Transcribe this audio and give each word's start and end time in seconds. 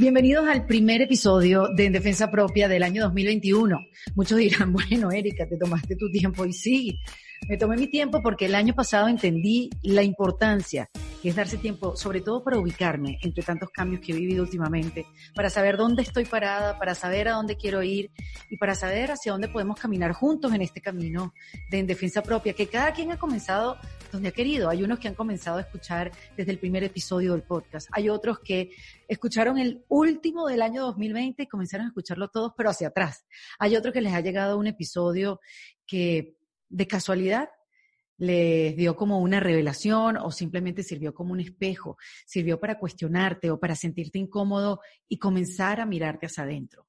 Bienvenidos 0.00 0.46
al 0.46 0.64
primer 0.64 1.02
episodio 1.02 1.70
de 1.74 1.86
En 1.86 1.92
Defensa 1.92 2.30
Propia 2.30 2.68
del 2.68 2.84
año 2.84 3.02
2021. 3.02 3.76
Muchos 4.14 4.38
dirán, 4.38 4.72
bueno, 4.90 5.10
Erika, 5.10 5.44
te 5.48 5.56
tomaste 5.56 5.96
tu 5.96 6.08
tiempo 6.08 6.46
y 6.46 6.52
sí, 6.52 7.00
me 7.48 7.56
tomé 7.56 7.76
mi 7.76 7.88
tiempo 7.88 8.22
porque 8.22 8.46
el 8.46 8.54
año 8.54 8.74
pasado 8.74 9.08
entendí 9.08 9.70
la 9.82 10.04
importancia 10.04 10.88
es 11.28 11.36
darse 11.36 11.58
tiempo, 11.58 11.96
sobre 11.96 12.20
todo 12.20 12.42
para 12.42 12.58
ubicarme 12.58 13.18
entre 13.22 13.42
tantos 13.42 13.70
cambios 13.70 14.00
que 14.00 14.12
he 14.12 14.16
vivido 14.16 14.42
últimamente, 14.42 15.06
para 15.34 15.50
saber 15.50 15.76
dónde 15.76 16.02
estoy 16.02 16.24
parada, 16.24 16.78
para 16.78 16.94
saber 16.94 17.28
a 17.28 17.32
dónde 17.32 17.56
quiero 17.56 17.82
ir 17.82 18.10
y 18.50 18.56
para 18.56 18.74
saber 18.74 19.10
hacia 19.10 19.32
dónde 19.32 19.48
podemos 19.48 19.78
caminar 19.78 20.12
juntos 20.12 20.52
en 20.52 20.62
este 20.62 20.80
camino 20.80 21.32
de 21.70 21.78
en 21.78 21.86
defensa 21.86 22.22
propia, 22.22 22.52
que 22.52 22.66
cada 22.66 22.92
quien 22.92 23.12
ha 23.12 23.18
comenzado 23.18 23.78
donde 24.12 24.28
ha 24.28 24.32
querido. 24.32 24.68
Hay 24.70 24.82
unos 24.82 24.98
que 24.98 25.08
han 25.08 25.14
comenzado 25.14 25.58
a 25.58 25.62
escuchar 25.62 26.10
desde 26.36 26.52
el 26.52 26.58
primer 26.58 26.84
episodio 26.84 27.32
del 27.32 27.42
podcast. 27.42 27.88
Hay 27.92 28.08
otros 28.08 28.40
que 28.40 28.70
escucharon 29.06 29.58
el 29.58 29.84
último 29.88 30.46
del 30.46 30.62
año 30.62 30.82
2020 30.82 31.42
y 31.42 31.46
comenzaron 31.46 31.86
a 31.86 31.88
escucharlo 31.88 32.28
todos, 32.28 32.52
pero 32.56 32.70
hacia 32.70 32.88
atrás. 32.88 33.26
Hay 33.58 33.76
otros 33.76 33.92
que 33.92 34.00
les 34.00 34.14
ha 34.14 34.20
llegado 34.20 34.58
un 34.58 34.66
episodio 34.66 35.40
que 35.86 36.36
de 36.68 36.86
casualidad 36.86 37.48
les 38.18 38.76
dio 38.76 38.96
como 38.96 39.20
una 39.20 39.40
revelación 39.40 40.16
o 40.16 40.30
simplemente 40.30 40.82
sirvió 40.82 41.14
como 41.14 41.32
un 41.32 41.40
espejo, 41.40 41.96
sirvió 42.26 42.60
para 42.60 42.78
cuestionarte 42.78 43.50
o 43.50 43.58
para 43.58 43.74
sentirte 43.74 44.18
incómodo 44.18 44.80
y 45.08 45.18
comenzar 45.18 45.80
a 45.80 45.86
mirarte 45.86 46.26
hacia 46.26 46.44
adentro. 46.44 46.86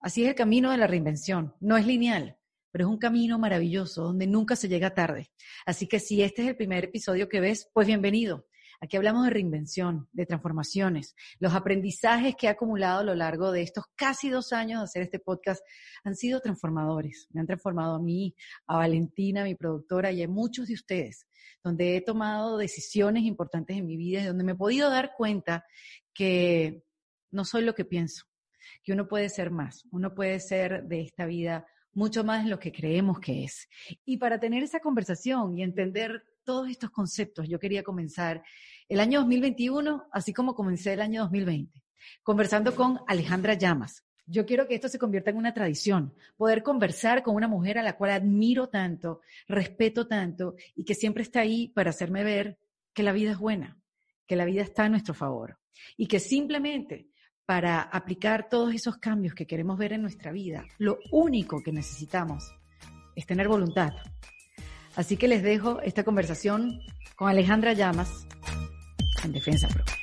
Así 0.00 0.22
es 0.24 0.30
el 0.30 0.34
camino 0.34 0.70
de 0.70 0.78
la 0.78 0.86
reinvención. 0.86 1.54
No 1.60 1.76
es 1.76 1.86
lineal, 1.86 2.36
pero 2.70 2.86
es 2.86 2.90
un 2.90 2.98
camino 2.98 3.38
maravilloso 3.38 4.02
donde 4.02 4.26
nunca 4.26 4.56
se 4.56 4.68
llega 4.68 4.94
tarde. 4.94 5.30
Así 5.64 5.86
que 5.86 6.00
si 6.00 6.22
este 6.22 6.42
es 6.42 6.48
el 6.48 6.56
primer 6.56 6.84
episodio 6.84 7.28
que 7.28 7.40
ves, 7.40 7.70
pues 7.72 7.86
bienvenido. 7.86 8.46
Aquí 8.80 8.96
hablamos 8.96 9.24
de 9.24 9.30
reinvención, 9.30 10.08
de 10.12 10.26
transformaciones. 10.26 11.14
Los 11.38 11.54
aprendizajes 11.54 12.34
que 12.36 12.46
he 12.46 12.50
acumulado 12.50 13.00
a 13.00 13.04
lo 13.04 13.14
largo 13.14 13.52
de 13.52 13.62
estos 13.62 13.84
casi 13.96 14.28
dos 14.28 14.52
años 14.52 14.80
de 14.80 14.84
hacer 14.84 15.02
este 15.02 15.18
podcast 15.18 15.62
han 16.02 16.16
sido 16.16 16.40
transformadores. 16.40 17.28
Me 17.32 17.40
han 17.40 17.46
transformado 17.46 17.94
a 17.96 18.00
mí, 18.00 18.34
a 18.66 18.76
Valentina, 18.76 19.44
mi 19.44 19.54
productora, 19.54 20.12
y 20.12 20.22
a 20.22 20.28
muchos 20.28 20.68
de 20.68 20.74
ustedes, 20.74 21.26
donde 21.62 21.96
he 21.96 22.00
tomado 22.00 22.58
decisiones 22.58 23.24
importantes 23.24 23.76
en 23.76 23.86
mi 23.86 23.96
vida 23.96 24.20
y 24.20 24.26
donde 24.26 24.44
me 24.44 24.52
he 24.52 24.56
podido 24.56 24.90
dar 24.90 25.12
cuenta 25.16 25.64
que 26.12 26.84
no 27.30 27.44
soy 27.44 27.62
lo 27.62 27.74
que 27.74 27.84
pienso, 27.84 28.24
que 28.82 28.92
uno 28.92 29.08
puede 29.08 29.28
ser 29.28 29.50
más, 29.50 29.84
uno 29.90 30.14
puede 30.14 30.40
ser 30.40 30.84
de 30.84 31.00
esta 31.00 31.26
vida 31.26 31.66
mucho 31.94 32.24
más 32.24 32.44
de 32.44 32.50
lo 32.50 32.58
que 32.58 32.72
creemos 32.72 33.20
que 33.20 33.44
es. 33.44 33.68
Y 34.04 34.18
para 34.18 34.38
tener 34.38 34.62
esa 34.62 34.80
conversación 34.80 35.56
y 35.56 35.62
entender 35.62 36.24
todos 36.44 36.68
estos 36.68 36.90
conceptos, 36.90 37.48
yo 37.48 37.58
quería 37.58 37.82
comenzar 37.82 38.42
el 38.88 39.00
año 39.00 39.20
2021, 39.20 40.08
así 40.12 40.32
como 40.32 40.54
comencé 40.54 40.92
el 40.92 41.00
año 41.00 41.22
2020, 41.22 41.82
conversando 42.22 42.74
con 42.74 43.00
Alejandra 43.06 43.54
Llamas. 43.54 44.04
Yo 44.26 44.46
quiero 44.46 44.66
que 44.66 44.74
esto 44.74 44.88
se 44.88 44.98
convierta 44.98 45.30
en 45.30 45.36
una 45.36 45.52
tradición, 45.52 46.14
poder 46.36 46.62
conversar 46.62 47.22
con 47.22 47.34
una 47.34 47.48
mujer 47.48 47.78
a 47.78 47.82
la 47.82 47.96
cual 47.96 48.12
admiro 48.12 48.68
tanto, 48.68 49.20
respeto 49.48 50.06
tanto 50.06 50.54
y 50.74 50.84
que 50.84 50.94
siempre 50.94 51.22
está 51.22 51.40
ahí 51.40 51.68
para 51.68 51.90
hacerme 51.90 52.24
ver 52.24 52.58
que 52.94 53.02
la 53.02 53.12
vida 53.12 53.32
es 53.32 53.38
buena, 53.38 53.78
que 54.26 54.36
la 54.36 54.44
vida 54.44 54.62
está 54.62 54.84
a 54.84 54.88
nuestro 54.88 55.12
favor 55.12 55.58
y 55.96 56.06
que 56.06 56.20
simplemente 56.20 57.08
para 57.44 57.82
aplicar 57.82 58.48
todos 58.48 58.74
esos 58.74 58.96
cambios 58.96 59.34
que 59.34 59.46
queremos 59.46 59.76
ver 59.76 59.92
en 59.92 60.00
nuestra 60.00 60.32
vida, 60.32 60.64
lo 60.78 60.98
único 61.10 61.62
que 61.62 61.72
necesitamos 61.72 62.50
es 63.14 63.26
tener 63.26 63.48
voluntad, 63.48 63.92
Así 64.96 65.16
que 65.16 65.26
les 65.26 65.42
dejo 65.42 65.80
esta 65.80 66.04
conversación 66.04 66.80
con 67.16 67.28
Alejandra 67.28 67.72
Llamas 67.72 68.28
en 69.24 69.32
Defensa 69.32 69.66
Propia. 69.66 69.94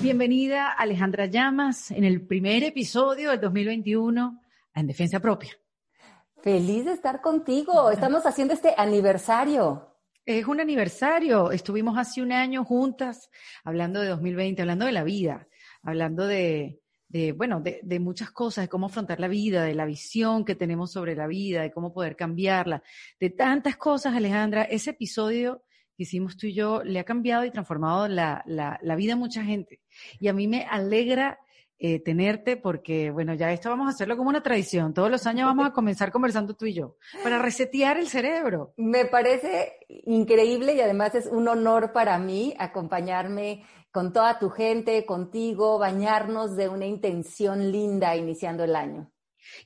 Bienvenida 0.00 0.72
Alejandra 0.72 1.26
Llamas 1.26 1.90
en 1.90 2.04
el 2.04 2.26
primer 2.26 2.64
episodio 2.64 3.32
del 3.32 3.40
2021 3.40 4.40
en 4.74 4.86
Defensa 4.86 5.20
Propia. 5.20 5.50
Feliz 6.42 6.86
de 6.86 6.92
estar 6.92 7.20
contigo. 7.20 7.90
Estamos 7.90 8.24
haciendo 8.24 8.54
este 8.54 8.72
aniversario. 8.78 9.94
Es 10.24 10.46
un 10.46 10.60
aniversario. 10.60 11.50
Estuvimos 11.50 11.98
hace 11.98 12.22
un 12.22 12.32
año 12.32 12.64
juntas 12.64 13.28
hablando 13.62 14.00
de 14.00 14.08
2020, 14.08 14.62
hablando 14.62 14.86
de 14.86 14.92
la 14.92 15.04
vida, 15.04 15.48
hablando 15.82 16.26
de, 16.26 16.80
de, 17.08 17.32
bueno, 17.32 17.60
de, 17.60 17.80
de, 17.82 18.00
muchas 18.00 18.30
cosas, 18.30 18.64
de 18.64 18.68
cómo 18.68 18.86
afrontar 18.86 19.18
la 19.18 19.28
vida, 19.28 19.64
de 19.64 19.74
la 19.74 19.86
visión 19.86 20.44
que 20.44 20.54
tenemos 20.54 20.92
sobre 20.92 21.16
la 21.16 21.26
vida, 21.26 21.62
de 21.62 21.70
cómo 21.70 21.92
poder 21.92 22.16
cambiarla, 22.16 22.82
de 23.18 23.30
tantas 23.30 23.76
cosas, 23.76 24.14
Alejandra. 24.14 24.62
Ese 24.62 24.90
episodio 24.90 25.62
que 25.98 26.04
hicimos 26.04 26.36
tú 26.36 26.46
y 26.46 26.54
yo 26.54 26.84
le 26.84 27.00
ha 27.00 27.04
cambiado 27.04 27.44
y 27.44 27.50
transformado 27.50 28.06
la, 28.06 28.44
la, 28.46 28.96
vida 28.96 29.14
a 29.14 29.16
mucha 29.16 29.42
gente. 29.42 29.80
Y 30.20 30.28
a 30.28 30.32
mí 30.32 30.46
me 30.46 30.64
alegra 30.64 31.40
eh, 31.80 31.98
tenerte 31.98 32.56
porque, 32.56 33.10
bueno, 33.10 33.34
ya 33.34 33.52
esto 33.52 33.68
vamos 33.68 33.88
a 33.88 33.90
hacerlo 33.90 34.16
como 34.16 34.30
una 34.30 34.40
tradición. 34.40 34.94
Todos 34.94 35.10
los 35.10 35.26
años 35.26 35.46
vamos 35.46 35.66
a 35.66 35.72
comenzar 35.72 36.12
conversando 36.12 36.54
tú 36.54 36.66
y 36.66 36.74
yo 36.74 36.98
para 37.24 37.40
resetear 37.40 37.98
el 37.98 38.06
cerebro. 38.06 38.74
Me 38.76 39.06
parece 39.06 39.72
increíble 39.88 40.76
y 40.76 40.80
además 40.80 41.16
es 41.16 41.26
un 41.26 41.48
honor 41.48 41.92
para 41.92 42.16
mí 42.20 42.54
acompañarme 42.60 43.64
con 43.98 44.12
toda 44.12 44.38
tu 44.38 44.48
gente, 44.48 45.04
contigo, 45.04 45.76
bañarnos 45.76 46.54
de 46.54 46.68
una 46.68 46.86
intención 46.86 47.72
linda 47.72 48.14
iniciando 48.14 48.62
el 48.62 48.76
año. 48.76 49.10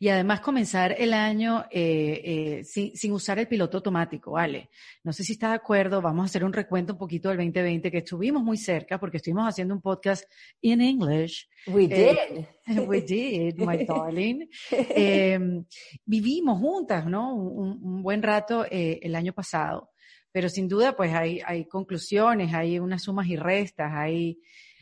Y 0.00 0.08
además 0.08 0.40
comenzar 0.40 0.94
el 0.98 1.12
año 1.12 1.66
eh, 1.70 2.22
eh, 2.24 2.64
sin, 2.64 2.96
sin, 2.96 3.12
usar 3.12 3.38
el 3.40 3.46
piloto 3.46 3.76
automático, 3.76 4.30
¿vale? 4.30 4.70
No 5.04 5.12
sé 5.12 5.22
si 5.22 5.32
estás 5.32 5.50
de 5.50 5.56
acuerdo, 5.56 6.00
vamos 6.00 6.22
a 6.22 6.24
hacer 6.24 6.44
un 6.44 6.54
recuento 6.54 6.94
un 6.94 6.98
poquito 6.98 7.28
del 7.28 7.36
2020, 7.36 7.90
que 7.90 7.98
estuvimos 7.98 8.42
muy 8.42 8.56
cerca 8.56 8.98
porque 8.98 9.18
estuvimos 9.18 9.46
haciendo 9.46 9.74
un 9.74 9.82
podcast 9.82 10.24
in 10.62 10.80
English. 10.80 11.46
We 11.66 11.84
eh, 11.90 12.46
did. 12.66 12.78
we 12.88 13.02
did, 13.02 13.58
my 13.58 13.84
darling. 13.84 14.48
Em, 14.96 15.62
vivimos 16.06 16.58
juntas, 16.58 17.04
¿no? 17.04 17.34
Un, 17.34 17.78
un 17.82 18.02
buen 18.02 18.22
rato 18.22 18.64
el 18.70 19.14
año 19.14 19.34
pasado 19.34 19.91
pero 20.32 20.48
sin 20.48 20.66
duda 20.66 20.96
pues 20.96 21.12
hay, 21.12 21.40
hay 21.44 21.66
conclusiones, 21.66 22.52
hay 22.54 22.78
unas 22.78 23.02
sumas 23.02 23.26
y 23.26 23.36
restas, 23.36 23.92
hay, 23.94 24.40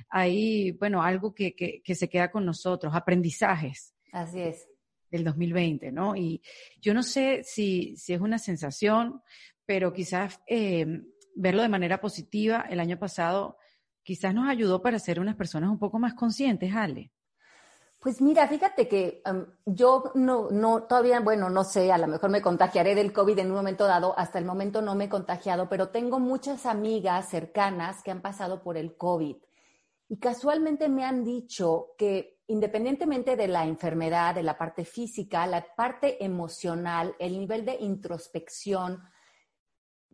hay 0.08 0.70
bueno, 0.72 1.02
algo 1.02 1.34
que, 1.34 1.54
que, 1.54 1.82
que 1.82 1.94
se 1.94 2.08
queda 2.08 2.30
con 2.30 2.46
nosotros, 2.46 2.94
aprendizajes. 2.94 3.94
Así 4.12 4.40
es. 4.40 4.68
Del 5.10 5.24
2020, 5.24 5.90
¿no? 5.90 6.14
Y 6.14 6.40
yo 6.80 6.94
no 6.94 7.02
sé 7.02 7.42
si, 7.42 7.96
si 7.96 8.14
es 8.14 8.20
una 8.20 8.38
sensación, 8.38 9.20
pero 9.66 9.92
quizás 9.92 10.40
eh, 10.46 10.86
verlo 11.34 11.62
de 11.62 11.68
manera 11.68 12.00
positiva 12.00 12.66
el 12.70 12.78
año 12.78 12.98
pasado 12.98 13.58
quizás 14.02 14.34
nos 14.34 14.48
ayudó 14.48 14.82
para 14.82 14.98
ser 14.98 15.20
unas 15.20 15.36
personas 15.36 15.70
un 15.70 15.78
poco 15.78 15.98
más 15.98 16.14
conscientes, 16.14 16.74
Ale. 16.74 17.12
Pues 18.00 18.22
mira, 18.22 18.48
fíjate 18.48 18.88
que 18.88 19.22
yo 19.66 20.10
no, 20.14 20.50
no, 20.50 20.84
todavía, 20.84 21.20
bueno, 21.20 21.50
no 21.50 21.64
sé, 21.64 21.92
a 21.92 21.98
lo 21.98 22.06
mejor 22.06 22.30
me 22.30 22.40
contagiaré 22.40 22.94
del 22.94 23.12
COVID 23.12 23.38
en 23.38 23.48
un 23.48 23.56
momento 23.56 23.86
dado, 23.86 24.18
hasta 24.18 24.38
el 24.38 24.46
momento 24.46 24.80
no 24.80 24.94
me 24.94 25.04
he 25.04 25.08
contagiado, 25.10 25.68
pero 25.68 25.90
tengo 25.90 26.18
muchas 26.18 26.64
amigas 26.64 27.28
cercanas 27.28 28.02
que 28.02 28.10
han 28.10 28.22
pasado 28.22 28.62
por 28.62 28.78
el 28.78 28.96
COVID 28.96 29.36
y 30.10 30.18
casualmente 30.18 30.88
me 30.88 31.04
han 31.04 31.22
dicho 31.22 31.94
que 31.96 32.40
independientemente 32.48 33.36
de 33.36 33.46
la 33.46 33.64
enfermedad, 33.64 34.34
de 34.34 34.42
la 34.42 34.58
parte 34.58 34.84
física, 34.84 35.46
la 35.46 35.64
parte 35.76 36.24
emocional, 36.24 37.14
el 37.20 37.38
nivel 37.38 37.64
de 37.64 37.76
introspección 37.76 39.04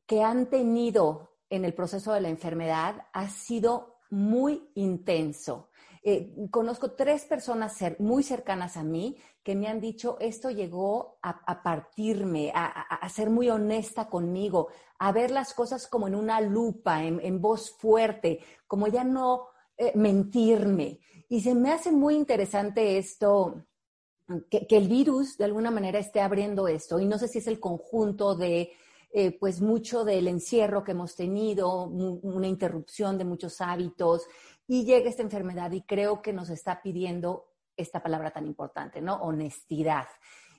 que 0.04 0.22
han 0.22 0.50
tenido 0.50 1.38
en 1.48 1.64
el 1.64 1.72
proceso 1.72 2.12
de 2.12 2.20
la 2.20 2.28
enfermedad 2.28 3.06
ha 3.14 3.28
sido 3.30 4.00
muy 4.10 4.70
intenso. 4.74 5.70
Eh, 6.08 6.32
conozco 6.52 6.92
tres 6.92 7.24
personas 7.24 7.78
muy 7.98 8.22
cercanas 8.22 8.76
a 8.76 8.84
mí 8.84 9.16
que 9.42 9.56
me 9.56 9.66
han 9.66 9.80
dicho, 9.80 10.18
esto 10.20 10.50
llegó 10.50 11.18
a, 11.20 11.64
partirme, 11.64 12.52
a, 12.54 13.08
ser 13.08 13.28
muy 13.28 13.50
honesta 13.50 14.08
conmigo, 14.08 14.68
a 15.00 15.10
ver 15.10 15.32
las 15.32 15.52
cosas 15.52 15.88
como 15.88 16.06
en 16.06 16.14
una 16.14 16.40
lupa, 16.40 17.02
en, 17.02 17.40
voz 17.40 17.72
fuerte, 17.72 18.38
como 18.68 18.86
ya 18.86 19.02
no 19.02 19.48
eh, 19.76 19.90
mentirme. 19.96 21.00
Y 21.28 21.40
se 21.40 21.56
me 21.56 21.72
hace 21.72 21.90
muy 21.90 22.14
interesante 22.14 22.98
esto, 22.98 23.64
que, 24.48 24.64
el 24.70 24.86
virus 24.86 25.36
de 25.36 25.46
alguna 25.46 25.72
manera 25.72 25.98
esté 25.98 26.20
abriendo 26.20 26.68
esto. 26.68 27.00
Y 27.00 27.04
no 27.04 27.18
sé 27.18 27.26
si 27.26 27.38
es 27.38 27.48
el 27.48 27.58
conjunto 27.58 28.36
de, 28.36 28.70
eh, 29.12 29.36
pues, 29.40 29.60
mucho 29.60 30.04
del 30.04 30.28
encierro 30.28 30.84
que 30.84 30.92
hemos 30.92 31.16
tenido, 31.16 31.84
una 31.84 32.46
interrupción 32.46 33.18
de 33.18 33.24
muchos 33.24 33.60
hábitos 33.60 34.28
y 34.66 34.84
llega 34.84 35.08
esta 35.08 35.22
enfermedad 35.22 35.70
y 35.72 35.82
creo 35.82 36.22
que 36.22 36.32
nos 36.32 36.50
está 36.50 36.82
pidiendo 36.82 37.52
esta 37.76 38.02
palabra 38.02 38.30
tan 38.30 38.46
importante, 38.46 39.00
¿no? 39.00 39.16
Honestidad. 39.16 40.06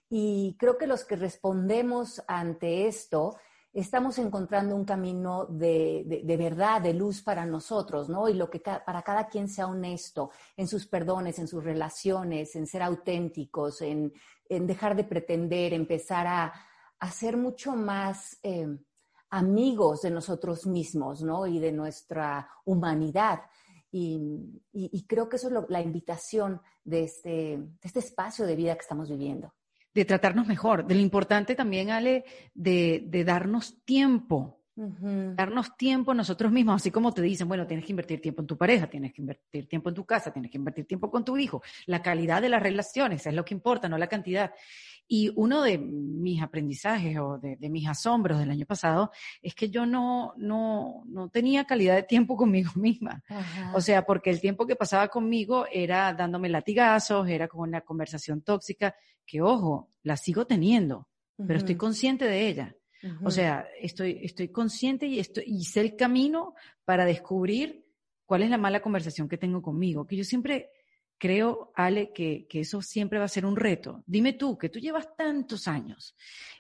Y 0.10 0.56
creo 0.58 0.78
que 0.78 0.88
los 0.88 1.04
que 1.04 1.16
respondemos 1.16 2.24
ante 2.28 2.88
esto 2.88 3.38
estamos 3.74 4.18
encontrando 4.18 4.76
un 4.76 4.86
camino 4.86 5.46
de, 5.46 6.24
de, 6.24 6.38
verdad, 6.38 6.82
de 6.82 6.94
luz 6.94 7.22
para 7.22 7.46
nosotros, 7.46 8.10
¿no? 8.10 8.28
Y 8.28 8.34
lo 8.34 8.50
que 8.50 8.60
para 8.60 9.04
cada 9.04 9.28
quien 9.28 9.48
sea 9.48 9.68
honesto 9.68 10.32
en 10.56 10.68
sus 10.68 10.88
perdones, 10.88 11.38
en 11.38 11.48
sus 11.48 11.64
relaciones, 11.64 12.56
en 12.56 12.66
ser 12.66 12.82
auténticos, 12.82 13.82
en, 13.82 14.14
en 14.50 14.66
dejar 14.66 14.96
de 14.96 15.04
pretender, 15.04 15.74
empezar 15.74 16.26
a, 16.26 16.54
a 17.00 17.12
ser 17.12 17.38
mucho 17.38 17.76
más 17.76 18.40
eh, 18.42 18.68
amigos 19.30 20.02
de 20.02 20.12
nosotros 20.12 20.66
mismos, 20.66 21.22
¿no? 21.22 21.46
Y 21.46 21.60
de 21.60 21.72
nuestra 21.72 22.50
humanidad. 22.66 23.42
Y, 24.74 25.06
creo 25.08 25.30
que 25.30 25.38
eso 25.38 25.48
es 25.48 25.70
la 25.70 25.82
invitación 25.82 26.62
de 26.84 27.04
este, 27.04 27.30
de 27.30 27.80
este 27.84 28.00
espacio 28.00 28.46
de 28.46 28.56
vida 28.56 28.76
que 28.76 28.82
estamos 28.82 29.10
viviendo. 29.10 29.54
De 29.94 30.06
tratarnos 30.06 30.48
mejor, 30.48 30.86
de 30.86 30.96
lo 30.96 31.02
importante 31.02 31.56
también, 31.56 31.90
Ale, 31.90 32.26
de, 32.54 33.04
de 33.08 33.24
darnos 33.24 33.84
tiempo, 33.84 34.58
Darnos 34.80 35.76
tiempo 35.76 36.14
nosotros 36.14 36.52
mismos, 36.52 36.76
así 36.76 36.92
como 36.92 37.12
te 37.12 37.24
dicen, 37.24 37.48
bueno, 37.48 37.66
tienes 37.66 37.84
que 37.84 37.94
invertir 37.94 38.22
tiempo 38.22 38.42
en 38.42 38.48
tu 38.48 38.56
pareja, 38.56 38.88
tienes 38.88 39.12
que 39.12 39.24
invertir 39.24 39.68
tiempo 39.68 39.90
en 39.90 39.96
tu 39.96 40.06
casa, 40.06 40.32
tienes 40.32 40.52
que 40.52 40.58
invertir 40.60 40.86
tiempo 40.86 41.10
con 41.10 41.26
tu 41.26 41.36
hijo. 41.36 41.64
La 41.88 42.04
calidad 42.04 42.44
de 42.44 42.50
las 42.50 42.62
relaciones 42.62 43.26
es 43.26 43.34
lo 43.34 43.44
que 43.44 43.56
importa, 43.56 43.90
no 43.90 43.98
la 43.98 44.06
cantidad. 44.06 44.54
Y 45.08 45.32
uno 45.36 45.62
de 45.62 45.78
mis 45.78 46.42
aprendizajes 46.42 47.18
o 47.18 47.38
de, 47.38 47.58
mis 47.70 47.88
asombros 47.88 48.40
del 48.40 48.52
año 48.52 48.66
pasado 48.66 49.12
es 49.42 49.56
que 49.56 49.70
yo 49.70 49.86
no, 49.86 50.34
no, 50.38 51.04
no 51.06 51.30
tenía 51.30 51.66
calidad 51.66 51.96
de 51.96 52.04
tiempo 52.04 52.36
conmigo 52.38 52.72
misma. 52.76 53.24
O 53.74 53.82
sea, 53.82 54.06
porque 54.06 54.30
el 54.30 54.42
tiempo 54.42 54.68
que 54.68 54.76
pasaba 54.76 55.08
conmigo 55.08 55.66
era 55.72 56.14
dándome 56.14 56.50
latigazos, 56.50 57.28
era 57.30 57.48
con 57.48 57.62
una 57.62 57.82
conversación 57.82 58.42
tóxica, 58.42 58.96
que 59.26 59.42
ojo, 59.42 59.92
la 60.04 60.18
sigo 60.18 60.46
teniendo, 60.46 61.08
pero 61.36 61.60
estoy 61.60 61.76
consciente 61.76 62.26
de 62.26 62.48
ella. 62.48 62.76
O 63.24 63.32
sea, 63.32 63.68
estoy, 63.80 64.20
estoy 64.24 64.50
consciente 64.50 65.06
y, 65.06 65.20
estoy, 65.20 65.44
y 65.48 65.64
sé 65.66 65.82
el 65.82 65.96
camino 65.96 66.56
para 66.84 67.06
descubrir 67.06 67.86
cuál 68.26 68.44
es 68.44 68.50
la 68.50 68.58
mala 68.58 68.82
conversación 68.82 69.30
que 69.30 69.38
tengo 69.38 69.62
conmigo. 69.62 70.06
Que 70.06 70.16
yo 70.16 70.24
siempre 70.24 70.72
creo, 71.18 71.72
Ale, 71.76 72.12
que, 72.14 72.46
que, 72.48 72.62
eso 72.62 72.82
siempre 72.82 73.20
va 73.20 73.26
a 73.26 73.30
ser 73.30 73.46
un 73.46 73.56
reto. 73.56 74.04
Dime 74.06 74.34
tú, 74.34 74.58
que 74.58 74.70
tú 74.70 74.80
llevas 74.80 75.16
tantos 75.16 75.68
años 75.68 76.16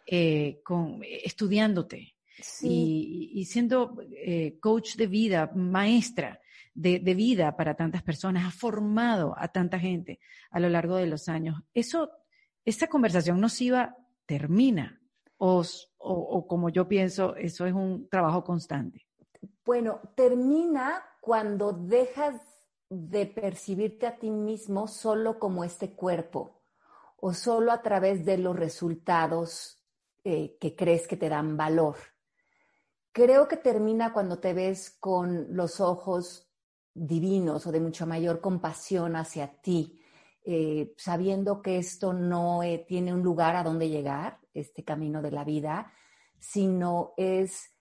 eh, 0.05 0.61
con, 0.63 1.01
estudiándote 1.03 2.15
y, 2.61 3.45
siendo 3.45 3.97
eh, 4.15 4.57
coach 4.59 4.95
de 4.95 5.07
vida, 5.07 5.51
maestra 5.55 6.39
de, 6.73 6.99
de, 6.99 7.13
vida 7.15 7.55
para 7.55 7.75
tantas 7.75 8.03
personas, 8.03 8.45
has 8.45 8.55
formado 8.55 9.35
a 9.37 9.47
tanta 9.47 9.79
gente 9.79 10.19
a 10.51 10.59
lo 10.59 10.69
largo 10.69 10.97
de 10.97 11.07
los 11.07 11.27
años. 11.29 11.61
Eso, 11.73 12.11
esa 12.63 12.87
conversación 12.87 13.39
nociva 13.39 13.95
termina 14.25 15.01
o, 15.37 15.63
o, 15.97 16.13
o 16.13 16.47
como 16.47 16.69
yo 16.69 16.87
pienso, 16.87 17.35
eso 17.35 17.65
es 17.65 17.73
un 17.73 18.07
trabajo 18.09 18.43
constante. 18.43 19.05
Bueno, 19.65 19.99
termina 20.15 21.03
cuando 21.21 21.73
dejas 21.73 22.39
de 22.89 23.25
percibirte 23.25 24.07
a 24.07 24.17
ti 24.17 24.29
mismo 24.29 24.87
solo 24.87 25.39
como 25.39 25.63
este 25.63 25.93
cuerpo 25.93 26.61
o 27.17 27.33
solo 27.33 27.71
a 27.71 27.81
través 27.81 28.25
de 28.25 28.37
los 28.37 28.55
resultados 28.55 29.81
eh, 30.23 30.57
que 30.59 30.75
crees 30.75 31.07
que 31.07 31.17
te 31.17 31.29
dan 31.29 31.57
valor. 31.57 31.95
Creo 33.11 33.47
que 33.47 33.57
termina 33.57 34.13
cuando 34.13 34.39
te 34.39 34.53
ves 34.53 34.91
con 34.99 35.55
los 35.55 35.79
ojos 35.79 36.47
divinos 36.93 37.65
o 37.65 37.71
de 37.71 37.79
mucha 37.79 38.05
mayor 38.05 38.41
compasión 38.41 39.15
hacia 39.15 39.61
ti, 39.61 40.01
eh, 40.45 40.93
sabiendo 40.97 41.61
que 41.61 41.77
esto 41.77 42.13
no 42.13 42.63
eh, 42.63 42.85
tiene 42.87 43.13
un 43.13 43.23
lugar 43.23 43.55
a 43.55 43.63
donde 43.63 43.89
llegar, 43.89 44.39
este 44.53 44.83
camino 44.83 45.21
de 45.21 45.31
la 45.31 45.43
vida, 45.43 45.91
sino 46.39 47.13
es 47.17 47.76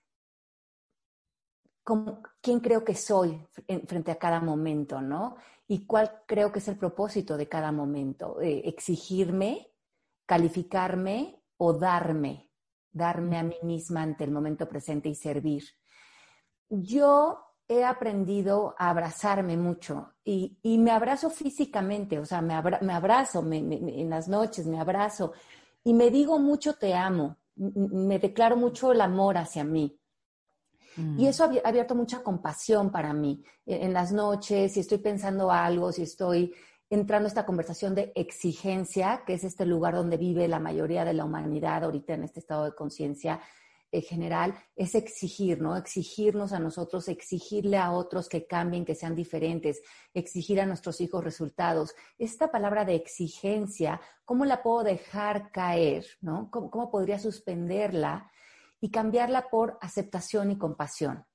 quién 2.41 2.59
creo 2.59 2.83
que 2.83 2.95
soy 2.95 3.41
frente 3.87 4.11
a 4.11 4.17
cada 4.17 4.39
momento, 4.39 5.01
¿no? 5.01 5.37
Y 5.67 5.85
cuál 5.85 6.23
creo 6.25 6.51
que 6.51 6.59
es 6.59 6.67
el 6.67 6.77
propósito 6.77 7.37
de 7.37 7.47
cada 7.47 7.71
momento. 7.71 8.41
Eh, 8.41 8.63
exigirme, 8.65 9.71
calificarme 10.25 11.41
o 11.57 11.73
darme, 11.73 12.49
darme 12.91 13.37
a 13.37 13.43
mí 13.43 13.57
misma 13.63 14.03
ante 14.03 14.23
el 14.23 14.31
momento 14.31 14.67
presente 14.67 15.09
y 15.09 15.15
servir. 15.15 15.63
Yo 16.69 17.39
he 17.67 17.83
aprendido 17.83 18.75
a 18.77 18.89
abrazarme 18.89 19.57
mucho 19.57 20.13
y, 20.23 20.57
me 20.63 20.91
abrazo 20.91 21.29
físicamente, 21.29 22.17
o 22.19 22.25
sea, 22.25 22.41
me, 22.41 22.53
abrazo 22.53 23.45
en 23.51 24.09
las 24.09 24.27
noches, 24.27 24.65
me 24.67 24.79
abrazo 24.79 25.33
y 25.83 25.93
me 25.93 26.09
digo 26.09 26.39
mucho 26.39 26.75
te 26.75 26.93
amo, 26.93 27.37
me 27.55 28.19
declaro 28.19 28.55
mucho 28.55 28.91
el 28.91 29.01
amor 29.01 29.37
hacia 29.37 29.63
mí. 29.63 29.96
Y 30.97 31.01
mm. 31.01 31.27
eso 31.27 31.43
ha 31.43 31.51
abierto 31.63 31.93
mucha 31.95 32.23
compasión 32.23 32.91
para 32.91 33.13
mí. 33.13 33.43
E, 33.65 33.85
en 33.85 33.93
las 33.93 34.11
noches, 34.11 34.73
si 34.73 34.79
estoy 34.79 34.97
pensando 34.97 35.51
algo, 35.51 35.91
si 35.91 36.03
estoy 36.03 36.53
entrando 36.89 37.27
a 37.27 37.29
esta 37.29 37.45
conversación 37.45 37.93
de 37.95 38.11
exigencia, 38.15 39.23
que 39.25 39.33
es 39.33 39.43
este 39.43 39.65
lugar 39.65 39.93
donde 39.93 40.17
vive 40.17 40.47
la 40.47 40.59
mayoría 40.59 41.05
de 41.05 41.13
la 41.13 41.25
humanidad 41.25 41.83
ahorita 41.83 42.13
en 42.13 42.23
este 42.23 42.39
estado 42.39 42.65
de 42.65 42.75
conciencia 42.75 43.41
eh, 43.91 44.01
general, 44.01 44.53
es 44.75 44.95
exigir, 44.95 45.61
¿no? 45.61 45.77
Exigirnos 45.77 46.51
a 46.51 46.59
nosotros, 46.59 47.07
exigirle 47.07 47.77
a 47.77 47.91
otros 47.91 48.27
que 48.27 48.45
cambien, 48.45 48.85
que 48.85 48.95
sean 48.95 49.15
diferentes, 49.15 49.81
exigir 50.13 50.59
a 50.59 50.65
nuestros 50.65 50.99
hijos 50.99 51.23
resultados. 51.23 51.93
Esta 52.17 52.51
palabra 52.51 52.85
de 52.85 52.95
exigencia, 52.95 54.01
¿cómo 54.25 54.45
la 54.45 54.61
puedo 54.63 54.83
dejar 54.83 55.51
caer, 55.51 56.05
¿no? 56.21 56.49
cómo 56.51 56.89
podría 56.89 57.19
suspenderla? 57.19 58.29
Y 58.79 58.91
cambiarla 58.91 59.49
por 59.49 59.77
aceptación 59.81 60.51
y 60.51 60.57
compasión. 60.57 61.25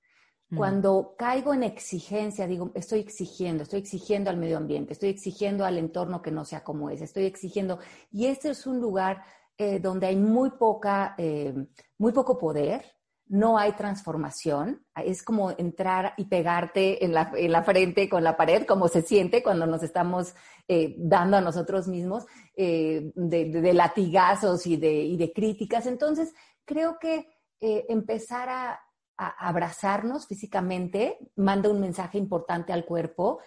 Mm. 0.52 0.56
Cuando 0.56 1.14
caigo 1.16 1.54
en 1.54 1.62
exigencia, 1.62 2.46
digo, 2.46 2.72
estoy 2.74 3.00
exigiendo, 3.00 3.62
estoy 3.62 3.80
exigiendo 3.80 4.28
al 4.28 4.36
medio 4.36 4.58
ambiente, 4.58 4.92
estoy 4.92 5.08
exigiendo 5.08 5.64
al 5.64 5.78
entorno 5.78 6.20
que 6.20 6.30
no 6.30 6.44
sea 6.44 6.62
como 6.62 6.90
es, 6.90 7.00
estoy 7.00 7.24
exigiendo, 7.24 7.78
y 8.10 8.26
este 8.26 8.50
es 8.50 8.66
un 8.66 8.78
lugar 8.78 9.24
eh, 9.56 9.80
donde 9.80 10.08
hay 10.08 10.16
muy 10.16 10.50
poca, 10.50 11.14
eh, 11.16 11.54
muy 11.96 12.12
poco 12.12 12.38
poder, 12.38 12.84
no 13.28 13.56
hay 13.56 13.72
transformación, 13.72 14.84
es 14.94 15.22
como 15.22 15.52
entrar 15.52 16.12
y 16.18 16.26
pegarte 16.26 17.02
en 17.02 17.14
la, 17.14 17.62
frente 17.62 18.10
con 18.10 18.22
la 18.22 18.36
pared, 18.36 18.66
como 18.66 18.88
se 18.88 19.00
siente 19.00 19.42
cuando 19.42 19.66
nos 19.66 19.82
estamos 19.82 20.34
eh, 20.68 20.96
dando 20.98 21.38
a 21.38 21.40
nosotros 21.40 21.88
mismos 21.88 22.26
de, 22.54 23.72
latigazos 23.72 24.66
y 24.66 24.76
de, 24.76 24.92
y 25.04 25.16
de 25.16 25.32
críticas. 25.32 25.86
Entonces, 25.86 26.34
creo 26.66 26.98
que 26.98 27.31
eh, 27.64 27.86
empezar 27.88 28.48
a, 28.48 28.80
abrazarnos 29.16 30.26
físicamente 30.26 31.16
manda 31.36 31.70
un 31.70 31.80
mensaje 31.80 32.18
importante 32.18 32.72
al 32.72 32.84
cuerpo 32.84 33.38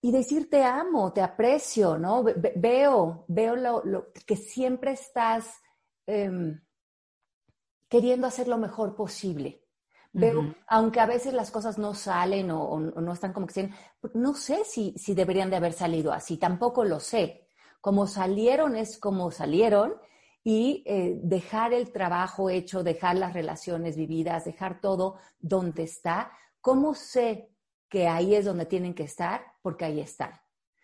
y 0.00 0.12
decir 0.12 0.48
te 0.48 0.64
amo, 0.64 1.12
te 1.12 1.20
aprecio, 1.20 1.98
¿no? 1.98 2.24
veo, 2.24 3.26
veo 3.28 3.54
lo, 3.56 4.12
que 4.26 4.36
siempre 4.36 4.92
estás 4.92 5.60
em, 6.06 6.58
queriendo 7.86 8.26
hacer 8.26 8.48
lo 8.48 8.56
mejor 8.56 8.96
posible. 8.96 9.62
Veo, 10.10 10.54
aunque 10.66 11.00
a 11.00 11.06
veces 11.06 11.34
las 11.34 11.50
cosas 11.50 11.76
no 11.76 11.92
salen 11.92 12.50
o, 12.50 12.80
no 12.80 13.12
están 13.12 13.34
como 13.34 13.46
que 13.46 13.52
sean, 13.52 13.74
no 14.14 14.32
sé 14.32 14.64
si, 14.64 14.94
si 14.96 15.14
deberían 15.14 15.50
de 15.50 15.56
haber 15.56 15.74
salido 15.74 16.14
así, 16.14 16.38
tampoco 16.38 16.82
lo 16.84 16.98
sé. 16.98 17.46
Como 17.82 18.06
salieron 18.06 18.74
es 18.74 18.96
como 18.96 19.30
salieron 19.30 19.96
y 20.50 20.82
eh, 20.86 21.20
dejar 21.22 21.74
el 21.74 21.92
trabajo 21.92 22.48
hecho, 22.48 22.82
dejar 22.82 23.16
las 23.16 23.34
relaciones 23.34 23.98
vividas, 23.98 24.46
dejar 24.46 24.80
todo 24.80 25.18
donde 25.38 25.82
está. 25.82 26.32
¿Cómo 26.62 26.94
sé 26.94 27.50
que 27.86 28.08
ahí 28.08 28.34
es 28.34 28.46
donde 28.46 28.64
tienen 28.64 28.94
que 28.94 29.02
estar? 29.02 29.44
Porque 29.60 29.84
ahí 29.84 30.00
están. 30.00 30.30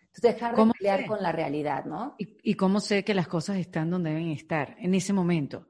Entonces, 0.01 0.35
dejar 0.35 0.55
de 0.55 0.71
pelear 0.71 1.07
con 1.07 1.19
la 1.19 1.31
realidad, 1.31 1.83
¿no? 1.85 2.15
¿Y, 2.19 2.53
cómo 2.53 2.79
sé 2.79 3.03
que 3.03 3.15
las 3.15 3.27
cosas 3.27 3.57
están 3.57 3.89
donde 3.89 4.11
deben 4.11 4.29
estar 4.29 4.75
en 4.77 4.93
ese 4.93 5.13
momento? 5.13 5.67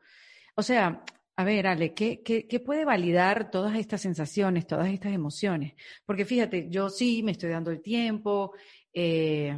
O 0.58 0.62
sea, 0.62 1.02
a 1.38 1.44
ver, 1.46 1.66
Ale, 1.66 1.94
¿qué, 1.94 2.22
qué, 2.22 2.60
puede 2.60 2.84
validar 2.84 3.50
todas 3.50 3.78
estas 3.78 4.02
sensaciones, 4.02 4.68
todas 4.68 4.90
estas 4.90 5.14
emociones? 5.14 5.74
Porque 6.06 6.26
fíjate, 6.26 6.68
yo 6.70 6.90
sí 6.90 7.24
me 7.24 7.32
estoy 7.32 7.52
dando 7.52 7.72
el 7.72 7.82
tiempo, 7.82 8.52
eh, 8.94 9.58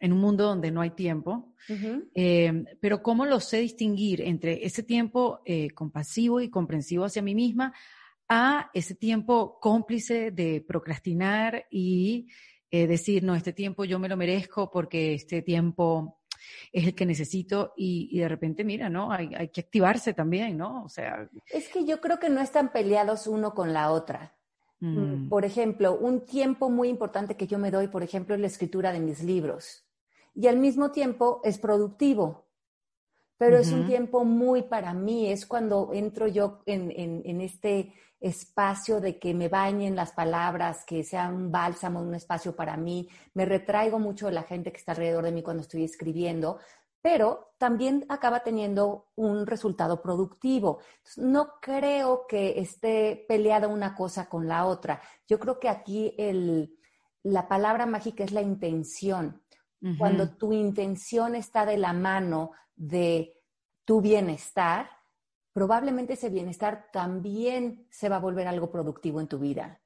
en 0.00 0.12
un 0.12 0.20
mundo 0.20 0.44
donde 0.44 0.70
no 0.70 0.80
hay 0.80 0.90
tiempo, 0.90 1.52
eh, 2.14 2.64
pero 2.80 3.02
¿cómo 3.02 3.26
lo 3.26 3.40
sé 3.40 3.58
distinguir 3.58 4.22
entre 4.22 4.64
ese 4.64 4.82
tiempo 4.82 5.40
eh, 5.44 5.70
compasivo 5.70 6.40
y 6.40 6.50
comprensivo 6.50 7.04
hacia 7.04 7.22
mí 7.22 7.34
misma 7.34 7.74
a 8.28 8.70
ese 8.74 8.94
tiempo 8.94 9.58
cómplice 9.60 10.30
de 10.30 10.64
procrastinar 10.66 11.66
y 11.70 12.28
eh, 12.70 12.86
decir, 12.86 13.24
no, 13.24 13.34
este 13.34 13.52
tiempo 13.52 13.84
yo 13.84 13.98
me 13.98 14.08
lo 14.08 14.16
merezco 14.16 14.70
porque 14.70 15.14
este 15.14 15.42
tiempo 15.42 16.20
es 16.72 16.86
el 16.86 16.94
que 16.94 17.06
necesito 17.06 17.72
y, 17.76 18.18
de 18.18 18.28
repente, 18.28 18.64
mira, 18.64 18.88
¿no? 18.88 19.10
Hay, 19.10 19.30
hay, 19.34 19.48
que 19.48 19.62
activarse 19.62 20.14
también, 20.14 20.56
¿no? 20.56 20.84
O 20.84 20.88
sea... 20.88 21.28
Es 21.50 21.68
que 21.68 21.84
yo 21.84 22.00
creo 22.00 22.18
que 22.18 22.28
no 22.28 22.40
están 22.40 22.70
peleados 22.70 23.26
uno 23.26 23.54
con 23.54 23.72
la 23.72 23.90
otra. 23.90 24.36
Mm. 24.80 25.28
Por 25.28 25.44
ejemplo, 25.44 25.98
un 25.98 26.24
tiempo 26.24 26.70
muy 26.70 26.88
importante 26.88 27.36
que 27.36 27.46
yo 27.46 27.58
me 27.58 27.70
doy, 27.70 27.88
por 27.88 28.02
ejemplo, 28.02 28.34
es 28.34 28.40
la 28.40 28.46
escritura 28.46 28.92
de 28.92 29.00
mis 29.00 29.22
libros 29.22 29.87
y 30.38 30.46
al 30.46 30.56
mismo 30.56 30.92
tiempo 30.92 31.40
es 31.42 31.58
productivo. 31.58 32.46
Pero 33.36 33.56
es 33.56 33.72
un 33.72 33.86
tiempo 33.86 34.24
muy 34.24 34.62
para 34.62 34.94
mí, 34.94 35.30
es 35.30 35.46
cuando 35.46 35.90
entro 35.92 36.28
yo 36.28 36.60
en, 36.66 37.40
este 37.40 37.92
espacio 38.20 39.00
de 39.00 39.18
que 39.18 39.34
me 39.34 39.48
bañen 39.48 39.96
las 39.96 40.12
palabras, 40.12 40.84
que 40.84 41.02
sea 41.02 41.28
un 41.28 41.50
bálsamo, 41.50 42.00
un 42.00 42.14
espacio 42.14 42.54
para 42.54 42.76
mí. 42.76 43.08
Me 43.34 43.46
retraigo 43.46 43.98
mucho 43.98 44.26
de 44.26 44.32
la 44.32 44.42
gente 44.44 44.70
que 44.70 44.78
está 44.78 44.92
alrededor 44.92 45.24
de 45.24 45.32
mí 45.32 45.42
cuando 45.42 45.62
estoy 45.62 45.84
escribiendo, 45.84 46.58
pero 47.00 47.54
también 47.58 48.04
acaba 48.08 48.40
teniendo 48.44 49.08
un 49.16 49.44
resultado 49.44 50.00
productivo. 50.00 50.78
no 51.16 51.60
creo 51.60 52.26
que 52.28 52.60
esté 52.60 53.24
peleada 53.28 53.66
una 53.66 53.94
cosa 53.94 54.28
con 54.28 54.46
la 54.46 54.66
otra. 54.66 55.00
Yo 55.26 55.38
creo 55.40 55.58
que 55.58 55.68
aquí 55.68 56.14
el, 56.16 56.76
la 57.24 57.48
palabra 57.48 57.86
mágica 57.86 58.24
es 58.24 58.32
la 58.32 58.42
intención. 58.42 59.42
Cuando 59.96 60.30
tu 60.30 60.52
intención 60.52 61.34
está 61.34 61.64
de 61.64 61.78
la 61.78 61.92
mano 61.92 62.52
de 62.74 63.34
tu 63.84 64.00
bienestar, 64.00 64.90
probablemente 65.52 66.14
ese 66.14 66.30
bienestar 66.30 66.88
también 66.92 67.86
se 67.90 68.08
va 68.08 68.16
a 68.16 68.20
volver 68.20 68.48
algo 68.48 68.70
productivo 68.70 69.20
en 69.20 69.28
tu 69.28 69.38
vida. 69.38 69.80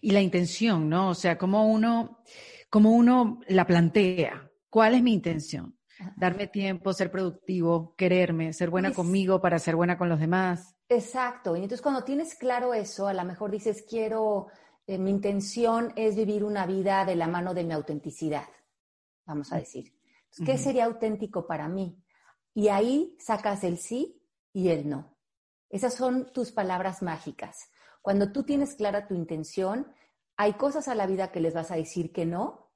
Y 0.00 0.10
la 0.10 0.20
intención, 0.20 0.88
¿no? 0.88 1.10
O 1.10 1.14
sea, 1.14 1.38
cómo 1.38 1.66
uno, 1.66 2.22
cómo 2.70 2.92
uno 2.92 3.40
la 3.48 3.66
plantea. 3.66 4.50
¿Cuál 4.70 4.94
es 4.94 5.02
mi 5.02 5.12
intención? 5.12 5.76
Darme 6.16 6.46
tiempo, 6.46 6.92
ser 6.92 7.10
productivo, 7.10 7.94
quererme, 7.96 8.52
ser 8.52 8.70
buena 8.70 8.92
conmigo 8.92 9.40
para 9.40 9.58
ser 9.58 9.76
buena 9.76 9.98
con 9.98 10.08
los 10.08 10.18
demás. 10.18 10.74
Exacto. 10.88 11.54
Y 11.56 11.60
entonces 11.60 11.82
cuando 11.82 12.04
tienes 12.04 12.34
claro 12.34 12.74
eso, 12.74 13.06
a 13.06 13.14
lo 13.14 13.24
mejor 13.24 13.50
dices, 13.50 13.84
quiero, 13.88 14.48
eh, 14.86 14.98
mi 14.98 15.10
intención 15.10 15.92
es 15.96 16.16
vivir 16.16 16.44
una 16.44 16.66
vida 16.66 17.04
de 17.04 17.16
la 17.16 17.28
mano 17.28 17.54
de 17.54 17.64
mi 17.64 17.72
autenticidad, 17.72 18.48
vamos 19.24 19.52
a 19.52 19.56
decir. 19.56 19.94
¿Qué 20.46 20.56
sería 20.56 20.86
auténtico 20.86 21.46
para 21.46 21.68
mí? 21.68 22.02
Y 22.54 22.68
ahí 22.68 23.16
sacas 23.18 23.64
el 23.64 23.78
sí 23.78 24.22
y 24.52 24.68
el 24.68 24.88
no. 24.88 25.14
Esas 25.68 25.94
son 25.94 26.32
tus 26.32 26.52
palabras 26.52 27.02
mágicas. 27.02 27.70
Cuando 28.00 28.32
tú 28.32 28.42
tienes 28.42 28.74
clara 28.74 29.06
tu 29.06 29.14
intención, 29.14 29.92
hay 30.36 30.54
cosas 30.54 30.88
a 30.88 30.94
la 30.94 31.06
vida 31.06 31.30
que 31.30 31.40
les 31.40 31.54
vas 31.54 31.70
a 31.70 31.76
decir 31.76 32.12
que 32.12 32.26
no 32.26 32.72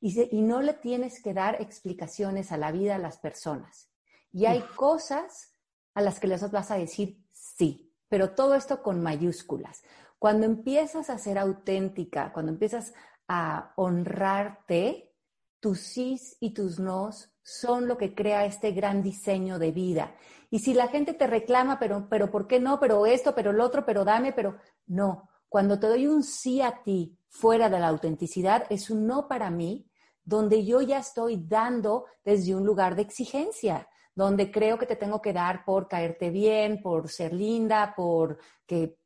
y, 0.00 0.42
no 0.42 0.60
le 0.60 0.74
tienes 0.74 1.22
que 1.22 1.34
dar 1.34 1.60
explicaciones 1.60 2.52
a 2.52 2.56
la 2.56 2.70
vida 2.70 2.96
a 2.96 2.98
las 2.98 3.18
personas. 3.18 3.90
Y 4.30 4.46
hay 4.46 4.62
cosas 4.76 5.52
a 5.94 6.02
las 6.02 6.20
que 6.20 6.28
les 6.28 6.48
vas 6.50 6.70
a 6.70 6.76
decir 6.76 7.24
sí, 7.32 7.92
pero 8.08 8.34
todo 8.34 8.54
esto 8.54 8.82
con 8.82 9.02
mayúsculas. 9.02 9.82
Cuando 10.18 10.46
empiezas 10.46 11.10
a 11.10 11.18
ser 11.18 11.38
auténtica, 11.38 12.32
cuando 12.32 12.52
empiezas 12.52 12.92
a 13.28 13.72
honrarte, 13.76 15.14
tus 15.60 15.80
sís 15.80 16.36
y 16.40 16.54
tus 16.54 16.78
nos 16.78 17.32
son 17.42 17.88
lo 17.88 17.96
que 17.96 18.14
crea 18.14 18.44
este 18.44 18.72
gran 18.72 19.02
diseño 19.02 19.58
de 19.58 19.72
vida. 19.72 20.14
Y 20.50 20.60
si 20.60 20.74
la 20.74 20.88
gente 20.88 21.14
te 21.14 21.26
reclama, 21.26 21.78
pero, 21.78 22.06
pero 22.08 22.30
¿por 22.30 22.46
qué 22.46 22.60
no? 22.60 22.78
Pero 22.78 23.06
esto, 23.06 23.34
pero 23.34 23.52
lo 23.52 23.64
otro, 23.64 23.84
pero 23.84 24.04
dame, 24.04 24.32
pero 24.32 24.56
no. 24.86 25.28
Cuando 25.48 25.78
te 25.78 25.86
doy 25.86 26.06
un 26.06 26.22
sí 26.22 26.60
a 26.60 26.82
ti 26.82 27.18
fuera 27.28 27.70
de 27.70 27.80
la 27.80 27.88
autenticidad, 27.88 28.64
es 28.70 28.90
un 28.90 29.06
no 29.06 29.28
para 29.28 29.50
mí, 29.50 29.90
donde 30.24 30.64
yo 30.64 30.82
ya 30.82 30.98
estoy 30.98 31.42
dando 31.46 32.04
desde 32.22 32.54
un 32.54 32.64
lugar 32.64 32.96
de 32.96 33.02
exigencia, 33.02 33.88
donde 34.14 34.50
creo 34.50 34.78
que 34.78 34.86
te 34.86 34.96
tengo 34.96 35.22
que 35.22 35.32
dar 35.32 35.64
por 35.64 35.88
caerte 35.88 36.28
bien, 36.28 36.82
por 36.82 37.08
ser 37.08 37.32
linda, 37.32 37.94
por 37.96 38.38
que 38.66 38.98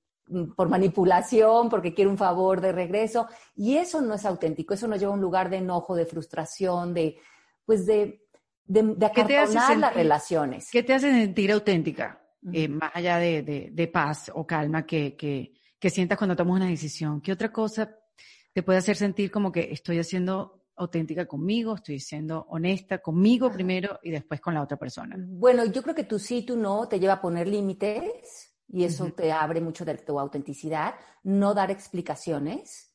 por 0.56 0.68
manipulación, 0.68 1.68
porque 1.68 1.94
quiero 1.94 2.10
un 2.10 2.18
favor 2.18 2.60
de 2.60 2.72
regreso. 2.72 3.28
Y 3.54 3.76
eso 3.76 4.00
no 4.00 4.14
es 4.14 4.24
auténtico, 4.24 4.74
eso 4.74 4.88
nos 4.88 4.98
lleva 4.98 5.12
a 5.12 5.16
un 5.16 5.20
lugar 5.20 5.50
de 5.50 5.58
enojo, 5.58 5.94
de 5.94 6.06
frustración, 6.06 6.94
de, 6.94 7.18
pues 7.64 7.86
de, 7.86 8.26
de, 8.64 8.82
de 8.82 9.76
las 9.78 9.94
relaciones. 9.94 10.68
¿Qué 10.70 10.82
te 10.82 10.94
hace 10.94 11.10
sentir 11.10 11.52
auténtica? 11.52 12.18
Eh, 12.52 12.66
más 12.66 12.90
allá 12.94 13.18
de, 13.18 13.70
de, 13.72 13.88
paz 13.88 14.30
o 14.34 14.44
calma 14.44 14.84
que, 14.84 15.16
que, 15.16 15.54
que 15.78 15.90
sientas 15.90 16.18
cuando 16.18 16.34
tomas 16.34 16.56
una 16.56 16.66
decisión. 16.66 17.20
¿Qué 17.20 17.30
otra 17.30 17.52
cosa 17.52 17.96
te 18.52 18.62
puede 18.64 18.78
hacer 18.78 18.96
sentir 18.96 19.30
como 19.30 19.52
que 19.52 19.70
estoy 19.70 19.98
haciendo 20.00 20.62
auténtica 20.76 21.26
conmigo, 21.26 21.74
estoy 21.74 22.00
siendo 22.00 22.46
honesta 22.48 22.98
conmigo 22.98 23.52
primero 23.52 23.98
y 24.02 24.10
después 24.10 24.40
con 24.40 24.54
la 24.54 24.62
otra 24.62 24.76
persona. 24.76 25.16
Bueno, 25.18 25.64
yo 25.66 25.82
creo 25.82 25.94
que 25.94 26.04
tu 26.04 26.18
sí, 26.18 26.42
tu 26.42 26.56
no 26.56 26.88
te 26.88 26.98
lleva 26.98 27.14
a 27.14 27.20
poner 27.20 27.46
límites 27.46 28.51
y 28.72 28.84
eso 28.84 29.12
te 29.12 29.30
abre 29.30 29.60
mucho 29.60 29.84
de 29.84 29.98
tu 29.98 30.18
autenticidad. 30.18 30.94
No 31.22 31.52
dar 31.52 31.70
explicaciones. 31.70 32.90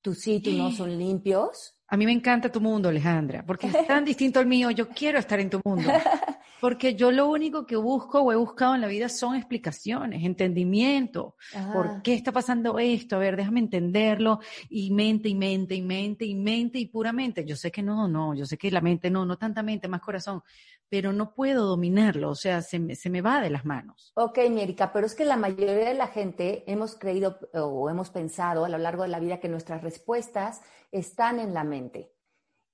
Tu 0.00 0.14
sí, 0.14 0.40
tu 0.40 0.50
no 0.52 0.72
son 0.72 0.98
limpios. 0.98 1.74
A 1.88 1.96
mí 1.96 2.06
me 2.06 2.12
encanta 2.12 2.50
tu 2.50 2.60
mundo, 2.60 2.88
Alejandra, 2.88 3.44
porque 3.46 3.66
es 3.66 3.86
tan 3.86 4.04
distinto 4.06 4.40
al 4.40 4.46
mío. 4.46 4.70
Yo 4.70 4.88
quiero 4.88 5.18
estar 5.18 5.38
en 5.38 5.50
tu 5.50 5.60
mundo. 5.64 5.90
Porque 6.60 6.94
yo 6.94 7.12
lo 7.12 7.28
único 7.28 7.66
que 7.66 7.76
busco 7.76 8.20
o 8.20 8.32
he 8.32 8.36
buscado 8.36 8.74
en 8.74 8.80
la 8.80 8.86
vida 8.86 9.08
son 9.08 9.36
explicaciones, 9.36 10.24
entendimiento. 10.24 11.36
¿Por 11.72 12.02
qué 12.02 12.14
está 12.14 12.32
pasando 12.32 12.78
esto? 12.78 13.16
A 13.16 13.18
ver, 13.18 13.36
déjame 13.36 13.60
entenderlo. 13.60 14.40
Y 14.68 14.90
mente, 14.90 15.28
y 15.28 15.34
mente, 15.34 15.74
y 15.74 15.82
mente, 15.82 16.24
y 16.24 16.34
mente, 16.34 16.78
y 16.78 16.86
puramente. 16.86 17.44
Yo 17.44 17.56
sé 17.56 17.70
que 17.70 17.82
no, 17.82 18.08
no, 18.08 18.34
yo 18.34 18.46
sé 18.46 18.56
que 18.56 18.70
la 18.70 18.80
mente 18.80 19.10
no, 19.10 19.26
no 19.26 19.36
tanta 19.36 19.62
mente, 19.62 19.88
más 19.88 20.00
corazón. 20.00 20.42
Pero 20.88 21.12
no 21.12 21.34
puedo 21.34 21.66
dominarlo, 21.66 22.30
o 22.30 22.36
sea, 22.36 22.62
se 22.62 22.78
me, 22.78 22.94
se 22.94 23.10
me 23.10 23.20
va 23.20 23.40
de 23.40 23.50
las 23.50 23.64
manos. 23.64 24.12
Ok, 24.14 24.38
Mérica, 24.50 24.92
pero 24.92 25.06
es 25.06 25.16
que 25.16 25.24
la 25.24 25.36
mayoría 25.36 25.88
de 25.88 25.94
la 25.94 26.06
gente 26.06 26.62
hemos 26.70 26.94
creído 26.94 27.40
o 27.54 27.90
hemos 27.90 28.10
pensado 28.10 28.64
a 28.64 28.68
lo 28.68 28.78
largo 28.78 29.02
de 29.02 29.08
la 29.08 29.18
vida 29.18 29.40
que 29.40 29.48
nuestras 29.48 29.82
respuestas 29.82 30.60
están 30.92 31.40
en 31.40 31.54
la 31.54 31.64
mente. 31.64 32.15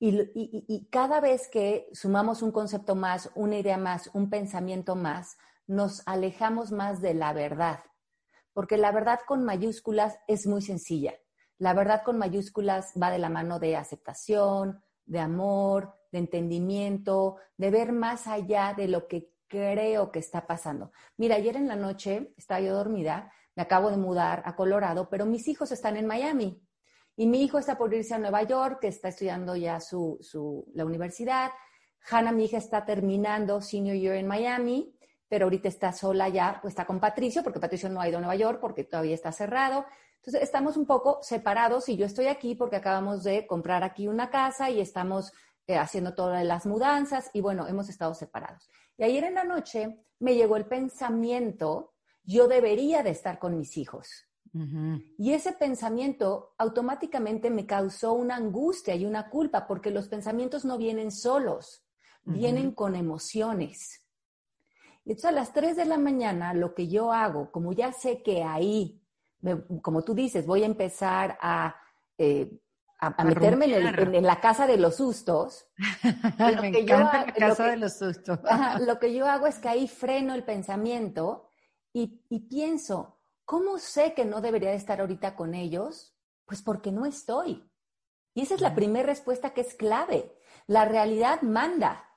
Y, 0.05 0.89
cada 0.91 1.21
vez 1.21 1.49
que 1.49 1.89
sumamos 1.93 2.43
un 2.43 2.51
concepto 2.51 2.97
más, 2.97 3.31
una 3.37 3.59
idea 3.59 3.77
más, 3.79 4.11
un 4.15 4.31
pensamiento 4.31 4.97
más, 4.97 5.39
nos 5.69 6.03
alejamos 6.07 6.73
más 6.73 7.01
de 7.01 7.15
la 7.15 7.33
verdad. 7.33 7.85
Porque 8.53 8.79
la 8.79 8.91
verdad 8.91 9.21
con 9.25 9.45
mayúsculas 9.45 10.19
es 10.27 10.45
muy 10.49 10.61
sencilla. 10.61 11.15
La 11.57 11.73
verdad 11.73 12.03
con 12.05 12.19
mayúsculas 12.19 12.93
va 13.01 13.13
de 13.13 13.21
la 13.21 13.29
mano 13.29 13.61
de 13.61 13.77
aceptación, 13.77 14.83
de 15.07 15.21
amor, 15.21 15.95
de 16.11 16.19
entendimiento, 16.19 17.37
de 17.57 17.71
ver 17.71 17.93
más 17.93 18.27
allá 18.27 18.75
de 18.77 18.89
lo 18.89 19.07
que 19.07 19.31
creo 19.47 20.11
que 20.11 20.19
está 20.19 20.49
pasando. 20.49 20.91
Mira, 21.17 21.37
ayer 21.37 21.55
en 21.55 21.69
la 21.69 21.77
noche 21.77 22.35
estaba 22.37 22.61
yo 22.61 22.75
dormida, 22.75 23.33
me 23.55 23.63
acabo 23.63 23.89
de 23.89 23.99
mudar 23.99 24.43
a 24.47 24.57
Colorado, 24.57 25.09
pero 25.09 25.27
mis 25.27 25.47
hijos 25.47 25.71
están 25.71 25.97
en 25.97 26.07
Miami. 26.07 26.61
Y 27.23 27.27
mi 27.29 27.45
hijo 27.45 27.61
está 27.61 27.79
por 27.79 27.95
irse 27.95 28.15
a 28.15 28.19
Nueva 28.19 28.43
York, 28.43 28.81
que 28.81 28.89
está 28.89 29.07
estudiando 29.07 29.55
ya 29.55 29.79
su, 29.79 30.19
su, 30.21 30.67
la 30.75 30.85
universidad. 30.85 31.53
Hannah, 32.11 32.33
mi 32.33 32.47
hija, 32.47 32.57
está 32.57 32.85
terminando 32.85 33.61
senior 33.61 33.97
year 33.97 34.17
en 34.17 34.27
Miami, 34.27 34.93
pero 35.29 35.45
ahorita 35.45 35.69
está 35.69 35.93
sola 35.93 36.29
ya, 36.29 36.59
pues 36.61 36.73
está 36.73 36.85
con 36.85 36.99
Patricio, 36.99 37.45
porque 37.45 37.61
Patricio 37.61 37.89
no 37.91 38.01
ha 38.01 38.09
ido 38.09 38.19
a 38.19 38.21
Nueva 38.23 38.35
York 38.35 38.59
porque 38.61 38.83
todavía 38.83 39.15
está 39.15 39.31
cerrado. 39.31 39.87
Entonces, 40.17 40.43
estamos 40.43 40.77
un 40.77 40.85
poco 40.85 41.21
separados 41.23 41.89
y 41.89 41.97
yo 41.97 42.07
estoy 42.07 42.27
aquí 42.27 42.57
porque 42.57 42.75
acabamos 42.75 43.23
de 43.23 43.47
comprar 43.47 43.85
aquí 43.85 44.09
una 44.09 44.29
casa 44.29 44.69
y 44.69 44.81
estamos 44.81 45.33
eh, 45.69 45.77
haciendo 45.77 46.17
todas 46.17 46.45
las 46.45 46.67
mudanzas 46.67 47.31
y 47.33 47.41
bueno, 47.41 47.69
hemos 47.69 47.89
estado 47.89 48.15
separados. 48.15 48.69
Y 48.97 49.05
ayer 49.05 49.23
en 49.23 49.35
la 49.35 49.45
noche 49.45 50.05
me 50.19 50.35
llegó 50.35 50.57
el 50.57 50.67
pensamiento, 50.67 51.93
yo 52.25 52.49
debería 52.49 53.05
de 53.05 53.11
estar 53.11 53.39
con 53.39 53.57
mis 53.57 53.77
hijos. 53.77 54.27
Y 55.17 55.33
ese 55.33 55.53
pensamiento 55.53 56.55
automáticamente 56.59 57.49
me 57.49 57.65
causó 57.65 58.13
una 58.13 58.37
angustia 58.37 58.95
y 58.95 59.07
una 59.07 59.31
culpa 59.31 59.67
porque 59.67 59.91
los 59.91 60.09
pensamientos 60.09 60.65
no 60.67 60.77
vienen 60.77 61.11
solos, 61.11 61.87
vienen 62.25 62.73
con 62.73 62.95
emociones. 62.95 64.05
Y 65.05 65.13
entonces 65.13 65.31
a 65.31 65.33
las 65.33 65.53
3 65.53 65.77
de 65.77 65.87
la 65.87 65.97
mañana 65.97 66.53
lo 66.53 66.75
que 66.75 66.87
yo 66.87 67.13
hago, 67.13 67.51
como 67.51 67.73
ya 67.73 67.93
sé 67.93 68.23
que 68.23 68.43
ahí, 68.43 69.03
como 69.81 70.03
tú 70.05 70.15
dices, 70.15 70.47
voy 70.47 70.65
a 70.65 70.67
empezar 70.67 71.39
a, 71.41 71.75
eh, 72.19 72.61
a, 73.01 73.25
meterme 73.25 73.65
en, 73.65 74.23
la 74.23 74.41
casa 74.41 74.67
de 74.67 74.77
los 74.77 74.97
sustos. 74.97 75.67
me 76.61 76.79
encanta 76.79 77.25
la 77.27 77.33
casa 77.33 77.69
de 77.69 77.79
los 77.79 77.99
sustos. 77.99 78.39
lo 78.87 78.99
que 78.99 79.15
yo 79.15 79.27
hago 79.27 79.47
es 79.47 79.59
que 79.59 79.69
ahí 79.69 79.89
freno 79.89 80.35
el 80.35 80.45
pensamiento 80.45 81.49
y, 81.93 82.21
y 82.29 82.41
pienso, 82.41 83.12
¿Cómo 83.45 83.79
sé 83.79 84.15
que 84.15 84.25
no 84.25 84.41
debería 84.41 84.71
de 84.71 84.77
estar 84.77 85.01
ahorita 85.01 85.37
con 85.37 85.55
ellos? 85.55 86.17
Pues 86.45 86.63
porque 86.63 86.93
no 86.93 87.07
estoy. 87.07 87.69
Y 88.35 88.43
esa 88.43 88.55
es 88.55 88.61
la 88.61 88.75
primera 88.75 89.07
respuesta 89.07 89.53
que 89.53 89.61
es 89.61 89.75
clave. 89.75 90.33
La 90.67 90.85
realidad 90.85 91.43
manda. 91.43 92.09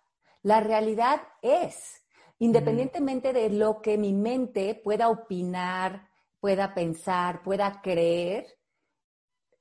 La 0.41 0.59
realidad 0.59 1.21
es. 1.41 2.03
Independientemente 2.39 3.33
de 3.33 3.49
lo 3.49 3.81
que 3.81 3.97
mi 3.97 4.13
mente 4.13 4.75
pueda 4.75 5.09
opinar, 5.09 6.09
pueda 6.39 6.73
pensar, 6.73 7.41
pueda 7.43 7.81
creer, 7.81 8.45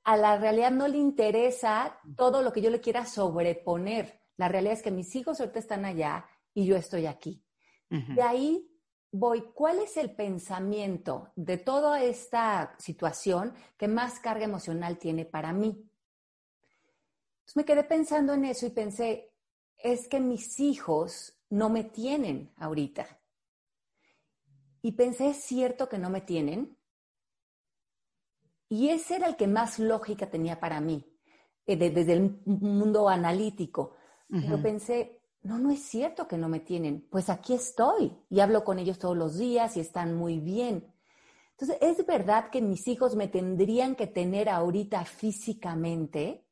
a 0.05 0.17
la 0.17 0.37
realidad 0.37 0.71
no 0.71 0.87
le 0.87 0.99
interesa 0.99 1.99
todo 2.15 2.43
lo 2.43 2.53
que 2.53 2.61
yo 2.61 2.69
le 2.69 2.79
quiera 2.79 3.05
sobreponer. 3.05 4.21
La 4.37 4.47
realidad 4.47 4.75
es 4.75 4.83
que 4.83 4.91
mis 4.91 5.15
hijos 5.15 5.39
ahorita 5.39 5.57
están 5.57 5.83
allá 5.83 6.27
y 6.53 6.65
yo 6.65 6.75
estoy 6.75 7.07
aquí. 7.07 7.43
De 7.89 8.21
ahí 8.21 8.69
voy, 9.17 9.41
¿cuál 9.53 9.79
es 9.79 9.95
el 9.97 10.11
pensamiento 10.11 11.31
de 11.35 11.57
toda 11.57 12.03
esta 12.03 12.75
situación 12.77 13.53
que 13.77 13.87
más 13.87 14.19
carga 14.19 14.43
emocional 14.43 14.97
tiene 14.97 15.25
para 15.25 15.53
mí? 15.53 15.89
Entonces 17.39 17.55
me 17.55 17.65
quedé 17.65 17.83
pensando 17.83 18.33
en 18.33 18.45
eso 18.45 18.65
y 18.65 18.71
pensé, 18.71 19.33
es 19.77 20.07
que 20.07 20.19
mis 20.19 20.59
hijos 20.59 21.39
no 21.49 21.69
me 21.69 21.85
tienen 21.85 22.53
ahorita. 22.57 23.05
Y 24.81 24.91
pensé, 24.91 25.29
¿es 25.29 25.37
cierto 25.37 25.87
que 25.87 25.97
no 25.97 26.09
me 26.09 26.21
tienen? 26.21 26.77
Y 28.67 28.89
ese 28.89 29.15
era 29.15 29.27
el 29.27 29.37
que 29.37 29.47
más 29.47 29.79
lógica 29.79 30.29
tenía 30.29 30.59
para 30.59 30.81
mí, 30.81 31.05
eh, 31.65 31.77
desde 31.77 32.13
el 32.13 32.41
mundo 32.45 33.07
analítico. 33.07 33.95
Pero 34.27 34.61
pensé, 34.61 35.14
no, 35.45 35.59
no 35.59 35.71
es 35.71 35.81
cierto 35.83 36.27
que 36.27 36.37
no 36.37 36.49
me 36.49 36.59
tienen. 36.59 37.07
Pues 37.09 37.29
aquí 37.29 37.53
estoy 37.53 38.17
y 38.29 38.39
hablo 38.39 38.63
con 38.63 38.79
ellos 38.79 38.97
todos 38.97 39.15
los 39.15 39.37
días 39.37 39.77
y 39.77 39.79
están 39.79 40.15
muy 40.15 40.39
bien. 40.39 40.91
Entonces, 41.51 41.77
¿es 41.81 42.05
verdad 42.05 42.49
que 42.49 42.61
mis 42.61 42.87
hijos 42.87 43.15
me 43.15 43.27
tendrían 43.27 43.95
que 43.95 44.07
tener 44.07 44.49
ahorita 44.49 45.05
físicamente? 45.05 46.45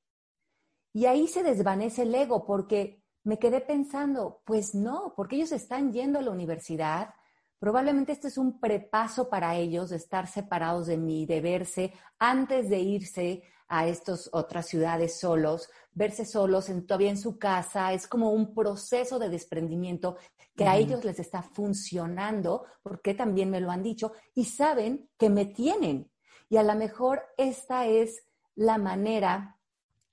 Y 0.93 1.07
ahí 1.07 1.27
se 1.27 1.41
desvanece 1.41 2.03
el 2.03 2.13
ego 2.13 2.45
porque 2.45 3.03
me 3.23 3.39
quedé 3.39 3.61
pensando, 3.61 4.41
pues 4.45 4.75
no, 4.75 5.13
porque 5.17 5.37
ellos 5.37 5.51
están 5.51 5.91
yendo 5.91 6.19
a 6.19 6.21
la 6.21 6.31
universidad, 6.31 7.15
Probablemente 7.63 8.11
este 8.11 8.27
es 8.27 8.37
un 8.37 8.59
prepaso 8.59 9.29
para 9.29 9.55
ellos 9.55 9.91
de 9.91 9.95
estar 9.95 10.27
separados 10.27 10.85
de 10.85 10.97
mí, 10.97 11.25
de 11.25 11.39
verse 11.39 11.93
antes 12.19 12.69
de 12.69 12.81
irse 12.81 13.43
a 13.75 13.87
estas 13.87 14.29
otras 14.33 14.67
ciudades 14.67 15.19
solos, 15.19 15.67
verse 15.93 16.25
solos 16.25 16.69
en, 16.69 16.85
todavía 16.85 17.09
en 17.09 17.17
su 17.17 17.39
casa, 17.39 17.91
es 17.91 18.07
como 18.07 18.29
un 18.31 18.53
proceso 18.53 19.17
de 19.17 19.29
desprendimiento 19.29 20.15
que 20.55 20.67
a 20.67 20.77
ellos 20.77 21.03
les 21.03 21.17
está 21.17 21.41
funcionando, 21.41 22.65
porque 22.83 23.15
también 23.15 23.49
me 23.49 23.59
lo 23.59 23.71
han 23.71 23.81
dicho, 23.81 24.11
y 24.35 24.45
saben 24.45 25.09
que 25.17 25.31
me 25.31 25.45
tienen. 25.45 26.11
Y 26.49 26.57
a 26.57 26.63
lo 26.63 26.75
mejor 26.75 27.23
esta 27.35 27.87
es 27.87 28.27
la 28.53 28.77
manera 28.77 29.57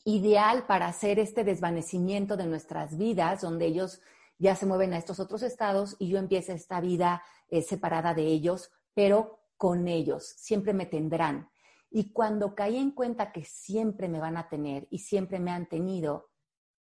ideal 0.04 0.64
para 0.66 0.86
hacer 0.86 1.18
este 1.18 1.44
desvanecimiento 1.44 2.38
de 2.38 2.46
nuestras 2.46 2.96
vidas, 2.96 3.42
donde 3.42 3.66
ellos 3.66 4.00
ya 4.38 4.56
se 4.56 4.64
mueven 4.64 4.94
a 4.94 4.96
estos 4.96 5.20
otros 5.20 5.42
estados 5.42 5.96
y 5.98 6.08
yo 6.08 6.18
empiezo 6.18 6.52
esta 6.52 6.80
vida 6.80 7.22
eh, 7.50 7.60
separada 7.60 8.14
de 8.14 8.22
ellos, 8.22 8.70
pero 8.94 9.40
con 9.58 9.86
ellos, 9.86 10.24
siempre 10.38 10.72
me 10.72 10.86
tendrán. 10.86 11.50
Y 11.90 12.12
cuando 12.12 12.54
caí 12.54 12.76
en 12.76 12.92
cuenta 12.92 13.32
que 13.32 13.44
siempre 13.44 14.08
me 14.08 14.20
van 14.20 14.36
a 14.36 14.48
tener 14.48 14.86
y 14.90 14.98
siempre 14.98 15.40
me 15.40 15.50
han 15.50 15.68
tenido, 15.68 16.30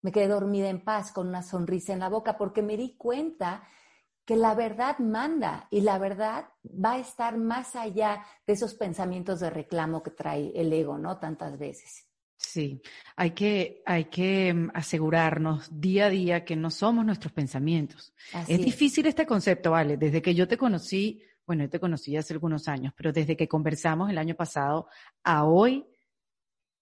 me 0.01 0.11
quedé 0.11 0.27
dormida 0.27 0.69
en 0.69 0.83
paz 0.83 1.11
con 1.11 1.27
una 1.27 1.43
sonrisa 1.43 1.93
en 1.93 1.99
la 1.99 2.09
boca 2.09 2.37
porque 2.37 2.61
me 2.61 2.77
di 2.77 2.95
cuenta 2.95 3.63
que 4.25 4.35
la 4.35 4.55
verdad 4.55 4.97
manda 4.99 5.67
y 5.69 5.81
la 5.81 5.99
verdad 5.99 6.49
va 6.63 6.93
a 6.93 6.99
estar 6.99 7.37
más 7.37 7.75
allá 7.75 8.25
de 8.47 8.53
esos 8.53 8.73
pensamientos 8.73 9.39
de 9.39 9.51
reclamo 9.51 10.01
que 10.01 10.11
trae 10.11 10.51
el 10.55 10.73
ego, 10.73 10.97
¿no? 10.97 11.19
Tantas 11.19 11.59
veces. 11.59 12.07
Sí, 12.37 12.81
hay 13.15 13.31
que, 13.31 13.81
hay 13.85 14.05
que 14.05 14.53
mm, 14.53 14.71
asegurarnos 14.73 15.69
día 15.79 16.07
a 16.07 16.09
día 16.09 16.43
que 16.43 16.55
no 16.55 16.69
somos 16.69 17.05
nuestros 17.05 17.31
pensamientos. 17.31 18.13
es 18.47 18.59
difícil 18.59 19.05
este 19.05 19.25
concepto, 19.25 19.71
¿vale? 19.71 19.97
Desde 19.97 20.21
que 20.21 20.35
yo 20.35 20.47
te 20.47 20.57
conocí, 20.57 21.23
bueno, 21.45 21.63
yo 21.63 21.69
te 21.69 21.79
conocí 21.79 22.15
hace 22.17 22.33
algunos 22.33 22.67
años, 22.67 22.93
pero 22.95 23.11
desde 23.11 23.35
que 23.35 23.47
conversamos 23.47 24.09
el 24.09 24.17
año 24.17 24.35
pasado 24.35 24.87
a 25.23 25.45
hoy, 25.45 25.85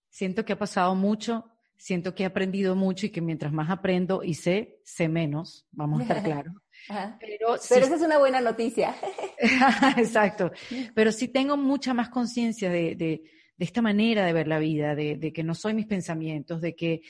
siento 0.09 0.45
que 0.45 0.53
ha 0.53 0.59
pasado 0.59 0.95
mucho, 0.95 1.45
siento 1.75 2.15
que 2.15 2.23
he 2.23 2.25
aprendido 2.25 2.75
mucho 2.75 3.05
y 3.05 3.09
que 3.09 3.21
mientras 3.21 3.51
más 3.51 3.69
aprendo 3.69 4.23
y 4.23 4.35
sé, 4.35 4.79
sé 4.83 5.09
menos, 5.09 5.67
vamos 5.71 5.99
a 5.99 6.03
estar 6.03 6.23
claros. 6.23 6.53
Pero, 7.19 7.55
esa 7.55 7.95
es 7.95 8.01
una 8.01 8.17
buena 8.17 8.41
noticia. 8.41 8.95
Exacto. 9.97 10.51
Pero 10.95 11.11
sí 11.11 11.27
tengo 11.27 11.57
mucha 11.57 11.93
más 11.93 12.09
conciencia 12.09 12.69
de, 12.69 12.95
de 12.95 13.23
de 13.57 13.65
esta 13.65 13.81
manera 13.81 14.25
de 14.25 14.33
ver 14.33 14.47
la 14.47 14.59
vida, 14.59 14.95
de, 14.95 15.31
que 15.33 15.43
no 15.43 15.53
soy 15.53 15.73
mis 15.73 15.85
pensamientos, 15.85 16.61
de 16.61 16.75
que 16.75 17.01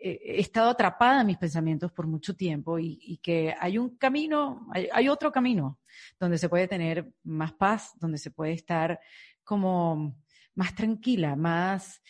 he 0.00 0.40
estado 0.40 0.70
atrapada 0.70 1.20
en 1.20 1.26
mis 1.26 1.38
pensamientos 1.38 1.92
por 1.92 2.06
mucho 2.06 2.34
tiempo 2.34 2.78
y, 2.78 3.18
que 3.22 3.54
hay 3.58 3.78
un 3.78 3.96
camino, 3.96 4.68
hay, 4.72 5.08
otro 5.08 5.32
camino 5.32 5.78
donde 6.18 6.38
se 6.38 6.48
puede 6.48 6.68
tener 6.68 7.12
más 7.24 7.52
paz, 7.52 7.92
donde 7.98 8.18
se 8.18 8.30
puede 8.30 8.52
estar 8.52 9.00
como 9.44 10.16
más 10.54 10.74
tranquila, 10.74 11.36
más, 11.36 12.02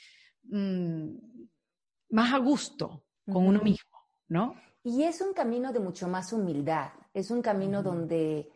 mm, 0.44 1.08
más 2.10 2.32
a 2.32 2.38
gusto 2.38 3.04
con 3.30 3.46
uno 3.46 3.60
mismo, 3.60 3.98
¿no? 4.28 4.54
Y 4.82 5.02
es 5.02 5.20
un 5.20 5.34
camino 5.34 5.72
de 5.72 5.80
mucho 5.80 6.08
más 6.08 6.32
humildad, 6.32 6.90
es 7.12 7.30
un 7.30 7.42
camino 7.42 7.82
donde 7.82 8.50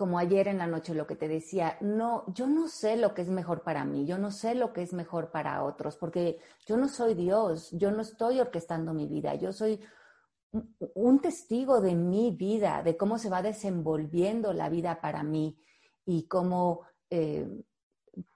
como 0.00 0.18
ayer 0.18 0.48
en 0.48 0.56
la 0.56 0.66
noche 0.66 0.94
lo 0.94 1.06
que 1.06 1.14
te 1.14 1.28
decía, 1.28 1.76
no, 1.82 2.24
yo 2.32 2.46
no 2.46 2.68
sé 2.68 2.96
lo 2.96 3.12
que 3.12 3.20
es 3.20 3.28
mejor 3.28 3.62
para 3.62 3.84
mí, 3.84 4.06
yo 4.06 4.16
no 4.16 4.30
sé 4.30 4.54
lo 4.54 4.72
que 4.72 4.80
es 4.80 4.94
mejor 4.94 5.30
para 5.30 5.62
otros, 5.62 5.98
porque 5.98 6.38
yo 6.64 6.78
no 6.78 6.88
soy 6.88 7.12
Dios, 7.12 7.70
yo 7.72 7.90
no 7.90 8.00
estoy 8.00 8.40
orquestando 8.40 8.94
mi 8.94 9.06
vida, 9.06 9.34
yo 9.34 9.52
soy 9.52 9.78
un 10.94 11.20
testigo 11.20 11.82
de 11.82 11.94
mi 11.96 12.30
vida, 12.30 12.82
de 12.82 12.96
cómo 12.96 13.18
se 13.18 13.28
va 13.28 13.42
desenvolviendo 13.42 14.54
la 14.54 14.70
vida 14.70 15.02
para 15.02 15.22
mí 15.22 15.60
y 16.06 16.26
cómo 16.28 16.80
eh, 17.10 17.46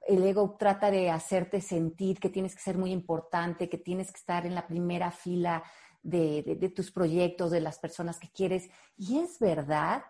el 0.07 0.23
ego 0.23 0.57
trata 0.59 0.91
de 0.91 1.09
hacerte 1.09 1.62
sentir 1.62 2.21
que 2.21 2.29
tienes 2.29 2.55
que 2.55 2.61
ser 2.61 2.77
muy 2.77 2.93
importante, 2.93 3.71
que 3.71 3.79
tienes 3.79 4.12
que 4.12 4.19
estar 4.19 4.45
en 4.45 4.55
la 4.55 4.67
primera 4.67 5.11
fila 5.11 5.65
de, 6.03 6.43
de 6.61 6.69
tus 6.69 6.93
proyectos, 6.93 7.51
de 7.51 7.62
las 7.62 7.79
personas 7.79 8.19
que 8.19 8.31
quieres. 8.31 8.69
Y 8.99 9.21
es 9.21 9.38
verdad, 9.38 10.03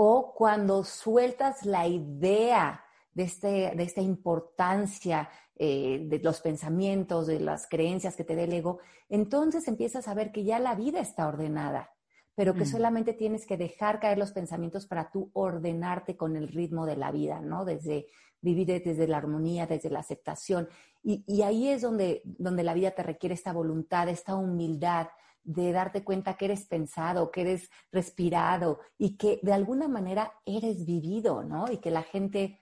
o 0.00 0.32
cuando 0.32 0.84
sueltas 0.84 1.66
la 1.66 1.88
idea 1.88 2.84
de, 3.14 3.24
este, 3.24 3.72
de 3.74 3.82
esta 3.82 4.00
importancia 4.00 5.28
eh, 5.56 6.06
de 6.08 6.20
los 6.20 6.40
pensamientos, 6.40 7.26
de 7.26 7.40
las 7.40 7.66
creencias 7.66 8.14
que 8.14 8.22
te 8.22 8.36
dé 8.36 8.44
el 8.44 8.52
ego, 8.52 8.78
entonces 9.08 9.66
empiezas 9.66 10.06
a 10.06 10.14
ver 10.14 10.30
que 10.30 10.44
ya 10.44 10.60
la 10.60 10.76
vida 10.76 11.00
está 11.00 11.26
ordenada, 11.26 11.90
pero 12.36 12.54
que 12.54 12.62
mm. 12.62 12.68
solamente 12.68 13.12
tienes 13.12 13.44
que 13.44 13.56
dejar 13.56 13.98
caer 13.98 14.18
los 14.18 14.30
pensamientos 14.30 14.86
para 14.86 15.10
tú 15.10 15.32
ordenarte 15.32 16.16
con 16.16 16.36
el 16.36 16.46
ritmo 16.46 16.86
de 16.86 16.96
la 16.96 17.10
vida, 17.10 17.40
¿no? 17.40 17.64
Desde 17.64 18.06
vivir 18.40 18.68
desde 18.68 19.08
la 19.08 19.16
armonía, 19.16 19.66
desde 19.66 19.90
la 19.90 19.98
aceptación. 19.98 20.68
Y, 21.02 21.24
y 21.26 21.42
ahí 21.42 21.70
es 21.70 21.82
donde, 21.82 22.22
donde 22.24 22.62
la 22.62 22.74
vida 22.74 22.92
te 22.92 23.02
requiere 23.02 23.34
esta 23.34 23.52
voluntad, 23.52 24.08
esta 24.08 24.36
humildad, 24.36 25.08
de 25.48 25.72
darte 25.72 26.04
cuenta 26.04 26.36
que 26.36 26.44
eres 26.44 26.66
pensado, 26.66 27.30
que 27.30 27.40
eres 27.40 27.70
respirado 27.90 28.80
y 28.98 29.16
que 29.16 29.40
de 29.42 29.54
alguna 29.54 29.88
manera 29.88 30.34
eres 30.44 30.84
vivido, 30.84 31.42
¿no? 31.42 31.72
Y 31.72 31.78
que 31.78 31.90
la 31.90 32.02
gente 32.02 32.60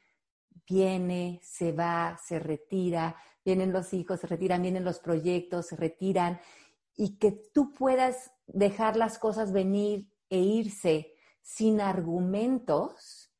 viene, 0.68 1.40
se 1.42 1.72
va, 1.72 2.16
se 2.24 2.38
retira, 2.38 3.16
vienen 3.44 3.72
los 3.72 3.92
hijos, 3.92 4.20
se 4.20 4.28
retiran, 4.28 4.62
vienen 4.62 4.84
los 4.84 5.00
proyectos, 5.00 5.66
se 5.66 5.76
retiran 5.76 6.38
y 6.96 7.18
que 7.18 7.32
tú 7.52 7.72
puedas 7.72 8.30
dejar 8.46 8.96
las 8.96 9.18
cosas 9.18 9.52
venir 9.52 10.08
e 10.30 10.38
irse 10.38 11.12
sin 11.42 11.80
argumentos 11.80 13.32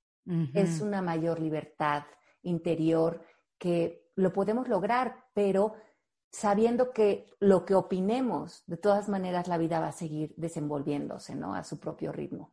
es 0.55 0.81
una 0.81 1.03
mayor 1.03 1.39
libertad 1.39 2.03
interior 2.43 3.25
que 3.59 4.11
lo 4.17 4.33
podemos 4.33 4.67
lograr, 4.67 5.25
pero 5.35 5.75
sabiendo 6.31 6.93
que 6.93 7.27
lo 7.41 7.65
que 7.65 7.75
opinemos, 7.75 8.65
de 8.67 8.77
todas 8.77 9.09
maneras 9.09 9.49
la 9.49 9.59
vida 9.59 9.81
va 9.81 9.89
a 9.89 9.93
seguir 9.93 10.35
desenvolviéndose, 10.37 11.35
¿no? 11.35 11.55
A 11.55 11.65
su 11.65 11.79
propio 11.81 12.13
ritmo. 12.13 12.53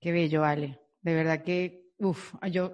Qué 0.00 0.12
bello, 0.12 0.44
Ale. 0.44 0.80
De 1.00 1.14
verdad 1.14 1.42
que, 1.42 1.92
uff, 1.98 2.34
yo, 2.50 2.72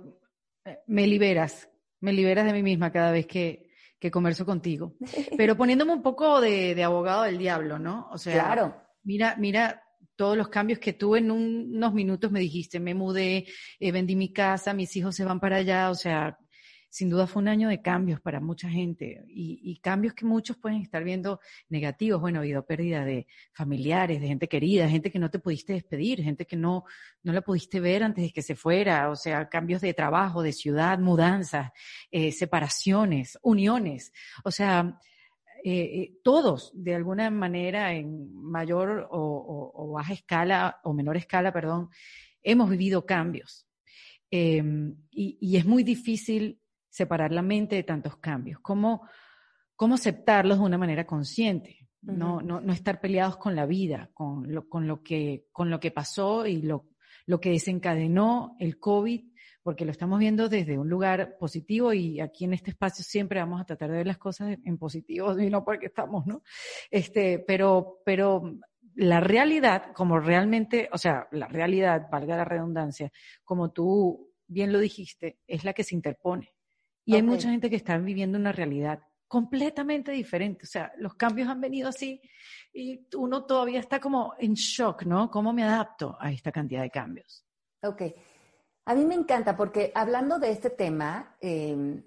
eh, 0.65 0.81
me 0.87 1.07
liberas, 1.07 1.69
me 2.01 2.13
liberas 2.13 2.47
de 2.47 2.53
mí 2.53 2.63
misma 2.63 2.91
cada 2.91 3.13
vez 3.13 3.27
que, 3.27 3.71
que 3.99 4.11
converso 4.11 4.45
contigo. 4.45 4.95
Pero 5.37 5.57
poniéndome 5.57 5.93
un 5.93 6.03
poco 6.03 6.41
de, 6.41 6.83
abogado 6.83 7.25
del 7.25 7.39
diablo, 7.39 7.79
¿no? 7.79 8.09
O 8.11 8.19
sea, 8.19 8.45
claro. 8.45 8.77
mira, 9.05 9.37
mira 9.39 9.83
todos 10.17 10.37
los 10.37 10.49
cambios 10.49 10.79
que 10.79 10.93
tuve 10.93 11.19
en 11.19 11.31
unos 11.31 11.95
minutos 11.95 12.31
me 12.31 12.41
dijiste, 12.41 12.81
me 12.81 12.95
mudé, 12.95 13.47
eh, 13.81 13.93
vendí 13.93 14.15
mi 14.15 14.33
casa, 14.33 14.75
mis 14.75 14.95
hijos 14.97 15.17
se 15.17 15.25
van 15.25 15.41
para 15.41 15.57
allá, 15.57 15.91
o 15.91 15.95
sea, 15.95 16.39
sin 16.93 17.09
duda 17.09 17.27
fue 17.27 17.41
un 17.41 17.49
año 17.49 17.71
de 17.71 17.81
cambios 17.81 18.21
para 18.21 18.39
mucha 18.39 18.69
gente 18.69 19.25
y, 19.27 19.81
cambios 19.83 20.13
que 20.13 20.27
muchos 20.27 20.59
pueden 20.59 20.83
estar 20.83 21.03
viendo 21.03 21.41
negativos. 21.71 22.21
Bueno, 22.21 22.39
ha 22.39 22.43
habido 22.43 22.67
pérdida 22.67 23.03
de 23.03 23.27
familiares, 23.55 24.21
de 24.21 24.29
gente 24.29 24.47
querida, 24.47 24.87
gente 24.91 25.11
que 25.11 25.19
no 25.19 25.31
te 25.31 25.39
pudiste 25.39 25.73
despedir, 25.73 26.23
gente 26.23 26.45
que 26.47 26.55
no, 26.55 26.85
no 27.23 27.33
la 27.33 27.41
pudiste 27.41 27.81
ver 27.81 28.03
antes 28.03 28.23
de 28.23 28.31
que 28.31 28.43
se 28.43 28.55
fuera, 28.55 29.09
o 29.09 29.17
sea, 29.17 29.49
cambios 29.49 29.81
de 29.81 29.95
trabajo, 29.95 30.43
de 30.43 30.53
ciudad, 30.53 30.99
mudanzas, 30.99 31.73
eh, 32.11 32.31
separaciones, 32.31 33.39
uniones. 33.43 34.13
O 34.45 34.51
sea, 34.51 35.01
eh, 35.65 35.81
eh, 35.81 36.21
todos, 36.23 36.73
de 36.75 36.95
alguna 36.95 37.31
manera, 37.31 37.95
en 37.95 38.35
mayor 38.35 39.09
o, 39.11 39.93
baja 39.95 40.13
escala, 40.13 40.79
o 40.85 40.93
menor 40.93 41.17
escala, 41.17 41.55
perdón, 41.55 41.89
hemos 42.43 42.69
vivido 42.69 43.07
cambios. 43.07 43.67
Em, 44.31 44.95
y, 45.11 45.57
es 45.57 45.65
muy 45.65 45.85
difícil 45.85 46.62
separar 46.93 47.33
la 47.33 47.41
mente 47.41 47.75
de 47.75 47.85
tantos 47.85 48.19
cambios, 48.19 48.61
cómo, 48.61 49.09
cómo 49.75 49.95
aceptarlos 49.95 50.59
de 50.59 50.65
una 50.65 50.77
manera 50.77 51.07
consciente, 51.07 51.89
no, 52.03 52.43
no, 52.43 52.61
no, 52.61 52.73
estar 52.73 53.01
peleados 53.01 53.39
con 53.39 53.57
la 53.57 53.65
vida, 53.65 54.11
con 54.13 54.53
lo, 54.53 54.69
con 54.69 54.87
lo, 54.87 55.03
que, 55.03 55.47
con 55.53 55.71
lo 55.71 55.81
que 55.81 55.91
pasó 55.91 56.47
y 56.47 56.61
lo, 56.61 56.91
lo 57.27 57.41
que 57.41 57.51
desencadenó 57.51 58.57
el 58.59 58.79
COVID, 58.79 59.25
porque 59.63 59.87
lo 59.87 59.93
estamos 59.93 60.19
viendo 60.19 60.51
desde 60.51 60.77
un 60.77 60.91
lugar 60.91 61.39
positivo 61.39 61.95
y 61.95 62.21
aquí 62.21 62.45
en 62.45 62.53
este 62.53 62.71
espacio 62.71 63.05
siempre 63.05 63.41
vamos 63.41 63.61
a 63.61 63.65
tratar 63.65 63.91
de 63.91 63.99
ver 63.99 64.07
las 64.07 64.19
cosas 64.19 64.59
en 64.63 64.77
positivo 64.77 65.39
y 65.41 65.49
no 65.49 65.65
porque 65.65 65.87
estamos, 65.87 66.27
¿no? 66.27 66.43
Este, 66.91 67.39
pero, 67.39 68.03
pero 68.05 68.59
la 68.97 69.21
realidad, 69.21 69.93
como 69.95 70.21
realmente, 70.21 70.91
o 70.93 70.99
sea, 70.99 71.27
la 71.31 71.49
realidad, 71.49 72.09
valga 72.11 72.37
la 72.37 72.45
redundancia, 72.45 73.11
como 73.45 73.71
tú 73.71 74.29
bien 74.47 74.73
lo 74.73 74.81
dijiste, 74.81 75.39
es 75.47 75.65
la 75.65 75.73
que 75.73 75.85
se 75.85 75.95
interpone. 75.95 76.53
Y 77.05 77.15
hay 77.17 77.23
mucha 77.23 77.51
gente 77.51 77.69
que 77.69 77.77
está 77.77 77.99
viviendo 77.99 78.39
una 78.39 78.53
realidad 78.53 79.03
completamente 79.27 80.13
diferente. 80.13 80.65
O 80.65 80.67
sea, 80.67 80.93
los 80.99 81.15
cambios 81.15 81.49
han 81.49 81.61
venido 81.61 81.89
así 81.89 82.21
y 82.73 83.07
uno 83.17 83.45
todavía 83.45 83.81
está 83.81 84.01
como 84.01 84.35
en 84.39 84.55
shock, 84.55 85.05
¿no? 85.05 85.31
¿Cómo 85.31 85.53
me 85.53 85.65
adapto 85.65 86.17
a 86.21 86.31
esta 86.31 86.53
cantidad 86.53 86.83
de 86.83 86.91
cambios? 86.91 87.45
Ok. 87.83 88.03
A 88.85 88.95
mí 88.95 89.05
me 89.05 89.15
encanta 89.15 89.57
porque 89.57 89.91
hablando 89.95 90.39
de 90.39 90.51
este 90.51 90.71
tema, 90.71 91.37
em, 91.41 92.03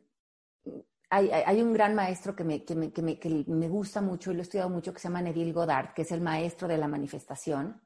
hay, 1.09 1.61
un 1.61 1.71
gran 1.71 1.95
maestro 1.95 2.35
que 2.35 2.43
me, 2.43 2.63
que, 2.63 2.75
me, 2.75 3.69
gusta 3.69 4.01
mucho 4.01 4.31
y 4.31 4.33
lo 4.33 4.41
he 4.41 4.43
estudiado 4.43 4.69
mucho 4.69 4.93
que 4.93 4.99
se 4.99 5.07
llama 5.07 5.21
Neville 5.21 5.53
Goddard, 5.53 5.93
que 5.93 6.01
es 6.01 6.11
el 6.11 6.21
maestro 6.21 6.67
de 6.67 6.77
la 6.77 6.87
manifestación. 6.87 7.81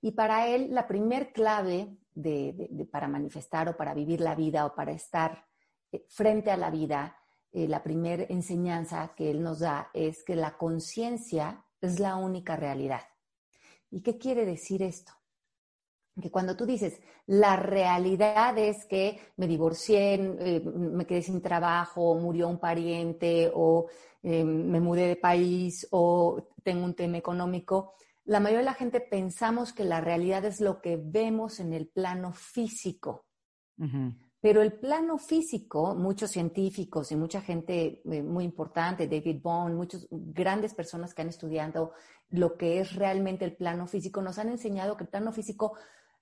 Y 0.00 0.10
para 0.12 0.48
él, 0.48 0.74
la 0.74 0.88
primer 0.88 1.32
clave 1.32 1.96
para 2.90 3.06
manifestar 3.06 3.68
o 3.68 3.76
para 3.76 3.94
vivir 3.94 4.20
la 4.20 4.34
vida 4.34 4.66
o 4.66 4.74
para 4.74 4.90
estar 4.90 5.32
eh, 5.32 5.47
frente 6.08 6.50
a 6.50 6.56
la 6.56 6.70
vida, 6.70 7.16
eh, 7.52 7.66
la 7.66 7.82
primera 7.82 8.24
enseñanza 8.28 9.14
que 9.16 9.30
él 9.30 9.42
nos 9.42 9.60
da 9.60 9.90
es 9.94 10.22
que 10.24 10.36
la 10.36 10.56
conciencia 10.56 11.64
es 11.80 11.98
la 11.98 12.16
única 12.16 12.56
realidad. 12.56 13.02
¿Y 13.90 14.02
qué 14.02 14.18
quiere 14.18 14.44
decir 14.44 14.82
esto? 14.82 15.12
que 16.20 16.32
cuando 16.32 16.56
tú 16.56 16.66
dices, 16.66 17.00
la 17.26 17.54
realidad 17.54 18.58
es 18.58 18.86
que 18.86 19.20
me 19.36 19.46
divorcié, 19.46 20.14
eh, 20.14 20.60
me 20.60 21.06
quedé 21.06 21.22
sin 21.22 21.40
trabajo, 21.40 22.16
murió 22.16 22.48
un 22.48 22.58
pariente, 22.58 23.50
o 23.54 23.86
eh, 24.22 24.42
me 24.42 24.80
mudé 24.80 25.06
de 25.06 25.14
país, 25.14 25.86
o 25.92 26.48
tengo 26.64 26.84
un 26.84 26.94
tema 26.94 27.18
económico, 27.18 27.94
la 28.24 28.40
mayoría 28.40 28.58
de 28.58 28.64
la 28.66 28.74
gente 28.74 29.00
pensamos 29.00 29.72
que 29.72 29.84
la 29.84 30.02
realidad 30.02 30.44
es 30.44 30.60
lo 30.60 30.82
que 30.82 30.98
vemos 31.02 31.60
en 31.60 31.72
el 31.72 31.88
plano 31.88 32.32
físico. 32.32 33.24
Pero 34.40 34.62
el 34.62 34.72
plano 34.72 35.18
físico, 35.18 35.94
muchos 35.96 36.30
científicos 36.30 37.10
y 37.10 37.16
mucha 37.16 37.40
gente 37.40 38.02
eh, 38.04 38.22
muy 38.22 38.44
importante, 38.44 39.08
David 39.08 39.40
Bond, 39.42 39.74
muchas 39.74 40.06
grandes 40.10 40.74
personas 40.74 41.12
que 41.12 41.22
han 41.22 41.28
estudiado 41.28 41.92
lo 42.30 42.56
que 42.56 42.78
es 42.78 42.94
realmente 42.94 43.44
el 43.44 43.56
plano 43.56 43.86
físico, 43.86 44.22
nos 44.22 44.38
han 44.38 44.48
enseñado 44.48 44.96
que 44.96 45.04
el 45.04 45.10
plano 45.10 45.32
físico 45.32 45.74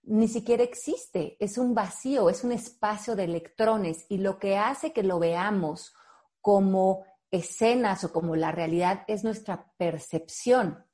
ni 0.06 0.28
siquiera 0.28 0.62
existe, 0.62 1.36
es 1.40 1.58
un 1.58 1.74
vacío, 1.74 2.30
es 2.30 2.44
un 2.44 2.52
espacio 2.52 3.16
de 3.16 3.24
electrones 3.24 4.06
y 4.08 4.18
lo 4.18 4.38
que 4.38 4.56
hace 4.56 4.92
que 4.92 5.02
lo 5.02 5.18
veamos 5.18 5.94
como 6.40 7.04
escenas 7.30 8.04
o 8.04 8.12
como 8.12 8.36
la 8.36 8.52
realidad 8.52 9.02
es 9.08 9.24
nuestra 9.24 9.72
percepción. 9.76 10.85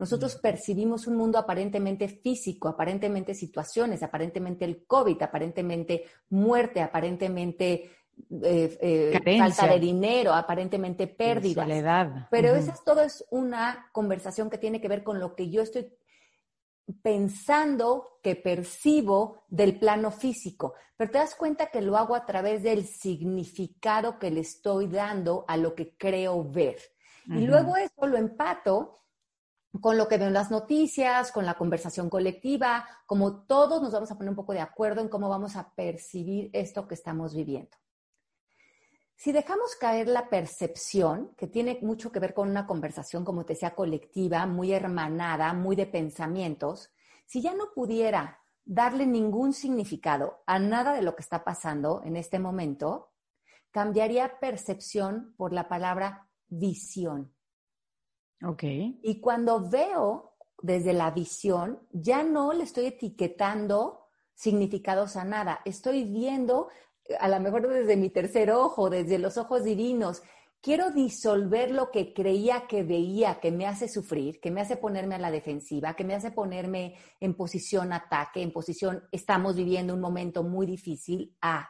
Nosotros 0.00 0.36
percibimos 0.36 1.06
un 1.06 1.16
mundo 1.16 1.38
aparentemente 1.38 2.08
físico, 2.08 2.68
aparentemente 2.68 3.34
situaciones, 3.34 4.02
aparentemente 4.02 4.64
el 4.64 4.86
COVID, 4.86 5.20
aparentemente 5.20 6.06
muerte, 6.30 6.80
aparentemente 6.80 7.90
eh, 8.42 8.78
eh, 8.80 9.38
falta 9.38 9.66
de 9.66 9.78
dinero, 9.78 10.32
aparentemente 10.32 11.06
pérdidas. 11.06 11.66
Soledad. 11.66 12.28
Pero 12.30 12.54
esa 12.54 12.72
es, 12.72 12.82
todo 12.82 13.02
es 13.02 13.26
una 13.30 13.90
conversación 13.92 14.48
que 14.48 14.56
tiene 14.56 14.80
que 14.80 14.88
ver 14.88 15.04
con 15.04 15.20
lo 15.20 15.36
que 15.36 15.50
yo 15.50 15.60
estoy 15.60 15.92
pensando 17.02 18.20
que 18.22 18.36
percibo 18.36 19.44
del 19.48 19.78
plano 19.78 20.10
físico, 20.10 20.72
pero 20.96 21.10
te 21.10 21.18
das 21.18 21.34
cuenta 21.34 21.66
que 21.66 21.82
lo 21.82 21.98
hago 21.98 22.14
a 22.14 22.24
través 22.24 22.62
del 22.62 22.86
significado 22.86 24.18
que 24.18 24.30
le 24.30 24.40
estoy 24.40 24.86
dando 24.86 25.44
a 25.46 25.58
lo 25.58 25.74
que 25.74 25.94
creo 25.98 26.42
ver. 26.50 26.78
Y 27.26 27.46
luego 27.46 27.76
eso 27.76 28.06
lo 28.06 28.16
empato 28.16 29.00
con 29.78 29.96
lo 29.96 30.08
que 30.08 30.18
veo 30.18 30.26
en 30.26 30.34
las 30.34 30.50
noticias, 30.50 31.30
con 31.30 31.46
la 31.46 31.54
conversación 31.54 32.10
colectiva, 32.10 32.88
como 33.06 33.42
todos 33.42 33.80
nos 33.80 33.92
vamos 33.92 34.10
a 34.10 34.16
poner 34.16 34.30
un 34.30 34.36
poco 34.36 34.52
de 34.52 34.60
acuerdo 34.60 35.00
en 35.00 35.08
cómo 35.08 35.28
vamos 35.28 35.56
a 35.56 35.72
percibir 35.74 36.50
esto 36.52 36.88
que 36.88 36.94
estamos 36.94 37.34
viviendo. 37.34 37.76
Si 39.14 39.32
dejamos 39.32 39.76
caer 39.76 40.08
la 40.08 40.30
percepción, 40.30 41.34
que 41.36 41.46
tiene 41.46 41.78
mucho 41.82 42.10
que 42.10 42.20
ver 42.20 42.32
con 42.32 42.48
una 42.48 42.66
conversación, 42.66 43.24
como 43.24 43.44
te 43.44 43.52
decía, 43.52 43.74
colectiva, 43.74 44.46
muy 44.46 44.72
hermanada, 44.72 45.52
muy 45.52 45.76
de 45.76 45.86
pensamientos, 45.86 46.90
si 47.26 47.42
ya 47.42 47.54
no 47.54 47.72
pudiera 47.74 48.40
darle 48.64 49.06
ningún 49.06 49.52
significado 49.52 50.42
a 50.46 50.58
nada 50.58 50.94
de 50.94 51.02
lo 51.02 51.14
que 51.14 51.22
está 51.22 51.44
pasando 51.44 52.00
en 52.04 52.16
este 52.16 52.38
momento, 52.38 53.12
cambiaría 53.70 54.40
percepción 54.40 55.34
por 55.36 55.52
la 55.52 55.68
palabra 55.68 56.28
visión. 56.48 57.34
Ok. 58.42 58.62
Y 58.64 59.20
cuando 59.20 59.68
veo 59.68 60.34
desde 60.62 60.92
la 60.92 61.10
visión, 61.10 61.80
ya 61.92 62.22
no 62.22 62.52
le 62.52 62.64
estoy 62.64 62.86
etiquetando 62.86 64.06
significados 64.34 65.16
a 65.16 65.24
nada, 65.24 65.60
estoy 65.64 66.04
viendo 66.04 66.68
a 67.18 67.28
lo 67.28 67.40
mejor 67.40 67.68
desde 67.68 67.96
mi 67.96 68.10
tercer 68.10 68.50
ojo, 68.50 68.90
desde 68.90 69.18
los 69.18 69.36
ojos 69.36 69.64
divinos. 69.64 70.22
Quiero 70.60 70.90
disolver 70.90 71.70
lo 71.70 71.90
que 71.90 72.12
creía 72.12 72.66
que 72.66 72.82
veía, 72.82 73.40
que 73.40 73.50
me 73.50 73.66
hace 73.66 73.88
sufrir, 73.88 74.40
que 74.40 74.50
me 74.50 74.60
hace 74.60 74.76
ponerme 74.76 75.14
a 75.14 75.18
la 75.18 75.30
defensiva, 75.30 75.94
que 75.94 76.04
me 76.04 76.14
hace 76.14 76.30
ponerme 76.30 76.96
en 77.18 77.34
posición 77.34 77.92
ataque, 77.92 78.42
en 78.42 78.52
posición 78.52 79.04
estamos 79.10 79.56
viviendo 79.56 79.94
un 79.94 80.00
momento 80.00 80.42
muy 80.42 80.66
difícil. 80.66 81.34
A. 81.40 81.68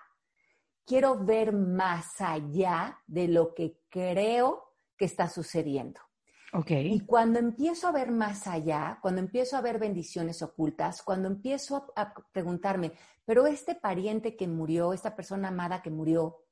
quiero 0.85 1.25
ver 1.25 1.53
más 1.53 2.21
allá 2.21 2.99
de 3.07 3.29
lo 3.29 3.55
que 3.55 3.81
creo 3.89 4.75
que 4.97 5.05
está 5.05 5.29
sucediendo. 5.29 6.01
Y 6.69 7.07
cuando 7.07 7.39
empiezo 7.39 7.87
a 7.87 7.93
ver 7.93 8.11
más 8.11 8.47
allá, 8.49 8.99
cuando 9.01 9.21
empiezo 9.21 9.57
a 9.57 9.61
ver 9.61 9.79
bendiciones 9.79 10.43
ocultas, 10.43 11.03
cuando 11.03 11.29
empiezo 11.29 11.93
a, 11.95 12.13
preguntarme, 12.33 12.93
pero 13.25 13.47
este 13.47 13.77
pariente 13.77 14.37
que 14.37 14.49
murió, 14.49 14.93
esta 14.93 15.15
persona 15.15 15.49
amada 15.49 15.81
que 15.81 15.91
murió, 15.91 16.45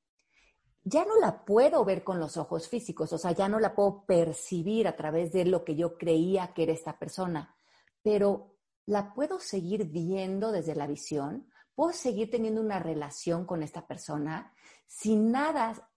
ya 0.84 1.04
no 1.04 1.16
la 1.20 1.44
puedo 1.44 1.84
ver 1.84 2.04
con 2.04 2.20
los 2.20 2.36
ojos 2.36 2.68
físicos, 2.68 3.12
o 3.12 3.18
sea, 3.18 3.32
ya 3.32 3.48
no 3.48 3.58
la 3.58 3.74
puedo 3.74 4.04
percibir 4.06 4.86
a 4.86 4.94
través 4.94 5.32
de 5.32 5.44
lo 5.44 5.64
que 5.64 5.74
yo 5.74 5.98
creía 5.98 6.54
que 6.54 6.62
era 6.62 6.72
esta 6.72 6.98
persona, 6.98 7.54
pero 8.02 8.56
la 8.86 9.12
puedo 9.12 9.40
seguir 9.40 9.86
viendo 9.86 10.52
desde 10.52 10.76
la 10.76 10.86
visión, 10.86 11.50
puedo 11.74 11.92
seguir 11.92 12.30
teniendo 12.30 12.60
una 12.60 12.78
relación 12.78 13.44
con 13.44 13.62
esta 13.62 13.86
persona, 13.86 14.54
si 14.86 15.16
nada 15.16 15.90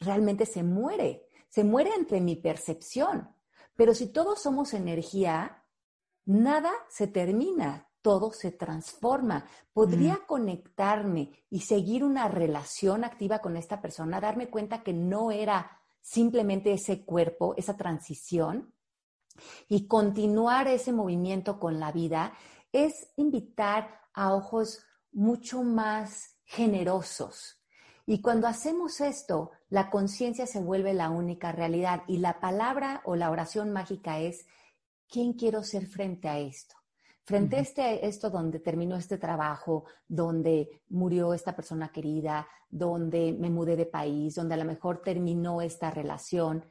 realmente 0.00 0.44
se 0.44 0.62
muere, 0.62 1.25
se 1.48 1.64
muere 1.64 1.90
entre 1.94 2.20
mi 2.20 2.36
percepción. 2.36 3.34
Pero 3.74 3.94
si 3.94 4.06
todos 4.06 4.40
somos 4.40 4.74
energía, 4.74 5.64
nada 6.24 6.72
se 6.88 7.06
termina, 7.06 7.88
todo 8.02 8.32
se 8.32 8.52
transforma. 8.52 9.46
Podría 9.72 10.20
conectarme 10.26 11.32
y 11.50 11.60
seguir 11.60 12.04
una 12.04 12.28
relación 12.28 13.04
activa 13.04 13.40
con 13.40 13.56
esta 13.56 13.80
persona, 13.80 14.20
darme 14.20 14.48
cuenta 14.48 14.82
que 14.82 14.92
no 14.92 15.30
era 15.30 15.80
simplemente 16.00 16.72
ese 16.72 17.04
cuerpo, 17.04 17.54
esa 17.56 17.76
transición, 17.76 18.72
y 19.68 19.86
continuar 19.86 20.68
ese 20.68 20.92
movimiento 20.92 21.58
con 21.58 21.80
la 21.80 21.92
vida, 21.92 22.32
es 22.72 23.08
invitar 23.16 24.00
a 24.14 24.34
ojos 24.34 24.84
mucho 25.12 25.62
más 25.62 26.36
generosos. 26.44 27.55
Y 28.08 28.22
cuando 28.22 28.46
hacemos 28.46 29.00
esto, 29.00 29.50
la 29.68 29.90
conciencia 29.90 30.46
se 30.46 30.60
vuelve 30.60 30.94
la 30.94 31.10
única 31.10 31.50
realidad 31.50 32.04
y 32.06 32.18
la 32.18 32.38
palabra 32.38 33.02
o 33.04 33.16
la 33.16 33.32
oración 33.32 33.72
mágica 33.72 34.20
es, 34.20 34.46
¿quién 35.08 35.32
quiero 35.32 35.64
ser 35.64 35.86
frente 35.86 36.28
a 36.28 36.38
esto? 36.38 36.76
Frente 37.24 37.56
a 37.56 37.60
este, 37.60 38.06
esto 38.06 38.30
donde 38.30 38.60
terminó 38.60 38.94
este 38.94 39.18
trabajo, 39.18 39.86
donde 40.06 40.84
murió 40.90 41.34
esta 41.34 41.56
persona 41.56 41.90
querida, 41.90 42.46
donde 42.70 43.32
me 43.32 43.50
mudé 43.50 43.74
de 43.74 43.86
país, 43.86 44.36
donde 44.36 44.54
a 44.54 44.58
lo 44.58 44.64
mejor 44.64 45.02
terminó 45.02 45.60
esta 45.60 45.90
relación, 45.90 46.64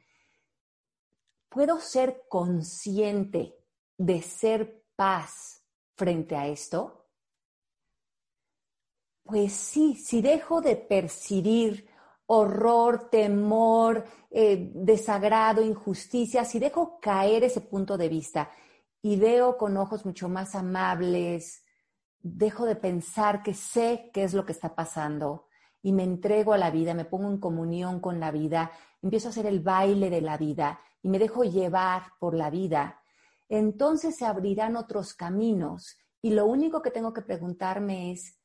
¿puedo 1.50 1.78
ser 1.80 2.22
consciente 2.30 3.54
de 3.98 4.22
ser 4.22 4.86
paz 4.96 5.62
frente 5.94 6.34
a 6.34 6.46
esto? 6.46 7.05
Pues 9.26 9.52
sí, 9.54 9.96
si 9.96 10.22
dejo 10.22 10.60
de 10.60 10.76
percibir 10.76 11.88
horror, 12.26 13.08
temor, 13.10 14.04
eh, 14.30 14.70
desagrado, 14.72 15.62
injusticia, 15.62 16.44
si 16.44 16.60
dejo 16.60 17.00
caer 17.00 17.42
ese 17.42 17.60
punto 17.60 17.98
de 17.98 18.08
vista 18.08 18.50
y 19.02 19.16
veo 19.16 19.56
con 19.56 19.76
ojos 19.76 20.06
mucho 20.06 20.28
más 20.28 20.54
amables, 20.54 21.64
dejo 22.20 22.66
de 22.66 22.76
pensar 22.76 23.42
que 23.42 23.52
sé 23.52 24.10
qué 24.12 24.22
es 24.22 24.32
lo 24.32 24.46
que 24.46 24.52
está 24.52 24.76
pasando 24.76 25.48
y 25.82 25.92
me 25.92 26.04
entrego 26.04 26.52
a 26.52 26.58
la 26.58 26.70
vida, 26.70 26.94
me 26.94 27.04
pongo 27.04 27.28
en 27.28 27.38
comunión 27.38 27.98
con 27.98 28.20
la 28.20 28.30
vida, 28.30 28.70
empiezo 29.02 29.28
a 29.28 29.30
hacer 29.30 29.46
el 29.46 29.60
baile 29.60 30.08
de 30.08 30.20
la 30.20 30.36
vida 30.36 30.80
y 31.02 31.08
me 31.08 31.18
dejo 31.18 31.42
llevar 31.42 32.12
por 32.20 32.34
la 32.34 32.48
vida, 32.48 33.00
entonces 33.48 34.16
se 34.16 34.24
abrirán 34.24 34.76
otros 34.76 35.14
caminos 35.14 35.98
y 36.22 36.30
lo 36.30 36.46
único 36.46 36.80
que 36.80 36.90
tengo 36.90 37.12
que 37.12 37.22
preguntarme 37.22 38.12
es, 38.12 38.35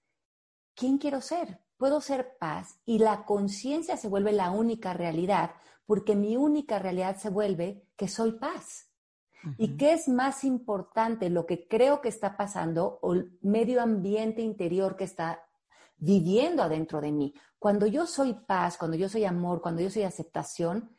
¿quién 0.76 0.98
quiero 0.98 1.22
ser? 1.22 1.60
puedo 1.82 2.00
ser 2.00 2.38
paz 2.38 2.80
y 2.86 3.00
la 3.00 3.26
conciencia 3.26 3.98
se 3.98 4.08
vuelve 4.08 4.34
la 4.34 4.52
única 4.52 4.94
realidad, 4.94 5.56
porque 5.88 6.16
mi 6.16 6.38
única 6.38 6.78
realidad 6.78 7.18
se 7.18 7.32
vuelve 7.32 7.88
que 7.96 8.08
soy 8.08 8.34
paz. 8.34 8.92
¿Y 9.58 9.78
qué 9.78 9.94
es 9.94 10.08
más 10.08 10.44
importante, 10.44 11.32
lo 11.32 11.48
que 11.48 11.68
creo 11.68 12.00
que 12.00 12.10
está 12.10 12.38
pasando 12.38 13.00
o 13.02 13.16
el 13.16 13.36
medio 13.42 13.82
ambiente 13.82 14.44
interior 14.44 14.96
que 14.96 15.06
está 15.06 15.44
viviendo 15.98 16.62
adentro 16.62 17.02
de 17.02 17.12
mí? 17.12 17.34
Cuando 17.58 17.88
yo 17.88 18.06
soy 18.06 18.36
paz, 18.36 18.78
cuando 18.78 18.96
yo 18.96 19.10
soy 19.10 19.26
amor, 19.26 19.60
cuando 19.60 19.82
yo 19.82 19.90
soy 19.90 20.04
aceptación, 20.04 20.96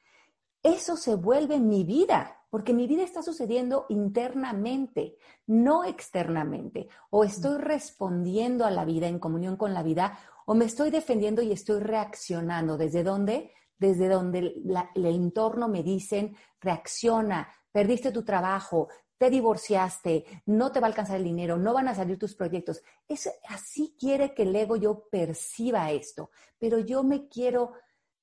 eso 0.63 0.97
se 0.97 1.15
vuelve 1.17 1.59
mi 1.59 1.85
vida, 1.85 2.45
porque 2.51 2.73
mi 2.73 2.87
vida 2.87 3.03
está 3.03 3.23
sucediendo 3.23 3.87
internamente, 3.89 5.17
no 5.47 5.85
externamente. 5.85 6.89
O 7.11 7.25
estoy 7.25 7.59
respondiendo 7.59 8.65
a 8.65 8.71
la 8.71 8.85
vida 8.85 9.09
en 9.09 9.19
comunión 9.19 9.57
con 9.57 9.75
la 9.75 9.83
vida, 9.83 10.19
o 10.47 10.55
me 10.55 10.67
estoy 10.67 10.91
defendiendo 10.91 11.43
y 11.43 11.53
estoy 11.53 11.81
reaccionando. 11.81 12.77
¿Desde 12.77 13.03
dónde? 13.03 13.53
Desde 13.79 14.09
donde 14.09 14.55
el 14.95 15.07
entorno 15.07 15.69
me 15.69 15.83
dicen, 15.83 16.37
reacciona, 16.61 17.49
perdiste 17.73 18.13
tu 18.13 18.25
trabajo, 18.25 18.89
te 19.23 19.31
divorciaste, 19.31 20.25
no 20.47 20.73
te 20.73 20.81
va 20.81 20.87
a 20.87 20.91
alcanzar 20.91 21.17
el 21.17 21.25
dinero, 21.25 21.57
no 21.57 21.73
van 21.73 21.87
a 21.87 21.95
salir 21.95 22.19
tus 22.19 22.35
proyectos. 22.35 22.83
Es, 23.09 23.31
así 23.49 23.97
quiere 23.99 24.35
que 24.35 24.43
el 24.43 24.55
ego 24.55 24.77
yo 24.77 25.09
perciba 25.11 25.91
esto, 25.93 26.31
pero 26.59 26.81
yo 26.81 27.03
me 27.05 27.29
quiero 27.29 27.73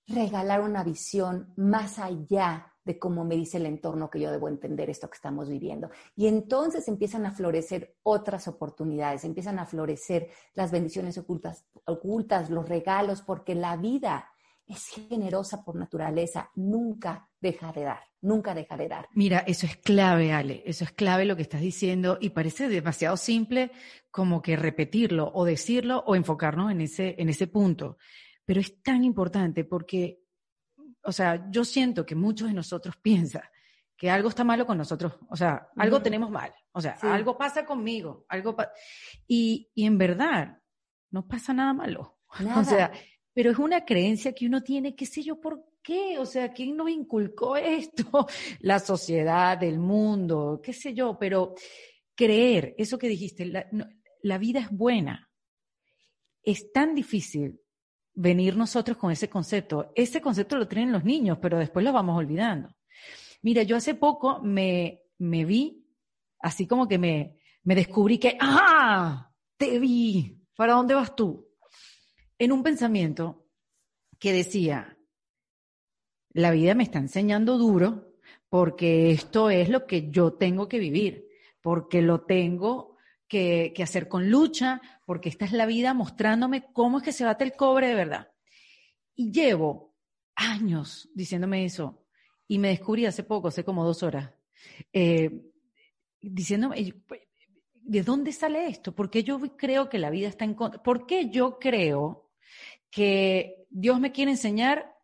regalar 0.10 0.62
una 0.62 0.84
visión 0.84 1.54
más 1.56 2.00
allá 2.00 2.74
de 2.84 2.98
cómo 2.98 3.24
me 3.24 3.36
dice 3.36 3.58
el 3.58 3.67
entorno 3.67 4.10
que 4.10 4.19
yo 4.19 4.32
debo 4.32 4.48
entender 4.48 4.89
esto 4.89 5.10
que 5.10 5.15
estamos 5.15 5.48
viviendo. 5.48 5.91
Y 6.15 6.28
entonces 6.28 6.88
empiezan 6.88 7.26
a 7.26 7.32
florecer 7.32 7.98
otras 8.04 8.48
oportunidades, 8.48 9.24
empiezan 9.24 9.60
a 9.60 9.65
florecer 9.65 10.30
las 10.56 10.72
bendiciones 10.72 11.17
ocultas, 11.17 11.65
ocultas 11.86 12.50
los 12.50 12.67
regalos, 12.67 13.22
porque 13.22 13.54
la 13.54 13.78
vida 13.78 14.30
es 14.65 14.88
generosa 14.88 15.63
por 15.63 15.76
naturaleza, 15.76 16.52
nunca 16.56 17.28
deja 17.39 17.72
de 17.72 17.84
dar, 17.84 18.02
nunca 18.22 18.54
deja 18.54 18.78
de 18.78 18.88
dar. 18.88 19.08
Mira, 19.13 19.39
eso 19.39 19.65
es 19.65 19.78
clave, 19.78 20.32
Ale, 20.32 20.63
eso 20.65 20.84
es 20.84 20.91
clave 20.91 21.26
lo 21.26 21.36
que 21.36 21.41
estás 21.41 21.62
diciendo 21.62 22.17
y 22.22 22.30
parece 22.30 22.69
demasiado 22.69 23.17
simple 23.17 23.72
como 24.12 24.41
que 24.41 24.56
repetirlo 24.56 25.32
o 25.34 25.43
decirlo 25.45 26.04
o 26.06 26.15
enfocarnos 26.15 26.72
en 26.72 26.82
ese, 26.82 27.15
en 27.19 27.30
ese 27.30 27.48
punto 27.48 27.98
pero 28.50 28.62
es 28.62 28.82
tan 28.82 29.04
importante 29.04 29.64
porque, 29.64 30.24
o 31.04 31.12
sea, 31.12 31.52
yo 31.52 31.64
siento 31.64 32.04
que 32.04 32.16
muchos 32.16 32.48
de 32.48 32.56
nosotros 32.56 32.96
piensan 33.04 33.44
que 33.96 34.10
algo 34.10 34.30
está 34.30 34.44
malo 34.44 34.66
con 34.66 34.76
nosotros, 34.76 35.20
o 35.30 35.36
sea, 35.36 35.70
algo 35.76 36.02
tenemos 36.02 36.32
mal, 36.32 36.52
o 36.72 36.82
sea, 36.82 36.94
algo 37.04 37.38
pasa 37.38 37.64
conmigo, 37.64 38.26
algo 38.28 38.58
y, 39.28 39.70
y, 39.76 39.86
en 39.86 40.00
verdad 40.00 40.58
no 41.12 41.28
pasa 41.28 41.54
nada 41.54 41.74
malo, 41.74 42.22
o 42.58 42.64
sea, 42.64 42.92
pero 43.36 43.52
es 43.52 43.60
una 43.60 43.86
creencia 43.86 44.34
que 44.34 44.48
uno 44.48 44.64
tiene, 44.64 44.96
qué 44.96 45.06
sé 45.06 45.22
yo, 45.22 45.40
por 45.40 45.64
qué, 45.84 46.18
o 46.18 46.26
sea, 46.26 46.52
¿quién 46.52 46.76
nos 46.76 46.90
inculcó 46.90 47.56
esto? 47.56 48.26
La 48.62 48.80
sociedad, 48.80 49.62
el 49.62 49.78
mundo, 49.78 50.60
qué 50.64 50.74
sé 50.74 50.96
yo, 50.96 51.20
pero 51.20 51.54
creer, 52.16 52.74
eso 52.80 52.98
que 52.98 53.10
dijiste, 53.10 53.46
la, 53.46 53.68
la 54.24 54.38
vida 54.40 54.60
es 54.62 54.72
buena, 54.72 55.30
es 56.42 56.72
tan 56.72 56.96
difícil 56.96 57.62
venir 58.20 58.58
nosotros 58.58 58.98
con 58.98 59.12
ese 59.12 59.30
concepto. 59.30 59.94
Ese 59.96 60.20
concepto 60.20 60.58
lo 60.58 60.68
tienen 60.68 60.92
los 60.92 61.06
niños, 61.06 61.38
pero 61.42 61.58
después 61.58 61.86
lo 61.86 61.94
vamos 61.94 62.18
olvidando. 62.18 62.70
Mira, 63.42 63.64
yo 63.64 63.78
hace 63.78 63.96
poco 63.96 64.42
me, 64.44 65.04
me 65.20 65.46
vi, 65.46 65.88
así 66.40 66.68
como 66.68 66.86
que 66.86 66.98
me, 66.98 67.40
me 67.64 67.76
descubrí 67.76 68.18
que, 68.18 68.38
¡ah! 68.42 69.32
Te 69.56 69.80
vi. 69.80 70.38
¿Para 70.56 70.74
dónde 70.74 70.96
vas 70.96 71.16
tú? 71.16 71.48
En 72.38 72.52
un 72.52 72.62
pensamiento 72.62 73.46
que 74.20 74.34
decía, 74.34 74.98
la 76.32 76.52
vida 76.52 76.76
me 76.76 76.84
está 76.84 77.00
enseñando 77.00 77.58
duro 77.58 78.16
porque 78.50 79.12
esto 79.12 79.50
es 79.50 79.70
lo 79.70 79.86
que 79.86 80.10
yo 80.12 80.34
tengo 80.34 80.68
que 80.68 80.80
vivir, 80.80 81.26
porque 81.62 82.02
lo 82.02 82.22
tengo 82.22 82.88
que, 83.30 83.74
hacer 83.82 84.10
con 84.10 84.30
lucha, 84.30 84.82
porque 85.06 85.30
esta 85.30 85.46
es 85.46 85.54
la 85.54 85.65
vida 85.65 85.94
mostrándome 85.94 86.65
cómo 86.74 86.98
es 86.98 87.04
que 87.04 87.13
se 87.13 87.24
bate 87.24 87.46
el 87.46 87.54
cobre 87.54 87.88
de 87.88 87.96
verdad. 87.96 88.32
Y 89.15 89.32
llevo 89.32 89.96
años 90.36 91.10
diciéndome 91.13 91.63
eso, 91.63 92.04
y 92.48 92.58
me 92.58 92.70
descubrí 92.70 93.06
hace 93.06 93.24
poco, 93.24 93.48
hace 93.48 93.63
como 93.63 93.86
dos 93.86 94.04
horas, 94.04 94.32
eh, 94.92 95.30
diciéndome, 96.20 96.96
¿de 97.74 98.04
dónde 98.04 98.32
sale 98.32 98.68
esto? 98.68 98.94
¿Por 98.94 99.10
qué 99.10 99.24
yo 99.24 99.39
creo 99.56 99.89
que 99.89 100.00
la 100.00 100.10
vida 100.10 100.28
está 100.28 100.46
en 100.46 100.56
contra? 100.56 100.82
¿Por 100.82 101.06
qué 101.06 101.30
yo 101.30 101.60
creo 101.60 102.32
que 102.89 103.68
Dios 103.70 104.00
me 104.00 104.12
quiere 104.12 104.32
enseñar 104.32 104.96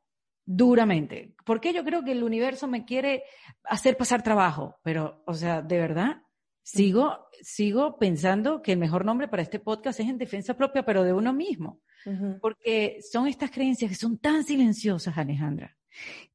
duramente? 0.43 1.35
¿Por 1.45 1.61
qué 1.61 1.73
yo 1.73 1.83
creo 1.83 2.03
que 2.03 2.13
el 2.13 2.23
universo 2.23 2.67
me 2.67 2.85
quiere 2.85 3.23
hacer 3.65 3.97
pasar 3.97 4.23
trabajo? 4.23 4.77
Pero, 4.83 5.23
o 5.27 5.35
sea, 5.35 5.61
de 5.61 5.77
verdad, 5.77 6.24
sigo, 6.65 7.27
sigo 7.41 7.97
pensando 7.97 8.61
que 8.63 8.73
el 8.73 8.79
mejor 8.79 9.05
nombre 9.05 9.27
para 9.27 9.43
este 9.43 9.59
podcast 9.59 9.99
es 9.99 10.07
en 10.07 10.17
defensa 10.17 10.57
propia, 10.57 10.83
pero 10.83 11.03
de 11.03 11.13
uno 11.13 11.31
mismo. 11.31 11.79
Porque 12.39 12.99
son 13.01 13.27
estas 13.27 13.49
creencias 13.49 13.89
que 13.89 13.95
son 13.95 14.19
tan 14.19 14.43
silenciosas, 14.43 15.17
Alejandra, 15.17 15.75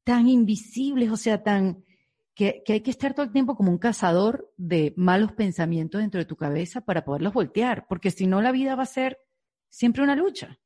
tan 0.03 0.27
invisibles, 0.27 1.09
o 1.09 1.15
sea, 1.15 1.43
tan 1.43 1.85
que, 2.33 2.61
que, 2.65 2.73
hay 2.73 2.81
que 2.81 2.91
estar 2.91 3.13
todo 3.13 3.25
el 3.25 3.31
tiempo 3.31 3.55
como 3.55 3.71
un 3.71 3.77
cazador 3.77 4.51
de 4.57 4.93
malos 4.97 5.31
pensamientos 5.31 6.01
dentro 6.01 6.19
de 6.19 6.25
tu 6.25 6.35
cabeza 6.35 6.81
para 6.81 7.05
poderlos 7.05 7.33
voltear, 7.33 7.85
porque 7.87 8.11
si 8.11 8.27
no 8.27 8.41
la 8.41 8.51
vida 8.51 8.75
va 8.75 8.83
a 8.83 8.87
ser 8.87 9.19
siempre 9.69 10.03
una 10.03 10.17
lucha. 10.17 10.59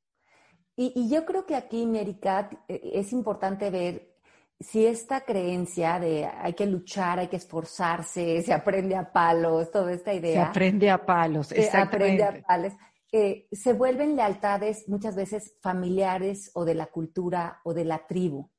Y, 0.75 0.91
y 0.95 1.07
yo 1.07 1.23
creo 1.25 1.45
que 1.45 1.55
aquí, 1.55 1.85
Mericat, 1.85 2.53
eh, 2.67 2.81
es 2.93 3.13
importante 3.13 3.69
ver 3.69 4.14
si 4.59 4.85
esta 4.85 5.21
creencia 5.21 5.99
de 5.99 6.25
hay 6.25 6.53
que 6.53 6.65
luchar, 6.65 7.19
hay 7.19 7.27
que 7.27 7.35
esforzarse, 7.35 8.41
se 8.41 8.53
aprende 8.53 8.95
a 8.95 9.11
palos, 9.11 9.69
toda 9.71 9.91
esta 9.91 10.13
idea. 10.13 10.43
Se 10.43 10.49
aprende 10.49 10.89
a 10.89 11.05
palos, 11.05 11.51
exactamente. 11.51 12.17
Se 12.17 12.23
aprende 12.23 12.23
a 12.23 12.47
palos. 12.47 12.73
Eh, 13.11 13.47
se 13.51 13.73
vuelven 13.73 14.15
lealtades 14.15 14.89
muchas 14.89 15.15
veces 15.15 15.55
familiares 15.61 16.51
o 16.53 16.65
de 16.65 16.75
la 16.75 16.87
cultura 16.87 17.59
o 17.63 17.73
de 17.73 17.85
la 17.85 18.05
tribu. 18.07 18.49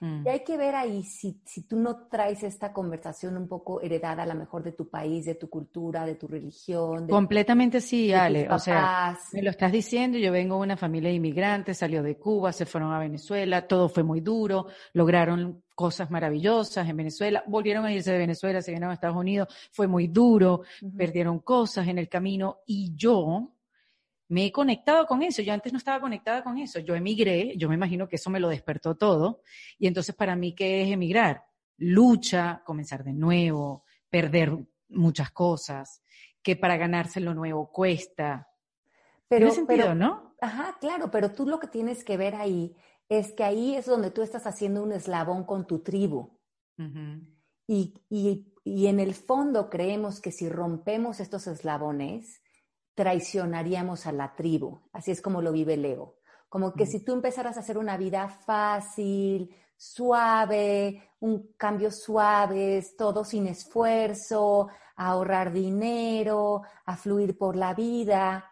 Mm. 0.00 0.26
Y 0.26 0.28
hay 0.28 0.40
que 0.40 0.56
ver 0.56 0.74
ahí 0.74 1.02
si, 1.02 1.40
si 1.44 1.62
tú 1.62 1.78
no 1.78 2.06
traes 2.08 2.42
esta 2.42 2.72
conversación 2.72 3.36
un 3.36 3.48
poco 3.48 3.80
heredada 3.80 4.24
a 4.24 4.26
lo 4.26 4.34
mejor 4.34 4.62
de 4.62 4.72
tu 4.72 4.88
país, 4.88 5.24
de 5.24 5.36
tu 5.36 5.48
cultura, 5.48 6.04
de 6.04 6.16
tu 6.16 6.26
religión. 6.28 7.08
Completamente 7.08 7.80
sí, 7.80 8.12
Ale. 8.12 8.48
O 8.50 8.58
sea, 8.58 9.18
me 9.32 9.42
lo 9.42 9.50
estás 9.50 9.72
diciendo, 9.72 10.18
yo 10.18 10.32
vengo 10.32 10.56
de 10.56 10.62
una 10.62 10.76
familia 10.76 11.08
de 11.08 11.16
inmigrantes, 11.16 11.78
salió 11.78 12.02
de 12.02 12.16
Cuba, 12.18 12.52
se 12.52 12.66
fueron 12.66 12.92
a 12.92 12.98
Venezuela, 12.98 13.66
todo 13.66 13.88
fue 13.88 14.02
muy 14.02 14.20
duro, 14.20 14.66
lograron 14.92 15.62
cosas 15.74 16.10
maravillosas 16.10 16.88
en 16.88 16.96
Venezuela, 16.96 17.44
volvieron 17.46 17.84
a 17.84 17.92
irse 17.92 18.10
de 18.10 18.18
Venezuela, 18.18 18.62
se 18.62 18.70
vinieron 18.70 18.90
a 18.90 18.94
Estados 18.94 19.16
Unidos, 19.16 19.48
fue 19.72 19.86
muy 19.86 20.08
duro, 20.08 20.62
perdieron 20.96 21.40
cosas 21.40 21.88
en 21.88 21.98
el 21.98 22.08
camino 22.08 22.60
y 22.66 22.94
yo 22.94 23.55
me 24.28 24.46
he 24.46 24.52
conectado 24.52 25.06
con 25.06 25.22
eso. 25.22 25.42
Yo 25.42 25.52
antes 25.52 25.72
no 25.72 25.78
estaba 25.78 26.00
conectada 26.00 26.42
con 26.42 26.58
eso. 26.58 26.80
Yo 26.80 26.94
emigré, 26.94 27.56
yo 27.56 27.68
me 27.68 27.74
imagino 27.74 28.08
que 28.08 28.16
eso 28.16 28.30
me 28.30 28.40
lo 28.40 28.48
despertó 28.48 28.96
todo. 28.96 29.42
Y 29.78 29.86
entonces 29.86 30.14
para 30.14 30.36
mí, 30.36 30.54
¿qué 30.54 30.82
es 30.82 30.90
emigrar? 30.90 31.44
Lucha, 31.78 32.62
comenzar 32.64 33.04
de 33.04 33.12
nuevo, 33.12 33.84
perder 34.10 34.56
muchas 34.88 35.30
cosas, 35.30 36.02
que 36.42 36.56
para 36.56 36.76
ganarse 36.76 37.20
lo 37.20 37.34
nuevo 37.34 37.70
cuesta. 37.70 38.48
Pero, 39.28 39.50
¿Tiene 39.50 39.66
sentido, 39.66 39.94
no? 39.94 40.34
Ajá, 40.40 40.76
claro, 40.80 41.10
pero 41.10 41.32
tú 41.32 41.46
lo 41.46 41.58
que 41.58 41.66
tienes 41.66 42.04
que 42.04 42.16
ver 42.16 42.34
ahí 42.34 42.74
es 43.08 43.32
que 43.32 43.44
ahí 43.44 43.76
es 43.76 43.86
donde 43.86 44.10
tú 44.10 44.22
estás 44.22 44.46
haciendo 44.46 44.82
un 44.82 44.92
eslabón 44.92 45.44
con 45.44 45.66
tu 45.66 45.80
tribu. 45.80 46.38
y, 47.66 47.94
y, 48.10 48.52
y 48.64 48.86
en 48.86 49.00
el 49.00 49.14
fondo 49.14 49.70
creemos 49.70 50.20
que 50.20 50.32
si 50.32 50.48
rompemos 50.48 51.20
estos 51.20 51.46
eslabones, 51.46 52.42
traicionaríamos 52.96 54.06
a 54.06 54.12
la 54.12 54.34
tribu. 54.34 54.80
Así 54.92 55.12
es 55.12 55.22
como 55.22 55.42
lo 55.42 55.52
vive 55.52 55.74
el 55.74 55.84
ego. 55.84 56.16
Como 56.48 56.72
que 56.72 56.86
si 56.86 57.04
tú 57.04 57.12
empezaras 57.12 57.56
a 57.56 57.60
hacer 57.60 57.78
una 57.78 57.96
vida 57.96 58.28
fácil, 58.28 59.54
suave, 59.76 61.10
un 61.20 61.52
cambio 61.56 61.90
suave, 61.90 62.84
todo 62.96 63.24
sin 63.24 63.46
esfuerzo, 63.46 64.68
a 64.96 65.08
ahorrar 65.08 65.52
dinero, 65.52 66.62
a 66.86 66.96
fluir 66.96 67.36
por 67.36 67.54
la 67.54 67.74
vida, 67.74 68.50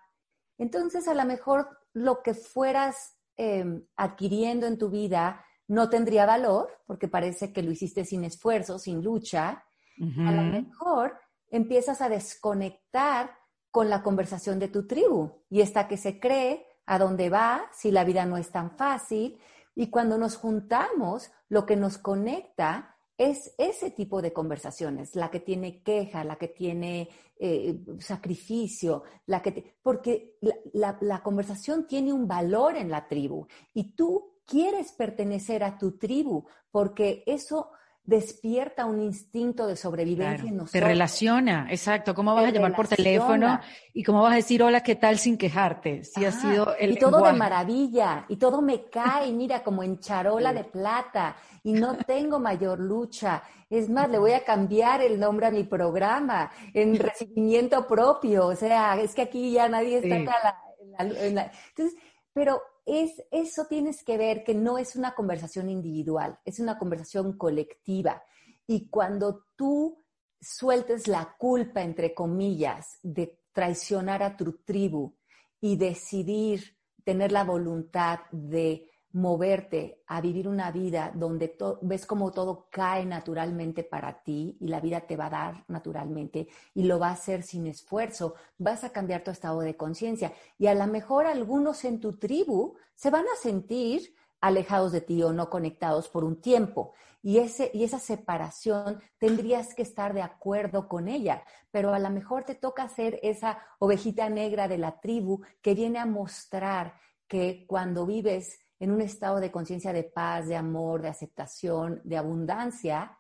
entonces 0.59 1.09
a 1.09 1.15
lo 1.15 1.25
mejor 1.25 1.67
lo 1.95 2.23
que 2.23 2.35
fueras 2.35 3.17
em, 3.37 3.87
adquiriendo 3.97 4.67
en 4.67 4.77
tu 4.77 4.91
vida 4.91 5.45
no 5.69 5.89
tendría 5.89 6.27
valor, 6.27 6.69
porque 6.87 7.09
parece 7.09 7.51
que 7.51 7.63
lo 7.63 7.73
hiciste 7.73 8.05
sin 8.05 8.25
esfuerzo, 8.25 8.79
sin 8.79 9.03
lucha. 9.03 9.65
A 9.97 10.33
lo 10.33 10.43
mejor 10.43 11.17
empiezas 11.49 12.03
a 12.03 12.09
desconectar 12.09 13.31
con 13.75 13.91
la 13.91 14.05
conversación 14.05 14.61
de 14.61 14.69
tu 14.69 14.87
tribu 14.87 15.43
y 15.51 15.61
esta 15.61 15.89
que 15.89 15.97
se 15.97 16.21
cree 16.21 16.65
a 16.87 16.97
dónde 16.97 17.29
va 17.29 17.69
si 17.73 17.91
la 17.91 18.05
vida 18.05 18.25
no 18.25 18.37
es 18.37 18.53
tan 18.53 18.71
fácil. 18.77 19.37
Y 19.75 19.91
cuando 19.91 20.17
nos 20.17 20.37
juntamos, 20.37 21.33
lo 21.49 21.67
que 21.67 21.75
nos 21.75 21.99
conecta 21.99 22.97
es 23.19 23.53
ese 23.59 23.91
tipo 23.91 24.23
de 24.23 24.33
conversaciones, 24.33 25.17
la 25.17 25.29
que 25.29 25.41
tiene 25.41 25.83
queja, 25.83 26.23
la 26.23 26.37
que 26.37 26.47
tiene 26.47 27.09
eh, 27.37 27.85
sacrificio, 27.99 29.03
la 29.27 29.43
que 29.43 29.75
porque 29.83 30.39
la, 30.73 30.97
la 31.01 31.25
conversación 31.25 31.89
tiene 31.89 32.13
un 32.13 32.29
valor 32.29 32.77
en 32.77 32.93
la 32.93 33.09
tribu 33.09 33.49
y 33.73 33.97
tú 33.97 34.39
quieres 34.47 34.93
pertenecer 34.93 35.65
a 35.65 35.79
tu 35.79 35.99
tribu 35.99 36.45
porque 36.71 37.25
eso 37.27 37.73
despierta 38.05 38.85
un 38.85 39.01
instinto 39.01 39.67
de 39.67 39.77
sobrevivencia 39.77 40.49
en 40.49 40.57
nosotros. 40.57 40.73
Te 40.73 40.81
relaciona, 40.81 41.67
exacto. 41.71 42.15
¿Cómo 42.15 42.35
vas 42.35 42.47
a 42.47 42.51
llamar 42.51 42.77
por 42.77 42.87
teléfono 42.87 43.59
y 43.95 44.03
cómo 44.03 44.23
vas 44.23 44.33
a 44.33 44.37
decir 44.37 44.63
hola, 44.63 44.83
qué 44.83 44.95
tal 44.95 45.19
sin 45.19 45.39
quejarte? 45.39 46.05
Si 46.05 46.25
ha 46.25 46.31
sido 46.31 46.77
el 46.77 46.93
Y 46.93 46.99
todo 46.99 47.25
de 47.25 47.33
maravilla, 47.33 48.27
y 48.29 48.37
todo 48.37 48.61
me 48.61 48.85
cae, 48.91 49.33
mira, 49.33 49.63
como 49.63 49.83
en 49.83 49.99
charola 49.99 50.53
de 50.53 50.65
plata, 50.65 51.37
y 51.63 51.73
no 51.73 51.97
tengo 51.97 52.39
mayor 52.39 52.79
lucha. 52.79 53.43
Es 53.71 53.89
más, 53.89 54.11
le 54.11 54.19
voy 54.19 54.33
a 54.33 54.45
cambiar 54.45 55.01
el 55.01 55.19
nombre 55.19 55.47
a 55.47 55.51
mi 55.51 55.65
programa 55.65 56.51
en 56.75 56.99
recibimiento 56.99 57.87
propio. 57.87 58.49
O 58.49 58.55
sea, 58.55 59.01
es 59.01 59.15
que 59.15 59.23
aquí 59.23 59.53
ya 59.53 59.67
nadie 59.69 59.99
está 59.99 60.17
en 60.17 60.27
la, 60.27 61.51
Entonces, 61.71 61.97
pero 62.35 62.61
es, 62.87 63.23
eso 63.31 63.67
tienes 63.69 64.03
que 64.05 64.19
ver 64.19 64.45
que 64.45 64.55
no 64.55 64.79
es 64.79 64.97
una 64.97 65.15
conversación 65.15 65.69
individual, 65.71 66.39
es 66.45 66.61
una 66.61 66.79
conversación 66.79 67.37
colectiva. 67.37 68.23
Y 68.67 68.89
cuando 68.89 69.47
tú 69.57 70.05
sueltes 70.41 71.09
la 71.09 71.35
culpa, 71.39 71.83
entre 71.83 72.15
comillas, 72.15 72.99
de 73.03 73.39
traicionar 73.53 74.23
a 74.23 74.37
tu 74.37 74.59
tribu 74.65 75.15
y 75.61 75.77
decidir 75.77 76.77
tener 77.05 77.33
la 77.33 77.45
voluntad 77.45 78.21
de 78.33 78.91
moverte 79.15 80.03
a 80.09 80.21
vivir 80.21 80.49
una 80.49 80.73
vida 80.73 81.13
donde 81.15 81.57
ves 81.83 82.05
como 82.05 82.33
todo 82.33 82.67
cae 82.69 83.07
naturalmente 83.07 83.85
para 83.85 84.25
ti 84.25 84.57
y 84.61 84.67
la 84.67 84.81
vida 84.81 85.03
te 85.03 85.17
va 85.17 85.27
a 85.27 85.31
dar 85.31 85.65
naturalmente 85.69 86.49
y 86.75 86.83
lo 86.83 86.99
va 86.99 87.11
a 87.11 87.13
hacer 87.13 87.45
sin 87.45 87.69
esfuerzo, 87.69 88.35
vas 88.59 88.83
a 88.83 88.91
cambiar 88.91 89.23
tu 89.23 89.31
estado 89.31 89.61
de 89.61 89.77
conciencia 89.77 90.33
y 90.59 90.67
a 90.67 90.75
lo 90.75 90.87
mejor 90.89 91.27
algunos 91.27 91.85
en 91.85 92.01
tu 92.01 92.19
tribu 92.19 92.75
se 92.97 93.11
van 93.11 93.25
a 93.33 93.41
sentir 93.41 94.17
alejados 94.41 94.91
de 94.91 95.01
ti 95.01 95.23
o 95.23 95.33
no 95.33 95.49
conectados 95.49 96.09
por 96.09 96.25
un 96.25 96.41
tiempo. 96.41 96.93
Y, 97.23 97.39
ese, 97.39 97.71
y 97.73 97.85
esa 97.85 98.01
separación 98.01 99.01
tendrías 99.19 99.75
que 99.75 99.83
estar 99.83 100.13
de 100.13 100.23
acuerdo 100.23 100.89
con 100.89 101.09
ella, 101.09 101.45
pero 101.71 101.95
a 101.95 101.99
lo 102.01 102.11
mejor 102.11 102.45
te 102.45 102.55
toca 102.57 102.89
ser 102.89 103.21
esa 103.23 103.59
ovejita 103.79 104.29
negra 104.29 104.67
de 104.67 104.77
la 104.77 105.01
tribu 105.01 105.41
que 105.63 105.75
viene 105.75 106.01
a 106.01 106.05
mostrar 106.05 106.95
que 107.27 107.65
cuando 107.67 108.05
vives 108.05 108.59
en 108.79 108.91
un 108.91 109.01
estado 109.01 109.41
de 109.41 109.51
conciencia 109.51 109.93
de 109.93 110.05
paz, 110.05 110.49
de 110.49 110.57
amor, 110.57 111.03
de 111.03 111.09
aceptación, 111.09 112.01
de 112.05 112.17
abundancia, 112.17 113.17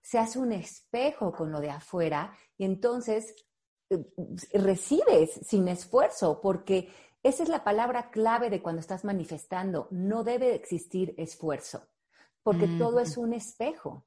se 0.00 0.18
hace 0.18 0.38
un 0.38 0.52
espejo 0.52 1.32
con 1.32 1.50
lo 1.50 1.60
de 1.60 1.70
afuera 1.70 2.32
y 2.56 2.64
entonces 2.64 3.34
eh, 3.90 4.04
recibes 4.54 5.32
sin 5.46 5.68
esfuerzo, 5.68 6.40
porque 6.40 6.88
esa 7.22 7.42
es 7.42 7.48
la 7.48 7.64
palabra 7.64 8.10
clave 8.10 8.48
de 8.48 8.62
cuando 8.62 8.80
estás 8.80 9.04
manifestando. 9.04 9.88
No 9.90 10.24
debe 10.24 10.54
existir 10.54 11.14
esfuerzo, 11.18 11.86
porque 12.42 12.68
todo 12.78 13.00
es 13.00 13.16
un 13.16 13.32
espejo. 13.32 14.06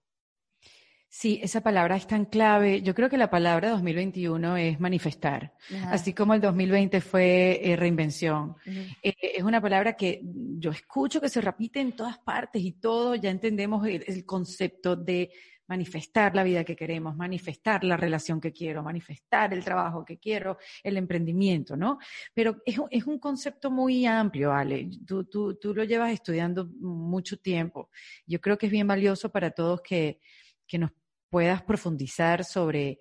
Sí, 1.13 1.41
esa 1.43 1.59
palabra 1.59 1.97
es 1.97 2.07
tan 2.07 2.23
clave. 2.23 2.81
Yo 2.83 2.95
creo 2.95 3.09
que 3.09 3.17
la 3.17 3.29
palabra 3.29 3.71
2021 3.71 4.55
es 4.55 4.79
manifestar, 4.79 5.53
así 5.87 6.13
como 6.13 6.33
el 6.33 6.39
2020 6.39 7.01
fue 7.01 7.59
eh, 7.61 7.75
reinvención. 7.75 8.55
Eh, 9.03 9.13
es 9.21 9.43
una 9.43 9.59
palabra 9.59 9.97
que 9.97 10.21
yo 10.23 10.71
escucho 10.71 11.19
que 11.19 11.27
se 11.27 11.41
repite 11.41 11.81
en 11.81 11.97
todas 11.97 12.17
partes 12.17 12.61
y 12.61 12.71
todo, 12.71 13.15
ya 13.15 13.29
entendemos 13.29 13.85
el, 13.85 14.25
concepto 14.25 14.95
de 14.95 15.29
manifestar 15.67 16.33
la 16.33 16.45
vida 16.45 16.63
que 16.63 16.77
queremos, 16.77 17.13
manifestar 17.17 17.83
la 17.83 17.97
relación 17.97 18.39
que 18.39 18.53
quiero, 18.53 18.81
manifestar 18.81 19.53
el 19.53 19.65
trabajo 19.65 20.05
que 20.05 20.17
quiero, 20.17 20.59
el 20.81 20.95
emprendimiento, 20.95 21.75
¿no? 21.75 21.99
Pero 22.33 22.61
es, 22.65 22.79
es 22.89 23.05
un 23.05 23.19
concepto 23.19 23.69
muy 23.69 24.05
amplio, 24.05 24.53
Ale. 24.53 24.89
Tú, 25.05 25.25
tú, 25.25 25.55
tú 25.55 25.75
lo 25.75 25.83
llevas 25.83 26.13
estudiando 26.13 26.69
mucho 26.79 27.35
tiempo. 27.35 27.89
Yo 28.25 28.39
creo 28.39 28.57
que 28.57 28.67
es 28.67 28.71
bien 28.71 28.87
valioso 28.87 29.29
para 29.29 29.51
todos 29.51 29.81
que, 29.81 30.21
que 30.65 30.77
nos 30.77 30.91
puedas 31.31 31.63
profundizar 31.63 32.43
sobre 32.43 32.99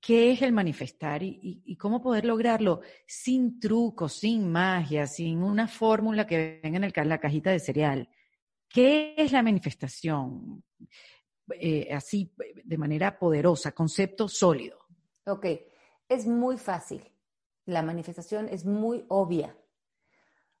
qué 0.00 0.32
es 0.32 0.42
el 0.42 0.52
manifestar 0.52 1.22
y, 1.22 1.76
cómo 1.76 2.02
poder 2.02 2.24
lograrlo 2.24 2.80
sin 3.06 3.60
trucos, 3.60 4.14
sin 4.14 4.50
magia, 4.50 5.06
sin 5.06 5.42
una 5.42 5.68
fórmula 5.68 6.26
que 6.26 6.60
venga 6.62 6.84
en, 6.84 7.08
la 7.08 7.18
cajita 7.18 7.50
de 7.50 7.60
cereal. 7.60 8.08
¿Qué 8.68 9.14
es 9.16 9.32
la 9.32 9.42
manifestación? 9.42 10.64
Eh, 11.54 11.92
así, 11.92 12.34
de 12.64 12.78
manera 12.78 13.18
poderosa, 13.18 13.72
concepto 13.72 14.28
sólido. 14.28 14.78
Ok, 15.26 15.46
es 16.08 16.26
muy 16.26 16.58
fácil. 16.58 17.08
La 17.66 17.82
manifestación 17.82 18.48
es 18.48 18.64
muy 18.64 19.04
obvia. 19.08 19.56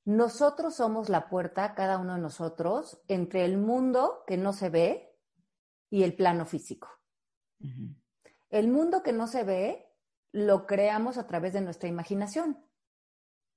Nosotros 0.04 0.76
somos 0.76 1.08
la 1.08 1.28
puerta, 1.28 1.74
cada 1.74 1.98
uno 1.98 2.14
de 2.14 2.20
nosotros, 2.20 3.00
entre 3.08 3.44
el 3.44 3.58
mundo 3.58 4.22
que 4.26 4.36
no 4.36 4.52
se 4.52 4.68
ve 4.68 5.11
y 5.92 6.04
el 6.04 6.14
plano 6.14 6.46
físico. 6.46 6.88
El 8.48 8.68
mundo 8.68 9.02
que 9.02 9.12
no 9.12 9.26
se 9.26 9.44
ve 9.44 9.86
lo 10.32 10.66
creamos 10.66 11.18
a 11.18 11.26
través 11.26 11.52
de 11.52 11.60
nuestra 11.60 11.86
imaginación, 11.86 12.58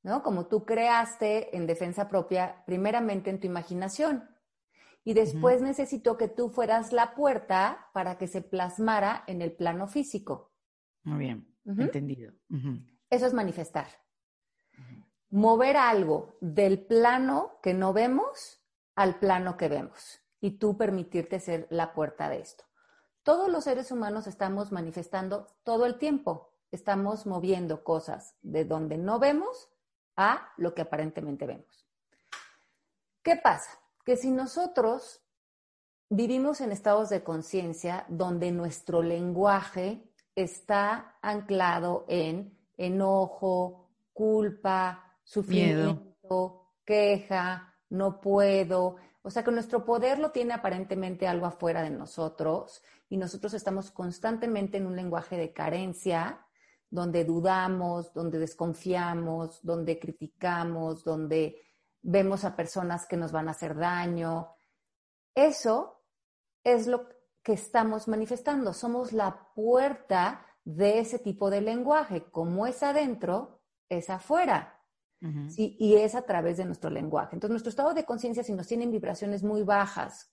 ¿no? 0.04 0.22
Como 0.22 0.48
tú 0.48 0.66
creaste 0.66 1.56
en 1.56 1.66
defensa 1.66 2.10
propia, 2.10 2.62
primeramente 2.66 3.30
en 3.30 3.40
tu 3.40 3.48
imaginación. 3.48 4.30
Y 5.06 5.14
después 5.14 5.62
necesitó 5.62 6.18
que 6.18 6.28
tú 6.28 6.50
fueras 6.50 6.92
la 6.92 7.16
puerta 7.16 7.90
para 7.94 8.18
que 8.18 8.28
se 8.28 8.42
plasmara 8.42 9.24
en 9.28 9.42
el 9.42 9.54
plano 9.56 9.88
físico. 9.88 10.52
Muy 11.04 11.20
bien, 11.20 11.56
entendido. 11.66 12.34
Eso 13.10 13.28
es 13.28 13.34
manifestar. 13.34 13.88
Mover 15.30 15.78
algo 15.78 16.38
del 16.42 16.86
plano 16.86 17.60
que 17.64 17.74
no 17.74 17.94
vemos 17.94 18.62
al 18.94 19.20
plano 19.20 19.56
que 19.56 19.70
vemos 19.70 20.25
y 20.46 20.60
tú 20.60 20.78
permitirte 20.78 21.40
ser 21.40 21.66
la 21.72 21.92
puerta 21.92 22.30
de 22.30 22.40
esto. 22.40 22.66
Todos 23.24 23.50
los 23.50 23.64
seres 23.64 23.92
humanos 23.92 24.28
estamos 24.28 24.72
manifestando 24.72 25.48
todo 25.64 25.88
el 25.88 25.98
tiempo, 25.98 26.52
estamos 26.72 27.26
moviendo 27.26 27.84
cosas 27.84 28.36
de 28.44 28.64
donde 28.64 28.96
no 29.00 29.18
vemos 29.18 29.72
a 30.16 30.54
lo 30.58 30.76
que 30.76 30.84
aparentemente 30.84 31.48
vemos. 31.48 31.88
¿Qué 33.24 33.38
pasa? 33.38 33.72
Que 34.06 34.18
si 34.18 34.30
nosotros 34.30 35.24
vivimos 36.10 36.62
en 36.62 36.72
estados 36.72 37.10
de 37.10 37.24
conciencia 37.24 38.06
donde 38.08 38.52
nuestro 38.52 39.02
lenguaje 39.02 40.14
está 40.36 41.18
anclado 41.24 42.06
en 42.08 42.56
enojo, 42.78 43.90
culpa, 44.14 45.18
sufrimiento, 45.24 46.74
queja, 46.86 47.74
no 47.90 48.22
puedo, 48.22 48.98
o 49.26 49.32
sea 49.32 49.44
que 49.44 49.50
nuestro 49.50 49.84
poder 49.84 50.20
lo 50.20 50.30
tiene 50.30 50.54
aparentemente 50.54 51.28
algo 51.28 51.48
afuera 51.48 51.82
de 51.82 51.90
nosotros 51.90 52.84
y 53.10 53.18
nosotros 53.18 53.56
estamos 53.56 53.90
constantemente 53.90 54.78
en 54.78 54.86
un 54.86 54.96
lenguaje 54.96 55.36
de 55.36 55.52
carencia, 55.52 56.46
donde 56.92 57.26
dudamos, 57.26 58.14
donde 58.14 58.38
desconfiamos, 58.38 59.66
donde 59.66 59.98
criticamos, 59.98 61.04
donde 61.04 61.60
vemos 62.04 62.46
a 62.46 62.56
personas 62.56 63.08
que 63.08 63.18
nos 63.18 63.32
van 63.32 63.48
a 63.48 63.52
hacer 63.52 63.76
daño. 63.76 64.52
Eso 65.34 66.04
es 66.64 66.86
lo 66.86 67.10
que 67.42 67.54
estamos 67.54 68.08
manifestando. 68.08 68.74
Somos 68.74 69.12
la 69.12 69.50
puerta 69.56 70.46
de 70.64 71.00
ese 71.00 71.18
tipo 71.18 71.50
de 71.50 71.62
lenguaje. 71.62 72.30
Como 72.30 72.68
es 72.68 72.84
adentro, 72.84 73.60
es 73.90 74.12
afuera 74.12 74.75
y 75.58 75.96
es 75.96 76.14
a 76.14 76.22
través 76.22 76.58
de 76.58 76.66
nuestro 76.66 76.90
lenguaje. 76.90 77.36
Entonces, 77.36 77.52
nuestro 77.52 77.70
estado 77.70 77.94
de 77.94 78.06
conciencia, 78.06 78.44
si 78.44 78.54
nos 78.54 78.68
tienen 78.68 78.92
vibraciones 78.92 79.44
muy 79.44 79.64
bajas, 79.64 80.32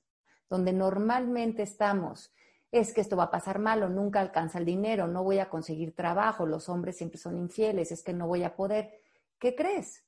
donde 0.50 0.72
normalmente 0.72 1.62
estamos, 1.62 2.34
es 2.70 2.92
que 2.92 3.00
esto 3.00 3.16
va 3.16 3.24
a 3.24 3.30
pasar 3.30 3.58
mal 3.58 3.82
o 3.82 3.88
nunca 3.88 4.20
alcanza 4.20 4.58
el 4.58 4.64
dinero, 4.64 5.06
no 5.06 5.22
voy 5.22 5.38
a 5.38 5.48
conseguir 5.48 5.94
trabajo, 5.94 6.46
los 6.46 6.68
hombres 6.68 6.96
siempre 6.96 7.18
son 7.18 7.38
infieles, 7.38 7.92
es 7.92 8.02
que 8.02 8.12
no 8.12 8.26
voy 8.26 8.42
a 8.42 8.56
poder. 8.56 8.92
¿Qué 9.38 9.54
crees? 9.54 10.04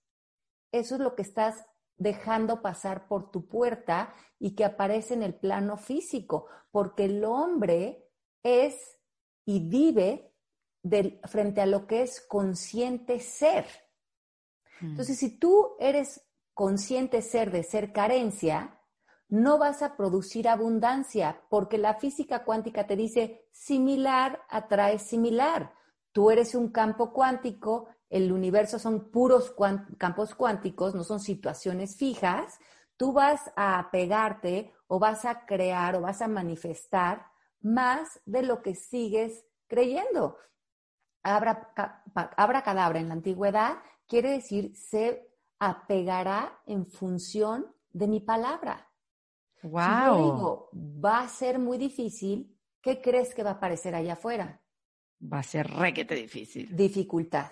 Eso 0.72 0.94
es 0.96 1.00
lo 1.00 1.14
que 1.14 1.22
estás 1.22 1.66
dejando 1.96 2.62
pasar 2.62 3.06
por 3.06 3.30
tu 3.30 3.46
puerta 3.46 4.14
y 4.38 4.54
que 4.54 4.64
aparece 4.64 5.14
en 5.14 5.22
el 5.22 5.34
plano 5.34 5.76
físico, 5.76 6.46
porque 6.70 7.04
el 7.04 7.24
hombre 7.24 8.08
es 8.42 8.98
y 9.44 9.68
vive 9.68 10.32
frente 11.24 11.60
a 11.60 11.66
lo 11.66 11.86
que 11.86 12.02
es 12.02 12.20
consciente 12.20 13.20
ser. 13.20 13.66
Entonces, 14.80 15.18
si 15.18 15.38
tú 15.38 15.76
eres 15.78 16.24
consciente 16.52 17.22
ser 17.22 17.50
de 17.50 17.62
ser 17.62 17.92
carencia, 17.92 18.80
no 19.28 19.58
vas 19.58 19.82
a 19.82 19.96
producir 19.96 20.48
abundancia 20.48 21.42
porque 21.48 21.78
la 21.78 21.94
física 21.94 22.44
cuántica 22.44 22.86
te 22.86 22.96
dice 22.96 23.48
similar 23.52 24.42
atrae 24.48 24.98
similar. 24.98 25.72
Tú 26.12 26.30
eres 26.30 26.54
un 26.54 26.70
campo 26.70 27.12
cuántico, 27.12 27.88
el 28.08 28.30
universo 28.30 28.78
son 28.78 29.10
puros 29.10 29.54
campos 29.98 30.34
cuánticos, 30.34 30.94
no 30.94 31.02
son 31.02 31.18
situaciones 31.18 31.96
fijas. 31.96 32.58
Tú 32.96 33.12
vas 33.12 33.50
a 33.56 33.88
pegarte 33.90 34.72
o 34.86 35.00
vas 35.00 35.24
a 35.24 35.46
crear 35.46 35.96
o 35.96 36.02
vas 36.02 36.22
a 36.22 36.28
manifestar 36.28 37.26
más 37.60 38.20
de 38.26 38.42
lo 38.42 38.62
que 38.62 38.76
sigues 38.76 39.44
creyendo. 39.66 40.36
Abra, 41.24 41.72
abra 42.36 42.62
cadabra 42.62 43.00
en 43.00 43.08
la 43.08 43.14
antigüedad 43.14 43.78
quiere 44.06 44.30
decir 44.30 44.74
se 44.76 45.28
apegará 45.58 46.60
en 46.66 46.86
función 46.86 47.74
de 47.92 48.08
mi 48.08 48.20
palabra. 48.20 48.90
Wow. 49.62 49.82
Si 49.82 50.06
yo 50.06 50.16
digo, 50.16 50.70
va 50.72 51.20
a 51.20 51.28
ser 51.28 51.58
muy 51.58 51.78
difícil, 51.78 52.58
¿qué 52.82 53.00
crees 53.00 53.34
que 53.34 53.42
va 53.42 53.50
a 53.50 53.54
aparecer 53.54 53.94
allá 53.94 54.14
afuera? 54.14 54.60
Va 55.20 55.38
a 55.38 55.42
ser 55.42 55.66
requete 55.66 56.14
difícil. 56.14 56.74
Dificultad. 56.76 57.50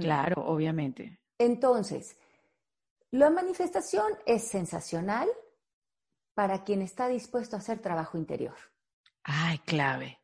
Claro, 0.00 0.44
obviamente. 0.46 1.20
Entonces, 1.38 2.16
la 3.10 3.30
manifestación 3.30 4.06
es 4.26 4.44
sensacional 4.44 5.28
para 6.34 6.64
quien 6.64 6.82
está 6.82 7.08
dispuesto 7.08 7.56
a 7.56 7.58
hacer 7.58 7.80
trabajo 7.80 8.16
interior. 8.16 8.56
Ay, 9.22 9.58
clave. 9.58 10.18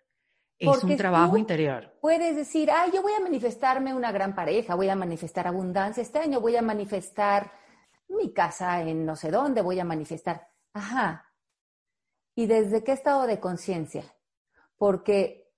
Es 0.59 0.83
un 0.83 0.97
trabajo 0.97 1.37
interior. 1.37 1.97
Puedes 2.01 2.35
decir, 2.35 2.71
ay, 2.71 2.91
yo 2.93 3.01
voy 3.03 3.13
a 3.13 3.21
manifestarme 3.21 3.95
una 3.95 4.11
gran 4.11 4.35
pareja, 4.35 4.75
voy 4.75 4.89
a 4.89 4.97
manifestar 4.97 5.47
abundancia 5.47 6.03
este 6.03 6.19
año, 6.19 6.41
voy 6.41 6.57
a 6.57 6.63
manifestar 6.63 7.53
mi 8.09 8.33
casa 8.33 8.83
en 8.83 9.07
no 9.07 9.15
sé 9.15 9.31
dónde, 9.31 9.63
voy 9.63 9.79
a 9.79 9.85
manifestar. 9.85 10.49
Ajá. 10.73 11.33
¿Y 12.35 12.47
desde 12.47 12.83
qué 12.83 12.93
estado 12.93 13.27
de 13.27 13.39
conciencia? 13.39 14.05
Porque 14.77 15.53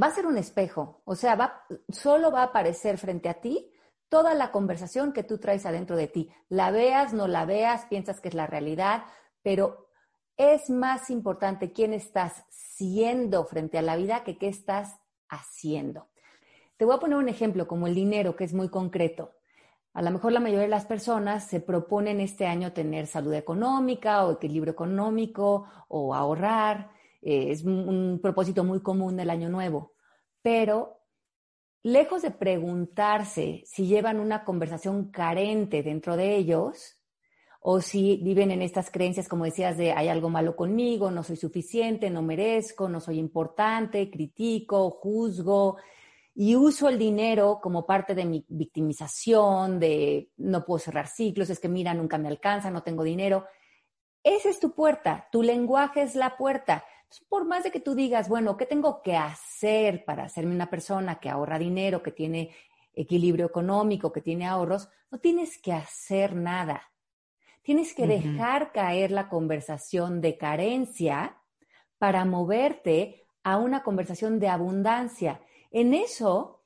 va 0.00 0.08
a 0.08 0.14
ser 0.14 0.26
un 0.26 0.38
espejo, 0.38 1.02
o 1.04 1.16
sea, 1.16 1.34
va, 1.34 1.64
solo 1.88 2.30
va 2.30 2.40
a 2.40 2.46
aparecer 2.46 2.98
frente 2.98 3.28
a 3.28 3.40
ti 3.40 3.72
toda 4.08 4.34
la 4.34 4.52
conversación 4.52 5.12
que 5.12 5.24
tú 5.24 5.38
traes 5.38 5.66
adentro 5.66 5.96
de 5.96 6.06
ti. 6.06 6.32
La 6.48 6.70
veas, 6.70 7.12
no 7.12 7.26
la 7.26 7.44
veas, 7.44 7.86
piensas 7.86 8.20
que 8.20 8.28
es 8.28 8.34
la 8.34 8.46
realidad, 8.46 9.04
pero 9.42 9.83
es 10.36 10.70
más 10.70 11.10
importante 11.10 11.72
quién 11.72 11.92
estás 11.92 12.44
siendo 12.50 13.44
frente 13.44 13.78
a 13.78 13.82
la 13.82 13.96
vida 13.96 14.24
que 14.24 14.36
qué 14.36 14.48
estás 14.48 14.98
haciendo. 15.28 16.08
Te 16.76 16.84
voy 16.84 16.96
a 16.96 17.00
poner 17.00 17.18
un 17.18 17.28
ejemplo 17.28 17.68
como 17.68 17.86
el 17.86 17.94
dinero, 17.94 18.34
que 18.34 18.44
es 18.44 18.52
muy 18.52 18.68
concreto. 18.68 19.32
A 19.92 20.02
lo 20.02 20.10
mejor 20.10 20.32
la 20.32 20.40
mayoría 20.40 20.62
de 20.62 20.68
las 20.68 20.86
personas 20.86 21.46
se 21.46 21.60
proponen 21.60 22.20
este 22.20 22.46
año 22.46 22.72
tener 22.72 23.06
salud 23.06 23.32
económica 23.32 24.26
o 24.26 24.32
equilibrio 24.32 24.72
económico 24.72 25.66
o 25.86 26.14
ahorrar. 26.14 26.90
Eh, 27.22 27.52
es 27.52 27.62
un 27.62 28.18
propósito 28.20 28.64
muy 28.64 28.82
común 28.82 29.16
del 29.16 29.30
año 29.30 29.48
nuevo. 29.48 29.92
Pero 30.42 30.98
lejos 31.84 32.22
de 32.22 32.32
preguntarse 32.32 33.62
si 33.66 33.86
llevan 33.86 34.18
una 34.18 34.42
conversación 34.42 35.12
carente 35.12 35.84
dentro 35.84 36.16
de 36.16 36.34
ellos, 36.34 36.98
o 37.66 37.80
si 37.80 38.18
viven 38.18 38.50
en 38.50 38.60
estas 38.60 38.90
creencias, 38.90 39.26
como 39.26 39.46
decías, 39.46 39.78
de 39.78 39.92
hay 39.92 40.08
algo 40.08 40.28
malo 40.28 40.54
conmigo, 40.54 41.10
no 41.10 41.22
soy 41.22 41.36
suficiente, 41.36 42.10
no 42.10 42.20
merezco, 42.20 42.90
no 42.90 43.00
soy 43.00 43.18
importante, 43.18 44.10
critico, 44.10 44.90
juzgo 44.90 45.78
y 46.34 46.56
uso 46.56 46.90
el 46.90 46.98
dinero 46.98 47.60
como 47.62 47.86
parte 47.86 48.14
de 48.14 48.26
mi 48.26 48.44
victimización, 48.48 49.80
de 49.80 50.28
no 50.36 50.62
puedo 50.66 50.78
cerrar 50.78 51.06
ciclos, 51.06 51.48
es 51.48 51.58
que 51.58 51.70
mira, 51.70 51.94
nunca 51.94 52.18
me 52.18 52.28
alcanza, 52.28 52.70
no 52.70 52.82
tengo 52.82 53.02
dinero. 53.02 53.46
Esa 54.22 54.50
es 54.50 54.60
tu 54.60 54.74
puerta, 54.74 55.28
tu 55.32 55.42
lenguaje 55.42 56.02
es 56.02 56.14
la 56.16 56.36
puerta. 56.36 56.84
por 57.30 57.46
más 57.46 57.64
de 57.64 57.70
que 57.70 57.80
tú 57.80 57.94
digas, 57.94 58.28
bueno, 58.28 58.58
¿qué 58.58 58.66
tengo 58.66 59.00
que 59.00 59.16
hacer 59.16 60.04
para 60.04 60.24
hacerme 60.24 60.54
una 60.54 60.68
persona 60.68 61.18
que 61.18 61.30
ahorra 61.30 61.58
dinero, 61.58 62.02
que 62.02 62.12
tiene 62.12 62.54
equilibrio 62.92 63.46
económico, 63.46 64.12
que 64.12 64.20
tiene 64.20 64.46
ahorros? 64.46 64.90
No 65.10 65.18
tienes 65.18 65.56
que 65.56 65.72
hacer 65.72 66.34
nada 66.36 66.90
Tienes 67.64 67.94
que 67.94 68.06
dejar 68.06 68.72
caer 68.72 69.10
la 69.10 69.30
conversación 69.30 70.20
de 70.20 70.36
carencia 70.36 71.38
para 71.96 72.26
moverte 72.26 73.26
a 73.42 73.56
una 73.56 73.82
conversación 73.82 74.38
de 74.38 74.48
abundancia. 74.48 75.40
En 75.70 75.94
eso 75.94 76.62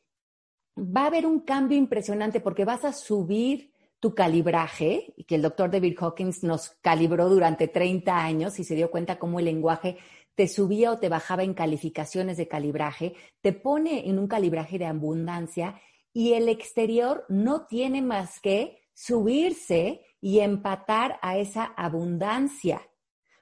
va 0.76 1.04
a 1.04 1.06
haber 1.06 1.24
un 1.24 1.38
cambio 1.38 1.78
impresionante 1.78 2.40
porque 2.40 2.64
vas 2.64 2.84
a 2.84 2.92
subir 2.92 3.72
tu 4.00 4.12
calibraje, 4.12 5.14
y 5.16 5.22
que 5.24 5.36
el 5.36 5.42
doctor 5.42 5.70
David 5.70 5.96
Hawkins 6.00 6.42
nos 6.42 6.70
calibró 6.80 7.28
durante 7.28 7.68
30 7.68 8.16
años 8.16 8.58
y 8.58 8.64
se 8.64 8.74
dio 8.74 8.90
cuenta 8.90 9.20
cómo 9.20 9.38
el 9.38 9.44
lenguaje 9.44 9.98
te 10.34 10.48
subía 10.48 10.90
o 10.90 10.98
te 10.98 11.08
bajaba 11.08 11.44
en 11.44 11.54
calificaciones 11.54 12.36
de 12.36 12.48
calibraje, 12.48 13.14
te 13.40 13.52
pone 13.52 14.08
en 14.08 14.18
un 14.18 14.26
calibraje 14.26 14.78
de 14.78 14.86
abundancia 14.86 15.80
y 16.12 16.32
el 16.32 16.48
exterior 16.48 17.24
no 17.28 17.66
tiene 17.66 18.02
más 18.02 18.40
que 18.40 18.82
subirse 18.94 20.00
y 20.20 20.40
empatar 20.40 21.18
a 21.22 21.38
esa 21.38 21.64
abundancia. 21.64 22.80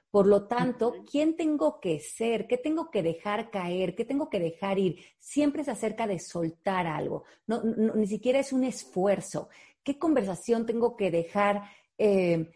Por 0.09 0.25
lo 0.25 0.47
tanto, 0.47 1.03
¿quién 1.09 1.35
tengo 1.35 1.79
que 1.79 1.99
ser? 1.99 2.47
¿Qué 2.47 2.57
tengo 2.57 2.89
que 2.89 3.03
dejar 3.03 3.51
caer? 3.51 3.93
¿Qué 3.93 4.05
tengo 4.05 4.29
que 4.29 4.39
dejar 4.39 4.79
ir? 4.79 4.99
Siempre 5.19 5.61
es 5.61 5.69
acerca 5.69 6.07
de 6.07 6.19
soltar 6.19 6.87
algo. 6.87 7.25
No, 7.45 7.61
ni 7.63 8.07
siquiera 8.07 8.39
es 8.39 8.53
un 8.53 8.63
esfuerzo. 8.63 9.49
¿Qué 9.83 9.99
conversación 9.99 10.65
tengo 10.65 10.95
que 10.95 11.11
dejar 11.11 11.63
eh, 11.97 12.49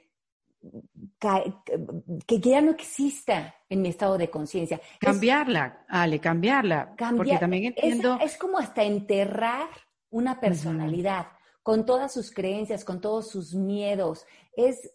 que, 2.27 2.39
ya 2.39 2.61
no 2.61 2.71
exista 2.71 3.55
en 3.69 3.81
mi 3.81 3.89
estado 3.89 4.17
de 4.17 4.29
conciencia? 4.29 4.79
Cambiarla, 4.99 5.85
Ale, 5.89 6.19
cambiarla. 6.19 6.95
porque 7.17 7.37
también 7.37 7.65
entiendo. 7.65 8.17
Es, 8.21 8.37
como 8.37 8.59
hasta 8.59 8.83
enterrar 8.83 9.67
una 10.09 10.39
personalidad 10.39 11.27
con 11.63 11.85
todas 11.85 12.13
sus 12.13 12.31
creencias, 12.31 12.83
con 12.83 13.01
todos 13.01 13.29
sus 13.29 13.53
miedos. 13.53 14.25
Es 14.55 14.91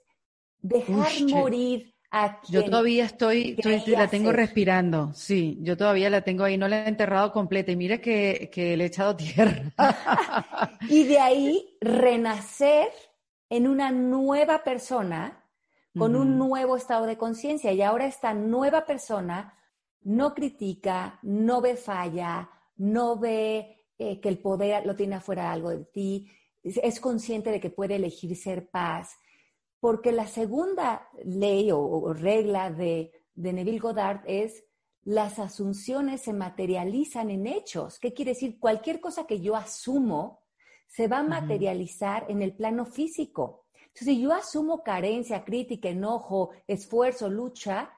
dejar 0.60 1.10
morir 1.28 1.94
a 2.10 2.40
quien 2.40 2.62
Yo 2.62 2.70
todavía 2.70 3.04
estoy, 3.04 3.56
la 3.86 4.08
tengo 4.08 4.32
respirando, 4.32 5.12
sí, 5.14 5.58
yo 5.62 5.76
todavía 5.76 6.10
la 6.10 6.22
tengo 6.22 6.44
ahí, 6.44 6.56
no 6.56 6.68
la 6.68 6.84
he 6.84 6.88
enterrado 6.88 7.32
completa 7.32 7.72
y 7.72 7.76
mira 7.76 7.98
que, 7.98 8.50
le 8.54 8.84
he 8.84 8.86
echado 8.86 9.16
tierra. 9.16 9.72
y 10.88 11.04
de 11.04 11.18
ahí 11.18 11.76
renacer 11.80 12.88
en 13.48 13.68
una 13.68 13.90
nueva 13.90 14.64
persona 14.64 15.42
con 15.96 16.14
un 16.14 16.36
nuevo 16.36 16.76
estado 16.76 17.06
de 17.06 17.16
conciencia 17.16 17.72
y 17.72 17.80
ahora 17.80 18.06
esta 18.06 18.34
nueva 18.34 18.84
persona 18.84 19.54
no 20.02 20.34
critica, 20.34 21.18
no 21.22 21.62
ve 21.62 21.76
falla, 21.76 22.50
no 22.76 23.18
ve 23.18 23.86
eh, 23.98 24.20
que 24.20 24.28
el 24.28 24.38
poder 24.38 24.84
lo 24.84 24.94
tiene 24.94 25.16
afuera 25.16 25.50
algo 25.50 25.70
de 25.70 25.84
ti, 25.86 26.30
es 26.82 27.00
consciente 27.00 27.50
de 27.50 27.60
que 27.60 27.70
puede 27.70 27.96
elegir 27.96 28.36
ser 28.36 28.68
paz, 28.70 29.16
porque 29.80 30.12
la 30.12 30.26
segunda 30.26 31.08
ley 31.24 31.70
o, 31.72 32.12
regla 32.12 32.70
de, 32.70 33.12
de 33.34 33.52
Neville 33.52 33.78
Goddard 33.78 34.22
es 34.26 34.64
las 35.02 35.38
asunciones 35.38 36.22
se 36.22 36.32
materializan 36.32 37.30
en 37.30 37.46
hechos. 37.46 38.00
¿Qué 38.00 38.12
quiere 38.12 38.32
decir? 38.32 38.58
Cualquier 38.58 39.00
cosa 39.00 39.24
que 39.24 39.40
yo 39.40 39.54
asumo 39.54 40.40
se 40.88 41.06
va 41.06 41.18
a 41.18 41.22
materializar 41.22 42.26
en 42.28 42.42
el 42.42 42.56
plano 42.56 42.84
físico. 42.84 43.66
Entonces, 43.96 44.08
si 44.08 44.20
yo 44.20 44.32
asumo 44.32 44.82
carencia, 44.82 45.44
crítica, 45.44 45.88
enojo, 45.88 46.50
esfuerzo, 46.66 47.30
lucha, 47.30 47.92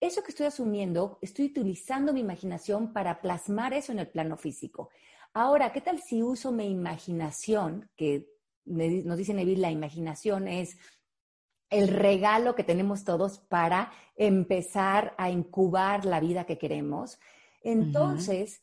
eso 0.00 0.22
que 0.24 0.32
estoy 0.32 0.46
asumiendo, 0.46 1.18
estoy 1.22 1.46
utilizando 1.46 2.12
mi 2.12 2.20
imaginación 2.20 2.92
para 2.92 3.20
plasmar 3.20 3.72
eso 3.72 3.92
en 3.92 4.00
el 4.00 4.08
plano 4.08 4.36
físico. 4.36 4.90
Ahora, 5.34 5.72
¿qué 5.72 5.80
tal 5.80 5.98
si 6.00 6.22
uso 6.22 6.52
mi 6.52 6.66
imaginación? 6.66 7.88
Que 7.96 8.28
nos 8.64 9.16
dice 9.16 9.32
Neville, 9.32 9.62
la 9.62 9.70
imaginación 9.70 10.46
es 10.46 10.76
el 11.70 11.88
regalo 11.88 12.54
que 12.54 12.64
tenemos 12.64 13.04
todos 13.04 13.38
para 13.38 13.92
empezar 14.14 15.14
a 15.16 15.30
incubar 15.30 16.04
la 16.04 16.20
vida 16.20 16.44
que 16.44 16.58
queremos. 16.58 17.18
Entonces, 17.62 18.62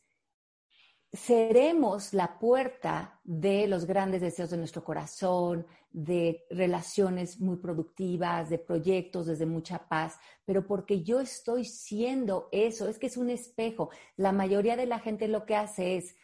seremos 1.12 2.14
la 2.14 2.38
puerta 2.38 3.20
de 3.24 3.66
los 3.66 3.84
grandes 3.84 4.20
deseos 4.20 4.50
de 4.50 4.58
nuestro 4.58 4.84
corazón, 4.84 5.66
de 5.90 6.44
relaciones 6.50 7.40
muy 7.40 7.56
productivas, 7.56 8.48
de 8.48 8.58
proyectos 8.58 9.26
desde 9.26 9.44
mucha 9.44 9.88
paz, 9.88 10.18
pero 10.44 10.64
porque 10.68 11.02
yo 11.02 11.18
estoy 11.18 11.64
siendo 11.64 12.48
eso, 12.52 12.88
es 12.88 13.00
que 13.00 13.08
es 13.08 13.16
un 13.16 13.30
espejo. 13.30 13.90
La 14.16 14.30
mayoría 14.30 14.76
de 14.76 14.86
la 14.86 15.00
gente 15.00 15.26
lo 15.26 15.46
que 15.46 15.56
hace 15.56 15.96
es 15.96 16.14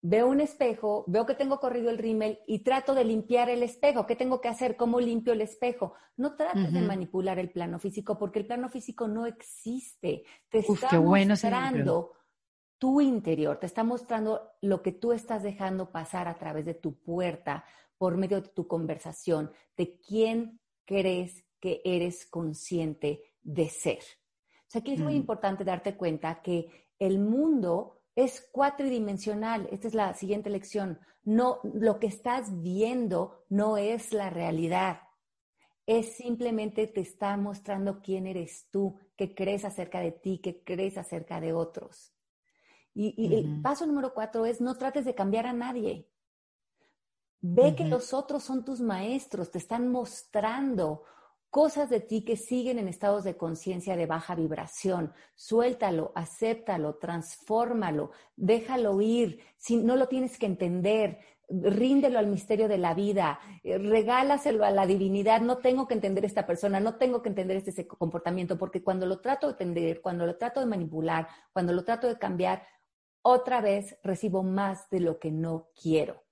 veo 0.00 0.28
un 0.28 0.40
espejo, 0.40 1.04
veo 1.06 1.26
que 1.26 1.34
tengo 1.34 1.58
corrido 1.58 1.90
el 1.90 1.98
rímel 1.98 2.40
y 2.46 2.60
trato 2.60 2.94
de 2.94 3.04
limpiar 3.04 3.50
el 3.50 3.62
espejo. 3.62 4.06
¿Qué 4.06 4.16
tengo 4.16 4.40
que 4.40 4.48
hacer? 4.48 4.76
¿Cómo 4.76 5.00
limpio 5.00 5.32
el 5.32 5.40
espejo? 5.40 5.94
No 6.16 6.36
trates 6.36 6.72
de 6.72 6.80
manipular 6.80 7.38
el 7.38 7.50
plano 7.50 7.78
físico 7.78 8.18
porque 8.18 8.40
el 8.40 8.46
plano 8.46 8.68
físico 8.68 9.08
no 9.08 9.26
existe. 9.26 10.24
Te 10.48 10.58
está 10.60 11.00
mostrando 11.00 12.12
tu 12.78 13.00
interior, 13.00 13.58
te 13.58 13.66
está 13.66 13.82
mostrando 13.82 14.52
lo 14.62 14.82
que 14.82 14.92
tú 14.92 15.12
estás 15.12 15.42
dejando 15.42 15.90
pasar 15.90 16.28
a 16.28 16.38
través 16.38 16.64
de 16.64 16.74
tu 16.74 17.00
puerta 17.00 17.64
por 17.96 18.16
medio 18.16 18.40
de 18.40 18.48
tu 18.48 18.68
conversación, 18.68 19.50
de 19.76 19.98
quién 19.98 20.60
crees 20.84 21.44
que 21.60 21.82
eres 21.84 22.24
consciente 22.24 23.20
de 23.42 23.68
ser. 23.68 23.98
O 23.98 24.70
sea, 24.70 24.80
aquí 24.80 24.92
es 24.92 25.00
muy 25.00 25.14
mm. 25.14 25.18
importante 25.18 25.64
darte 25.64 25.96
cuenta 25.96 26.40
que 26.40 26.88
el 27.00 27.18
mundo 27.18 27.97
es 28.18 28.48
cuatridimensional. 28.50 29.68
Esta 29.70 29.86
es 29.86 29.94
la 29.94 30.12
siguiente 30.12 30.50
lección. 30.50 30.98
No, 31.22 31.60
lo 31.62 32.00
que 32.00 32.08
estás 32.08 32.62
viendo 32.62 33.44
no 33.48 33.76
es 33.76 34.12
la 34.12 34.28
realidad. 34.28 35.02
Es 35.86 36.16
simplemente 36.16 36.88
te 36.88 37.00
está 37.00 37.36
mostrando 37.36 38.02
quién 38.02 38.26
eres 38.26 38.66
tú, 38.72 38.98
qué 39.16 39.36
crees 39.36 39.64
acerca 39.64 40.00
de 40.00 40.10
ti, 40.10 40.40
qué 40.42 40.64
crees 40.64 40.98
acerca 40.98 41.40
de 41.40 41.52
otros. 41.52 42.12
Y, 42.92 43.32
el 43.32 43.62
paso 43.62 43.86
número 43.86 44.12
cuatro 44.12 44.44
es 44.46 44.60
no 44.60 44.76
trates 44.76 45.04
de 45.04 45.14
cambiar 45.14 45.46
a 45.46 45.52
nadie. 45.52 46.08
Ve 47.40 47.76
que 47.76 47.84
los 47.84 48.12
otros 48.12 48.42
son 48.42 48.64
tus 48.64 48.80
maestros, 48.80 49.52
te 49.52 49.58
están 49.58 49.92
mostrando 49.92 51.04
cosas 51.50 51.88
de 51.88 52.00
ti 52.00 52.24
que 52.24 52.36
siguen 52.36 52.78
en 52.78 52.88
estados 52.88 53.24
de 53.24 53.36
conciencia 53.36 53.96
de 53.96 54.06
baja 54.06 54.34
vibración. 54.34 55.12
Suéltalo, 55.34 56.12
acéptalo, 56.14 56.96
transfórmalo, 56.96 58.10
déjalo 58.36 59.00
ir. 59.00 59.40
Si 59.56 59.76
no 59.76 59.96
lo 59.96 60.08
tienes 60.08 60.38
que 60.38 60.46
entender, 60.46 61.18
ríndelo 61.48 62.18
al 62.18 62.26
misterio 62.26 62.68
de 62.68 62.78
la 62.78 62.94
vida, 62.94 63.40
eh, 63.62 63.78
regálaselo 63.78 64.64
a 64.64 64.70
la 64.70 64.86
divinidad. 64.86 65.40
No 65.40 65.58
tengo 65.58 65.88
que 65.88 65.94
entender 65.94 66.24
esta 66.24 66.46
persona, 66.46 66.80
no 66.80 66.96
tengo 66.96 67.22
que 67.22 67.30
entender 67.30 67.56
este 67.56 67.86
comportamiento, 67.86 68.58
porque 68.58 68.82
cuando 68.82 69.06
lo 69.06 69.20
trato 69.20 69.46
de 69.46 69.52
entender, 69.52 70.02
cuando 70.02 70.26
lo 70.26 70.36
trato 70.36 70.60
de 70.60 70.66
manipular, 70.66 71.28
cuando 71.52 71.72
lo 71.72 71.84
trato 71.84 72.06
de 72.06 72.18
cambiar, 72.18 72.62
otra 73.22 73.60
vez 73.60 73.98
recibo 74.02 74.42
más 74.42 74.88
de 74.90 75.00
lo 75.00 75.18
que 75.18 75.30
no 75.30 75.68
quiero. 75.80 76.22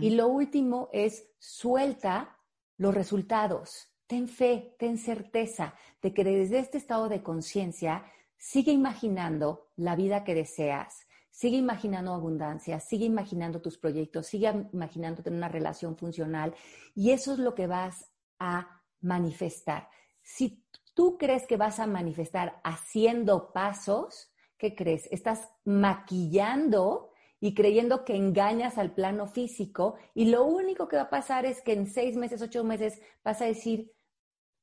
Y 0.00 0.10
lo 0.10 0.28
último 0.28 0.88
es 0.92 1.32
suelta 1.40 2.38
los 2.76 2.94
resultados. 2.94 3.92
Ten 4.08 4.26
fe, 4.26 4.74
ten 4.78 4.96
certeza 4.96 5.74
de 6.00 6.14
que 6.14 6.24
desde 6.24 6.58
este 6.58 6.78
estado 6.78 7.10
de 7.10 7.22
conciencia 7.22 8.06
sigue 8.38 8.72
imaginando 8.72 9.68
la 9.76 9.96
vida 9.96 10.24
que 10.24 10.34
deseas, 10.34 11.06
sigue 11.30 11.58
imaginando 11.58 12.14
abundancia, 12.14 12.80
sigue 12.80 13.04
imaginando 13.04 13.60
tus 13.60 13.76
proyectos, 13.76 14.26
sigue 14.26 14.50
imaginando 14.72 15.22
tener 15.22 15.36
una 15.36 15.50
relación 15.50 15.94
funcional 15.98 16.54
y 16.94 17.10
eso 17.10 17.34
es 17.34 17.38
lo 17.38 17.54
que 17.54 17.66
vas 17.66 18.10
a 18.38 18.80
manifestar. 19.02 19.90
Si 20.22 20.64
tú 20.94 21.18
crees 21.18 21.46
que 21.46 21.58
vas 21.58 21.78
a 21.78 21.86
manifestar 21.86 22.62
haciendo 22.64 23.52
pasos, 23.52 24.32
¿qué 24.56 24.74
crees? 24.74 25.06
Estás 25.12 25.50
maquillando 25.66 27.10
y 27.40 27.54
creyendo 27.54 28.06
que 28.06 28.16
engañas 28.16 28.78
al 28.78 28.94
plano 28.94 29.26
físico 29.26 29.96
y 30.14 30.30
lo 30.30 30.44
único 30.44 30.88
que 30.88 30.96
va 30.96 31.02
a 31.02 31.10
pasar 31.10 31.44
es 31.44 31.60
que 31.60 31.74
en 31.74 31.86
seis 31.86 32.16
meses, 32.16 32.40
ocho 32.40 32.64
meses 32.64 33.00
vas 33.22 33.42
a 33.42 33.44
decir, 33.44 33.92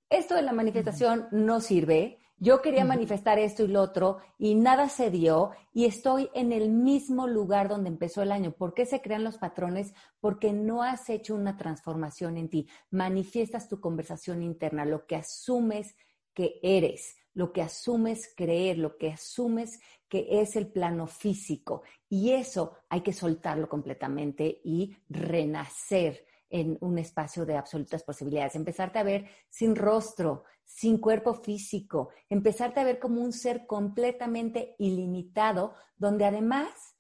esto 0.10 0.36
de 0.36 0.42
la 0.42 0.54
manifestación 0.54 1.28
no 1.32 1.62
sirve, 1.62 2.20
yo 2.38 2.62
quería 2.62 2.84
manifestar 2.84 3.40
esto 3.40 3.64
y 3.64 3.68
lo 3.68 3.82
otro 3.82 4.18
y 4.38 4.56
nada 4.56 4.90
se 4.90 5.10
dio 5.10 5.52
y 5.74 5.86
estoy 5.86 6.30
en 6.34 6.52
el 6.52 6.70
mismo 6.70 7.28
lugar 7.28 7.70
donde 7.70 7.90
empezó 7.90 8.22
el 8.22 8.32
año. 8.32 8.52
¿Por 8.52 8.74
qué 8.74 8.86
se 8.86 9.02
crean 9.02 9.24
los 9.24 9.38
patrones? 9.38 9.94
Porque 10.20 10.52
no 10.52 10.84
has 10.84 11.10
hecho 11.10 11.34
una 11.34 11.56
transformación 11.56 12.38
en 12.38 12.50
ti. 12.50 12.68
Manifiestas 12.92 13.70
tu 13.70 13.80
conversación 13.80 14.44
interna, 14.44 14.84
lo 14.84 15.06
que 15.06 15.16
asumes 15.16 15.96
que 16.34 16.60
eres, 16.62 17.16
lo 17.34 17.54
que 17.54 17.62
asumes 17.62 18.34
creer, 18.36 18.80
lo 18.80 18.98
que 18.98 19.12
asumes 19.12 19.80
que 20.10 20.28
es 20.42 20.58
el 20.58 20.68
plano 20.68 21.08
físico. 21.08 21.84
Y 22.10 22.32
eso 22.32 22.74
hay 22.90 23.00
que 23.00 23.14
soltarlo 23.14 23.70
completamente 23.70 24.60
y 24.66 24.98
renacer 25.08 26.26
en 26.50 26.78
un 26.82 26.98
espacio 26.98 27.46
de 27.46 27.58
absolutas 27.58 28.04
posibilidades. 28.04 28.56
Empezarte 28.56 29.00
a 29.00 29.04
ver 29.04 29.26
sin 29.50 29.76
rostro, 29.76 30.44
sin 30.64 30.98
cuerpo 30.98 31.34
físico, 31.34 32.10
empezarte 32.30 32.80
a 32.80 32.84
ver 32.84 33.00
como 33.00 33.22
un 33.22 33.34
ser 33.34 33.66
completamente 33.66 34.76
ilimitado, 34.80 35.74
donde 35.96 36.26
además 36.26 36.96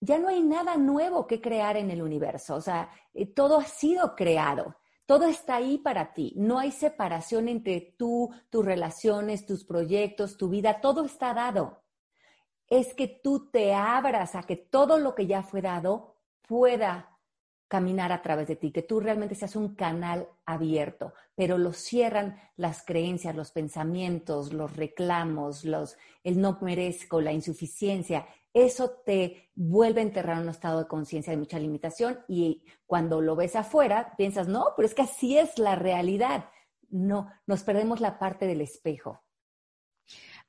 ya 0.00 0.18
no 0.18 0.28
hay 0.28 0.42
nada 0.42 0.76
nuevo 0.76 1.26
que 1.26 1.40
crear 1.40 1.76
en 1.76 1.90
el 1.90 2.02
universo. 2.02 2.54
O 2.56 2.60
sea, 2.60 2.90
eh, 3.12 3.26
todo 3.26 3.58
ha 3.58 3.64
sido 3.64 4.14
creado. 4.16 4.76
Todo 5.06 5.26
está 5.26 5.56
ahí 5.56 5.78
para 5.78 6.14
ti. 6.14 6.34
No 6.36 6.58
hay 6.58 6.70
separación 6.70 7.48
entre 7.48 7.94
tú, 7.98 8.30
tus 8.48 8.64
relaciones, 8.64 9.44
tus 9.44 9.64
proyectos, 9.64 10.36
tu 10.36 10.48
vida. 10.48 10.80
Todo 10.80 11.04
está 11.04 11.34
dado 11.34 11.80
es 12.70 12.94
que 12.94 13.08
tú 13.08 13.50
te 13.50 13.74
abras 13.74 14.36
a 14.36 14.44
que 14.44 14.56
todo 14.56 14.98
lo 14.98 15.14
que 15.16 15.26
ya 15.26 15.42
fue 15.42 15.60
dado 15.60 16.14
pueda 16.46 17.18
caminar 17.70 18.10
a 18.10 18.20
través 18.20 18.48
de 18.48 18.56
ti, 18.56 18.72
que 18.72 18.82
tú 18.82 18.98
realmente 18.98 19.36
seas 19.36 19.54
un 19.54 19.76
canal 19.76 20.28
abierto, 20.44 21.14
pero 21.36 21.56
lo 21.56 21.72
cierran 21.72 22.36
las 22.56 22.82
creencias, 22.84 23.36
los 23.36 23.52
pensamientos, 23.52 24.52
los 24.52 24.76
reclamos, 24.76 25.64
los, 25.64 25.96
el 26.24 26.40
no 26.40 26.58
merezco, 26.62 27.20
la 27.20 27.30
insuficiencia. 27.30 28.26
Eso 28.52 28.90
te 29.06 29.52
vuelve 29.54 30.00
a 30.00 30.02
enterrar 30.02 30.38
en 30.38 30.42
un 30.42 30.48
estado 30.48 30.80
de 30.80 30.88
conciencia 30.88 31.30
de 31.30 31.36
mucha 31.36 31.60
limitación 31.60 32.18
y 32.26 32.64
cuando 32.86 33.20
lo 33.20 33.36
ves 33.36 33.54
afuera 33.54 34.14
piensas, 34.18 34.48
no, 34.48 34.72
pero 34.76 34.88
es 34.88 34.94
que 34.94 35.02
así 35.02 35.38
es 35.38 35.56
la 35.56 35.76
realidad. 35.76 36.46
No, 36.88 37.30
nos 37.46 37.62
perdemos 37.62 38.00
la 38.00 38.18
parte 38.18 38.48
del 38.48 38.62
espejo. 38.62 39.22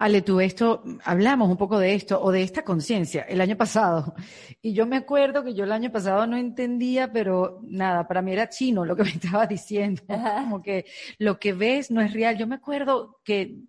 Ale, 0.02 0.24
tú 0.24 0.42
esto, 0.42 0.84
hablamos 1.04 1.48
un 1.48 1.58
poco 1.58 1.78
de 1.78 1.94
esto 1.94 2.20
o 2.20 2.32
de 2.32 2.42
esta 2.42 2.64
conciencia 2.64 3.22
el 3.22 3.40
año 3.40 3.56
pasado. 3.56 4.16
Y 4.60 4.74
yo 4.74 4.88
me 4.88 4.98
acuerdo 4.98 5.44
que 5.44 5.54
yo 5.54 5.64
el 5.64 5.72
año 5.72 5.92
pasado 5.92 6.26
no 6.26 6.38
entendía, 6.38 7.14
pero 7.14 7.60
nada, 7.62 8.08
para 8.08 8.24
mí 8.24 8.32
era 8.32 8.50
chino 8.50 8.84
lo 8.84 8.96
que 8.96 9.04
me 9.04 9.10
estaba 9.22 9.46
diciendo. 9.46 10.02
Como 10.08 10.64
que 10.64 10.86
lo 11.20 11.40
que 11.40 11.54
ves 11.54 11.92
no 11.92 12.02
es 12.02 12.14
real. 12.14 12.36
Yo 12.36 12.48
me 12.48 12.56
acuerdo 12.56 13.20
que 13.24 13.60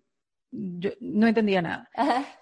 yo 0.49 0.89
no 1.01 1.27
entendía 1.27 1.61
nada. 1.61 1.91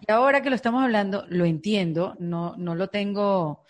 Y 0.08 0.10
ahora 0.10 0.42
que 0.42 0.50
lo 0.50 0.56
estamos 0.56 0.82
hablando, 0.82 1.26
lo 1.28 1.44
entiendo, 1.44 2.16
no, 2.18 2.56
no 2.56 2.76
lo 2.76 2.88
tengo, 2.88 3.66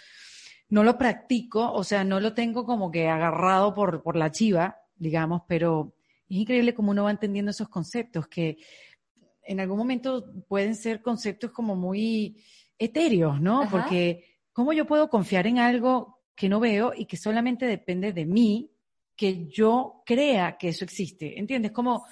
no 0.69 0.83
lo 0.83 0.99
practico, 0.99 1.71
o 1.73 1.83
sea, 1.83 2.03
no 2.03 2.19
lo 2.19 2.35
tengo 2.35 2.63
como 2.63 2.91
que 2.91 3.09
agarrado 3.09 3.73
por, 3.73 4.03
por 4.03 4.15
la 4.15 4.29
chiva, 4.29 4.81
digamos, 4.93 5.41
pero 5.47 5.95
es 6.29 6.37
increíble 6.37 6.75
cómo 6.75 6.91
uno 6.91 7.05
va 7.05 7.11
entendiendo 7.11 7.49
esos 7.49 7.69
conceptos 7.69 8.27
que 8.27 8.57
en 9.43 9.59
algún 9.59 9.77
momento 9.77 10.31
pueden 10.47 10.75
ser 10.75 11.01
conceptos 11.01 11.51
como 11.51 11.75
muy 11.75 12.43
etéreos, 12.77 13.39
¿no? 13.39 13.67
Porque 13.69 14.39
¿cómo 14.53 14.73
yo 14.73 14.85
puedo 14.85 15.09
confiar 15.09 15.47
en 15.47 15.59
algo 15.59 16.19
que 16.35 16.49
no 16.49 16.59
veo 16.59 16.93
y 16.95 17.05
que 17.05 17.17
solamente 17.17 17.65
depende 17.65 18.13
de 18.13 18.25
mí, 18.25 18.71
que 19.15 19.47
yo 19.47 20.01
crea 20.05 20.57
que 20.57 20.69
eso 20.69 20.83
existe? 20.83 21.39
¿Entiendes? 21.39 21.71
¿Cómo, 21.71 22.05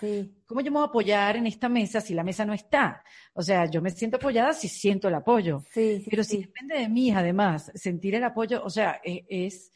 ¿Cómo 0.45 0.61
yo 0.61 0.71
me 0.71 0.77
voy 0.77 0.85
a 0.85 0.89
apoyar 0.89 1.37
en 1.37 1.47
esta 1.47 1.69
mesa 1.69 2.01
si 2.01 2.13
la 2.13 2.23
mesa 2.23 2.45
no 2.45 2.53
está? 2.53 3.03
O 3.33 3.41
sea, 3.41 3.65
yo 3.65 3.81
me 3.81 3.89
siento 3.89 4.17
apoyada 4.17 4.53
si 4.53 4.67
siento 4.67 5.07
el 5.07 5.15
apoyo. 5.15 5.63
Sí, 5.71 6.05
Pero 6.09 6.23
si 6.23 6.41
depende 6.41 6.77
de 6.77 6.89
mí, 6.89 7.11
además, 7.11 7.71
sentir 7.73 8.15
el 8.15 8.23
apoyo, 8.23 8.63
o 8.63 8.69
sea, 8.69 9.01
e, 9.03 9.25
es, 9.27 9.71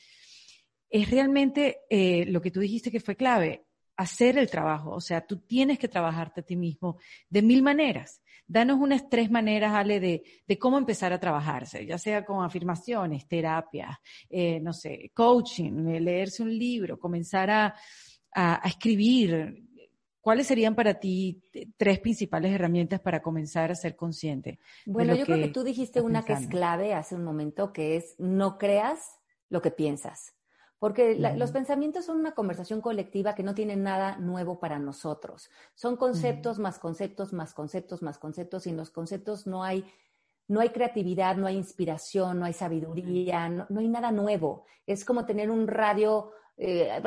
es 0.89 1.09
realmente 1.09 1.79
eh, 1.89 2.25
lo 2.27 2.41
que 2.41 2.51
tú 2.51 2.59
dijiste 2.59 2.91
que 2.91 2.99
fue 2.99 3.15
clave 3.15 3.65
hacer 3.95 4.37
el 4.37 4.49
trabajo. 4.49 4.91
O 4.91 5.01
sea, 5.01 5.25
tú 5.25 5.37
tienes 5.37 5.79
que 5.79 5.87
trabajarte 5.87 6.41
a 6.41 6.43
ti 6.43 6.55
mismo 6.55 6.97
de 7.29 7.41
mil 7.41 7.61
maneras. 7.61 8.21
Danos 8.45 8.79
unas 8.79 9.09
tres 9.09 9.31
maneras, 9.31 9.73
Ale, 9.73 9.99
de, 9.99 10.23
de 10.45 10.59
cómo 10.59 10.77
empezar 10.77 11.13
a 11.13 11.19
trabajarse, 11.19 11.85
ya 11.85 11.97
sea 11.97 12.25
con 12.25 12.43
afirmaciones, 12.43 13.27
terapia, 13.27 13.99
eh, 14.29 14.59
no 14.59 14.73
sé, 14.73 15.11
coaching, 15.13 15.87
eh, 15.87 16.01
leerse 16.01 16.43
un 16.43 16.55
libro, 16.57 16.99
comenzar 16.99 17.49
a, 17.49 17.75
a, 18.33 18.61
escribir. 18.65 19.63
¿Cuáles 20.19 20.47
serían 20.47 20.75
para 20.75 20.99
ti 20.99 21.41
tres 21.75 21.99
principales 21.99 22.53
herramientas 22.53 22.99
para 23.01 23.21
comenzar 23.21 23.71
a 23.71 23.75
ser 23.75 23.95
consciente? 23.95 24.59
Bueno, 24.85 25.15
yo 25.15 25.25
creo 25.25 25.37
que 25.37 25.49
tú 25.49 25.63
dijiste 25.63 26.01
una 26.01 26.23
que 26.23 26.33
es 26.33 26.47
clave 26.47 26.93
hace 26.93 27.15
un 27.15 27.23
momento, 27.23 27.73
que 27.73 27.97
es 27.97 28.15
no 28.19 28.57
creas 28.57 29.19
lo 29.49 29.61
que 29.61 29.71
piensas. 29.71 30.33
Porque 30.83 31.15
los 31.15 31.53
pensamientos 31.53 32.03
son 32.03 32.19
una 32.19 32.33
conversación 32.33 32.81
colectiva 32.81 33.35
que 33.35 33.41
no 33.41 33.55
tiene 33.55 33.77
nada 33.77 34.17
nuevo 34.17 34.59
para 34.59 34.79
nosotros. 34.79 35.49
Son 35.75 35.95
conceptos 35.95 36.59
más 36.59 36.77
conceptos 36.77 37.31
más 37.31 37.53
conceptos 37.53 38.01
más 38.01 38.17
conceptos 38.17 38.67
y 38.67 38.71
en 38.71 38.75
los 38.75 38.89
conceptos 38.89 39.47
no 39.47 39.63
hay, 39.63 39.89
no 40.49 40.59
hay 40.59 40.71
creatividad, 40.71 41.37
no 41.37 41.47
hay 41.47 41.55
inspiración, 41.55 42.37
no 42.37 42.43
hay 42.43 42.51
sabiduría, 42.51 43.47
no, 43.47 43.79
hay 43.79 43.87
nada 43.87 44.11
nuevo. 44.11 44.65
Es 44.85 45.05
como 45.05 45.25
tener 45.25 45.49
un 45.49 45.69
radio 45.69 46.31
eh, 46.57 47.01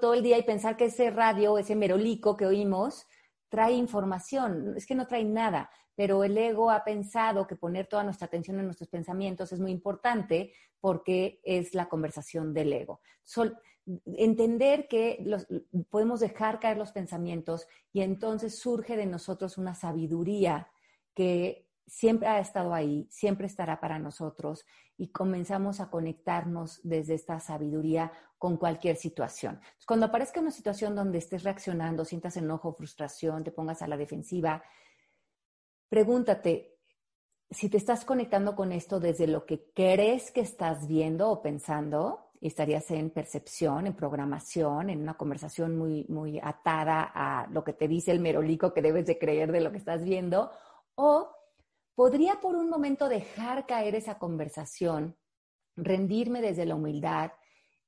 todo 0.00 0.14
el 0.14 0.24
día 0.24 0.36
y 0.36 0.42
pensar 0.42 0.76
que 0.76 0.86
ese 0.86 1.12
radio, 1.12 1.58
ese 1.58 1.76
merolico 1.76 2.36
que 2.36 2.46
oímos, 2.46 3.06
trae 3.50 3.74
información. 3.74 4.74
Es 4.76 4.84
que 4.84 4.96
no 4.96 5.06
trae 5.06 5.22
nada 5.22 5.70
pero 5.96 6.24
el 6.24 6.36
ego 6.36 6.70
ha 6.70 6.84
pensado 6.84 7.46
que 7.46 7.56
poner 7.56 7.86
toda 7.86 8.04
nuestra 8.04 8.26
atención 8.26 8.58
en 8.58 8.64
nuestros 8.64 8.88
pensamientos 8.88 9.52
es 9.52 9.60
muy 9.60 9.70
importante 9.70 10.52
porque 10.80 11.40
es 11.44 11.74
la 11.74 11.88
conversación 11.88 12.52
del 12.52 12.72
ego. 12.72 13.00
entender 14.06 14.88
que 14.88 15.24
podemos 15.90 16.20
dejar 16.20 16.58
caer 16.58 16.78
los 16.78 16.92
pensamientos 16.92 17.66
y 17.92 18.00
entonces 18.00 18.58
surge 18.58 18.96
de 18.96 19.06
nosotros 19.06 19.58
una 19.58 19.74
sabiduría 19.74 20.68
que 21.14 21.68
siempre 21.86 22.28
ha 22.28 22.40
estado 22.40 22.74
ahí, 22.74 23.06
siempre 23.10 23.46
estará 23.46 23.80
para 23.80 23.98
nosotros 23.98 24.64
y 24.96 25.08
comenzamos 25.08 25.80
a 25.80 25.90
conectarnos 25.90 26.80
desde 26.82 27.14
esta 27.14 27.40
sabiduría 27.40 28.12
con 28.38 28.56
cualquier 28.56 28.96
situación. 28.96 29.60
cuando 29.86 30.06
aparezca 30.06 30.40
una 30.40 30.50
situación 30.50 30.94
donde 30.94 31.18
estés 31.18 31.44
reaccionando, 31.44 32.04
sientas 32.04 32.36
enojo, 32.36 32.74
frustración, 32.74 33.44
te 33.44 33.52
pongas 33.52 33.82
a 33.82 33.88
la 33.88 33.96
defensiva, 33.96 34.62
pregúntate 35.94 36.80
si 37.48 37.68
te 37.68 37.76
estás 37.76 38.04
conectando 38.04 38.56
con 38.56 38.72
esto 38.72 38.98
desde 38.98 39.28
lo 39.28 39.46
que 39.46 39.70
crees 39.72 40.32
que 40.32 40.40
estás 40.40 40.88
viendo 40.88 41.30
o 41.30 41.40
pensando, 41.40 42.32
estarías 42.40 42.90
en 42.90 43.10
percepción, 43.10 43.86
en 43.86 43.94
programación, 43.94 44.90
en 44.90 45.02
una 45.02 45.14
conversación 45.14 45.78
muy, 45.78 46.04
muy 46.08 46.40
atada 46.42 47.12
a 47.14 47.46
lo 47.52 47.62
que 47.62 47.74
te 47.74 47.86
dice 47.86 48.10
el 48.10 48.18
merolico 48.18 48.74
que 48.74 48.82
debes 48.82 49.06
de 49.06 49.20
creer 49.20 49.52
de 49.52 49.60
lo 49.60 49.70
que 49.70 49.78
estás 49.78 50.02
viendo, 50.02 50.50
o 50.96 51.30
podría 51.94 52.40
por 52.40 52.56
un 52.56 52.68
momento 52.68 53.08
dejar 53.08 53.64
caer 53.64 53.94
esa 53.94 54.18
conversación, 54.18 55.16
rendirme 55.76 56.40
desde 56.40 56.66
la 56.66 56.74
humildad 56.74 57.30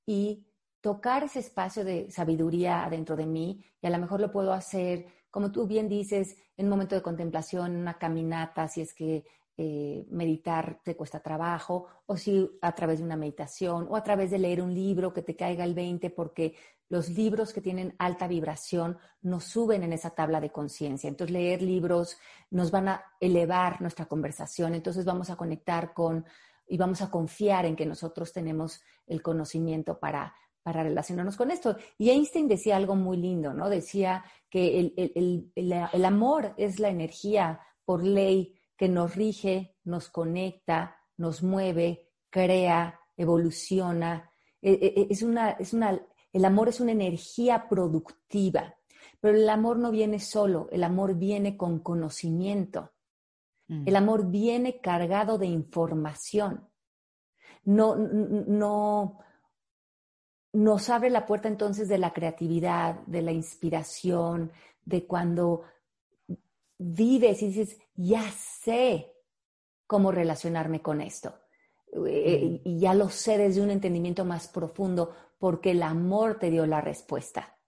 y 0.06 0.46
tocar 0.80 1.24
ese 1.24 1.40
espacio 1.40 1.84
de 1.84 2.08
sabiduría 2.12 2.86
dentro 2.88 3.16
de 3.16 3.26
mí 3.26 3.64
y 3.82 3.86
a 3.88 3.90
lo 3.90 3.98
mejor 3.98 4.20
lo 4.20 4.30
puedo 4.30 4.52
hacer, 4.52 5.06
como 5.36 5.52
tú 5.52 5.66
bien 5.66 5.86
dices, 5.86 6.34
en 6.56 6.64
un 6.64 6.70
momento 6.70 6.94
de 6.94 7.02
contemplación, 7.02 7.76
una 7.76 7.98
caminata, 7.98 8.68
si 8.68 8.80
es 8.80 8.94
que 8.94 9.22
eh, 9.58 10.06
meditar 10.08 10.80
te 10.82 10.96
cuesta 10.96 11.20
trabajo, 11.20 11.88
o 12.06 12.16
si 12.16 12.58
a 12.62 12.74
través 12.74 13.00
de 13.00 13.04
una 13.04 13.18
meditación, 13.18 13.86
o 13.90 13.96
a 13.96 14.02
través 14.02 14.30
de 14.30 14.38
leer 14.38 14.62
un 14.62 14.72
libro 14.72 15.12
que 15.12 15.20
te 15.20 15.36
caiga 15.36 15.64
el 15.64 15.74
20, 15.74 16.08
porque 16.08 16.54
los 16.88 17.10
libros 17.10 17.52
que 17.52 17.60
tienen 17.60 17.94
alta 17.98 18.26
vibración 18.26 18.96
nos 19.20 19.44
suben 19.44 19.82
en 19.82 19.92
esa 19.92 20.08
tabla 20.08 20.40
de 20.40 20.52
conciencia. 20.52 21.08
Entonces, 21.08 21.34
leer 21.34 21.60
libros 21.60 22.16
nos 22.50 22.70
van 22.70 22.88
a 22.88 23.04
elevar 23.20 23.82
nuestra 23.82 24.06
conversación, 24.06 24.74
entonces 24.74 25.04
vamos 25.04 25.28
a 25.28 25.36
conectar 25.36 25.92
con 25.92 26.24
y 26.66 26.78
vamos 26.78 27.02
a 27.02 27.10
confiar 27.10 27.66
en 27.66 27.76
que 27.76 27.84
nosotros 27.84 28.32
tenemos 28.32 28.80
el 29.06 29.20
conocimiento 29.20 29.98
para 29.98 30.34
para 30.66 30.82
relacionarnos 30.82 31.36
con 31.36 31.52
esto. 31.52 31.76
Y 31.96 32.10
Einstein 32.10 32.48
decía 32.48 32.76
algo 32.76 32.96
muy 32.96 33.18
lindo, 33.18 33.54
¿no? 33.54 33.70
Decía 33.70 34.24
que 34.50 34.80
el, 34.96 36.04
amor 36.04 36.54
es 36.56 36.80
la 36.80 36.88
energía 36.88 37.60
por 37.84 38.02
ley 38.02 38.58
que 38.76 38.88
nos 38.88 39.14
rige, 39.14 39.76
nos 39.84 40.08
conecta, 40.08 40.96
nos 41.18 41.44
mueve, 41.44 42.08
crea, 42.30 42.98
evoluciona. 43.16 44.28
E, 44.60 44.72
e, 44.72 45.02
e, 45.02 45.06
es 45.08 45.22
una, 45.22 45.50
es 45.50 45.72
una, 45.72 46.04
el 46.32 46.44
amor 46.44 46.68
es 46.68 46.80
una 46.80 46.90
energía 46.90 47.68
productiva, 47.68 48.74
pero 49.20 49.38
el 49.38 49.48
amor 49.48 49.78
no 49.78 49.92
viene 49.92 50.18
solo, 50.18 50.68
el 50.72 50.82
amor 50.82 51.14
viene 51.14 51.56
con 51.56 51.78
conocimiento. 51.78 52.90
Mm. 53.68 53.86
El 53.86 53.94
amor 53.94 54.32
viene 54.32 54.80
cargado 54.80 55.38
de 55.38 55.46
información. 55.46 56.68
No, 57.62 57.94
no, 57.94 59.20
nos 60.56 60.88
abre 60.88 61.10
la 61.10 61.26
puerta 61.26 61.48
entonces 61.48 61.86
de 61.86 61.98
la 61.98 62.14
creatividad, 62.14 63.00
de 63.06 63.20
la 63.20 63.30
inspiración, 63.30 64.52
de 64.86 65.06
cuando 65.06 65.64
vives 66.78 67.42
y 67.42 67.48
dices, 67.48 67.78
ya 67.94 68.22
sé 68.30 69.12
cómo 69.86 70.12
relacionarme 70.12 70.80
con 70.80 71.02
esto. 71.02 71.34
Eh, 72.06 72.62
y 72.64 72.78
ya 72.78 72.94
lo 72.94 73.10
sé 73.10 73.36
desde 73.36 73.60
un 73.60 73.70
entendimiento 73.70 74.24
más 74.24 74.48
profundo 74.48 75.14
porque 75.38 75.72
el 75.72 75.82
amor 75.82 76.38
te 76.38 76.50
dio 76.50 76.64
la 76.64 76.80
respuesta. 76.80 77.58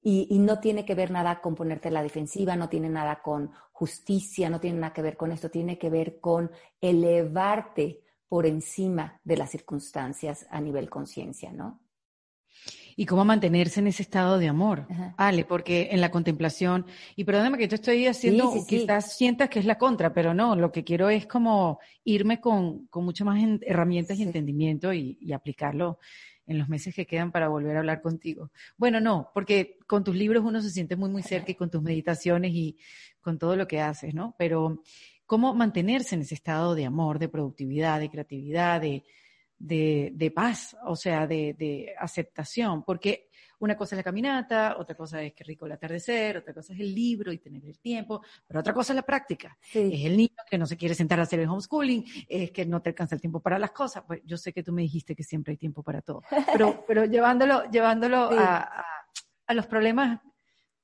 Y, 0.00 0.28
y, 0.30 0.38
no 0.38 0.60
tiene 0.60 0.84
que 0.84 0.94
ver 0.94 1.10
nada 1.10 1.40
con 1.40 1.56
ponerte 1.56 1.90
la 1.90 2.02
defensiva, 2.02 2.54
no 2.54 2.68
tiene 2.68 2.90
nada 2.90 3.22
con 3.22 3.50
justicia, 3.72 4.50
no 4.50 4.60
tiene 4.60 4.78
nada 4.78 4.92
que 4.92 5.02
ver 5.02 5.16
con 5.16 5.32
esto, 5.32 5.50
tiene 5.50 5.78
que 5.78 5.90
ver 5.90 6.20
con 6.20 6.52
elevarte 6.80 8.04
por 8.28 8.46
encima 8.46 9.20
de 9.24 9.36
las 9.36 9.50
circunstancias 9.50 10.46
a 10.50 10.60
nivel 10.60 10.90
conciencia, 10.90 11.52
¿no? 11.52 11.83
Y 12.96 13.06
cómo 13.06 13.24
mantenerse 13.24 13.80
en 13.80 13.88
ese 13.88 14.02
estado 14.02 14.38
de 14.38 14.48
amor. 14.48 14.86
Ale, 15.16 15.44
porque 15.44 15.88
en 15.92 16.00
la 16.00 16.10
contemplación, 16.10 16.86
y 17.16 17.24
perdóname 17.24 17.58
que 17.58 17.68
te 17.68 17.76
estoy 17.76 18.06
haciendo, 18.06 18.52
quizás 18.66 19.16
sientas 19.16 19.48
que 19.48 19.58
es 19.58 19.64
la 19.64 19.78
contra, 19.78 20.12
pero 20.12 20.34
no, 20.34 20.56
lo 20.56 20.72
que 20.72 20.84
quiero 20.84 21.08
es 21.08 21.26
como 21.26 21.78
irme 22.04 22.40
con, 22.40 22.86
con 22.86 23.04
mucho 23.04 23.24
más 23.24 23.42
herramientas 23.62 24.18
y 24.18 24.22
entendimiento 24.22 24.92
y, 24.92 25.18
y 25.20 25.32
aplicarlo 25.32 25.98
en 26.46 26.58
los 26.58 26.68
meses 26.68 26.94
que 26.94 27.06
quedan 27.06 27.32
para 27.32 27.48
volver 27.48 27.76
a 27.76 27.78
hablar 27.80 28.02
contigo. 28.02 28.50
Bueno, 28.76 29.00
no, 29.00 29.30
porque 29.32 29.78
con 29.86 30.04
tus 30.04 30.14
libros 30.14 30.44
uno 30.44 30.60
se 30.60 30.70
siente 30.70 30.96
muy, 30.96 31.10
muy 31.10 31.22
cerca 31.22 31.52
y 31.52 31.54
con 31.54 31.70
tus 31.70 31.82
meditaciones 31.82 32.52
y 32.52 32.76
con 33.20 33.38
todo 33.38 33.56
lo 33.56 33.66
que 33.66 33.80
haces, 33.80 34.14
¿no? 34.14 34.34
Pero 34.38 34.82
cómo 35.26 35.54
mantenerse 35.54 36.14
en 36.14 36.20
ese 36.20 36.34
estado 36.34 36.74
de 36.74 36.84
amor, 36.84 37.18
de 37.18 37.28
productividad, 37.28 37.98
de 38.00 38.10
creatividad, 38.10 38.80
de, 38.80 39.04
de, 39.58 40.32
paz, 40.34 40.76
o 40.84 40.96
sea, 40.96 41.26
de, 41.26 41.94
aceptación, 41.98 42.82
porque 42.84 43.28
una 43.60 43.76
cosa 43.76 43.94
es 43.94 43.98
la 43.98 44.02
caminata, 44.02 44.76
otra 44.78 44.94
cosa 44.94 45.22
es 45.22 45.32
que 45.32 45.44
rico 45.44 45.66
el 45.66 45.72
atardecer, 45.72 46.36
otra 46.38 46.52
cosa 46.52 46.74
es 46.74 46.80
el 46.80 46.94
libro 46.94 47.32
y 47.32 47.38
tener 47.38 47.64
el 47.64 47.78
tiempo, 47.78 48.20
pero 48.46 48.60
otra 48.60 48.74
cosa 48.74 48.92
es 48.92 48.96
la 48.96 49.02
práctica. 49.02 49.56
Es 49.72 50.04
el 50.04 50.16
niño 50.16 50.36
que 50.48 50.58
no 50.58 50.66
se 50.66 50.76
quiere 50.76 50.94
sentar 50.94 51.20
a 51.20 51.22
hacer 51.22 51.40
el 51.40 51.48
homeschooling, 51.48 52.04
es 52.28 52.50
que 52.50 52.66
no 52.66 52.82
te 52.82 52.90
alcanza 52.90 53.14
el 53.14 53.20
tiempo 53.20 53.40
para 53.40 53.58
las 53.58 53.70
cosas. 53.70 54.04
Pues 54.06 54.20
yo 54.24 54.36
sé 54.36 54.52
que 54.52 54.62
tú 54.62 54.72
me 54.72 54.82
dijiste 54.82 55.14
que 55.14 55.22
siempre 55.22 55.52
hay 55.52 55.56
tiempo 55.56 55.82
para 55.82 56.02
todo, 56.02 56.22
pero, 56.52 56.84
pero 56.86 57.04
llevándolo, 57.04 57.70
llevándolo 57.70 58.30
a, 58.32 58.84
a, 59.46 59.54
los 59.54 59.66
problemas, 59.66 60.20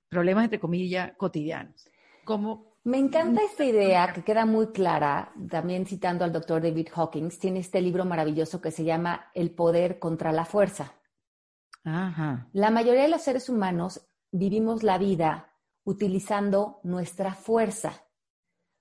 problemas 0.09 0.45
entre 0.45 0.61
comillas, 0.61 1.13
cotidianos. 1.17 1.91
Como 2.25 2.70
me 2.85 2.99
encanta 2.99 3.43
esta 3.43 3.65
idea 3.65 4.13
que 4.13 4.25
queda 4.25 4.47
muy 4.47 4.69
clara, 4.69 5.33
también 5.51 5.87
citando 5.87 6.25
al 6.25 6.33
doctor 6.33 6.63
David 6.63 6.89
Hawkins, 6.95 7.39
tiene 7.39 7.61
este 7.61 7.81
libro 7.81 8.05
maravilloso 8.05 8.61
que 8.61 8.71
se 8.71 8.85
llama 8.85 9.31
El 9.35 9.51
poder 9.51 9.99
contra 9.99 10.33
la 10.33 10.45
fuerza. 10.45 10.95
La 12.53 12.71
mayoría 12.71 13.03
de 13.03 13.09
los 13.09 13.23
seres 13.23 13.49
humanos 13.49 14.07
vivimos 14.31 14.83
la 14.83 14.99
vida 14.99 15.53
utilizando 15.85 16.81
nuestra 16.83 17.35
fuerza. 17.35 18.05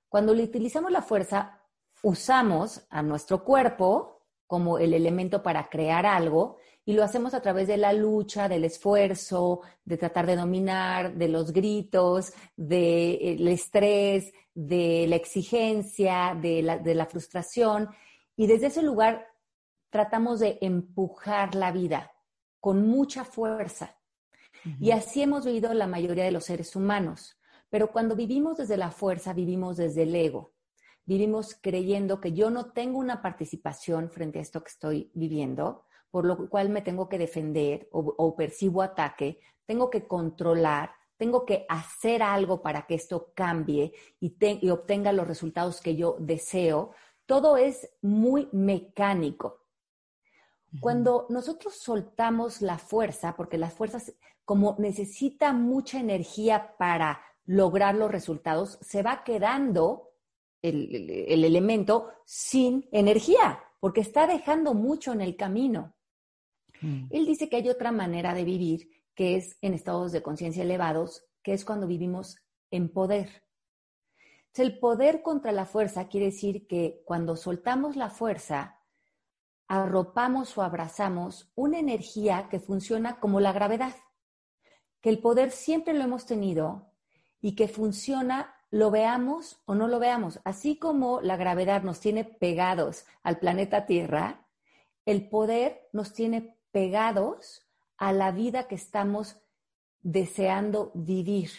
Cuando 0.07 0.33
utilizamos 0.33 0.91
la 0.91 1.01
fuerza, 1.01 1.61
usamos 2.01 2.85
a 2.89 3.01
nuestro 3.01 3.43
cuerpo 3.43 4.25
como 4.47 4.79
el 4.79 4.93
elemento 4.93 5.43
para 5.43 5.69
crear 5.69 6.05
algo 6.05 6.57
y 6.85 6.93
lo 6.93 7.03
hacemos 7.03 7.33
a 7.33 7.41
través 7.41 7.67
de 7.67 7.77
la 7.77 7.93
lucha, 7.93 8.49
del 8.49 8.63
esfuerzo, 8.63 9.61
de 9.85 9.97
tratar 9.97 10.25
de 10.25 10.35
dominar, 10.35 11.13
de 11.13 11.27
los 11.27 11.51
gritos, 11.51 12.33
del 12.55 13.47
estrés, 13.47 14.33
de 14.55 15.05
la 15.07 15.15
exigencia, 15.15 16.35
de 16.41 16.63
la, 16.63 17.05
frustración. 17.05 17.89
Y 18.35 18.47
desde 18.47 18.67
ese 18.67 18.81
lugar 18.81 19.27
tratamos 19.89 20.39
de 20.39 20.57
empujar 20.61 21.53
la 21.55 21.71
vida 21.71 22.11
con 22.59 22.87
mucha 22.87 23.23
fuerza. 23.23 23.95
Y 24.79 24.91
así 24.91 25.21
hemos 25.21 25.45
vivido 25.45 25.73
la 25.73 25.87
mayoría 25.87 26.25
de 26.25 26.31
los 26.31 26.45
seres 26.45 26.75
humanos. 26.75 27.37
Pero 27.69 27.91
cuando 27.91 28.15
vivimos 28.15 28.57
desde 28.57 28.77
la 28.77 28.91
fuerza, 28.91 29.33
vivimos 29.33 29.77
desde 29.77 30.03
el 30.03 30.15
ego. 30.15 30.53
Vivimos 31.05 31.55
creyendo 31.61 32.19
que 32.19 32.33
yo 32.33 32.49
no 32.49 32.71
tengo 32.71 32.99
una 32.99 33.21
participación 33.21 34.09
frente 34.09 34.39
a 34.39 34.41
esto 34.41 34.63
que 34.63 34.69
estoy 34.69 35.11
viviendo, 35.13 35.85
por 36.11 36.25
lo 36.25 36.49
cual 36.49 36.69
me 36.69 36.81
tengo 36.81 37.07
que 37.07 37.17
defender 37.17 37.87
o, 37.91 38.35
percibo 38.35 38.81
ataque, 38.81 39.39
tengo 39.65 39.89
que 39.89 40.07
controlar, 40.07 40.91
tengo 41.17 41.45
que 41.45 41.65
hacer 41.69 42.23
algo 42.23 42.61
para 42.61 42.87
que 42.87 42.95
esto 42.95 43.31
cambie 43.35 43.93
y, 44.19 44.35
y 44.39 44.69
obtenga 44.69 45.13
los 45.13 45.27
resultados 45.27 45.81
que 45.81 45.95
yo 45.95 46.15
deseo. 46.19 46.91
Todo 47.25 47.57
es 47.57 47.89
muy 48.01 48.49
mecánico. 48.51 49.65
Cuando 50.81 51.25
nosotros 51.29 51.75
soltamos 51.75 52.61
la 52.61 52.77
fuerza, 52.77 53.35
porque 53.35 53.57
las 53.57 53.73
fuerzas, 53.73 54.13
como 54.45 54.75
necesita 54.77 55.51
mucha 55.51 55.99
energía 55.99 56.75
para 56.77 57.21
lograr 57.45 57.95
los 57.95 58.11
resultados, 58.11 58.77
se 58.81 59.01
va 59.01 59.23
quedando 59.23 60.11
el, 60.61 61.25
el, 61.27 61.43
elemento 61.43 62.09
sin 62.23 62.87
energía, 62.91 63.59
porque 63.79 64.01
está 64.01 64.27
dejando 64.27 64.75
mucho 64.75 65.11
en 65.11 65.21
el 65.21 65.35
camino. 65.35 65.95
Mm. 66.81 67.05
Él 67.09 67.25
dice 67.25 67.49
que 67.49 67.57
hay 67.57 67.69
otra 67.69 67.91
manera 67.91 68.33
de 68.33 68.43
vivir 68.43 68.89
que 69.15 69.35
es 69.35 69.57
en 69.61 69.73
estados 69.73 70.13
de 70.13 70.21
conciencia 70.21 70.63
elevados, 70.63 71.25
que 71.43 71.53
es 71.53 71.65
cuando 71.65 71.87
vivimos 71.87 72.37
en 72.71 72.87
poder. 72.87 73.43
el 74.55 74.79
poder 74.79 75.21
contra 75.21 75.51
la 75.51 75.65
fuerza 75.65 76.07
quiere 76.07 76.27
decir 76.27 76.67
que 76.67 77.01
cuando 77.05 77.35
soltamos 77.35 77.95
la 77.95 78.09
fuerza, 78.09 78.79
arropamos 79.67 80.57
o 80.57 80.61
abrazamos 80.63 81.51
una 81.55 81.79
energía 81.79 82.47
que 82.49 82.59
funciona 82.59 83.19
como 83.19 83.39
la 83.39 83.53
gravedad, 83.53 83.95
que 85.01 85.09
el 85.09 85.19
poder 85.19 85.51
siempre 85.51 85.93
lo 85.93 86.03
hemos 86.03 86.25
tenido 86.25 86.93
y 87.41 87.55
que 87.55 87.67
funciona 87.67 88.55
lo 88.71 88.91
veamos 88.91 89.61
o 89.65 89.75
no 89.75 89.87
lo 89.87 89.99
veamos. 89.99 90.39
Así 90.43 90.77
como 90.77 91.21
la 91.21 91.37
gravedad 91.37 91.83
nos 91.83 91.99
tiene 91.99 92.23
pegados 92.23 93.05
al 93.23 93.39
planeta 93.39 93.85
Tierra, 93.85 94.47
el 95.05 95.27
poder 95.29 95.89
nos 95.91 96.13
tiene 96.13 96.58
pegados 96.71 97.67
a 97.97 98.13
la 98.13 98.31
vida 98.31 98.67
que 98.67 98.75
estamos 98.75 99.41
deseando 100.01 100.91
vivir. 100.93 101.51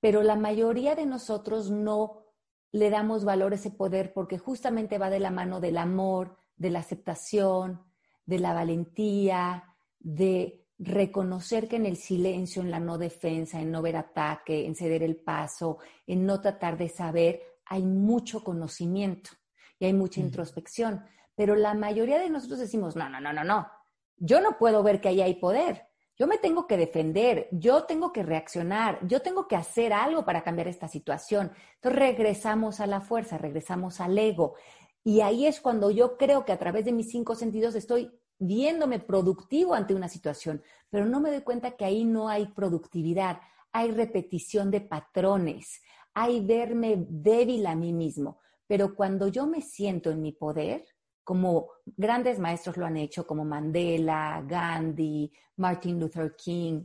Pero 0.00 0.22
la 0.22 0.36
mayoría 0.36 0.94
de 0.94 1.06
nosotros 1.06 1.70
no 1.70 2.24
le 2.72 2.90
damos 2.90 3.24
valor 3.24 3.52
a 3.52 3.56
ese 3.56 3.70
poder 3.70 4.12
porque 4.12 4.38
justamente 4.38 4.98
va 4.98 5.08
de 5.08 5.20
la 5.20 5.30
mano 5.30 5.60
del 5.60 5.78
amor, 5.78 6.36
de 6.56 6.70
la 6.70 6.80
aceptación, 6.80 7.82
de 8.26 8.38
la 8.38 8.52
valentía, 8.52 9.76
de 10.00 10.66
reconocer 10.78 11.68
que 11.68 11.76
en 11.76 11.86
el 11.86 11.96
silencio, 11.96 12.62
en 12.62 12.70
la 12.70 12.80
no 12.80 12.98
defensa, 12.98 13.60
en 13.60 13.70
no 13.70 13.80
ver 13.80 13.96
ataque, 13.96 14.66
en 14.66 14.74
ceder 14.74 15.02
el 15.02 15.16
paso, 15.16 15.78
en 16.06 16.26
no 16.26 16.40
tratar 16.40 16.76
de 16.76 16.88
saber, 16.88 17.42
hay 17.66 17.82
mucho 17.84 18.42
conocimiento 18.42 19.30
y 19.78 19.86
hay 19.86 19.92
mucha 19.92 20.20
introspección. 20.20 21.04
Pero 21.34 21.54
la 21.54 21.74
mayoría 21.74 22.18
de 22.18 22.30
nosotros 22.30 22.58
decimos, 22.58 22.96
no, 22.96 23.08
no, 23.08 23.20
no, 23.20 23.32
no, 23.32 23.44
no, 23.44 23.68
yo 24.16 24.40
no 24.40 24.58
puedo 24.58 24.82
ver 24.82 25.00
que 25.00 25.08
ahí 25.08 25.20
hay 25.20 25.34
poder. 25.34 25.86
Yo 26.16 26.28
me 26.28 26.38
tengo 26.38 26.68
que 26.68 26.76
defender, 26.76 27.48
yo 27.50 27.84
tengo 27.84 28.12
que 28.12 28.22
reaccionar, 28.22 29.04
yo 29.06 29.20
tengo 29.20 29.48
que 29.48 29.56
hacer 29.56 29.92
algo 29.92 30.24
para 30.24 30.44
cambiar 30.44 30.68
esta 30.68 30.86
situación. 30.86 31.50
Entonces 31.74 31.98
regresamos 31.98 32.78
a 32.78 32.86
la 32.86 33.00
fuerza, 33.00 33.36
regresamos 33.36 34.00
al 34.00 34.16
ego. 34.16 34.54
Y 35.02 35.22
ahí 35.22 35.46
es 35.46 35.60
cuando 35.60 35.90
yo 35.90 36.16
creo 36.16 36.44
que 36.44 36.52
a 36.52 36.58
través 36.58 36.84
de 36.84 36.92
mis 36.92 37.10
cinco 37.10 37.34
sentidos 37.34 37.74
estoy 37.74 38.12
viéndome 38.38 39.00
productivo 39.00 39.74
ante 39.74 39.94
una 39.94 40.08
situación, 40.08 40.62
pero 40.88 41.04
no 41.04 41.20
me 41.20 41.30
doy 41.30 41.42
cuenta 41.42 41.72
que 41.72 41.84
ahí 41.84 42.04
no 42.04 42.28
hay 42.28 42.46
productividad, 42.46 43.40
hay 43.72 43.90
repetición 43.90 44.70
de 44.70 44.80
patrones, 44.80 45.82
hay 46.14 46.40
verme 46.44 47.06
débil 47.08 47.66
a 47.66 47.74
mí 47.74 47.92
mismo. 47.92 48.38
Pero 48.66 48.94
cuando 48.94 49.28
yo 49.28 49.46
me 49.46 49.60
siento 49.60 50.10
en 50.10 50.22
mi 50.22 50.32
poder, 50.32 50.84
como 51.24 51.70
grandes 51.84 52.38
maestros 52.38 52.76
lo 52.76 52.86
han 52.86 52.96
hecho, 52.96 53.26
como 53.26 53.44
Mandela, 53.44 54.44
Gandhi, 54.46 55.32
Martin 55.56 55.98
Luther 55.98 56.36
King, 56.36 56.84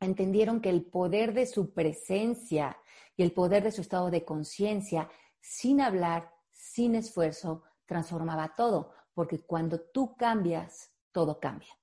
entendieron 0.00 0.60
que 0.60 0.70
el 0.70 0.86
poder 0.86 1.34
de 1.34 1.46
su 1.46 1.72
presencia 1.72 2.76
y 3.16 3.22
el 3.22 3.32
poder 3.32 3.62
de 3.62 3.72
su 3.72 3.82
estado 3.82 4.10
de 4.10 4.24
conciencia, 4.24 5.08
sin 5.40 5.80
hablar, 5.80 6.32
sin 6.50 6.94
esfuerzo, 6.94 7.62
transformaba 7.84 8.54
todo, 8.56 8.92
porque 9.14 9.40
cuando 9.44 9.80
tú 9.80 10.16
cambias, 10.16 10.90
todo 11.12 11.38
cambia 11.38 11.77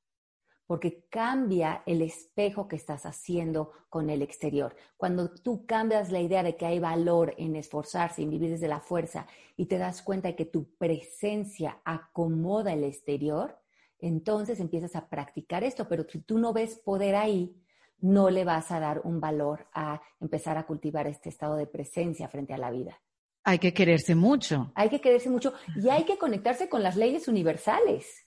porque 0.68 1.06
cambia 1.10 1.84
el 1.86 2.02
espejo 2.02 2.68
que 2.68 2.76
estás 2.76 3.06
haciendo 3.06 3.72
con 3.90 4.10
el 4.10 4.22
exterior. 4.22 4.76
Cuando 4.98 5.30
tú 5.30 5.66
cambias 5.66 6.12
la 6.12 6.22
idea 6.22 6.44
de 6.44 6.56
que 6.56 6.66
hay 6.66 6.80
valor 6.80 7.34
en 7.38 7.56
esforzarse, 7.56 8.22
en 8.22 8.32
vivir 8.32 8.50
desde 8.50 8.68
la 8.68 8.80
fuerza 8.80 9.28
y 9.56 9.66
te 9.66 9.78
das 9.78 10.02
cuenta 10.02 10.30
de 10.30 10.36
que 10.36 10.46
tu 10.46 10.76
presencia 10.78 11.80
acomoda 11.86 12.74
el 12.74 12.84
exterior, 12.84 13.60
entonces 14.00 14.60
empiezas 14.60 14.96
a 14.96 15.08
practicar 15.08 15.64
esto, 15.64 15.88
pero 15.88 16.06
si 16.10 16.20
tú 16.20 16.40
no 16.40 16.52
ves 16.52 16.80
poder 16.80 17.16
ahí, 17.16 17.62
no 18.00 18.30
le 18.30 18.44
vas 18.44 18.72
a 18.72 18.80
dar 18.80 19.02
un 19.04 19.20
valor 19.20 19.68
a 19.74 20.02
empezar 20.20 20.58
a 20.58 20.66
cultivar 20.66 21.08
este 21.08 21.30
estado 21.30 21.56
de 21.56 21.68
presencia 21.68 22.28
frente 22.28 22.54
a 22.54 22.58
la 22.58 22.72
vida. 22.72 23.00
Hay 23.44 23.60
que 23.60 23.74
quererse 23.74 24.16
mucho. 24.16 24.72
Hay 24.76 24.90
que 24.90 25.00
quererse 25.00 25.30
mucho 25.30 25.54
y 25.76 25.90
hay 25.90 26.04
que 26.04 26.18
conectarse 26.18 26.68
con 26.68 26.82
las 26.82 26.96
leyes 26.96 27.28
universales. 27.28 28.26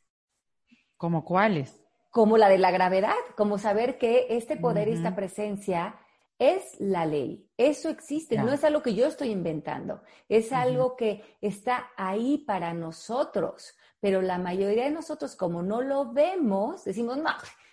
¿Como 0.97 1.24
cuáles? 1.24 1.88
Como 2.11 2.39
la 2.39 2.49
de 2.49 2.59
la 2.59 2.71
gravedad, 2.71 3.15
como 3.37 3.59
saber 3.59 3.99
que 3.99 4.27
este 4.31 4.57
poder 4.57 4.89
y 4.89 4.93
esta 4.93 5.15
presencia 5.15 5.97
es 6.39 6.79
la 6.79 7.05
ley. 7.05 7.51
Eso 7.57 7.89
existe, 7.89 8.39
no 8.39 8.53
es 8.53 8.65
algo 8.65 8.83
que 8.83 8.95
yo 8.95 9.07
estoy 9.07 9.31
inventando, 9.31 10.03
es 10.29 10.53
algo 10.53 10.97
que 10.97 11.23
está 11.41 11.91
ahí 11.97 12.39
para 12.39 12.73
nosotros, 12.73 13.77
pero 14.01 14.23
la 14.23 14.39
mayoría 14.39 14.85
de 14.85 14.91
nosotros 14.91 15.35
como 15.35 15.63
no 15.63 15.83
lo 15.83 16.13
vemos, 16.13 16.85
decimos, 16.85 17.17
no, 17.17 17.31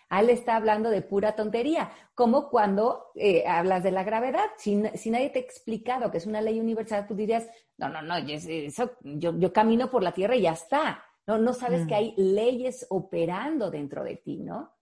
él 0.09 0.29
está 0.29 0.55
hablando 0.55 0.89
de 0.89 1.01
pura 1.01 1.35
tontería, 1.35 1.91
como 2.13 2.49
cuando 2.49 3.11
eh, 3.15 3.43
hablas 3.47 3.83
de 3.83 3.91
la 3.91 4.03
gravedad, 4.03 4.45
si, 4.57 4.75
nadie 4.75 5.29
te 5.29 5.39
ha 5.39 5.41
explicado 5.41 6.09
que 6.11 6.17
es 6.17 6.25
una 6.25 6.41
ley 6.41 6.59
universal, 6.59 7.05
tú 7.07 7.15
dirías, 7.15 7.47
no, 7.77 7.89
no, 7.89 8.01
no, 8.01 8.15
eso, 8.17 8.91
yo, 9.01 9.37
yo 9.37 9.53
camino 9.53 9.89
por 9.89 10.01
la 10.01 10.13
Tierra 10.13 10.35
y 10.35 10.43
ya 10.43 10.53
está. 10.53 11.03
No, 11.27 11.37
no 11.37 11.53
sabes 11.53 11.87
que 11.87 11.93
mm. 11.93 11.97
hay 11.97 12.13
leyes 12.17 12.85
operando 12.89 13.71
dentro 13.71 14.03
de 14.03 14.17
ti, 14.17 14.37
¿no? 14.37 14.73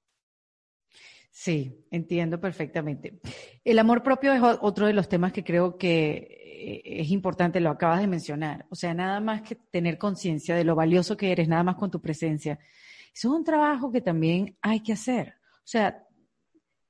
Sí, 1.31 1.85
entiendo 1.89 2.39
perfectamente. 2.39 3.19
El 3.63 3.79
amor 3.79 4.03
propio 4.03 4.33
es 4.33 4.41
otro 4.61 4.85
de 4.85 4.93
los 4.93 5.09
temas 5.09 5.33
que 5.33 5.43
creo 5.43 5.77
que 5.77 6.43
eh, 6.63 7.01
es 7.01 7.09
importante, 7.09 7.59
lo 7.59 7.71
acabas 7.71 8.01
de 8.01 8.07
mencionar. 8.07 8.67
O 8.69 8.75
sea, 8.75 8.93
nada 8.93 9.19
más 9.19 9.41
que 9.41 9.55
tener 9.55 9.97
conciencia 9.97 10.55
de 10.55 10.63
lo 10.63 10.75
valioso 10.75 11.17
que 11.17 11.31
eres, 11.31 11.47
nada 11.47 11.63
más 11.63 11.75
con 11.75 11.89
tu 11.89 11.99
presencia. 11.99 12.59
Eso 13.13 13.29
es 13.29 13.33
un 13.33 13.43
trabajo 13.43 13.91
que 13.91 14.01
también 14.01 14.57
hay 14.61 14.81
que 14.81 14.93
hacer. 14.93 15.35
O 15.57 15.65
sea, 15.65 16.05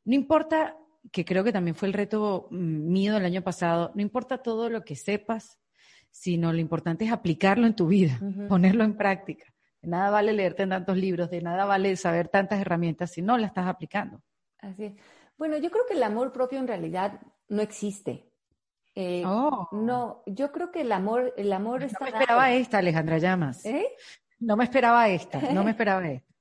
no 0.03 0.13
importa, 0.13 0.75
que 1.11 1.25
creo 1.25 1.43
que 1.43 1.53
también 1.53 1.75
fue 1.75 1.87
el 1.87 1.93
reto 1.93 2.47
mm, 2.51 2.91
mío 2.91 3.13
del 3.13 3.25
año 3.25 3.43
pasado, 3.43 3.91
no 3.95 4.01
importa 4.01 4.39
todo 4.39 4.69
lo 4.69 4.83
que 4.83 4.95
sepas, 4.95 5.59
sino 6.13 6.53
lo 6.53 6.59
importante 6.59 7.05
es 7.05 7.11
aplicarlo 7.11 7.65
en 7.65 7.75
tu 7.75 7.87
vida, 7.87 8.19
ponerlo 8.47 8.83
en 8.83 8.95
práctica. 8.95 9.45
De 9.81 9.89
nada 9.89 10.11
vale 10.11 10.31
leerte 10.31 10.61
en 10.61 10.69
tantos 10.69 10.95
libros, 10.95 11.29
de 11.31 11.41
nada 11.41 11.65
vale 11.65 11.95
saber 11.95 12.29
tantas 12.29 12.61
herramientas 12.61 13.11
si 13.11 13.23
no 13.23 13.35
las 13.37 13.49
estás 13.49 13.65
aplicando. 13.67 14.21
Así 14.59 14.85
es. 14.85 14.93
Bueno, 15.37 15.57
yo 15.57 15.71
creo 15.71 15.85
que 15.87 15.95
el 15.95 16.03
amor 16.03 16.31
propio 16.31 16.59
en 16.59 16.67
realidad 16.67 17.19
no 17.49 17.63
existe. 17.63 18.29
Eh, 18.93 19.23
oh. 19.25 19.67
No, 19.71 20.21
yo 20.27 20.51
creo 20.51 20.71
que 20.71 20.81
el 20.81 20.91
amor, 20.91 21.33
el 21.35 21.51
amor 21.51 21.81
no 21.81 21.87
me 21.99 22.09
esperaba 22.09 22.51
esta, 22.53 22.77
Alejandra 22.77 23.17
Llamas. 23.17 23.65
¿Eh? 23.65 23.87
No 24.39 24.55
me 24.55 24.65
esperaba 24.65 25.09
esta, 25.09 25.41
no 25.51 25.63
me 25.63 25.71
esperaba 25.71 26.07
esta. 26.07 26.31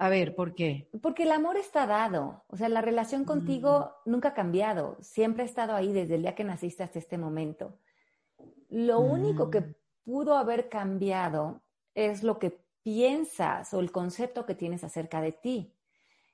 A 0.00 0.08
ver, 0.08 0.34
¿por 0.34 0.54
qué? 0.54 0.90
Porque 1.00 1.22
el 1.22 1.30
amor 1.30 1.56
está 1.56 1.86
dado. 1.86 2.44
O 2.48 2.56
sea, 2.56 2.68
la 2.68 2.80
relación 2.80 3.24
contigo 3.24 3.92
mm. 4.04 4.10
nunca 4.10 4.30
ha 4.30 4.34
cambiado. 4.34 4.96
Siempre 5.00 5.44
ha 5.44 5.46
estado 5.46 5.76
ahí 5.76 5.92
desde 5.92 6.16
el 6.16 6.22
día 6.22 6.34
que 6.34 6.44
naciste 6.44 6.82
hasta 6.82 6.98
este 6.98 7.18
momento. 7.18 7.78
Lo 8.72 9.00
único 9.00 9.50
que 9.50 9.60
mm. 9.60 9.74
pudo 10.02 10.34
haber 10.34 10.70
cambiado 10.70 11.62
es 11.94 12.22
lo 12.22 12.38
que 12.38 12.64
piensas 12.82 13.74
o 13.74 13.80
el 13.80 13.92
concepto 13.92 14.46
que 14.46 14.54
tienes 14.54 14.82
acerca 14.82 15.20
de 15.20 15.32
ti. 15.32 15.76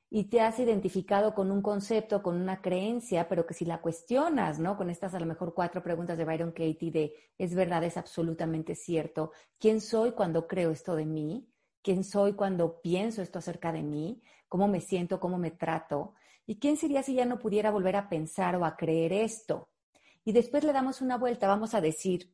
Y 0.09 0.30
te 0.30 0.41
has 0.41 0.61
identificado 0.61 1.34
con 1.34 1.51
un 1.51 1.62
concepto, 1.62 2.22
con 2.22 2.41
una 2.41 2.62
creencia, 2.62 3.28
pero 3.28 3.45
que 3.45 3.55
si 3.55 3.64
la 3.64 3.80
cuestionas, 3.80 4.61
¿no? 4.61 4.76
Con 4.76 4.89
estas 4.89 5.14
a 5.14 5.20
lo 5.20 5.26
mejor 5.26 5.53
cuatro 5.53 5.82
preguntas 5.82 6.16
de 6.16 6.24
Byron 6.24 6.53
Katie 6.53 6.93
de 6.93 7.12
¿es 7.36 7.57
verdad, 7.57 7.82
es 7.82 7.97
absolutamente 7.97 8.76
cierto? 8.76 9.32
¿Quién 9.59 9.80
soy 9.80 10.12
cuando 10.12 10.47
creo 10.47 10.70
esto 10.70 10.95
de 10.95 11.07
mí? 11.07 11.51
¿Quién 11.82 12.05
soy 12.05 12.34
cuando 12.34 12.80
pienso 12.80 13.20
esto 13.20 13.41
acerca 13.41 13.72
de 13.72 13.82
mí? 13.82 14.22
¿Cómo 14.47 14.68
me 14.68 14.80
siento? 14.80 15.18
¿Cómo 15.18 15.39
me 15.39 15.51
trato? 15.51 16.14
¿Y 16.47 16.61
quién 16.61 16.76
sería 16.76 17.03
si 17.03 17.14
ya 17.14 17.24
no 17.24 17.41
pudiera 17.41 17.72
volver 17.72 17.97
a 17.97 18.09
pensar 18.09 18.55
o 18.55 18.64
a 18.64 18.76
creer 18.76 19.12
esto? 19.12 19.68
Y 20.28 20.32
después 20.32 20.62
le 20.62 20.74
damos 20.74 21.00
una 21.00 21.16
vuelta, 21.16 21.48
vamos 21.48 21.72
a 21.72 21.80
decir, 21.80 22.30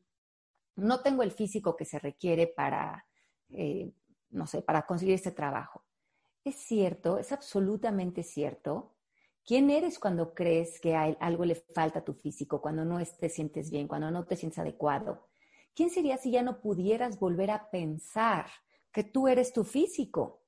no 0.75 0.99
tengo 0.99 1.23
el 1.23 1.31
físico 1.31 1.77
que 1.77 1.85
se 1.85 1.97
requiere 1.97 2.45
para, 2.45 3.07
eh, 3.51 3.89
no 4.31 4.47
sé, 4.47 4.61
para 4.61 4.85
conseguir 4.85 5.15
este 5.15 5.31
trabajo. 5.31 5.85
Es 6.43 6.57
cierto, 6.57 7.17
es 7.17 7.31
absolutamente 7.31 8.21
cierto. 8.21 8.97
¿Quién 9.45 9.69
eres 9.69 9.97
cuando 9.97 10.33
crees 10.33 10.81
que 10.81 10.93
algo 10.93 11.45
le 11.45 11.55
falta 11.55 11.99
a 11.99 12.03
tu 12.03 12.13
físico, 12.15 12.59
cuando 12.59 12.83
no 12.83 12.99
te 13.17 13.29
sientes 13.29 13.71
bien, 13.71 13.87
cuando 13.87 14.11
no 14.11 14.25
te 14.25 14.35
sientes 14.35 14.59
adecuado? 14.59 15.29
¿Quién 15.73 15.89
sería 15.89 16.17
si 16.17 16.31
ya 16.31 16.43
no 16.43 16.59
pudieras 16.59 17.17
volver 17.17 17.49
a 17.49 17.69
pensar 17.69 18.47
que 18.91 19.05
tú 19.05 19.29
eres 19.29 19.53
tu 19.53 19.63
físico? 19.63 20.41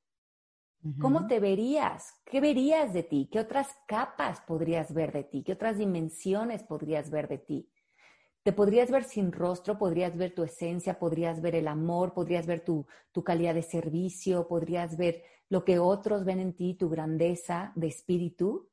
¿Cómo 1.00 1.28
te 1.28 1.40
verías? 1.40 2.14
¿Qué 2.26 2.40
verías 2.42 2.94
de 2.94 3.04
ti? 3.04 3.30
¿Qué 3.32 3.40
otras 3.40 3.76
capas 3.88 4.42
podrías 4.42 4.94
ver 4.94 5.12
de 5.12 5.24
ti? 5.24 5.44
¿Qué 5.44 5.54
otras 5.54 5.78
dimensiones 5.78 6.64
podrías 6.64 7.10
ver 7.10 7.28
de 7.28 7.38
ti? 7.38 7.70
Te 8.44 8.54
podrías 8.54 8.90
ver 8.90 9.04
sin 9.04 9.32
rostro, 9.32 9.78
podrías 9.78 10.16
ver 10.16 10.34
tu 10.34 10.44
esencia, 10.44 11.00
podrías 11.00 11.42
ver 11.42 11.56
el 11.56 11.68
amor, 11.68 12.14
podrías 12.14 12.46
ver 12.46 12.64
tu, 12.64 12.86
calidad 13.26 13.56
de 13.56 13.64
servicio, 13.64 14.48
podrías 14.48 14.96
ver 14.96 15.24
lo 15.50 15.66
que 15.66 15.80
otros 15.80 16.24
ven 16.24 16.40
en 16.40 16.54
ti, 16.54 16.76
tu 16.76 16.90
grandeza 16.90 17.74
de 17.76 17.88
espíritu. 17.88 18.70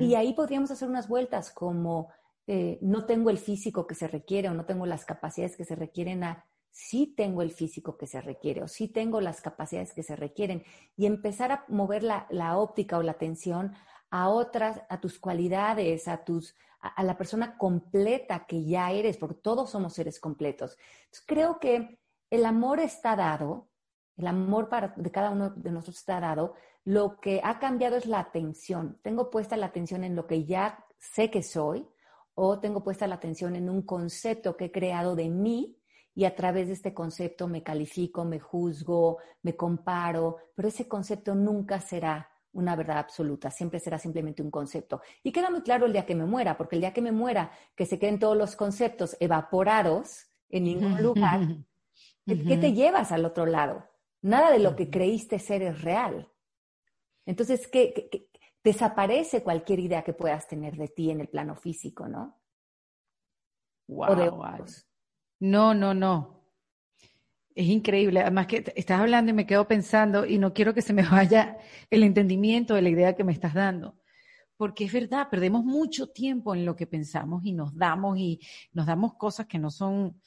Y 0.00 0.14
ahí 0.14 0.32
podríamos 0.34 0.70
hacer 0.70 0.88
unas 0.88 1.08
vueltas 1.08 1.50
como 1.50 2.08
eh, 2.46 2.78
no 2.82 3.06
tengo 3.06 3.30
el 3.30 3.38
físico 3.38 3.86
que 3.86 3.94
se 3.94 4.08
requiere 4.08 4.48
o 4.48 4.54
no 4.54 4.64
tengo 4.64 4.86
las 4.86 5.04
capacidades 5.04 5.56
que 5.56 5.64
se 5.64 5.76
requieren 5.76 6.24
a 6.24 6.44
sí 6.76 7.14
tengo 7.16 7.40
el 7.40 7.52
físico 7.52 7.96
que 7.96 8.06
se 8.06 8.20
requiere 8.20 8.62
o 8.62 8.68
sí 8.68 8.86
tengo 8.86 9.22
las 9.22 9.40
capacidades 9.40 9.94
que 9.94 10.02
se 10.02 10.14
requieren 10.14 10.62
y 10.94 11.06
empezar 11.06 11.50
a 11.50 11.64
mover 11.68 12.02
la, 12.02 12.58
óptica 12.58 12.98
o 12.98 13.02
la 13.02 13.12
atención 13.12 13.72
a 14.10 14.28
otras, 14.28 14.82
a 14.90 15.00
tus 15.00 15.18
cualidades, 15.18 16.06
a 16.06 16.22
tus, 16.22 16.54
a, 16.80 17.02
la 17.02 17.16
persona 17.16 17.56
completa 17.56 18.44
que 18.44 18.62
ya 18.62 18.92
eres, 18.92 19.16
porque 19.16 19.36
todos 19.36 19.70
somos 19.70 19.94
seres 19.94 20.20
completos. 20.20 20.76
creo 21.24 21.58
que 21.58 21.98
el 22.28 22.44
amor 22.44 22.78
está 22.80 23.16
dado, 23.16 23.70
el 24.18 24.26
amor 24.26 24.68
para, 24.68 24.88
de 24.88 25.10
cada 25.10 25.30
uno 25.30 25.48
de 25.48 25.70
nosotros 25.70 25.96
está 25.96 26.20
dado. 26.20 26.52
Lo 26.84 27.20
que 27.20 27.40
ha 27.42 27.58
cambiado 27.58 27.96
es 27.96 28.04
la 28.04 28.18
atención. 28.18 28.98
Tengo 29.02 29.30
puesta 29.30 29.56
la 29.56 29.66
atención 29.66 30.04
en 30.04 30.14
lo 30.14 30.26
que 30.26 30.44
ya 30.44 30.84
sé 30.98 31.30
que 31.30 31.42
soy 31.42 31.88
o 32.34 32.60
tengo 32.60 32.84
puesta 32.84 33.06
la 33.06 33.14
atención 33.14 33.56
en 33.56 33.70
un 33.70 33.80
concepto 33.80 34.58
que 34.58 34.66
he 34.66 34.72
creado 34.72 35.16
de 35.16 35.30
mí 35.30 35.78
y 36.16 36.24
a 36.24 36.34
través 36.34 36.68
de 36.68 36.72
este 36.72 36.94
concepto 36.94 37.46
me 37.46 37.62
califico, 37.62 38.24
me 38.24 38.40
juzgo, 38.40 39.18
me 39.42 39.54
comparo, 39.54 40.38
pero 40.54 40.68
ese 40.68 40.88
concepto 40.88 41.34
nunca 41.34 41.78
será 41.78 42.30
una 42.54 42.74
verdad 42.74 42.96
absoluta, 42.96 43.50
siempre 43.50 43.78
será 43.80 43.98
simplemente 43.98 44.42
un 44.42 44.50
concepto. 44.50 45.02
Y 45.22 45.30
queda 45.30 45.50
muy 45.50 45.60
claro 45.60 45.84
el 45.84 45.92
día 45.92 46.06
que 46.06 46.14
me 46.14 46.24
muera, 46.24 46.56
porque 46.56 46.76
el 46.76 46.80
día 46.80 46.94
que 46.94 47.02
me 47.02 47.12
muera, 47.12 47.50
que 47.74 47.84
se 47.84 47.98
queden 47.98 48.18
todos 48.18 48.34
los 48.34 48.56
conceptos 48.56 49.14
evaporados 49.20 50.26
en 50.48 50.64
ningún 50.64 51.02
lugar, 51.02 51.40
¿qué, 52.26 52.56
te 52.56 52.72
llevas 52.72 53.12
al 53.12 53.26
otro 53.26 53.44
lado? 53.44 53.86
Nada 54.22 54.50
de 54.50 54.58
lo 54.58 54.74
que 54.74 54.88
creíste 54.88 55.38
ser 55.38 55.60
es 55.60 55.82
real. 55.82 56.32
Entonces, 57.26 57.68
¿qué, 57.68 58.30
desaparece 58.64 59.42
cualquier 59.42 59.80
idea 59.80 60.02
que 60.02 60.14
puedas 60.14 60.48
tener 60.48 60.76
de 60.76 60.88
ti 60.88 61.10
en 61.10 61.20
el 61.20 61.28
plano 61.28 61.56
físico, 61.56 62.08
¿no? 62.08 62.40
Wow, 63.86 64.06
no, 65.40 65.74
no, 65.74 65.94
no. 65.94 66.44
Es 67.54 67.66
increíble. 67.66 68.20
Además 68.20 68.46
que 68.46 68.72
estás 68.76 69.00
hablando 69.00 69.30
y 69.30 69.34
me 69.34 69.46
quedo 69.46 69.66
pensando 69.66 70.26
y 70.26 70.38
no 70.38 70.52
quiero 70.52 70.74
que 70.74 70.82
se 70.82 70.92
me 70.92 71.02
vaya 71.08 71.58
el 71.90 72.02
entendimiento 72.02 72.74
de 72.74 72.82
la 72.82 72.90
idea 72.90 73.16
que 73.16 73.24
me 73.24 73.32
estás 73.32 73.54
dando. 73.54 73.98
Porque 74.56 74.84
es 74.84 74.92
verdad, 74.92 75.28
perdemos 75.30 75.64
mucho 75.64 76.08
tiempo 76.08 76.54
en 76.54 76.64
lo 76.64 76.76
que 76.76 76.86
pensamos 76.86 77.44
y 77.44 77.52
nos 77.52 77.76
damos 77.76 78.18
y 78.18 78.40
nos 78.72 78.86
damos 78.86 79.14
cosas 79.14 79.46
que 79.46 79.58
no 79.58 79.70
son 79.70 80.18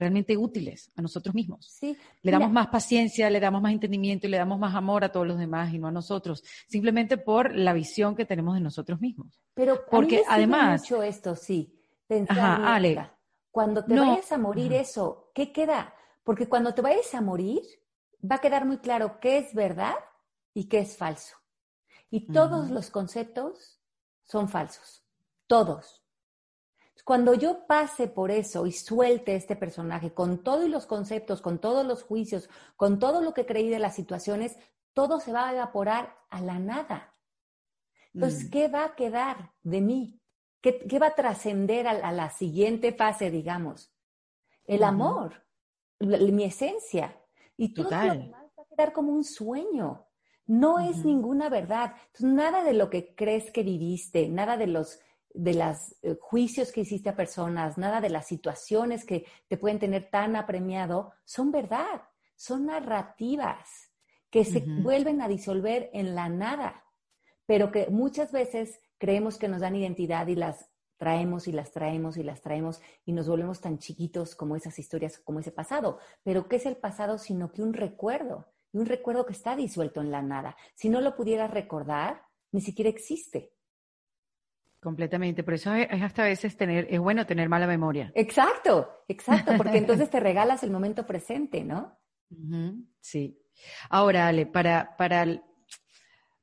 realmente 0.00 0.36
útiles 0.36 0.90
a 0.96 1.02
nosotros 1.02 1.34
mismos. 1.34 1.66
Sí. 1.66 1.96
Le 2.22 2.32
damos 2.32 2.50
más 2.50 2.68
paciencia, 2.68 3.28
le 3.28 3.38
damos 3.38 3.60
más 3.60 3.72
entendimiento 3.72 4.26
y 4.26 4.30
le 4.30 4.38
damos 4.38 4.58
más 4.58 4.74
amor 4.74 5.04
a 5.04 5.12
todos 5.12 5.26
los 5.26 5.38
demás 5.38 5.72
y 5.74 5.78
no 5.78 5.88
a 5.88 5.92
nosotros, 5.92 6.42
simplemente 6.68 7.18
por 7.18 7.54
la 7.54 7.74
visión 7.74 8.16
que 8.16 8.24
tenemos 8.24 8.54
de 8.54 8.62
nosotros 8.62 9.00
mismos. 9.00 9.40
Pero 9.54 9.84
porque 9.90 10.22
además 10.26 10.80
mucho 10.80 11.02
esto, 11.02 11.36
sí. 11.36 11.76
Pensar, 12.06 12.38
ajá, 12.38 12.74
Ale, 12.74 13.10
cuando 13.50 13.84
te 13.84 13.98
vayas 13.98 14.30
a 14.32 14.38
morir 14.38 14.72
eso, 14.72 15.30
¿qué 15.34 15.52
queda? 15.52 15.94
Porque 16.22 16.48
cuando 16.48 16.74
te 16.74 16.82
vayas 16.82 17.14
a 17.14 17.20
morir, 17.20 17.62
va 18.22 18.36
a 18.36 18.40
quedar 18.40 18.64
muy 18.64 18.78
claro 18.78 19.18
qué 19.20 19.38
es 19.38 19.54
verdad 19.54 19.94
y 20.54 20.68
qué 20.68 20.80
es 20.80 20.96
falso. 20.96 21.36
Y 22.10 22.32
todos 22.32 22.70
los 22.70 22.90
conceptos 22.90 23.80
son 24.24 24.48
falsos. 24.48 25.04
Todos. 25.46 26.04
Cuando 27.04 27.34
yo 27.34 27.66
pase 27.66 28.06
por 28.06 28.30
eso 28.30 28.66
y 28.66 28.72
suelte 28.72 29.34
este 29.34 29.56
personaje 29.56 30.14
con 30.14 30.44
todos 30.44 30.68
los 30.68 30.86
conceptos, 30.86 31.40
con 31.40 31.58
todos 31.58 31.84
los 31.84 32.04
juicios, 32.04 32.48
con 32.76 32.98
todo 33.00 33.20
lo 33.20 33.34
que 33.34 33.46
creí 33.46 33.68
de 33.68 33.78
las 33.80 33.96
situaciones, 33.96 34.56
todo 34.92 35.18
se 35.18 35.32
va 35.32 35.48
a 35.48 35.52
evaporar 35.52 36.16
a 36.28 36.40
la 36.40 36.58
nada. 36.58 37.16
Entonces, 38.14 38.44
mm. 38.46 38.50
¿qué 38.50 38.68
va 38.68 38.84
a 38.84 38.94
quedar 38.94 39.52
de 39.62 39.80
mí? 39.80 40.19
¿Qué, 40.60 40.98
va 41.00 41.08
a 41.08 41.14
trascender 41.14 41.88
a, 41.88 42.12
la 42.12 42.30
siguiente 42.30 42.92
fase, 42.92 43.30
digamos? 43.30 43.94
El 44.64 44.84
amor, 44.84 45.42
mi 45.98 46.44
esencia. 46.44 47.16
Y 47.56 47.74
todo 47.74 47.90
lo 47.90 48.14
demás 48.14 48.44
va 48.58 48.62
a 48.62 48.66
quedar 48.68 48.92
como 48.92 49.12
un 49.12 49.24
sueño. 49.24 50.06
No 50.46 50.80
es 50.80 51.04
ninguna 51.04 51.48
verdad. 51.48 51.94
nada 52.20 52.62
de 52.64 52.74
lo 52.74 52.90
que 52.90 53.14
crees 53.14 53.50
que 53.50 53.62
viviste, 53.62 54.28
nada 54.28 54.56
de 54.56 54.66
los 54.66 55.00
de 55.32 55.54
los 55.54 55.94
eh, 56.02 56.16
juicios 56.20 56.72
que 56.72 56.80
hiciste 56.80 57.08
a 57.08 57.16
personas, 57.16 57.78
nada 57.78 58.00
de 58.00 58.10
las 58.10 58.26
situaciones 58.26 59.04
que 59.04 59.26
te 59.48 59.56
pueden 59.56 59.78
tener 59.78 60.10
tan 60.10 60.36
apremiado, 60.36 61.12
son 61.24 61.52
verdad, 61.52 62.02
son 62.34 62.66
narrativas 62.66 63.92
que 64.28 64.44
se 64.44 64.60
vuelven 64.60 65.20
a 65.20 65.28
disolver 65.28 65.90
en 65.92 66.14
la 66.14 66.28
nada, 66.28 66.84
pero 67.46 67.72
que 67.72 67.88
muchas 67.90 68.30
veces 68.30 68.80
creemos 69.00 69.38
que 69.38 69.48
nos 69.48 69.62
dan 69.62 69.74
identidad 69.74 70.28
y 70.28 70.36
las 70.36 70.70
traemos 70.96 71.48
y 71.48 71.52
las 71.52 71.72
traemos 71.72 72.16
y 72.16 72.22
las 72.22 72.40
traemos 72.40 72.80
y 73.04 73.12
nos 73.12 73.26
volvemos 73.26 73.60
tan 73.60 73.78
chiquitos 73.78 74.36
como 74.36 74.54
esas 74.54 74.78
historias, 74.78 75.18
como 75.18 75.40
ese 75.40 75.50
pasado. 75.50 75.98
Pero 76.22 76.46
¿qué 76.46 76.56
es 76.56 76.66
el 76.66 76.76
pasado 76.76 77.18
sino 77.18 77.50
que 77.50 77.62
un 77.62 77.72
recuerdo? 77.72 78.46
y 78.72 78.78
un 78.78 78.86
recuerdo 78.86 79.26
que 79.26 79.32
está 79.32 79.56
disuelto 79.56 80.00
en 80.00 80.10
la 80.10 80.22
nada. 80.22 80.56
Si 80.74 80.88
no 80.88 81.00
lo 81.00 81.16
pudieras 81.16 81.50
recordar, 81.50 82.22
ni 82.52 82.60
siquiera 82.60 82.90
existe. 82.90 83.52
Completamente, 84.80 85.42
por 85.44 85.54
eso 85.54 85.74
es 85.74 86.02
hasta 86.02 86.22
a 86.22 86.26
veces 86.26 86.56
tener, 86.56 86.86
es 86.88 86.98
bueno 86.98 87.26
tener 87.26 87.48
mala 87.48 87.66
memoria. 87.66 88.10
Exacto, 88.14 89.04
exacto, 89.08 89.52
porque 89.56 89.76
entonces 89.78 90.08
te 90.08 90.20
regalas 90.20 90.62
el 90.62 90.70
momento 90.70 91.06
presente, 91.06 91.64
¿no? 91.64 91.98
sí. 93.00 93.36
Ahora, 93.90 94.28
Ale, 94.28 94.46
para, 94.46 94.96
para, 94.96 95.26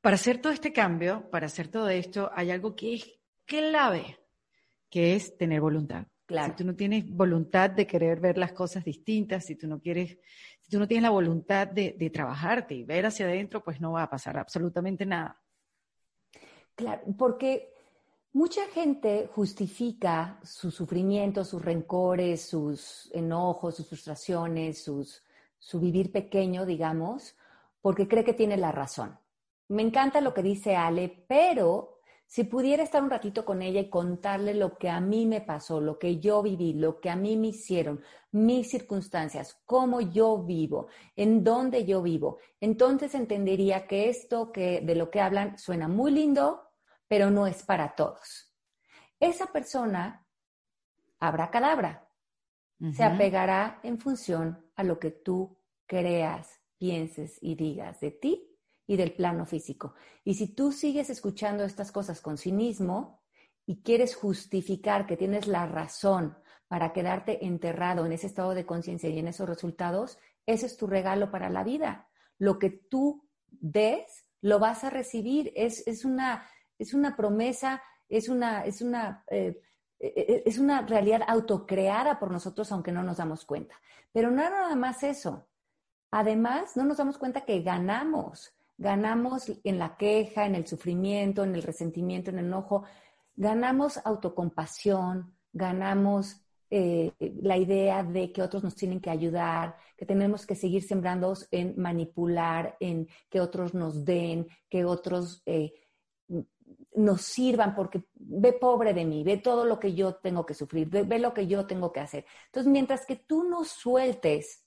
para 0.08 0.16
hacer 0.16 0.39
todo 0.39 0.53
este 0.53 0.72
cambio, 0.72 1.30
para 1.30 1.47
hacer 1.47 1.68
todo 1.68 1.89
esto, 1.89 2.32
hay 2.34 2.49
algo 2.49 2.78
que 2.78 2.93
es 2.93 3.20
clave, 3.43 4.18
que 4.89 5.16
es 5.16 5.36
tener 5.36 5.60
voluntad. 5.60 6.05
Si 6.30 6.51
tú 6.51 6.64
no 6.64 6.78
tienes 6.78 7.10
voluntad 7.10 7.72
de 7.72 7.86
querer 7.86 8.22
ver 8.22 8.38
las 8.38 8.53
cosas 8.53 8.86
distintas, 8.86 9.43
si 9.43 9.58
tú 9.58 9.68
no 9.68 9.82
quieres, 9.82 10.18
si 10.62 10.72
tú 10.72 10.80
no 10.80 10.88
tienes 10.88 11.03
la 11.03 11.10
voluntad 11.10 11.68
de, 11.68 11.93
de 11.99 12.10
trabajarte 12.10 12.74
y 12.74 12.86
ver 12.86 13.05
hacia 13.05 13.26
adentro, 13.26 13.62
pues 13.62 13.82
no 13.82 13.91
va 13.91 14.03
a 14.03 14.10
pasar 14.10 14.38
absolutamente 14.38 15.05
nada. 15.05 15.41
Claro, 16.74 17.01
porque 17.18 17.74
mucha 18.32 18.66
gente 18.68 19.30
justifica 19.36 20.39
su 20.41 20.72
sufrimiento, 20.72 21.43
sus 21.43 21.62
rencores, 21.62 22.47
sus 22.47 23.12
enojos, 23.14 23.76
sus 23.76 23.89
frustraciones, 23.89 24.82
sus, 24.82 25.22
su 25.60 25.82
vivir 25.82 26.14
pequeño, 26.14 26.66
digamos, 26.66 27.36
porque 27.82 28.08
cree 28.08 28.24
que 28.24 28.34
tiene 28.34 28.55
la 28.55 28.72
razón. 28.72 29.20
Me 29.70 29.82
encanta 29.82 30.22
lo 30.22 30.34
que 30.34 30.43
dice 30.43 30.76
Ale, 30.76 31.26
pero 31.28 31.99
si 32.26 32.43
pudiera 32.43 32.84
estar 32.84 33.01
un 33.01 33.09
ratito 33.09 33.45
con 33.45 33.61
ella 33.61 33.80
y 33.80 33.89
contarle 33.89 34.53
lo 34.53 34.78
que 34.78 34.89
a 34.89 34.99
mí 34.99 35.26
me 35.26 35.41
pasó, 35.41 35.80
lo 35.80 35.97
que 35.97 36.20
yo 36.20 36.41
viví, 36.41 36.74
lo 36.74 36.99
que 36.99 37.09
a 37.09 37.15
mí 37.15 37.38
me 37.38 37.47
hicieron, 37.47 38.01
mis 38.32 38.70
circunstancias, 38.70 39.61
cómo 39.65 40.01
yo 40.01 40.43
vivo, 40.43 40.88
en 41.15 41.43
dónde 41.43 41.86
yo 41.86 42.01
vivo, 42.01 42.39
entonces 42.59 43.15
entendería 43.15 43.88
que 43.88 44.09
esto 44.09 44.51
que 44.51 44.82
de 44.82 44.95
lo 44.95 45.09
que 45.09 45.22
hablan 45.22 45.57
suena 45.57 45.88
muy 45.88 46.11
lindo, 46.11 46.63
pero 47.07 47.32
no 47.32 47.47
es 47.47 47.63
para 47.63 47.95
todos. 47.95 48.53
Esa 49.20 49.47
persona 49.47 50.26
habrá 51.20 51.49
cadabra, 51.49 52.09
se 52.91 53.03
apegará 53.03 53.80
en 53.84 53.99
función 53.99 54.70
a 54.76 54.84
lo 54.84 54.99
que 54.99 55.09
tú 55.09 55.57
creas, 55.88 56.61
pienses 56.78 57.39
y 57.41 57.55
digas 57.55 57.99
de 58.01 58.11
ti 58.11 58.46
y 58.88 58.95
del 58.95 59.13
plano 59.13 59.45
físico. 59.45 59.93
Y 60.23 60.35
si 60.35 60.47
tú 60.47 60.71
sigues 60.71 61.09
escuchando 61.09 61.65
estas 61.65 61.91
cosas 61.91 62.21
con 62.21 62.38
cinismo 62.38 63.21
y 63.65 63.83
quieres 63.83 64.15
justificar 64.15 65.05
que 65.05 65.17
tienes 65.17 65.45
la 65.45 65.67
razón 65.67 66.38
para 66.69 66.93
quedarte 66.93 67.45
enterrado 67.45 68.05
en 68.05 68.13
ese 68.13 68.27
estado 68.27 68.53
de 68.53 68.65
conciencia 68.65 69.09
y 69.09 69.19
en 69.19 69.27
esos 69.27 69.47
resultados, 69.47 70.17
ese 70.45 70.65
es 70.65 70.77
tu 70.77 70.88
regalo 70.88 71.29
para 71.29 71.49
la 71.49 71.63
vida. 71.63 72.07
Lo 72.39 72.57
que 72.57 72.69
tú 72.69 73.27
des, 73.49 74.25
lo 74.41 74.59
vas 74.59 74.85
a 74.85 74.89
recibir. 74.89 75.51
Es, 75.55 76.05
una, 76.05 76.49
es 76.79 76.93
una 76.93 77.17
promesa, 77.17 77.83
es 78.07 78.29
una, 78.29 78.63
es 78.63 78.81
una, 78.81 79.25
eh, 79.29 79.61
e, 79.99 80.07
e, 80.15 80.43
es 80.45 80.59
una 80.59 80.81
realidad 80.83 81.23
autocreada 81.27 82.19
por 82.19 82.31
nosotros, 82.31 82.71
aunque 82.71 82.93
no 82.93 83.03
nos 83.03 83.17
damos 83.17 83.43
cuenta. 83.43 83.75
Pero 84.13 84.31
no 84.31 84.38
nada 84.38 84.75
más 84.75 85.03
eso. 85.03 85.47
Además, 86.11 86.77
no 86.77 86.85
nos 86.85 86.97
damos 86.97 87.17
cuenta 87.17 87.41
que 87.41 87.61
ganamos 87.61 88.57
ganamos 88.78 89.51
en 89.63 89.80
la 89.80 89.97
queja, 89.97 90.45
en 90.45 90.55
el 90.55 90.67
sufrimiento, 90.67 91.43
en 91.43 91.55
el 91.55 91.63
resentimiento, 91.63 92.30
en 92.30 92.39
el 92.39 92.45
enojo, 92.45 92.84
ganamos 93.36 93.99
autocompasión, 94.05 95.36
ganamos 95.51 96.41
eh, 96.69 97.13
la 97.19 97.57
idea 97.57 98.03
de 98.03 98.32
que 98.32 98.41
otros 98.41 98.63
nos 98.63 98.75
tienen 98.75 98.99
que 98.99 99.09
ayudar, 99.09 99.75
que 99.95 100.05
tenemos 100.05 100.45
que 100.45 100.55
seguir 100.55 100.84
sembrando 100.84 101.34
en 101.51 101.73
manipular, 101.78 102.75
en 102.80 103.07
que 103.30 103.39
otros 103.39 103.73
nos 103.73 104.03
den, 104.03 104.47
que 104.69 104.86
otros 104.86 105.41
eh, 105.45 105.73
nos 106.93 107.21
sirvan, 107.21 107.73
porque 107.73 108.03
ve 108.15 108.53
pobre 108.53 108.93
de 108.93 109.05
mí, 109.05 109.23
ve 109.23 109.38
todo 109.38 109.65
lo 109.65 109.80
que 109.80 109.93
yo 109.93 110.15
tengo 110.15 110.45
que 110.45 110.53
sufrir, 110.53 110.89
ve 110.89 111.19
lo 111.19 111.34
que 111.34 111.47
yo 111.47 111.65
tengo 111.65 111.91
que 111.91 112.01
hacer. 112.01 112.25
Entonces, 112.47 112.71
mientras 112.71 113.05
que 113.05 113.15
tú 113.15 113.43
no 113.43 113.63
sueltes 113.63 114.66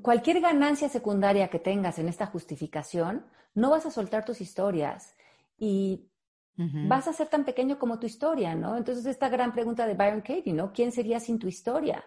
cualquier 0.00 0.40
ganancia 0.40 0.88
secundaria 0.88 1.48
que 1.48 1.58
tengas 1.58 1.98
en 1.98 2.08
esta 2.08 2.26
justificación, 2.26 3.26
no 3.54 3.70
vas 3.70 3.84
a 3.84 3.90
soltar 3.90 4.24
tus 4.24 4.40
historias 4.40 5.14
y 5.58 6.08
vas 6.56 7.08
a 7.08 7.12
ser 7.12 7.28
tan 7.28 7.44
pequeño 7.44 7.78
como 7.78 7.98
tu 7.98 8.06
historia, 8.06 8.54
¿no? 8.54 8.76
Entonces, 8.76 9.04
esta 9.06 9.28
gran 9.28 9.52
pregunta 9.52 9.86
de 9.86 9.94
Byron 9.94 10.20
Katie, 10.20 10.52
¿no? 10.52 10.72
¿Quién 10.72 10.92
serías 10.92 11.24
sin 11.24 11.38
tu 11.38 11.48
historia? 11.48 12.04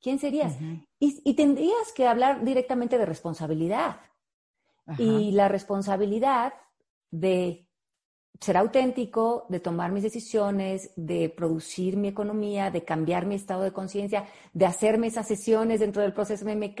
¿Quién 0.00 0.18
serías? 0.18 0.56
y, 0.98 1.34
tendrías 1.34 1.92
que 1.94 2.06
hablar 2.06 2.44
directamente 2.44 2.98
de 2.98 3.06
responsabilidad. 3.06 4.00
Y 4.98 5.32
la 5.32 5.48
responsabilidad 5.48 6.52
de 7.10 7.63
ser 8.40 8.56
auténtico, 8.56 9.46
de 9.48 9.60
tomar 9.60 9.92
mis 9.92 10.02
decisiones, 10.02 10.90
de 10.96 11.28
producir 11.30 11.96
mi 11.96 12.08
economía, 12.08 12.70
de 12.70 12.84
cambiar 12.84 13.26
mi 13.26 13.36
estado 13.36 13.62
de 13.62 13.72
conciencia, 13.72 14.26
de 14.52 14.66
hacerme 14.66 15.06
esas 15.06 15.26
sesiones 15.26 15.80
dentro 15.80 16.02
del 16.02 16.12
proceso 16.12 16.44
MMK, 16.44 16.80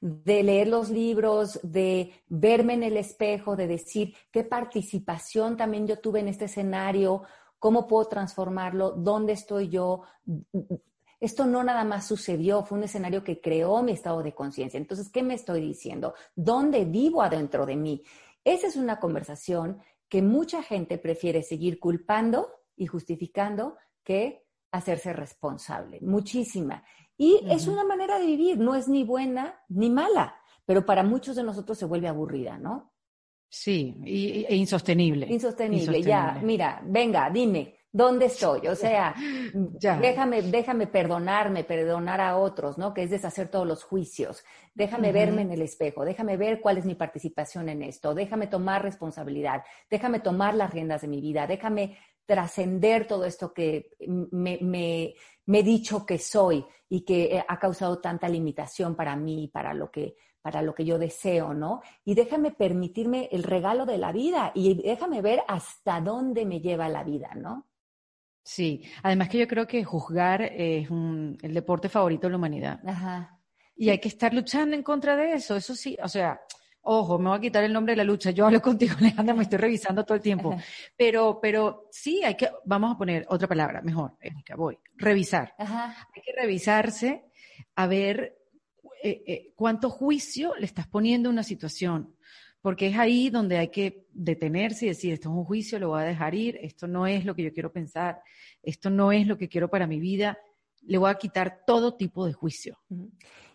de 0.00 0.42
leer 0.42 0.68
los 0.68 0.90
libros, 0.90 1.60
de 1.62 2.12
verme 2.28 2.74
en 2.74 2.82
el 2.82 2.96
espejo, 2.96 3.56
de 3.56 3.66
decir 3.66 4.14
qué 4.30 4.44
participación 4.44 5.56
también 5.56 5.86
yo 5.86 5.98
tuve 5.98 6.20
en 6.20 6.28
este 6.28 6.46
escenario, 6.46 7.22
cómo 7.58 7.86
puedo 7.86 8.06
transformarlo, 8.06 8.90
dónde 8.90 9.32
estoy 9.32 9.68
yo. 9.68 10.02
Esto 11.20 11.46
no 11.46 11.64
nada 11.64 11.84
más 11.84 12.06
sucedió, 12.06 12.64
fue 12.64 12.78
un 12.78 12.84
escenario 12.84 13.24
que 13.24 13.40
creó 13.40 13.82
mi 13.82 13.92
estado 13.92 14.22
de 14.22 14.34
conciencia. 14.34 14.78
Entonces, 14.78 15.08
¿qué 15.10 15.22
me 15.22 15.34
estoy 15.34 15.60
diciendo? 15.60 16.14
¿Dónde 16.34 16.84
vivo 16.84 17.22
adentro 17.22 17.66
de 17.66 17.76
mí? 17.76 18.02
Esa 18.44 18.66
es 18.68 18.76
una 18.76 19.00
conversación 19.00 19.80
que 20.08 20.22
mucha 20.22 20.62
gente 20.62 20.98
prefiere 20.98 21.42
seguir 21.42 21.78
culpando 21.78 22.48
y 22.76 22.86
justificando 22.86 23.76
que 24.02 24.46
hacerse 24.70 25.12
responsable. 25.12 25.98
Muchísima. 26.00 26.84
Y 27.16 27.40
es 27.48 27.66
una 27.66 27.84
manera 27.84 28.18
de 28.18 28.26
vivir, 28.26 28.58
no 28.58 28.74
es 28.74 28.88
ni 28.88 29.04
buena 29.04 29.60
ni 29.68 29.90
mala, 29.90 30.36
pero 30.64 30.86
para 30.86 31.02
muchos 31.02 31.36
de 31.36 31.42
nosotros 31.42 31.76
se 31.76 31.84
vuelve 31.84 32.08
aburrida, 32.08 32.58
¿no? 32.58 32.92
Sí, 33.50 33.96
e 34.04 34.54
insostenible. 34.54 35.26
insostenible. 35.26 36.02
ya, 36.02 36.38
mira, 36.42 36.82
venga, 36.84 37.30
dime, 37.30 37.77
¿Dónde 37.98 38.26
estoy? 38.26 38.68
O 38.68 38.76
sea, 38.76 39.12
déjame, 39.52 40.42
déjame 40.42 40.86
perdonarme, 40.86 41.64
perdonar 41.64 42.20
a 42.20 42.36
otros, 42.36 42.78
¿no? 42.78 42.94
Que 42.94 43.02
es 43.02 43.10
deshacer 43.10 43.48
todos 43.48 43.66
los 43.66 43.82
juicios. 43.82 44.44
Déjame 44.72 45.10
verme 45.10 45.42
en 45.42 45.50
el 45.50 45.62
espejo, 45.62 46.04
déjame 46.04 46.36
ver 46.36 46.60
cuál 46.60 46.78
es 46.78 46.84
mi 46.84 46.94
participación 46.94 47.68
en 47.68 47.82
esto, 47.82 48.14
déjame 48.14 48.46
tomar 48.46 48.84
responsabilidad, 48.84 49.64
déjame 49.90 50.20
tomar 50.20 50.54
las 50.54 50.72
riendas 50.72 51.00
de 51.00 51.08
mi 51.08 51.20
vida, 51.20 51.48
déjame 51.48 51.98
trascender 52.24 53.08
todo 53.08 53.24
esto 53.24 53.52
que 53.52 53.90
me, 54.06 54.60
me 54.62 55.58
he 55.58 55.62
dicho 55.64 56.06
que 56.06 56.18
soy 56.18 56.64
y 56.88 57.00
que 57.00 57.42
ha 57.48 57.58
causado 57.58 57.98
tanta 57.98 58.28
limitación 58.28 58.94
para 58.94 59.16
mí, 59.16 59.50
para 59.52 59.74
lo 59.74 59.90
que 59.90 60.14
para 60.40 60.62
lo 60.62 60.72
que 60.72 60.84
yo 60.84 60.98
deseo, 60.98 61.52
¿no? 61.52 61.82
Y 62.04 62.14
déjame 62.14 62.52
permitirme 62.52 63.28
el 63.32 63.42
regalo 63.42 63.84
de 63.84 63.98
la 63.98 64.12
vida 64.12 64.52
y 64.54 64.80
déjame 64.82 65.20
ver 65.20 65.42
hasta 65.48 66.00
dónde 66.00 66.46
me 66.46 66.60
lleva 66.60 66.88
la 66.88 67.02
vida, 67.02 67.34
¿no? 67.34 67.67
Sí, 68.48 68.82
además 69.02 69.28
que 69.28 69.36
yo 69.36 69.46
creo 69.46 69.66
que 69.66 69.84
juzgar 69.84 70.40
es 70.40 70.88
el 70.90 71.52
deporte 71.52 71.90
favorito 71.90 72.26
de 72.26 72.30
la 72.30 72.38
humanidad. 72.38 72.80
Ajá. 72.88 73.38
Y 73.76 73.90
hay 73.90 73.98
que 73.98 74.08
estar 74.08 74.32
luchando 74.32 74.74
en 74.74 74.82
contra 74.82 75.18
de 75.18 75.34
eso, 75.34 75.54
eso 75.54 75.74
sí, 75.74 75.98
o 76.02 76.08
sea, 76.08 76.40
ojo, 76.80 77.18
me 77.18 77.28
voy 77.28 77.36
a 77.36 77.40
quitar 77.42 77.62
el 77.64 77.74
nombre 77.74 77.92
de 77.92 77.98
la 77.98 78.04
lucha, 78.04 78.30
yo 78.30 78.46
hablo 78.46 78.62
contigo, 78.62 78.94
Alejandra, 78.98 79.34
me 79.34 79.42
estoy 79.42 79.58
revisando 79.58 80.02
todo 80.02 80.14
el 80.14 80.22
tiempo, 80.22 80.56
pero, 80.96 81.38
pero 81.42 81.88
sí, 81.90 82.24
hay 82.24 82.36
que, 82.36 82.50
vamos 82.64 82.94
a 82.94 82.96
poner 82.96 83.26
otra 83.28 83.46
palabra, 83.46 83.82
mejor, 83.82 84.16
Erika, 84.18 84.56
voy, 84.56 84.78
revisar. 84.96 85.54
Ajá. 85.58 86.08
Hay 86.16 86.22
que 86.22 86.32
revisarse 86.32 87.26
a 87.74 87.86
ver 87.86 88.34
eh, 89.02 89.24
eh, 89.26 89.52
cuánto 89.56 89.90
juicio 89.90 90.54
le 90.58 90.64
estás 90.64 90.86
poniendo 90.86 91.28
a 91.28 91.32
una 91.32 91.42
situación, 91.42 92.16
porque 92.60 92.88
es 92.88 92.98
ahí 92.98 93.30
donde 93.30 93.58
hay 93.58 93.68
que 93.68 94.06
detenerse 94.12 94.86
y 94.86 94.88
decir, 94.88 95.12
esto 95.12 95.28
es 95.28 95.34
un 95.34 95.44
juicio, 95.44 95.78
lo 95.78 95.90
voy 95.90 96.02
a 96.02 96.04
dejar 96.06 96.34
ir, 96.34 96.58
esto 96.60 96.86
no 96.86 97.06
es 97.06 97.24
lo 97.24 97.34
que 97.34 97.44
yo 97.44 97.52
quiero 97.52 97.72
pensar, 97.72 98.20
esto 98.62 98.90
no 98.90 99.12
es 99.12 99.26
lo 99.26 99.38
que 99.38 99.48
quiero 99.48 99.68
para 99.68 99.86
mi 99.86 100.00
vida, 100.00 100.38
le 100.82 100.98
voy 100.98 101.10
a 101.10 101.14
quitar 101.16 101.62
todo 101.66 101.96
tipo 101.96 102.26
de 102.26 102.32
juicio. 102.32 102.78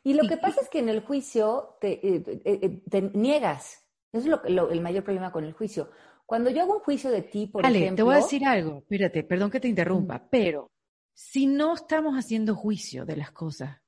Y 0.04 0.14
lo 0.14 0.28
que 0.28 0.38
pasa 0.38 0.62
es 0.62 0.70
que 0.70 0.80
en 0.80 0.90
el 0.90 1.02
juicio 1.02 1.78
te, 1.80 2.00
eh, 2.04 3.12
niegas, 3.14 3.86
eso 4.12 4.42
es 4.44 4.52
lo, 4.52 4.70
el 4.70 4.82
mayor 4.82 5.04
problema 5.04 5.32
con 5.32 5.44
el 5.44 5.54
juicio. 5.54 5.90
Cuando 6.26 6.50
yo 6.50 6.62
hago 6.62 6.76
un 6.76 6.82
juicio 6.82 7.12
de 7.12 7.22
ti, 7.22 7.48
por 7.48 7.66
ejemplo... 7.66 7.96
te 7.96 8.04
voy 8.04 8.16
a 8.16 8.18
decir 8.18 8.46
algo, 8.46 8.80
espérate, 8.80 9.24
perdón 9.24 9.52
que 9.52 9.60
te 9.60 9.68
interrumpa, 9.68 10.28
pero 10.30 10.72
si 11.14 11.46
no 11.46 11.74
estamos 11.74 12.16
haciendo 12.16 12.56
juicio 12.56 13.06
de 13.06 13.18
las 13.18 13.32
cosas, 13.32 13.82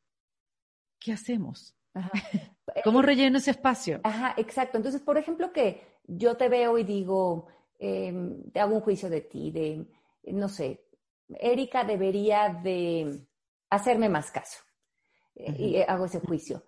¿qué 0.99 1.13
hacemos? 1.13 1.75
¿Cómo 2.83 3.01
relleno 3.01 3.37
ese 3.37 3.51
espacio? 3.51 4.01
Ajá, 4.03 4.33
exacto. 4.37 4.77
Entonces, 4.77 5.01
por 5.01 5.17
ejemplo, 5.17 5.51
que 5.51 5.81
yo 6.07 6.35
te 6.37 6.49
veo 6.49 6.77
y 6.77 6.83
digo, 6.83 7.47
em, 7.79 8.43
te 8.51 8.59
hago 8.59 8.75
un 8.75 8.81
juicio 8.81 9.09
de 9.09 9.21
ti, 9.21 9.51
de, 9.51 9.85
no 10.33 10.49
sé, 10.49 10.85
Erika 11.29 11.83
debería 11.83 12.49
de 12.49 13.25
hacerme 13.69 14.09
más 14.09 14.31
caso. 14.31 14.59
Eh, 15.35 15.55
y 15.57 15.75
eh, 15.77 15.85
hago 15.87 16.05
ese 16.05 16.19
juicio. 16.19 16.63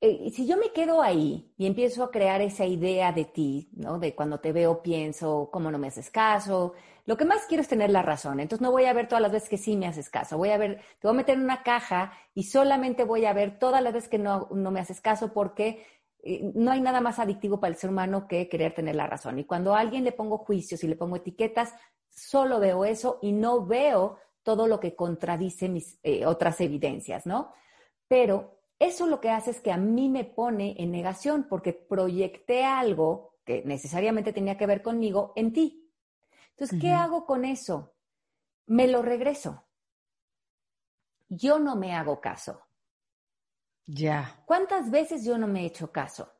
Eh, 0.00 0.30
si 0.30 0.46
yo 0.46 0.56
me 0.56 0.72
quedo 0.72 1.02
ahí 1.02 1.52
y 1.56 1.66
empiezo 1.66 2.04
a 2.04 2.10
crear 2.12 2.40
esa 2.40 2.64
idea 2.64 3.10
de 3.12 3.24
ti, 3.24 3.68
¿no? 3.72 3.98
De 3.98 4.14
cuando 4.14 4.38
te 4.38 4.52
veo 4.52 4.80
pienso, 4.80 5.48
cómo 5.52 5.72
no 5.72 5.78
me 5.78 5.88
haces 5.88 6.08
caso, 6.10 6.74
lo 7.04 7.16
que 7.16 7.24
más 7.24 7.46
quiero 7.46 7.62
es 7.62 7.68
tener 7.68 7.90
la 7.90 8.02
razón. 8.02 8.38
Entonces 8.38 8.62
no 8.62 8.70
voy 8.70 8.84
a 8.84 8.92
ver 8.92 9.08
todas 9.08 9.22
las 9.22 9.32
veces 9.32 9.48
que 9.48 9.58
sí 9.58 9.76
me 9.76 9.86
haces 9.88 10.08
caso. 10.08 10.38
Voy 10.38 10.50
a 10.50 10.58
ver, 10.58 10.76
te 11.00 11.08
voy 11.08 11.14
a 11.14 11.16
meter 11.16 11.36
en 11.36 11.42
una 11.44 11.64
caja 11.64 12.12
y 12.34 12.44
solamente 12.44 13.02
voy 13.04 13.24
a 13.24 13.32
ver 13.32 13.58
todas 13.58 13.82
las 13.82 13.92
veces 13.92 14.08
que 14.08 14.18
no, 14.18 14.48
no 14.52 14.70
me 14.70 14.78
haces 14.80 15.00
caso 15.00 15.32
porque 15.32 15.84
eh, 16.22 16.52
no 16.54 16.70
hay 16.70 16.80
nada 16.80 17.00
más 17.00 17.18
adictivo 17.18 17.58
para 17.58 17.72
el 17.72 17.78
ser 17.78 17.90
humano 17.90 18.28
que 18.28 18.48
querer 18.48 18.74
tener 18.74 18.94
la 18.94 19.06
razón. 19.08 19.38
Y 19.38 19.44
cuando 19.44 19.74
a 19.74 19.80
alguien 19.80 20.04
le 20.04 20.12
pongo 20.12 20.38
juicios 20.38 20.84
y 20.84 20.88
le 20.88 20.96
pongo 20.96 21.16
etiquetas, 21.16 21.74
solo 22.08 22.60
veo 22.60 22.84
eso 22.84 23.18
y 23.20 23.32
no 23.32 23.66
veo 23.66 24.18
todo 24.44 24.68
lo 24.68 24.78
que 24.78 24.94
contradice 24.94 25.68
mis 25.68 25.98
eh, 26.02 26.24
otras 26.24 26.60
evidencias, 26.60 27.26
¿no? 27.26 27.52
Pero 28.06 28.57
eso 28.78 29.06
lo 29.06 29.20
que 29.20 29.30
hace 29.30 29.50
es 29.50 29.60
que 29.60 29.72
a 29.72 29.76
mí 29.76 30.08
me 30.08 30.24
pone 30.24 30.76
en 30.78 30.92
negación 30.92 31.46
porque 31.48 31.72
proyecté 31.72 32.64
algo 32.64 33.38
que 33.44 33.62
necesariamente 33.64 34.32
tenía 34.32 34.56
que 34.56 34.66
ver 34.66 34.82
conmigo 34.82 35.32
en 35.34 35.52
ti. 35.52 35.90
Entonces, 36.50 36.80
¿qué 36.80 36.92
hago 36.92 37.24
con 37.24 37.44
eso? 37.44 37.94
Me 38.66 38.86
lo 38.86 39.02
regreso. 39.02 39.64
Yo 41.28 41.58
no 41.58 41.76
me 41.76 41.94
hago 41.94 42.20
caso. 42.20 42.60
Ya. 43.86 44.42
¿Cuántas 44.44 44.90
veces 44.90 45.24
yo 45.24 45.38
no 45.38 45.46
me 45.46 45.62
he 45.62 45.66
hecho 45.66 45.90
caso? 45.90 46.30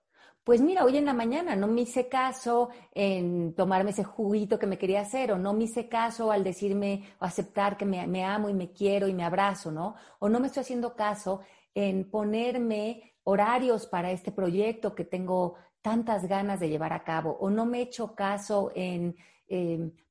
Pues 0.45 0.61
mira, 0.61 0.85
hoy 0.85 0.97
en 0.97 1.05
la 1.05 1.13
mañana 1.13 1.57
no 1.57 1.67
me 1.67 1.83
hice 1.83 2.09
caso 2.09 2.71
en 2.93 3.55
tomarme 3.55 3.91
ese 3.91 4.05
juguito 4.05 4.59
que 4.59 4.67
me 4.67 4.79
quería 4.79 5.03
hacer, 5.03 5.33
o 5.33 5.39
no 5.39 5.53
me 5.53 5.65
hice 5.65 5.89
caso 5.89 6.33
al 6.33 6.43
decirme 6.43 7.05
o 7.21 7.25
aceptar 7.25 7.77
que 7.77 7.85
me, 7.85 8.07
me 8.07 8.25
amo 8.25 8.49
y 8.49 8.55
me 8.55 8.73
quiero 8.73 9.09
y 9.09 9.15
me 9.15 9.25
abrazo, 9.25 9.71
¿no? 9.71 9.95
O 10.21 10.29
no 10.29 10.41
me 10.41 10.47
estoy 10.47 10.63
haciendo 10.63 10.97
caso 10.97 11.41
en 11.79 12.11
ponerme 12.11 13.15
horarios 13.23 13.87
para 13.87 14.11
este 14.11 14.33
proyecto 14.33 14.97
que 14.97 15.05
tengo 15.05 15.55
tantas 15.81 16.27
ganas 16.27 16.59
de 16.59 16.69
llevar 16.69 16.93
a 16.93 17.05
cabo 17.05 17.37
o 17.41 17.51
no 17.51 17.67
me 17.67 17.79
he 17.79 17.83
hecho 17.83 18.17
caso 18.17 18.73
en 18.75 19.15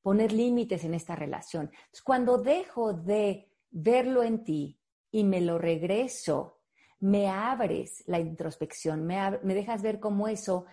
poner 0.02 0.32
límites 0.32 0.84
en 0.86 0.94
esta 0.94 1.16
relación. 1.16 1.70
cuando 2.04 2.38
dejo 2.38 2.94
de 2.94 3.52
verlo 3.70 4.24
en 4.24 4.44
ti 4.46 4.80
y 5.12 5.26
me 5.26 5.42
lo 5.42 5.58
regreso, 5.58 6.62
me 7.02 7.28
abres 7.28 8.04
la 8.08 8.20
introspección, 8.20 9.06
me, 9.06 9.38
me 9.44 9.54
dejas 9.54 9.82
ver 9.82 10.00
cómo 10.00 10.28
eso 10.30 10.66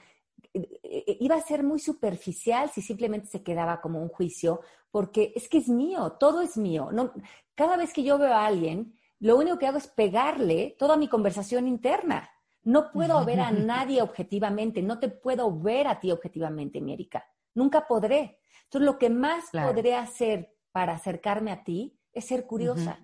eh, 0.53 0.81
eh, 0.85 1.17
iba 1.21 1.35
a 1.35 1.43
ser 1.43 1.65
muy 1.65 1.81
superficial 1.81 2.71
si 2.71 2.81
simplemente 2.81 3.27
se 3.27 3.43
quedaba 3.43 3.81
como 3.81 4.01
un 4.01 4.09
juicio, 4.09 4.61
porque 4.93 5.33
es 5.35 5.49
que 5.49 5.59
es 5.59 5.69
mío, 5.69 6.13
todo 6.21 6.41
es 6.41 6.57
mío. 6.57 6.91
No, 6.93 7.13
cada 7.57 7.77
vez 7.77 7.93
que 7.93 8.05
yo 8.05 8.17
veo 8.17 8.33
a 8.33 8.47
alguien, 8.47 8.95
lo 9.25 9.39
único 9.39 9.59
que 9.59 9.67
hago 9.67 9.79
es 9.79 9.87
pegarle 9.87 10.77
toda 10.79 10.99
mi 10.99 11.09
conversación 11.09 11.67
interna. 11.67 12.29
No 12.63 12.93
puedo 12.93 13.25
ver 13.25 13.41
a 13.41 13.51
nadie 13.53 14.03
objetivamente, 14.03 14.83
no 14.83 14.99
te 14.99 15.09
puedo 15.09 15.51
ver 15.59 15.87
a 15.87 15.99
ti 15.99 16.11
objetivamente, 16.11 16.83
mi 16.83 16.93
Erika. 16.93 17.25
Nunca 17.55 17.87
podré. 17.87 18.41
Entonces, 18.65 18.85
lo 18.85 18.99
que 18.99 19.09
más 19.09 19.45
podré 19.51 19.95
hacer 19.95 20.55
para 20.73 20.93
acercarme 20.93 21.53
a 21.53 21.65
ti 21.65 21.99
es 22.13 22.27
ser 22.27 22.45
curiosa. 22.45 22.99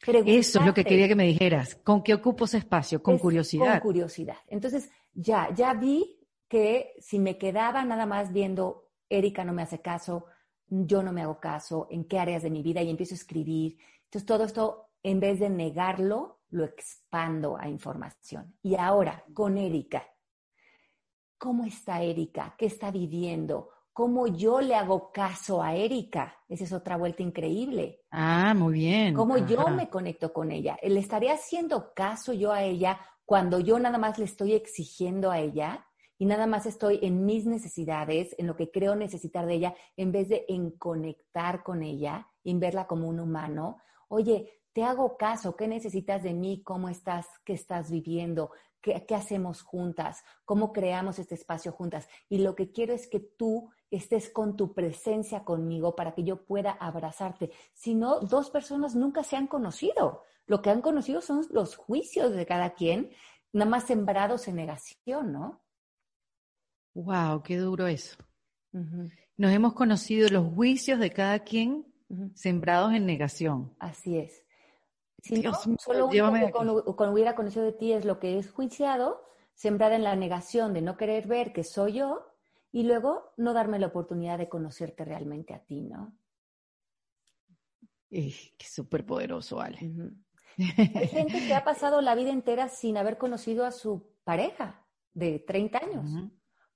Eso 0.00 0.58
es 0.58 0.66
lo 0.66 0.74
que 0.74 0.84
quería 0.84 1.06
que 1.06 1.14
me 1.14 1.26
dijeras. 1.26 1.76
¿Con 1.76 2.02
qué 2.02 2.14
ocupo 2.14 2.46
ese 2.46 2.58
espacio? 2.58 3.00
Con 3.00 3.18
curiosidad. 3.18 3.74
Con 3.74 3.80
curiosidad. 3.92 4.38
Entonces, 4.48 4.90
ya, 5.14 5.48
ya 5.54 5.74
vi 5.74 6.26
que 6.48 6.94
si 6.98 7.20
me 7.20 7.38
quedaba 7.38 7.84
nada 7.84 8.04
más 8.04 8.32
viendo, 8.32 8.90
Erika 9.08 9.44
no 9.44 9.52
me 9.52 9.62
hace 9.62 9.80
caso, 9.80 10.26
yo 10.66 11.04
no 11.04 11.12
me 11.12 11.22
hago 11.22 11.38
caso, 11.38 11.86
en 11.88 12.04
qué 12.06 12.18
áreas 12.18 12.42
de 12.42 12.50
mi 12.50 12.62
vida 12.62 12.82
y 12.82 12.90
empiezo 12.90 13.14
a 13.14 13.18
escribir. 13.18 13.78
Entonces, 14.06 14.26
todo 14.26 14.42
esto 14.42 14.88
en 15.02 15.20
vez 15.20 15.40
de 15.40 15.50
negarlo, 15.50 16.40
lo 16.50 16.64
expando 16.64 17.56
a 17.56 17.68
información. 17.68 18.56
Y 18.62 18.76
ahora, 18.76 19.24
con 19.34 19.56
Erika. 19.56 20.06
¿Cómo 21.38 21.64
está 21.64 22.02
Erika? 22.02 22.54
¿Qué 22.56 22.66
está 22.66 22.90
viviendo? 22.90 23.70
¿Cómo 23.92 24.26
yo 24.26 24.60
le 24.60 24.74
hago 24.74 25.12
caso 25.12 25.62
a 25.62 25.74
Erika? 25.74 26.36
Esa 26.48 26.64
es 26.64 26.72
otra 26.72 26.96
vuelta 26.96 27.22
increíble. 27.22 28.00
Ah, 28.10 28.54
muy 28.54 28.74
bien. 28.74 29.14
¿Cómo 29.14 29.38
yo 29.38 29.68
me 29.68 29.90
conecto 29.90 30.32
con 30.32 30.50
ella? 30.50 30.78
¿Le 30.82 31.00
estaré 31.00 31.30
haciendo 31.30 31.92
caso 31.94 32.32
yo 32.32 32.52
a 32.52 32.62
ella 32.62 33.00
cuando 33.24 33.60
yo 33.60 33.78
nada 33.78 33.98
más 33.98 34.18
le 34.18 34.24
estoy 34.24 34.54
exigiendo 34.54 35.30
a 35.30 35.40
ella? 35.40 35.86
y 36.22 36.24
nada 36.24 36.46
más 36.46 36.66
estoy 36.66 37.00
en 37.02 37.24
mis 37.26 37.46
necesidades, 37.46 38.32
en 38.38 38.46
lo 38.46 38.54
que 38.54 38.70
creo 38.70 38.94
necesitar 38.94 39.44
de 39.44 39.54
ella, 39.54 39.74
en 39.96 40.12
vez 40.12 40.28
de 40.28 40.44
en 40.48 40.70
conectar 40.70 41.64
con 41.64 41.82
ella, 41.82 42.28
en 42.44 42.60
verla 42.60 42.86
como 42.86 43.08
un 43.08 43.18
humano. 43.18 43.78
Oye, 44.06 44.61
te 44.72 44.84
hago 44.84 45.16
caso, 45.16 45.56
¿qué 45.56 45.68
necesitas 45.68 46.22
de 46.22 46.32
mí? 46.32 46.62
¿Cómo 46.62 46.88
estás? 46.88 47.26
¿Qué 47.44 47.52
estás 47.52 47.90
viviendo? 47.90 48.50
¿Qué, 48.80 49.04
hacemos 49.14 49.62
juntas? 49.62 50.24
¿Cómo 50.44 50.72
creamos 50.72 51.18
este 51.18 51.34
espacio 51.34 51.72
juntas? 51.72 52.08
Y 52.28 52.38
lo 52.38 52.56
que 52.56 52.72
quiero 52.72 52.92
es 52.92 53.06
que 53.06 53.20
tú 53.20 53.70
estés 53.90 54.30
con 54.30 54.56
tu 54.56 54.74
presencia 54.74 55.44
conmigo 55.44 55.94
para 55.94 56.14
que 56.14 56.24
yo 56.24 56.44
pueda 56.44 56.72
abrazarte. 56.72 57.50
Si 57.74 57.94
no, 57.94 58.20
dos 58.20 58.50
personas 58.50 58.96
nunca 58.96 59.22
se 59.22 59.36
han 59.36 59.46
conocido. 59.46 60.22
Lo 60.46 60.62
que 60.62 60.70
han 60.70 60.80
conocido 60.80 61.20
son 61.20 61.46
los 61.50 61.76
juicios 61.76 62.32
de 62.32 62.46
cada 62.46 62.74
quien, 62.74 63.10
nada 63.52 63.70
más 63.70 63.84
sembrados 63.84 64.48
en 64.48 64.56
negación, 64.56 65.32
¿no? 65.32 65.62
Wow, 66.94 67.42
qué 67.42 67.56
duro 67.56 67.86
eso. 67.86 68.16
Nos 68.72 69.52
hemos 69.52 69.74
conocido 69.74 70.28
los 70.28 70.52
juicios 70.54 70.98
de 70.98 71.10
cada 71.10 71.40
quien 71.40 71.86
sembrados 72.34 72.92
en 72.94 73.06
negación. 73.06 73.74
Así 73.78 74.18
es. 74.18 74.41
Si 75.22 75.40
no, 75.40 75.54
solo 75.78 76.08
que 76.08 76.20
con, 76.50 77.08
hubiera 77.10 77.36
conocido 77.36 77.64
de 77.64 77.72
ti 77.72 77.92
es 77.92 78.04
lo 78.04 78.18
que 78.18 78.38
es 78.38 78.50
juiciado, 78.50 79.24
sembrar 79.54 79.92
en 79.92 80.02
la 80.02 80.16
negación 80.16 80.74
de 80.74 80.82
no 80.82 80.96
querer 80.96 81.28
ver 81.28 81.52
que 81.52 81.62
soy 81.62 81.94
yo 81.94 82.26
y 82.72 82.82
luego 82.82 83.32
no 83.36 83.52
darme 83.52 83.78
la 83.78 83.86
oportunidad 83.86 84.38
de 84.38 84.48
conocerte 84.48 85.04
realmente 85.04 85.54
a 85.54 85.60
ti, 85.60 85.82
¿no? 85.82 86.12
qué 88.10 88.66
súper 88.66 89.06
poderoso, 89.06 89.60
Ale. 89.60 89.78
Hay 90.58 91.08
gente 91.08 91.46
que 91.46 91.54
ha 91.54 91.64
pasado 91.64 92.02
la 92.02 92.14
vida 92.14 92.30
entera 92.30 92.68
sin 92.68 92.98
haber 92.98 93.16
conocido 93.16 93.64
a 93.64 93.70
su 93.70 94.12
pareja 94.24 94.84
de 95.14 95.38
30 95.38 95.78
años. 95.78 96.10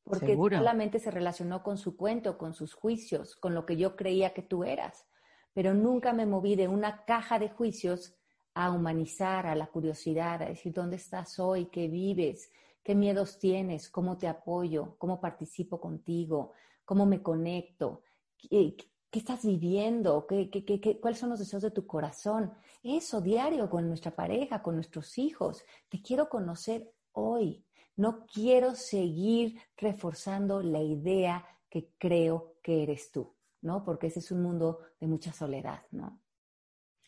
Porque 0.03 0.37
solamente 0.37 1.01
se 1.01 1.11
relacionó 1.11 1.65
con 1.65 1.79
su 1.79 1.97
cuento, 1.97 2.39
con 2.39 2.55
sus 2.55 2.75
juicios, 2.75 3.35
con 3.35 3.55
lo 3.55 3.67
que 3.67 3.77
yo 3.77 3.97
creía 3.97 4.33
que 4.33 4.43
tú 4.43 4.63
eras. 4.63 5.05
Pero 5.53 5.75
nunca 5.75 6.13
me 6.13 6.27
moví 6.27 6.55
de 6.55 6.69
una 6.69 7.05
caja 7.05 7.41
de 7.41 7.51
juicios 7.51 8.16
a 8.59 8.71
humanizar, 8.71 9.47
a 9.47 9.55
la 9.55 9.67
curiosidad, 9.67 10.41
a 10.41 10.47
decir 10.47 10.73
dónde 10.73 10.97
estás 10.97 11.39
hoy, 11.39 11.67
qué 11.67 11.89
vives, 11.89 12.51
qué 12.83 12.95
miedos 12.95 13.39
tienes, 13.39 13.91
cómo 13.91 14.17
te 14.17 14.29
apoyo, 14.29 14.97
cómo 14.97 15.21
participo 15.21 15.79
contigo, 15.79 16.53
cómo 16.87 17.05
me 17.05 17.23
conecto, 17.23 18.03
qué, 18.39 18.75
¿Qué 19.11 19.21
estás 19.21 19.45
viviendo? 19.45 20.27
¿Qué, 20.27 20.51
qué, 20.51 21.01
cuáles 21.01 21.19
son 21.19 21.31
los 21.31 21.39
deseos 21.39 21.63
de 21.63 21.71
tu 21.71 21.87
corazón? 21.87 22.53
Eso, 22.83 23.21
diario, 23.21 23.71
con 23.71 23.89
nuestra 23.89 24.15
pareja, 24.15 24.63
con 24.63 24.75
nuestros 24.75 25.17
hijos. 25.17 25.65
Te 25.89 26.03
quiero 26.03 26.29
conocer 26.29 26.93
hoy. 27.13 27.65
No 27.95 28.27
quiero 28.27 28.75
seguir 28.75 29.59
reforzando 29.77 30.63
la 30.63 30.81
idea 30.83 31.47
que 31.71 31.93
creo 31.99 32.57
que 32.63 32.83
eres 32.83 33.11
tú, 33.11 33.35
¿no? 33.63 33.85
Porque 33.85 34.09
ese 34.09 34.19
es 34.19 34.31
un 34.33 34.43
mundo 34.43 34.81
de 35.01 35.07
mucha 35.07 35.33
soledad, 35.33 35.83
¿no? 35.93 36.21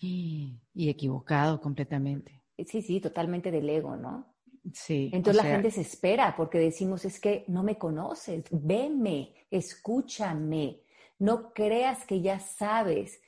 Y 0.01 0.61
equivocado 0.75 1.61
completamente. 1.61 2.43
Sí, 2.67 2.83
sí, 2.83 3.01
totalmente 3.01 3.51
del 3.51 3.69
ego, 3.69 3.97
¿no? 3.97 4.35
Sí. 4.73 5.11
Entonces 5.13 5.43
la 5.43 5.51
gente 5.51 5.71
se 5.71 5.81
espera 5.81 6.35
porque 6.37 6.59
decimos, 6.59 7.05
es 7.05 7.21
que 7.21 7.45
no 7.49 7.63
me 7.63 7.79
conoces, 7.79 8.45
veme, 8.51 9.35
escúchame, 9.51 10.83
no 11.19 11.53
creas 11.53 12.05
que 12.05 12.21
ya 12.21 12.39
sabes 12.39 13.21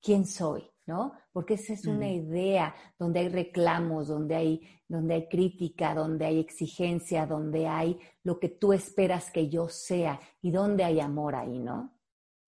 quién 0.00 0.26
soy, 0.26 0.70
¿no? 0.86 1.12
Porque 1.32 1.54
esa 1.54 1.72
es 1.74 1.84
una 1.86 2.10
idea 2.10 2.74
donde 2.98 3.20
hay 3.20 3.28
reclamos, 3.28 4.08
donde 4.08 4.34
hay, 4.34 4.68
donde 4.88 5.14
hay 5.14 5.28
crítica, 5.28 5.94
donde 5.94 6.26
hay 6.26 6.38
exigencia, 6.38 7.26
donde 7.26 7.66
hay 7.66 7.98
lo 8.22 8.38
que 8.40 8.48
tú 8.48 8.72
esperas 8.72 9.30
que 9.30 9.48
yo 9.48 9.68
sea 9.68 10.20
y 10.40 10.50
donde 10.50 10.84
hay 10.84 11.00
amor 11.00 11.34
ahí, 11.34 11.58
¿no? 11.58 11.97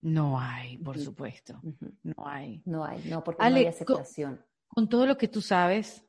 No 0.02 0.40
hay, 0.40 0.78
por 0.78 0.98
supuesto. 0.98 1.60
No 2.02 2.26
hay. 2.26 2.62
No 2.64 2.84
hay, 2.84 3.02
no, 3.04 3.22
porque 3.22 3.48
no 3.48 3.56
hay 3.56 3.66
aceptación. 3.66 4.40
Con, 4.68 4.88
todo 4.88 5.06
lo 5.06 5.18
que 5.18 5.28
tú 5.28 5.40
sabes, 5.40 6.04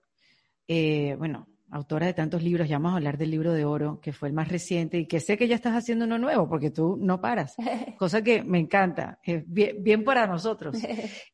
eh, 0.67 1.15
bueno, 1.17 1.47
autora 1.71 2.05
de 2.05 2.13
tantos 2.13 2.43
libros, 2.43 2.67
ya 2.69 2.77
vamos 2.77 2.93
a 2.93 2.95
hablar 2.97 3.17
del 3.17 3.31
libro 3.31 3.53
de 3.53 3.65
oro, 3.65 3.99
que 4.01 4.13
fue 4.13 4.27
el 4.27 4.33
más 4.33 4.49
reciente 4.49 4.97
y 4.97 5.07
que 5.07 5.19
sé 5.19 5.37
que 5.37 5.47
ya 5.47 5.55
estás 5.55 5.73
haciendo 5.73 6.05
uno 6.05 6.17
nuevo 6.17 6.47
porque 6.47 6.69
tú 6.69 6.97
no 6.99 7.19
paras, 7.19 7.55
cosa 7.97 8.21
que 8.21 8.43
me 8.43 8.59
encanta, 8.59 9.19
es 9.23 9.43
bien, 9.47 10.03
para 10.03 10.27
nosotros. 10.27 10.77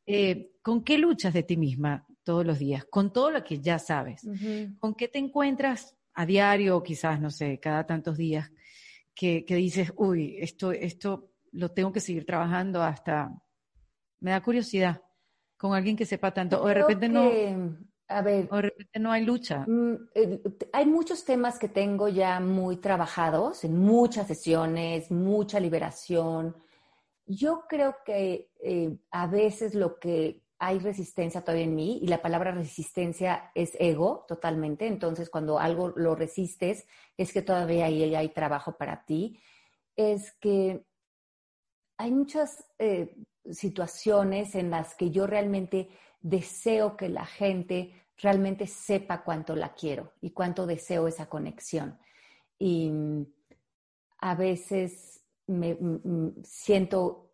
Eh, 0.10 0.51
¿Con 0.62 0.86
qué 0.86 0.97
luchas 0.97 1.34
de 1.34 1.43
ti 1.43 1.58
misma 1.58 2.05
todos 2.24 2.45
los 2.45 2.60
días? 2.60 2.86
Con 2.86 3.12
todo 3.12 3.30
lo 3.30 3.43
que 3.43 3.60
ya 3.60 3.78
sabes. 3.78 4.22
¿Con 4.80 4.95
qué 4.95 5.10
te 5.10 5.20
encuentras 5.20 5.97
a 6.14 6.26
diario, 6.26 6.82
quizás, 6.82 7.20
no 7.20 7.30
sé, 7.30 7.60
cada 7.60 7.86
tantos 7.86 8.18
días, 8.18 8.49
que, 9.14 9.43
dices, 9.47 9.91
uy, 9.97 10.38
esto, 10.39 10.72
esto 10.72 11.32
lo 11.51 11.69
tengo 11.69 11.91
que 11.91 11.99
seguir 11.99 12.25
trabajando 12.25 12.81
hasta... 12.81 13.31
Me 14.19 14.31
da 14.31 14.41
curiosidad 14.41 15.01
con 15.57 15.73
alguien 15.73 15.95
que 15.95 16.05
sepa 16.05 16.33
tanto, 16.33 16.61
o 16.61 16.67
de 16.67 16.73
repente 16.73 17.09
no 17.09 17.29
a 18.09 18.21
ver. 18.21 18.47
O 18.51 18.55
de 18.55 18.61
repente 18.63 18.99
no 18.99 19.11
hay 19.11 19.25
lucha. 19.25 19.65
Mm, 19.67 20.09
hay 20.71 20.85
muchos 20.85 21.25
temas 21.25 21.59
que 21.59 21.67
tengo 21.67 22.07
ya 22.07 22.39
muy 22.39 22.77
trabajados, 22.77 23.63
en 23.63 23.77
muchas 23.77 24.27
sesiones, 24.27 25.11
mucha 25.11 25.59
liberación. 25.59 26.55
Yo 27.25 27.65
creo 27.67 27.97
que 28.05 28.49
eh, 28.63 28.97
a 29.11 29.27
veces 29.27 29.75
lo 29.75 29.99
que 29.99 30.43
hay 30.59 30.79
resistencia 30.79 31.41
todavía 31.41 31.65
en 31.65 31.75
mí, 31.75 31.99
y 32.01 32.07
la 32.07 32.21
palabra 32.21 32.51
resistencia 32.51 33.51
es 33.53 33.75
ego 33.79 34.25
totalmente, 34.27 34.87
entonces 34.87 35.29
cuando 35.29 35.59
algo 35.59 35.89
lo 35.89 36.15
resistes 36.15 36.87
es 37.15 37.31
que 37.31 37.43
todavía 37.43 37.85
ahí 37.85 38.15
hay 38.15 38.29
trabajo 38.29 38.75
para 38.75 39.05
ti, 39.05 39.39
es 39.95 40.31
que 40.39 40.86
hay 41.97 42.11
muchas 42.11 42.63
eh, 42.79 43.15
situaciones 43.51 44.55
en 44.55 44.69
las 44.69 44.95
que 44.95 45.09
yo 45.09 45.27
realmente 45.27 45.89
deseo 46.21 46.95
que 46.95 47.09
la 47.09 47.25
gente 47.25 47.93
realmente 48.17 48.67
sepa 48.67 49.23
cuánto 49.23 49.55
la 49.55 49.73
quiero 49.73 50.13
y 50.21 50.31
cuánto 50.31 50.65
deseo 50.65 51.07
esa 51.07 51.27
conexión. 51.27 51.97
Y 52.59 52.89
mm, 52.89 53.25
a 54.19 54.35
veces 54.35 55.21
me 55.47 55.75
mm, 55.75 55.99
mm, 56.03 56.43
siento 56.43 57.31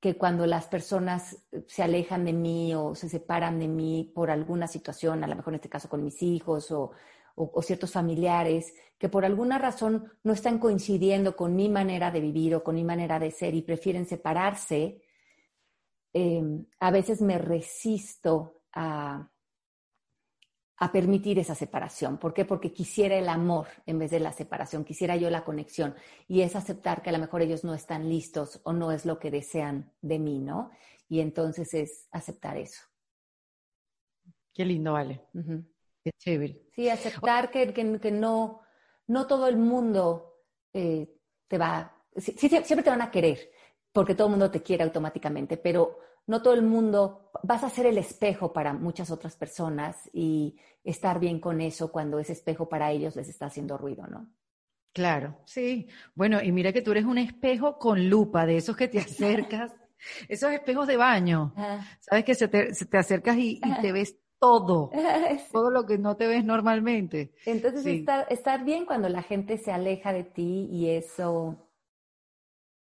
que 0.00 0.16
cuando 0.16 0.46
las 0.46 0.66
personas 0.66 1.38
se 1.66 1.82
alejan 1.82 2.24
de 2.24 2.32
mí 2.32 2.74
o 2.74 2.94
se 2.94 3.08
separan 3.08 3.58
de 3.58 3.68
mí 3.68 4.12
por 4.14 4.30
alguna 4.30 4.68
situación, 4.68 5.24
a 5.24 5.26
lo 5.26 5.36
mejor 5.36 5.54
en 5.54 5.56
este 5.56 5.68
caso 5.68 5.88
con 5.88 6.04
mis 6.04 6.22
hijos 6.22 6.70
o, 6.70 6.92
ciertos 7.62 7.92
familiares, 7.92 8.74
que 8.98 9.08
por 9.08 9.24
alguna 9.24 9.58
razón 9.58 10.10
no 10.22 10.32
están 10.32 10.58
coincidiendo 10.58 11.36
con 11.36 11.54
mi 11.54 11.68
manera 11.68 12.10
de 12.10 12.20
vivir 12.20 12.54
o 12.54 12.64
con 12.64 12.74
mi 12.74 12.84
manera 12.84 13.18
de 13.18 13.30
ser 13.30 13.54
y 13.54 13.62
prefieren 13.62 14.06
separarse, 14.06 15.02
Em, 16.18 16.64
a 16.80 16.90
veces 16.90 17.20
me 17.20 17.36
resisto 17.36 18.62
a, 18.72 19.30
a 20.78 20.90
permitir 20.90 21.38
esa 21.38 21.54
separación. 21.54 22.16
¿Por 22.16 22.32
qué? 22.32 22.46
Porque 22.46 22.72
quisiera 22.72 23.18
el 23.18 23.28
amor 23.28 23.66
en 23.84 23.98
vez 23.98 24.12
de 24.12 24.20
la 24.20 24.32
separación, 24.32 24.82
quisiera 24.82 25.16
yo 25.16 25.28
la 25.28 25.44
conexión. 25.44 25.94
Y 26.26 26.40
es 26.40 26.56
aceptar 26.56 27.02
que 27.02 27.10
a 27.10 27.12
lo 27.12 27.18
mejor 27.18 27.42
ellos 27.42 27.64
no 27.64 27.74
están 27.74 28.08
listos 28.08 28.62
o 28.64 28.72
no 28.72 28.92
es 28.92 29.04
lo 29.04 29.18
que 29.18 29.30
desean 29.30 29.92
de 30.00 30.18
mí, 30.18 30.38
¿no? 30.38 30.70
Y 31.06 31.20
entonces 31.20 31.74
es 31.74 32.08
aceptar 32.10 32.56
eso. 32.56 32.80
Qué 34.54 34.64
lindo, 34.64 34.94
vale. 34.94 35.20
Qué 36.06 36.12
chévere. 36.12 36.62
Sí, 36.72 36.88
aceptar 36.88 37.50
que, 37.50 37.72
que, 37.74 38.12
no, 38.12 38.60
no 39.08 39.26
todo 39.26 39.48
el 39.48 39.56
mundo 39.56 40.44
eh, 40.72 41.12
te 41.48 41.58
va, 41.58 42.00
siempre 42.16 42.84
te 42.84 42.90
van 42.90 43.02
a 43.02 43.10
querer, 43.10 43.50
porque 43.90 44.14
todo 44.14 44.28
el 44.28 44.30
mundo 44.30 44.48
te 44.48 44.62
quiere 44.62 44.84
automáticamente, 44.84 45.56
pero 45.56 45.98
no 46.28 46.42
todo 46.42 46.54
el 46.54 46.62
mundo, 46.62 47.32
vas 47.42 47.64
a 47.64 47.70
ser 47.70 47.86
el 47.86 47.98
espejo 47.98 48.52
para 48.52 48.72
muchas 48.72 49.10
otras 49.10 49.34
personas 49.34 50.08
y 50.12 50.56
estar 50.84 51.18
bien 51.18 51.40
con 51.40 51.60
eso 51.60 51.90
cuando 51.90 52.20
ese 52.20 52.34
espejo 52.34 52.68
para 52.68 52.92
ellos 52.92 53.16
les 53.16 53.28
está 53.28 53.46
haciendo 53.46 53.76
ruido, 53.76 54.06
¿no? 54.06 54.30
Claro, 54.92 55.40
sí. 55.44 55.88
Bueno, 56.14 56.40
y 56.40 56.52
mira 56.52 56.72
que 56.72 56.82
tú 56.82 56.92
eres 56.92 57.04
un 57.04 57.18
espejo 57.18 57.80
con 57.80 58.08
lupa, 58.08 58.46
de 58.46 58.58
esos 58.58 58.76
que 58.76 58.86
te 58.86 59.00
acercas, 59.00 59.74
esos 60.28 60.52
espejos 60.52 60.86
de 60.86 60.98
baño, 60.98 61.52
sabes 61.98 62.24
que 62.24 62.36
se 62.36 62.46
te, 62.46 62.70
acercas 62.96 63.36
y, 63.38 63.60
te 63.80 63.90
ves 63.90 64.16
todo, 64.38 64.90
todo 65.52 65.70
lo 65.70 65.86
que 65.86 65.98
no 65.98 66.16
te 66.16 66.26
ves 66.26 66.44
normalmente. 66.44 67.32
Entonces, 67.44 67.86
estar, 67.86 68.26
estar 68.30 68.64
bien 68.64 68.86
cuando 68.86 69.08
la 69.08 69.22
gente 69.22 69.58
se 69.58 69.72
aleja 69.72 70.12
de 70.12 70.24
ti 70.24 70.68
y 70.70 70.90
eso 70.90 71.66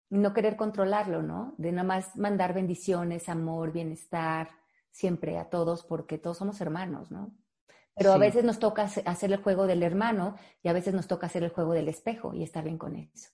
no 0.10 0.34
querer 0.34 0.56
controlarlo, 0.56 1.22
¿no? 1.22 1.54
De 1.58 1.72
nada 1.72 1.88
más 1.88 2.16
mandar 2.18 2.54
bendiciones, 2.54 3.30
amor, 3.30 3.72
bienestar, 3.72 4.50
siempre 4.92 5.38
a 5.38 5.50
todos, 5.50 5.84
porque 5.84 6.18
todos 6.18 6.38
somos 6.38 6.60
hermanos, 6.62 7.12
¿no? 7.12 7.36
Pero 7.96 8.14
a 8.14 8.18
veces 8.18 8.46
nos 8.46 8.60
toca 8.60 8.84
hacer 8.84 9.32
el 9.32 9.44
juego 9.44 9.68
del 9.68 9.84
hermano 9.84 10.36
y 10.64 10.70
a 10.70 10.74
veces 10.74 10.94
nos 10.94 11.08
toca 11.08 11.28
hacer 11.28 11.44
el 11.44 11.50
juego 11.50 11.74
del 11.74 11.90
espejo 11.90 12.34
y 12.34 12.44
estar 12.44 12.64
bien 12.64 12.78
con 12.78 12.96
eso. 12.96 13.30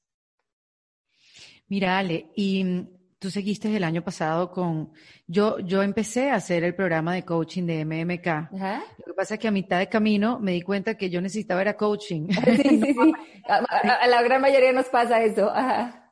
Mira, 1.67 1.99
Ale, 1.99 2.31
y 2.35 2.87
tú 3.19 3.29
seguiste 3.29 3.75
el 3.75 3.83
año 3.83 4.03
pasado 4.03 4.51
con, 4.51 4.91
yo, 5.27 5.59
yo 5.59 5.81
empecé 5.81 6.31
a 6.31 6.35
hacer 6.35 6.63
el 6.63 6.75
programa 6.75 7.13
de 7.13 7.23
coaching 7.23 7.63
de 7.65 7.85
MMK. 7.85 8.51
Lo 8.51 9.05
que 9.05 9.13
pasa 9.15 9.35
es 9.35 9.39
que 9.39 9.47
a 9.47 9.51
mitad 9.51 9.79
de 9.79 9.89
camino 9.89 10.39
me 10.39 10.51
di 10.51 10.61
cuenta 10.61 10.95
que 10.95 11.09
yo 11.09 11.21
necesitaba 11.21 11.61
era 11.61 11.75
coaching. 11.75 12.27
Sí, 12.45 12.57
sí, 12.57 12.93
sí. 12.93 13.13
A, 13.47 14.07
la 14.07 14.23
gran 14.23 14.41
mayoría 14.41 14.71
nos 14.71 14.87
pasa 14.87 15.21
eso. 15.21 15.49
Ajá. 15.49 16.04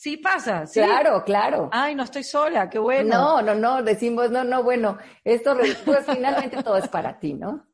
Sí 0.00 0.16
pasa, 0.16 0.66
¿sí? 0.66 0.80
Claro, 0.80 1.22
claro. 1.26 1.68
Ay, 1.70 1.94
no 1.94 2.04
estoy 2.04 2.22
sola, 2.22 2.70
qué 2.70 2.78
bueno. 2.78 3.10
No, 3.10 3.42
no, 3.42 3.54
no, 3.54 3.82
decimos, 3.82 4.30
no, 4.30 4.42
no, 4.44 4.62
bueno, 4.62 4.96
esto, 5.22 5.54
pues 5.84 6.06
finalmente 6.06 6.62
todo 6.62 6.78
es 6.78 6.88
para 6.88 7.18
ti, 7.18 7.34
¿no? 7.34 7.66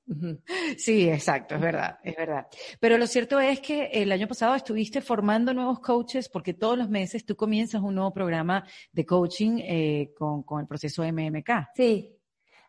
Sí, 0.77 1.09
exacto, 1.09 1.55
es 1.55 1.61
verdad, 1.61 2.01
es 2.03 2.17
verdad. 2.17 2.49
Pero 2.81 2.99
lo 2.99 3.07
cierto 3.07 3.39
es 3.39 3.61
que 3.61 3.91
el 3.93 4.11
año 4.11 4.27
pasado 4.27 4.57
estuviste 4.57 5.01
formando 5.01 5.55
nuevos 5.55 5.79
coaches 5.79 6.29
porque 6.29 6.53
todos 6.53 6.77
los 6.77 6.89
meses 6.89 7.25
tú 7.25 7.37
comienzas 7.37 7.81
un 7.81 7.95
nuevo 7.95 8.13
programa 8.13 8.67
de 8.91 9.07
coaching 9.07 9.61
eh, 9.61 10.13
con, 10.19 10.43
con, 10.43 10.61
el 10.63 10.67
proceso 10.67 11.05
MMK. 11.05 11.51
Sí, 11.77 12.13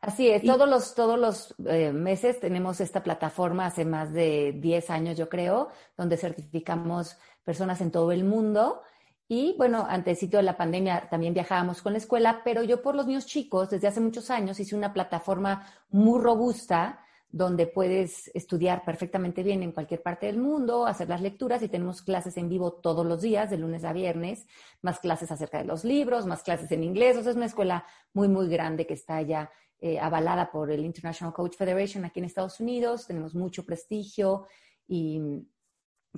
Así 0.02 0.30
es, 0.30 0.44
todos 0.44 0.70
los, 0.70 0.94
todos 0.94 1.18
los 1.18 1.56
eh, 1.66 1.92
meses 1.92 2.40
tenemos 2.40 2.80
esta 2.80 3.02
plataforma 3.02 3.66
hace 3.66 3.86
más 3.86 4.14
de 4.14 4.54
10 4.56 4.92
años, 4.92 5.18
yo 5.18 5.28
creo, 5.28 5.70
donde 5.98 6.16
certificamos 6.18 7.18
personas 7.44 7.82
en 7.82 7.90
todo 7.90 8.12
el 8.12 8.24
mundo 8.24 8.84
y 9.30 9.56
bueno, 9.58 9.86
ante 9.90 10.12
el 10.12 10.18
sitio 10.18 10.40
de 10.40 10.44
la 10.44 10.56
pandemia 10.56 11.10
también 11.10 11.34
viajábamos 11.34 11.82
con 11.82 11.92
la 11.92 11.98
escuela, 11.98 12.42
pero 12.46 12.64
yo 12.64 12.82
por 12.82 12.96
los 12.96 13.08
niños 13.08 13.26
chicos, 13.26 13.70
desde 13.70 13.88
hace 13.88 14.00
muchos 14.00 14.30
años, 14.30 14.60
hice 14.60 14.76
una 14.76 14.94
plataforma 14.94 15.66
muy 15.90 16.22
robusta 16.22 17.04
donde 17.30 17.68
puedes 17.68 18.32
estudiar 18.34 18.86
perfectamente 18.86 19.44
bien 19.44 19.62
en 19.62 19.74
cualquier 19.74 20.02
parte 20.02 20.28
del 20.28 20.38
mundo, 20.38 20.86
hacer 20.86 21.10
las 21.10 21.22
lecturas 21.22 21.62
y 21.62 21.68
tenemos 21.68 22.02
clases 22.02 22.38
en 22.38 22.48
vivo 22.48 22.72
todos 22.72 23.06
los 23.06 23.22
días, 23.22 23.50
de 23.50 23.58
lunes 23.58 23.84
a 23.84 23.92
viernes, 23.92 24.48
más 24.82 25.00
clases 25.00 25.30
acerca 25.30 25.58
de 25.58 25.66
los 25.66 25.84
libros, 25.84 26.26
más 26.26 26.42
clases 26.42 26.72
en 26.72 26.84
inglés. 26.84 27.18
O 27.18 27.22
sea, 27.22 27.32
es 27.32 27.36
una 27.36 27.48
escuela 27.48 27.86
muy, 28.14 28.30
muy 28.30 28.48
grande 28.48 28.88
que 28.88 28.94
está 28.94 29.22
ya 29.22 29.52
eh, 29.80 30.00
avalada 30.00 30.50
por 30.50 30.72
el 30.72 30.86
International 30.86 31.34
Coach 31.34 31.58
Federation 31.58 32.06
aquí 32.06 32.20
en 32.20 32.26
Estados 32.26 32.62
Unidos. 32.62 33.06
Tenemos 33.06 33.36
mucho 33.36 33.66
prestigio 33.66 34.48
y 34.88 35.22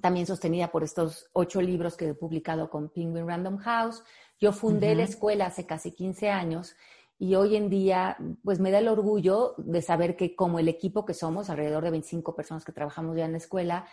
también 0.01 0.25
sostenida 0.25 0.71
por 0.71 0.83
estos 0.83 1.29
ocho 1.33 1.61
libros 1.61 1.95
que 1.95 2.09
he 2.09 2.13
publicado 2.13 2.69
con 2.69 2.89
Penguin 2.89 3.27
Random 3.27 3.57
House. 3.57 4.03
Yo 4.39 4.51
fundé 4.53 4.95
la 4.95 5.03
escuela 5.03 5.47
hace 5.47 5.65
casi 5.65 5.91
15 5.91 6.29
años 6.29 6.75
y 7.17 7.35
hoy 7.35 7.57
en 7.57 7.69
día, 7.69 8.17
pues 8.43 8.59
me 8.59 8.71
da 8.71 8.79
el 8.79 8.87
orgullo 8.87 9.55
de 9.57 9.81
saber 9.81 10.15
que 10.15 10.35
como 10.35 10.59
el 10.59 10.69
equipo 10.69 11.05
que 11.05 11.13
somos, 11.13 11.49
alrededor 11.49 11.83
de 11.83 11.91
25 11.91 12.35
personas 12.35 12.63
que 12.63 12.71
trabajamos 12.71 13.17
ya 13.17 13.25
en 13.25 13.33
la 13.33 13.37
escuela, 13.37 13.85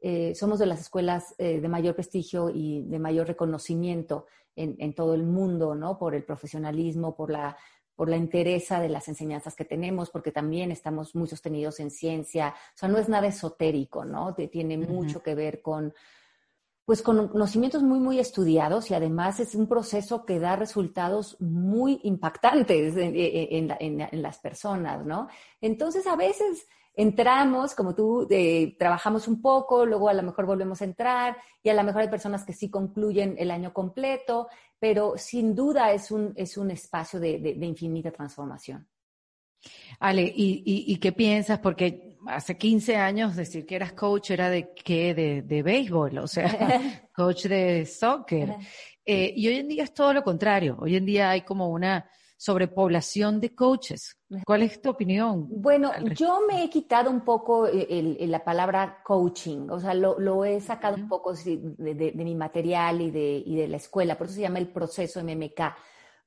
eh, 0.00 0.34
somos 0.34 0.58
de 0.58 0.66
las 0.66 0.80
escuelas 0.80 1.34
eh, 1.38 1.60
de 1.60 1.68
mayor 1.68 1.94
prestigio 1.94 2.50
y 2.50 2.82
de 2.82 2.98
mayor 2.98 3.26
reconocimiento 3.26 4.26
en, 4.54 4.76
en, 4.78 4.94
todo 4.94 5.14
el 5.14 5.22
mundo, 5.22 5.74
¿no? 5.74 5.98
Por 5.98 6.14
el 6.14 6.24
profesionalismo, 6.24 7.16
por 7.16 7.30
la, 7.30 7.56
por 7.94 8.08
la 8.08 8.16
entereza 8.16 8.80
de 8.80 8.88
las 8.88 9.08
enseñanzas 9.08 9.54
que 9.54 9.64
tenemos, 9.64 10.10
porque 10.10 10.32
también 10.32 10.70
estamos 10.70 11.14
muy 11.14 11.28
sostenidos 11.28 11.80
en 11.80 11.90
ciencia. 11.90 12.54
O 12.74 12.78
sea, 12.78 12.88
no 12.88 12.98
es 12.98 13.08
nada 13.08 13.26
esotérico, 13.26 14.04
¿no? 14.04 14.34
Tiene 14.34 14.76
mucho 14.78 15.22
que 15.22 15.34
ver 15.34 15.62
con, 15.62 15.94
pues, 16.84 17.02
con 17.02 17.28
conocimientos 17.28 17.82
muy, 17.82 18.00
muy 18.00 18.18
estudiados 18.18 18.90
y 18.90 18.94
además 18.94 19.40
es 19.40 19.54
un 19.54 19.68
proceso 19.68 20.24
que 20.24 20.38
da 20.38 20.56
resultados 20.56 21.40
muy 21.40 22.00
impactantes 22.02 22.96
en, 22.96 23.70
en 23.80 24.22
las 24.22 24.38
personas, 24.38 25.04
¿no? 25.06 25.28
Entonces, 25.60 26.06
a 26.06 26.16
veces 26.16 26.66
entramos, 26.94 27.74
como 27.74 27.94
tú, 27.94 28.26
eh, 28.30 28.76
trabajamos 28.78 29.26
un 29.26 29.42
poco, 29.42 29.84
luego 29.84 30.08
a 30.08 30.14
lo 30.14 30.22
mejor 30.22 30.46
volvemos 30.46 30.80
a 30.80 30.84
entrar 30.84 31.36
y 31.62 31.68
a 31.68 31.74
lo 31.74 31.82
mejor 31.82 32.02
hay 32.02 32.08
personas 32.08 32.44
que 32.44 32.52
sí 32.52 32.70
concluyen 32.70 33.34
el 33.38 33.50
año 33.50 33.72
completo, 33.72 34.48
pero 34.78 35.14
sin 35.16 35.54
duda 35.54 35.92
es 35.92 36.10
un, 36.10 36.32
es 36.36 36.56
un 36.56 36.70
espacio 36.70 37.18
de, 37.20 37.38
de, 37.38 37.66
infinita 37.66 38.10
transformación. 38.10 38.86
Ale, 39.98 40.22
¿y, 40.22 40.62
y, 40.64 40.96
qué 40.96 41.12
piensas? 41.12 41.58
Porque 41.58 42.18
hace 42.26 42.58
15 42.58 42.96
años 42.96 43.34
decir 43.34 43.64
que 43.64 43.76
eras 43.76 43.92
coach 43.92 44.30
era 44.30 44.50
de 44.50 44.74
qué, 44.74 45.14
de, 45.14 45.42
de 45.42 45.62
béisbol, 45.62 46.18
o 46.18 46.26
sea, 46.26 47.08
coach 47.14 47.46
de 47.46 47.86
soccer. 47.86 48.56
Eh, 49.06 49.32
y 49.36 49.48
hoy 49.48 49.56
en 49.56 49.68
día 49.68 49.84
es 49.84 49.94
todo 49.94 50.12
lo 50.12 50.22
contrario. 50.22 50.76
Hoy 50.80 50.96
en 50.96 51.06
día 51.06 51.30
hay 51.30 51.42
como 51.42 51.68
una 51.68 52.10
sobre 52.36 52.68
población 52.68 53.40
de 53.40 53.54
coaches. 53.54 54.18
¿Cuál 54.44 54.62
es 54.62 54.82
tu 54.82 54.90
opinión? 54.90 55.46
Bueno, 55.48 55.92
yo 56.14 56.40
me 56.46 56.64
he 56.64 56.70
quitado 56.70 57.10
un 57.10 57.22
poco 57.22 57.66
eh, 57.66 58.16
la 58.26 58.44
palabra 58.44 59.02
coaching, 59.04 59.68
o 59.70 59.80
sea, 59.80 59.94
lo, 59.94 60.44
he 60.44 60.60
sacado 60.60 60.96
un 60.96 61.08
poco 61.08 61.32
de, 61.34 62.12
mi 62.14 62.34
material 62.34 63.00
y 63.00 63.10
de, 63.10 63.42
y 63.44 63.56
de 63.56 63.68
la 63.68 63.76
escuela, 63.76 64.18
por 64.18 64.26
eso 64.26 64.36
se 64.36 64.42
llama 64.42 64.58
el 64.58 64.68
proceso 64.68 65.22
MMK, 65.22 65.60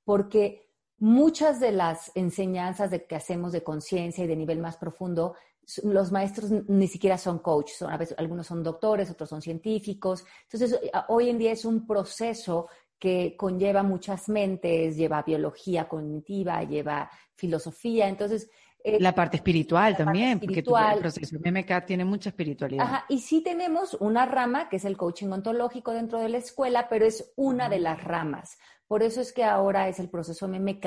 porque 0.03 0.71
muchas 0.99 1.59
de 1.59 1.71
las 1.71 2.11
enseñanzas 2.15 2.91
de 2.91 3.05
que 3.05 3.15
hacemos 3.15 3.51
de 3.51 3.63
conciencia 3.63 4.23
y 4.23 4.27
de 4.27 4.35
nivel 4.35 4.59
más 4.59 4.77
profundo, 4.77 5.35
los 5.83 6.11
maestros 6.11 6.49
ni 6.49 6.87
siquiera 6.87 7.17
son 7.17 7.39
coaches, 7.39 7.81
a 7.81 7.97
veces, 7.97 8.17
algunos 8.17 8.47
son 8.47 8.63
doctores, 8.63 9.11
otros 9.11 9.29
son 9.29 9.41
científicos. 9.41 10.23
Entonces, 10.43 10.79
hoy 11.09 11.29
en 11.29 11.37
día 11.37 11.51
es 11.51 11.65
un 11.65 11.85
proceso 11.85 12.69
que 12.99 13.35
conlleva 13.37 13.83
muchas 13.83 14.29
mentes, 14.29 14.97
lleva 14.97 15.23
biología 15.23 15.87
cognitiva, 15.87 16.63
lleva 16.63 17.09
filosofía, 17.35 18.07
entonces... 18.07 18.49
Eh, 18.83 18.99
la 18.99 19.13
parte 19.13 19.37
espiritual 19.37 19.97
también, 19.97 20.39
porque 20.39 20.59
el 20.59 20.99
proceso 20.99 21.37
MMK 21.43 21.85
tiene 21.85 22.05
mucha 22.05 22.29
espiritualidad. 22.29 22.85
Ajá, 22.85 23.05
y 23.09 23.19
sí 23.19 23.41
tenemos 23.41 23.95
una 23.99 24.25
rama 24.25 24.69
que 24.69 24.77
es 24.77 24.85
el 24.85 24.95
coaching 24.95 25.27
ontológico 25.27 25.91
dentro 25.91 26.19
de 26.19 26.29
la 26.29 26.37
escuela, 26.37 26.87
pero 26.89 27.05
es 27.05 27.33
una 27.35 27.69
de 27.69 27.79
las 27.79 28.03
ramas. 28.03 28.57
Por 28.87 29.03
eso 29.03 29.19
es 29.19 29.33
que 29.33 29.43
ahora 29.43 29.89
es 29.89 29.99
el 29.99 30.09
proceso 30.09 30.47
MMK 30.47 30.85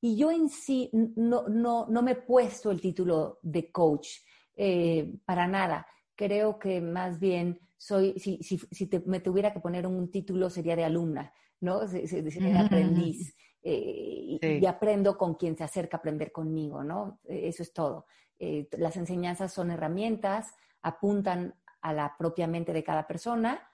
y 0.00 0.16
yo 0.16 0.30
en 0.30 0.48
sí 0.48 0.90
no, 0.92 1.48
no, 1.48 1.86
no 1.88 2.02
me 2.02 2.12
he 2.12 2.16
puesto 2.16 2.70
el 2.70 2.80
título 2.80 3.38
de 3.42 3.70
coach 3.70 4.08
eh, 4.56 5.12
para 5.24 5.46
nada. 5.46 5.86
Creo 6.14 6.58
que 6.58 6.80
más 6.80 7.18
bien 7.18 7.60
soy, 7.76 8.18
si, 8.18 8.38
si, 8.42 8.58
si 8.58 8.88
me 9.06 9.20
tuviera 9.20 9.52
que 9.52 9.60
poner 9.60 9.86
un 9.86 10.10
título 10.10 10.48
sería 10.48 10.76
de 10.76 10.84
alumna. 10.84 11.32
¿No? 11.60 11.86
Se, 11.86 12.06
se, 12.06 12.58
aprendiz. 12.58 13.34
Eh, 13.62 14.38
y, 14.40 14.66
aprendo 14.66 15.18
con 15.18 15.34
quien 15.34 15.56
se 15.56 15.64
acerca 15.64 15.98
a 15.98 16.00
aprender 16.00 16.32
conmigo, 16.32 16.82
¿no? 16.82 17.20
E, 17.24 17.48
eso 17.48 17.62
es 17.62 17.72
todo. 17.72 18.06
Eh, 18.38 18.68
las 18.78 18.96
enseñanzas 18.96 19.52
son 19.52 19.70
herramientas, 19.70 20.54
apuntan 20.82 21.54
a 21.82 21.92
la 21.92 22.16
propia 22.18 22.46
mente 22.46 22.72
de 22.72 22.82
cada 22.84 23.06
persona. 23.06 23.66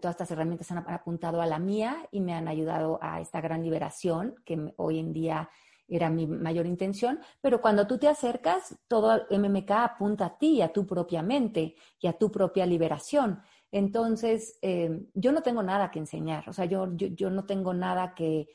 todas 0.00 0.14
estas 0.14 0.30
herramientas 0.30 0.70
han 0.70 0.78
apuntado 0.88 1.40
a 1.40 1.46
la 1.46 1.58
mía 1.58 2.06
y 2.10 2.20
me 2.20 2.34
han 2.34 2.48
ayudado 2.48 2.98
a 3.02 3.20
esta 3.20 3.40
gran 3.40 3.62
liberación 3.62 4.34
que 4.44 4.72
hoy 4.76 4.98
en 4.98 5.12
día 5.12 5.48
era 5.88 6.10
mi 6.10 6.26
mayor 6.26 6.66
intención, 6.66 7.20
pero 7.40 7.60
cuando 7.60 7.86
tú 7.86 7.98
te 7.98 8.08
acercas, 8.08 8.76
todo 8.88 9.26
MMK 9.30 9.70
apunta 9.70 10.26
a 10.26 10.38
ti, 10.38 10.62
a 10.62 10.72
tu 10.72 10.86
propia 10.86 11.22
mente 11.22 11.74
y 12.00 12.06
a 12.06 12.14
tu 12.14 12.30
propia 12.30 12.66
liberación. 12.66 13.42
Entonces, 13.74 14.56
eh, 14.62 15.04
yo 15.14 15.32
no 15.32 15.42
tengo 15.42 15.60
nada 15.60 15.90
que 15.90 15.98
enseñar, 15.98 16.48
o 16.48 16.52
sea, 16.52 16.64
yo, 16.64 16.94
yo, 16.94 17.28
no 17.28 17.44
tengo 17.44 17.74
nada 17.74 18.14
que, 18.14 18.46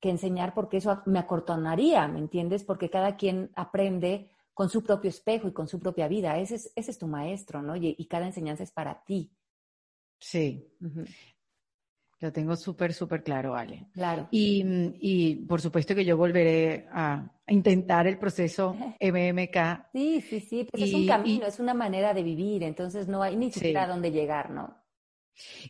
enseñar 0.00 0.54
porque 0.54 0.76
eso 0.76 1.02
me 1.06 1.18
acortonaría, 1.18 2.06
¿me 2.06 2.20
entiendes? 2.20 2.62
Porque 2.62 2.88
cada 2.88 3.16
quien 3.16 3.50
aprende 3.56 4.30
con 4.54 4.70
su 4.70 4.84
propio 4.84 5.10
espejo 5.10 5.48
y 5.48 5.52
con 5.52 5.66
su 5.66 5.80
propia 5.80 6.06
vida. 6.06 6.38
Ese 6.38 6.54
es, 6.54 6.72
ese 6.76 6.92
es 6.92 6.98
tu 6.98 7.08
maestro, 7.08 7.62
¿no? 7.62 7.74
Y, 7.74 8.06
cada 8.06 8.26
enseñanza 8.26 8.62
es 8.62 8.70
para 8.70 9.02
ti. 9.02 9.32
Sí. 10.20 10.72
Lo 12.20 12.30
tengo 12.32 12.54
súper, 12.54 12.92
súper 12.92 13.22
claro, 13.22 13.56
Ale. 13.56 13.86
Claro. 13.94 14.28
Y, 14.30 14.62
y, 15.00 15.36
por 15.36 15.62
supuesto 15.62 15.94
que 15.94 16.04
yo 16.04 16.18
volveré 16.18 16.86
a, 16.92 17.30
intentar 17.48 18.06
el 18.06 18.18
proceso 18.18 18.76
MMK. 19.00 19.88
Sí, 19.92 20.20
sí, 20.20 20.40
sí, 20.40 20.68
pues 20.70 20.84
es 20.84 20.94
un 20.94 21.06
camino, 21.06 21.46
es 21.46 21.58
una 21.58 21.74
manera 21.74 22.14
de 22.14 22.22
vivir, 22.22 22.62
entonces 22.62 23.08
no 23.08 23.22
hay 23.22 23.36
ni 23.36 23.50
siquiera 23.50 23.84
a 23.84 23.88
dónde 23.88 24.12
llegar, 24.12 24.50
¿no? 24.50 24.79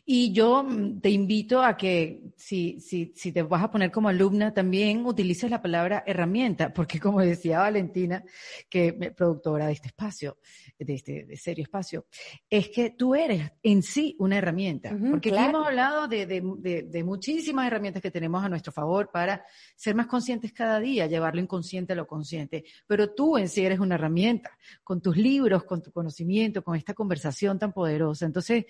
Y 0.05 0.31
yo 0.31 0.63
mm, 0.63 1.01
te 1.01 1.09
invito 1.09 1.61
a 1.61 1.77
que 1.77 2.33
si, 2.35 2.79
si, 2.79 3.13
si 3.15 3.31
te 3.31 3.41
vas 3.43 3.63
a 3.63 3.71
poner 3.71 3.91
como 3.91 4.09
alumna, 4.09 4.53
también 4.53 5.05
utilices 5.05 5.49
la 5.49 5.61
palabra 5.61 6.03
herramienta, 6.05 6.73
porque 6.73 6.99
como 6.99 7.21
decía 7.21 7.59
Valentina, 7.59 8.23
que 8.69 8.95
es 8.99 9.13
productora 9.13 9.67
de 9.67 9.73
este 9.73 9.87
espacio, 9.87 10.37
de 10.77 10.93
este 10.93 11.25
de 11.25 11.37
serio 11.37 11.63
espacio, 11.63 12.05
es 12.49 12.69
que 12.69 12.91
tú 12.91 13.15
eres 13.15 13.51
en 13.63 13.83
sí 13.83 14.15
una 14.19 14.37
herramienta. 14.37 14.95
porque 15.09 15.29
aquí 15.31 15.43
hemos 15.43 15.67
hablado 15.67 16.07
de, 16.07 16.25
de, 16.25 16.83
de, 16.83 17.03
muchísimas 17.03 17.67
herramientas 17.67 18.01
que 18.01 18.11
tenemos 18.11 18.43
a 18.43 18.49
nuestro 18.49 18.71
favor 18.71 19.09
para 19.11 19.45
ser 19.75 19.95
más 19.95 20.07
conscientes 20.07 20.53
cada 20.53 20.79
día, 20.79 21.07
llevar 21.07 21.35
lo 21.35 21.41
inconsciente 21.41 21.93
a 21.93 21.95
lo 21.95 22.07
consciente. 22.07 22.63
Pero 22.87 23.13
tú 23.13 23.37
en 23.37 23.49
sí 23.49 23.65
eres 23.65 23.79
una 23.79 23.95
herramienta, 23.95 24.57
con 24.83 25.01
tus 25.01 25.17
libros, 25.17 25.63
con 25.63 25.81
tu 25.81 25.91
conocimiento, 25.91 26.63
con 26.63 26.75
esta 26.75 26.93
conversación 26.93 27.59
tan 27.59 27.73
poderosa. 27.73 28.25
Entonces, 28.25 28.65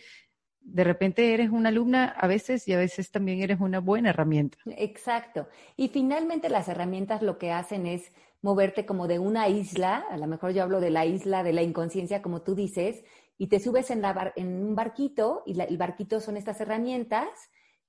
de 0.61 0.83
repente 0.83 1.33
eres 1.33 1.49
una 1.49 1.69
alumna 1.69 2.05
a 2.05 2.27
veces 2.27 2.67
y 2.67 2.73
a 2.73 2.77
veces 2.77 3.11
también 3.11 3.41
eres 3.41 3.59
una 3.59 3.79
buena 3.79 4.11
herramienta. 4.11 4.57
Exacto. 4.65 5.47
Y 5.75 5.89
finalmente 5.89 6.49
las 6.49 6.67
herramientas 6.67 7.21
lo 7.21 7.37
que 7.37 7.51
hacen 7.51 7.87
es 7.87 8.11
moverte 8.41 8.85
como 8.85 9.07
de 9.07 9.19
una 9.19 9.47
isla, 9.49 10.05
a 10.09 10.17
lo 10.17 10.27
mejor 10.27 10.51
yo 10.51 10.63
hablo 10.63 10.79
de 10.79 10.89
la 10.89 11.05
isla 11.05 11.43
de 11.43 11.53
la 11.53 11.61
inconsciencia, 11.61 12.21
como 12.21 12.41
tú 12.41 12.55
dices, 12.55 13.03
y 13.37 13.47
te 13.47 13.59
subes 13.59 13.91
en, 13.91 14.01
la 14.01 14.33
en 14.35 14.47
un 14.47 14.75
barquito, 14.75 15.43
y 15.45 15.59
el 15.59 15.77
barquito 15.77 16.19
son 16.19 16.37
estas 16.37 16.59
herramientas 16.61 17.27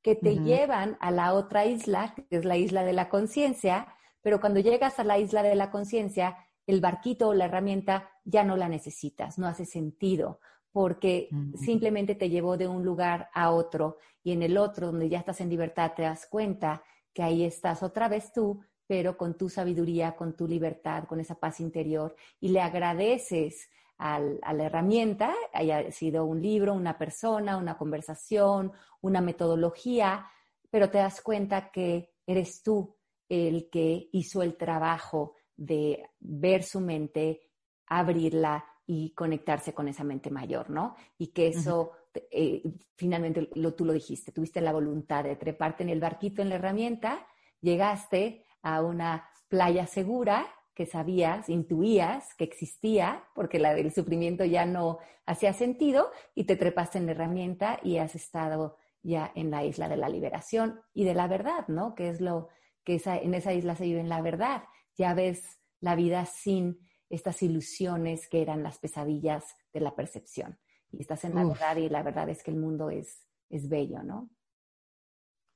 que 0.02 0.14
te 0.16 0.38
llevan 0.38 0.96
a 1.00 1.10
la 1.10 1.32
otra 1.32 1.64
isla, 1.64 2.14
que 2.16 2.36
es 2.36 2.44
la 2.44 2.56
isla 2.56 2.84
de 2.84 2.92
la 2.92 3.08
conciencia, 3.08 3.86
pero 4.20 4.40
cuando 4.40 4.60
llegas 4.60 4.98
a 4.98 5.04
la 5.04 5.18
isla 5.18 5.42
de 5.42 5.54
la 5.54 5.70
conciencia, 5.70 6.36
el 6.66 6.80
barquito 6.80 7.28
o 7.28 7.34
la 7.34 7.46
herramienta 7.46 8.10
ya 8.24 8.44
no 8.44 8.56
la 8.56 8.68
necesitas, 8.68 9.38
no 9.38 9.46
hace 9.46 9.64
sentido, 9.64 10.40
porque 10.72 11.28
simplemente 11.54 12.14
te 12.14 12.30
llevó 12.30 12.56
de 12.56 12.66
un 12.66 12.84
lugar 12.84 13.28
a 13.34 13.50
otro 13.50 13.98
y 14.24 14.32
en 14.32 14.42
el 14.42 14.56
otro, 14.56 14.88
donde 14.88 15.08
ya 15.08 15.18
estás 15.18 15.40
en 15.40 15.50
libertad, 15.50 15.92
te 15.94 16.02
das 16.02 16.26
cuenta 16.26 16.82
que 17.12 17.22
ahí 17.22 17.44
estás 17.44 17.82
otra 17.82 18.08
vez 18.08 18.32
tú, 18.32 18.60
pero 18.86 19.16
con 19.16 19.36
tu 19.36 19.48
sabiduría, 19.48 20.16
con 20.16 20.34
tu 20.34 20.48
libertad, 20.48 21.04
con 21.04 21.20
esa 21.20 21.34
paz 21.34 21.60
interior 21.60 22.16
y 22.40 22.48
le 22.48 22.60
agradeces 22.60 23.68
a 23.98 24.18
la 24.18 24.64
herramienta, 24.64 25.32
haya 25.52 25.92
sido 25.92 26.24
un 26.24 26.42
libro, 26.42 26.74
una 26.74 26.98
persona, 26.98 27.56
una 27.56 27.78
conversación, 27.78 28.72
una 29.00 29.20
metodología, 29.20 30.26
pero 30.70 30.90
te 30.90 30.98
das 30.98 31.20
cuenta 31.20 31.70
que 31.70 32.10
eres 32.26 32.64
tú 32.64 32.96
el 33.28 33.70
que 33.70 34.08
hizo 34.12 34.42
el 34.42 34.56
trabajo 34.56 35.36
de 35.56 36.10
ver 36.18 36.64
su 36.64 36.80
mente, 36.80 37.42
abrirla, 37.86 38.64
y 38.92 39.10
conectarse 39.14 39.72
con 39.72 39.88
esa 39.88 40.04
mente 40.04 40.30
mayor, 40.30 40.68
¿no? 40.68 40.96
Y 41.16 41.28
que 41.28 41.46
eso, 41.46 41.92
eh, 42.30 42.62
finalmente, 42.94 43.48
lo, 43.54 43.72
tú 43.72 43.86
lo 43.86 43.94
dijiste, 43.94 44.32
tuviste 44.32 44.60
la 44.60 44.72
voluntad 44.72 45.24
de 45.24 45.36
treparte 45.36 45.82
en 45.82 45.88
el 45.88 45.98
barquito, 45.98 46.42
en 46.42 46.50
la 46.50 46.56
herramienta, 46.56 47.26
llegaste 47.62 48.44
a 48.60 48.82
una 48.82 49.30
playa 49.48 49.86
segura 49.86 50.46
que 50.74 50.84
sabías, 50.84 51.48
intuías 51.48 52.34
que 52.34 52.44
existía, 52.44 53.24
porque 53.34 53.58
la 53.58 53.74
del 53.74 53.92
sufrimiento 53.92 54.44
ya 54.44 54.66
no 54.66 54.98
hacía 55.24 55.54
sentido, 55.54 56.10
y 56.34 56.44
te 56.44 56.56
trepaste 56.56 56.98
en 56.98 57.06
la 57.06 57.12
herramienta 57.12 57.80
y 57.82 57.96
has 57.96 58.14
estado 58.14 58.76
ya 59.02 59.32
en 59.34 59.50
la 59.50 59.64
isla 59.64 59.88
de 59.88 59.96
la 59.96 60.10
liberación 60.10 60.82
y 60.92 61.04
de 61.04 61.14
la 61.14 61.28
verdad, 61.28 61.66
¿no? 61.68 61.94
Que 61.94 62.10
es 62.10 62.20
lo 62.20 62.48
que 62.84 62.96
esa, 62.96 63.16
en 63.16 63.32
esa 63.32 63.54
isla 63.54 63.74
se 63.74 63.84
vive 63.84 64.00
en 64.00 64.10
la 64.10 64.20
verdad. 64.20 64.64
Ya 64.96 65.14
ves 65.14 65.60
la 65.80 65.94
vida 65.94 66.26
sin 66.26 66.78
estas 67.12 67.42
ilusiones 67.42 68.26
que 68.26 68.40
eran 68.40 68.62
las 68.62 68.78
pesadillas 68.78 69.44
de 69.72 69.80
la 69.80 69.94
percepción. 69.94 70.58
Y 70.90 71.02
estás 71.02 71.24
en 71.24 71.34
la 71.34 71.44
verdad 71.44 71.76
y 71.76 71.88
la 71.88 72.02
verdad 72.02 72.28
es 72.30 72.42
que 72.42 72.50
el 72.50 72.56
mundo 72.56 72.88
es, 72.88 73.26
es 73.50 73.68
bello, 73.68 74.02
¿no? 74.02 74.30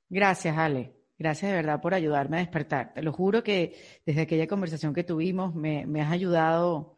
Gracias, 0.07 0.55
Ale. 0.55 0.93
Gracias 1.17 1.49
de 1.49 1.57
verdad 1.57 1.81
por 1.81 1.95
ayudarme 1.95 2.37
a 2.37 2.39
despertar. 2.41 2.93
Te 2.93 3.01
lo 3.01 3.11
juro 3.11 3.43
que 3.43 3.75
desde 4.05 4.21
aquella 4.21 4.47
conversación 4.47 4.93
que 4.93 5.03
tuvimos 5.03 5.55
me, 5.55 5.83
has 5.99 6.11
ayudado 6.11 6.95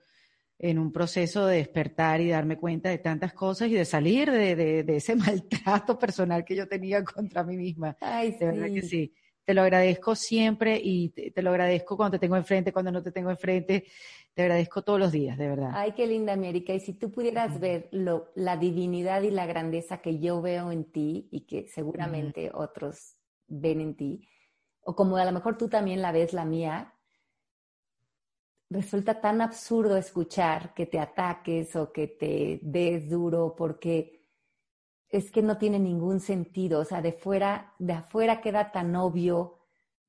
en 0.57 0.77
un 0.77 0.91
proceso 0.91 1.45
de 1.45 1.57
despertar 1.57 2.19
y 2.19 2.29
darme 2.29 2.57
cuenta 2.57 2.89
de 2.89 2.97
tantas 2.97 3.31
cosas 3.33 3.69
y 3.69 3.75
de 3.75 3.85
salir 3.85 4.29
de, 4.29 4.83
ese 4.89 5.15
maltrato 5.15 5.97
personal 5.97 6.43
que 6.43 6.57
yo 6.57 6.67
tenía 6.67 7.01
contra 7.01 7.45
mí 7.45 7.55
misma. 7.55 7.95
Ay, 8.01 8.33
de 8.33 8.45
verdad 8.45 8.67
que 8.73 8.81
sí. 8.81 9.13
Te 9.49 9.55
lo 9.55 9.63
agradezco 9.63 10.13
siempre 10.13 10.79
y 10.79 11.09
te, 11.09 11.41
lo 11.41 11.49
agradezco 11.49 11.97
cuando 11.97 12.19
te 12.19 12.19
tengo 12.19 12.35
enfrente, 12.35 12.71
cuando 12.71 12.91
no 12.91 13.01
te 13.01 13.11
tengo 13.11 13.31
enfrente. 13.31 13.83
Te 14.31 14.43
agradezco 14.43 14.83
todos 14.83 14.99
los 14.99 15.11
días, 15.11 15.39
de 15.39 15.47
verdad. 15.47 15.71
Ay, 15.73 15.93
qué 15.93 16.05
linda, 16.05 16.33
América. 16.33 16.71
Y 16.71 16.79
si 16.79 16.93
tú 16.93 17.09
pudieras 17.09 17.59
ver 17.59 17.89
lo, 17.91 18.29
la 18.35 18.57
divinidad 18.57 19.23
y 19.23 19.31
la 19.31 19.47
grandeza 19.47 20.03
que 20.03 20.19
yo 20.19 20.39
veo 20.39 20.71
en 20.71 20.91
ti 20.91 21.29
y 21.31 21.47
que 21.47 21.67
seguramente 21.67 22.51
otros 22.53 23.15
ven 23.47 23.81
en 23.81 23.95
ti, 23.95 24.21
o 24.81 24.95
como 24.95 25.17
a 25.17 25.25
lo 25.25 25.31
mejor 25.31 25.57
tú 25.57 25.67
también 25.67 26.03
la 26.03 26.11
ves 26.11 26.31
la 26.31 26.45
mía, 26.45 26.93
resulta 28.69 29.19
tan 29.19 29.41
absurdo 29.41 29.97
escuchar 29.97 30.75
que 30.75 30.85
te 30.85 30.99
ataques 30.99 31.75
o 31.75 31.91
que 31.91 32.05
te 32.05 32.59
des 32.61 33.09
duro 33.09 33.55
porque 33.57 34.18
es 35.09 35.31
que 35.31 35.41
no 35.41 35.57
tiene 35.57 35.79
ningún 35.79 36.19
sentido. 36.19 36.79
O 36.79 36.85
sea, 36.85 37.01
de 37.01 37.13
fuera, 37.13 37.73
de 37.79 37.93
afuera 37.93 38.41
queda 38.41 38.71
tan 38.71 38.95
obvio 38.95 39.55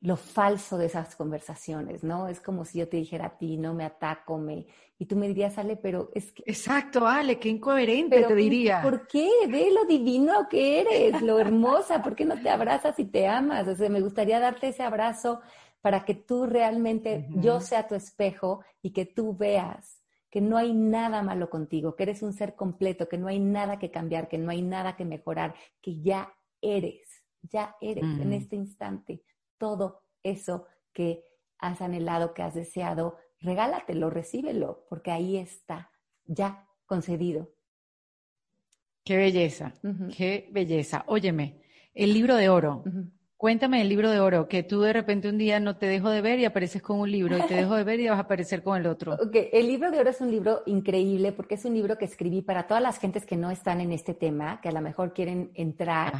lo 0.02 0.16
falso 0.16 0.78
de 0.78 0.86
esas 0.86 1.14
conversaciones, 1.14 2.02
¿no? 2.02 2.26
Es 2.26 2.40
como 2.40 2.64
si 2.64 2.78
yo 2.78 2.88
te 2.88 2.96
dijera 2.96 3.26
a 3.26 3.38
ti, 3.38 3.58
no 3.58 3.74
me 3.74 3.84
ataco, 3.84 4.38
me... 4.38 4.66
Y 4.98 5.06
tú 5.06 5.16
me 5.16 5.28
dirías, 5.28 5.58
Ale, 5.58 5.76
pero 5.76 6.10
es 6.14 6.32
que... 6.32 6.42
Exacto, 6.46 7.06
Ale, 7.06 7.38
qué 7.38 7.50
incoherente 7.50 8.22
te 8.22 8.34
diría. 8.34 8.80
¿Por 8.82 9.06
qué? 9.06 9.28
Ve 9.48 9.70
lo 9.74 9.84
divino 9.84 10.48
que 10.48 10.80
eres, 10.80 11.20
lo 11.22 11.38
hermosa, 11.38 12.02
¿por 12.02 12.14
qué 12.14 12.24
no 12.24 12.40
te 12.40 12.48
abrazas 12.48 12.98
y 12.98 13.06
te 13.06 13.26
amas? 13.26 13.68
O 13.68 13.74
sea, 13.74 13.90
me 13.90 14.00
gustaría 14.00 14.40
darte 14.40 14.68
ese 14.68 14.82
abrazo 14.82 15.40
para 15.82 16.04
que 16.04 16.14
tú 16.14 16.46
realmente, 16.46 17.28
yo 17.36 17.60
sea 17.60 17.86
tu 17.86 17.94
espejo 17.94 18.62
y 18.82 18.92
que 18.92 19.06
tú 19.06 19.36
veas 19.36 19.99
que 20.30 20.40
no 20.40 20.56
hay 20.56 20.72
nada 20.72 21.22
malo 21.22 21.50
contigo, 21.50 21.96
que 21.96 22.04
eres 22.04 22.22
un 22.22 22.32
ser 22.32 22.54
completo, 22.54 23.08
que 23.08 23.18
no 23.18 23.28
hay 23.28 23.40
nada 23.40 23.78
que 23.78 23.90
cambiar, 23.90 24.28
que 24.28 24.38
no 24.38 24.50
hay 24.50 24.62
nada 24.62 24.96
que 24.96 25.04
mejorar, 25.04 25.54
que 25.82 26.00
ya 26.00 26.32
eres, 26.60 27.24
ya 27.42 27.76
eres 27.80 28.04
en 28.04 28.32
este 28.32 28.56
instante 28.56 29.22
todo 29.58 30.02
eso 30.22 30.66
que 30.92 31.24
has 31.58 31.80
anhelado, 31.82 32.32
que 32.32 32.42
has 32.42 32.54
deseado, 32.54 33.18
regálatelo, 33.40 34.08
recíbelo, 34.08 34.86
porque 34.88 35.10
ahí 35.10 35.36
está, 35.36 35.90
ya 36.24 36.66
concedido. 36.86 37.52
Qué 39.04 39.16
belleza, 39.16 39.74
qué 40.16 40.48
belleza. 40.52 41.04
Óyeme, 41.06 41.62
el 41.94 42.12
libro 42.12 42.36
de 42.36 42.48
oro. 42.48 42.84
Cuéntame 43.40 43.80
el 43.80 43.88
libro 43.88 44.10
de 44.10 44.20
oro, 44.20 44.48
que 44.48 44.62
tú 44.62 44.82
de 44.82 44.92
repente 44.92 45.26
un 45.26 45.38
día 45.38 45.60
no 45.60 45.78
te 45.78 45.86
dejo 45.86 46.10
de 46.10 46.20
ver 46.20 46.38
y 46.40 46.44
apareces 46.44 46.82
con 46.82 47.00
un 47.00 47.10
libro, 47.10 47.38
y 47.38 47.40
te 47.46 47.54
dejo 47.54 47.74
de 47.74 47.84
ver 47.84 47.98
y 47.98 48.06
vas 48.06 48.18
a 48.18 48.24
aparecer 48.24 48.62
con 48.62 48.76
el 48.76 48.86
otro. 48.86 49.14
Okay. 49.14 49.48
El 49.50 49.66
libro 49.66 49.90
de 49.90 49.98
oro 49.98 50.10
es 50.10 50.20
un 50.20 50.30
libro 50.30 50.62
increíble 50.66 51.32
porque 51.32 51.54
es 51.54 51.64
un 51.64 51.72
libro 51.72 51.96
que 51.96 52.04
escribí 52.04 52.42
para 52.42 52.66
todas 52.66 52.82
las 52.82 52.98
gentes 52.98 53.24
que 53.24 53.38
no 53.38 53.50
están 53.50 53.80
en 53.80 53.92
este 53.92 54.12
tema, 54.12 54.60
que 54.60 54.68
a 54.68 54.72
lo 54.72 54.82
mejor 54.82 55.14
quieren 55.14 55.52
entrar. 55.54 56.12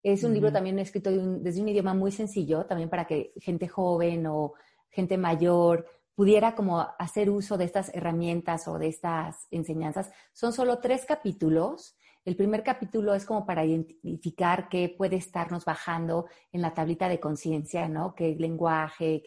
Es 0.00 0.22
un 0.22 0.32
libro 0.32 0.52
también 0.52 0.78
escrito 0.78 1.10
desde 1.10 1.60
un 1.60 1.70
idioma 1.70 1.92
muy 1.92 2.12
sencillo, 2.12 2.66
también 2.66 2.88
para 2.88 3.04
que 3.04 3.32
gente 3.40 3.66
joven 3.66 4.24
o 4.28 4.52
gente 4.90 5.18
mayor 5.18 5.88
pudiera 6.14 6.54
como 6.54 6.86
hacer 7.00 7.30
uso 7.30 7.58
de 7.58 7.64
estas 7.64 7.92
herramientas 7.92 8.68
o 8.68 8.78
de 8.78 8.86
estas 8.86 9.48
enseñanzas. 9.50 10.12
Son 10.32 10.52
solo 10.52 10.78
tres 10.78 11.04
capítulos 11.04 11.96
el 12.24 12.36
primer 12.36 12.62
capítulo 12.62 13.14
es 13.14 13.26
como 13.26 13.44
para 13.44 13.64
identificar 13.64 14.68
qué 14.68 14.94
puede 14.96 15.16
estarnos 15.16 15.64
bajando 15.64 16.26
en 16.52 16.62
la 16.62 16.72
tablita 16.72 17.08
de 17.08 17.20
conciencia, 17.20 17.88
¿no? 17.88 18.14
Qué 18.14 18.34
lenguaje, 18.38 19.24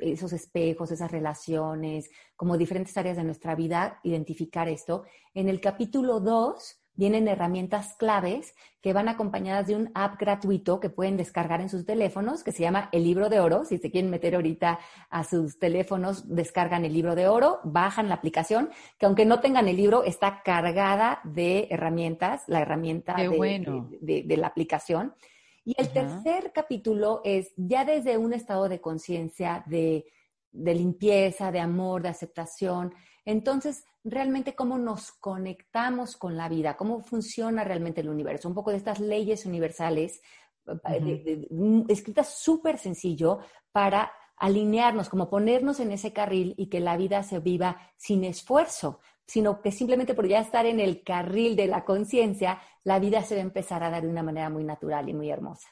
esos 0.00 0.32
espejos, 0.32 0.90
esas 0.90 1.10
relaciones, 1.10 2.10
como 2.34 2.56
diferentes 2.56 2.96
áreas 2.96 3.16
de 3.16 3.24
nuestra 3.24 3.54
vida, 3.54 4.00
identificar 4.04 4.68
esto. 4.68 5.04
En 5.34 5.48
el 5.48 5.60
capítulo 5.60 6.20
2 6.20 6.83
vienen 6.96 7.28
herramientas 7.28 7.94
claves 7.94 8.54
que 8.80 8.92
van 8.92 9.08
acompañadas 9.08 9.66
de 9.66 9.76
un 9.76 9.90
app 9.94 10.18
gratuito 10.18 10.78
que 10.78 10.90
pueden 10.90 11.16
descargar 11.16 11.60
en 11.60 11.68
sus 11.68 11.84
teléfonos, 11.84 12.44
que 12.44 12.52
se 12.52 12.62
llama 12.62 12.88
El 12.92 13.04
Libro 13.04 13.28
de 13.28 13.40
Oro. 13.40 13.64
Si 13.64 13.78
se 13.78 13.90
quieren 13.90 14.10
meter 14.10 14.34
ahorita 14.34 14.78
a 15.10 15.24
sus 15.24 15.58
teléfonos, 15.58 16.28
descargan 16.34 16.84
el 16.84 16.92
Libro 16.92 17.14
de 17.14 17.26
Oro, 17.26 17.60
bajan 17.64 18.08
la 18.08 18.16
aplicación, 18.16 18.70
que 18.98 19.06
aunque 19.06 19.24
no 19.24 19.40
tengan 19.40 19.68
el 19.68 19.76
libro, 19.76 20.04
está 20.04 20.42
cargada 20.44 21.20
de 21.24 21.66
herramientas, 21.70 22.42
la 22.46 22.60
herramienta 22.60 23.16
de, 23.16 24.36
la 24.36 24.46
aplicación. 24.46 25.14
Y 25.64 25.74
el 25.78 25.88
tercer 25.88 26.52
capítulo 26.54 27.22
es 27.24 27.52
ya 27.56 27.84
desde 27.84 28.18
un 28.18 28.34
estado 28.34 28.68
de 28.68 28.80
conciencia, 28.80 29.64
de 29.66 30.04
limpieza, 30.52 31.50
de 31.50 31.60
amor, 31.60 32.02
de 32.02 32.10
aceptación, 32.10 32.92
entonces, 33.24 33.84
realmente 34.04 34.54
cómo 34.54 34.78
nos 34.78 35.12
conectamos 35.12 36.16
con 36.16 36.36
la 36.36 36.48
vida, 36.48 36.76
cómo 36.76 37.00
funciona 37.00 37.64
realmente 37.64 38.02
el 38.02 38.08
universo, 38.08 38.48
un 38.48 38.54
poco 38.54 38.70
de 38.70 38.76
estas 38.76 39.00
leyes 39.00 39.46
universales, 39.46 40.20
eh, 40.90 41.46
mm, 41.50 41.82
escritas 41.88 42.38
súper 42.38 42.78
sencillo 42.78 43.40
para 43.72 44.12
alinearnos, 44.36 45.08
como 45.08 45.30
ponernos 45.30 45.80
en 45.80 45.92
ese 45.92 46.12
carril 46.12 46.54
y 46.56 46.68
que 46.68 46.80
la 46.80 46.96
vida 46.96 47.22
se 47.22 47.38
viva 47.38 47.78
sin 47.96 48.24
esfuerzo, 48.24 49.00
sino 49.26 49.62
que 49.62 49.72
simplemente 49.72 50.14
por 50.14 50.28
ya 50.28 50.40
estar 50.40 50.66
en 50.66 50.80
el 50.80 51.02
carril 51.02 51.56
de 51.56 51.66
la 51.66 51.84
conciencia, 51.84 52.60
la 52.82 52.98
vida 52.98 53.22
se 53.22 53.36
va 53.36 53.40
a 53.40 53.44
empezar 53.44 53.82
a 53.82 53.90
dar 53.90 54.02
de 54.02 54.08
una 54.08 54.22
manera 54.22 54.50
muy 54.50 54.64
natural 54.64 55.08
y 55.08 55.14
muy 55.14 55.30
hermosa. 55.30 55.68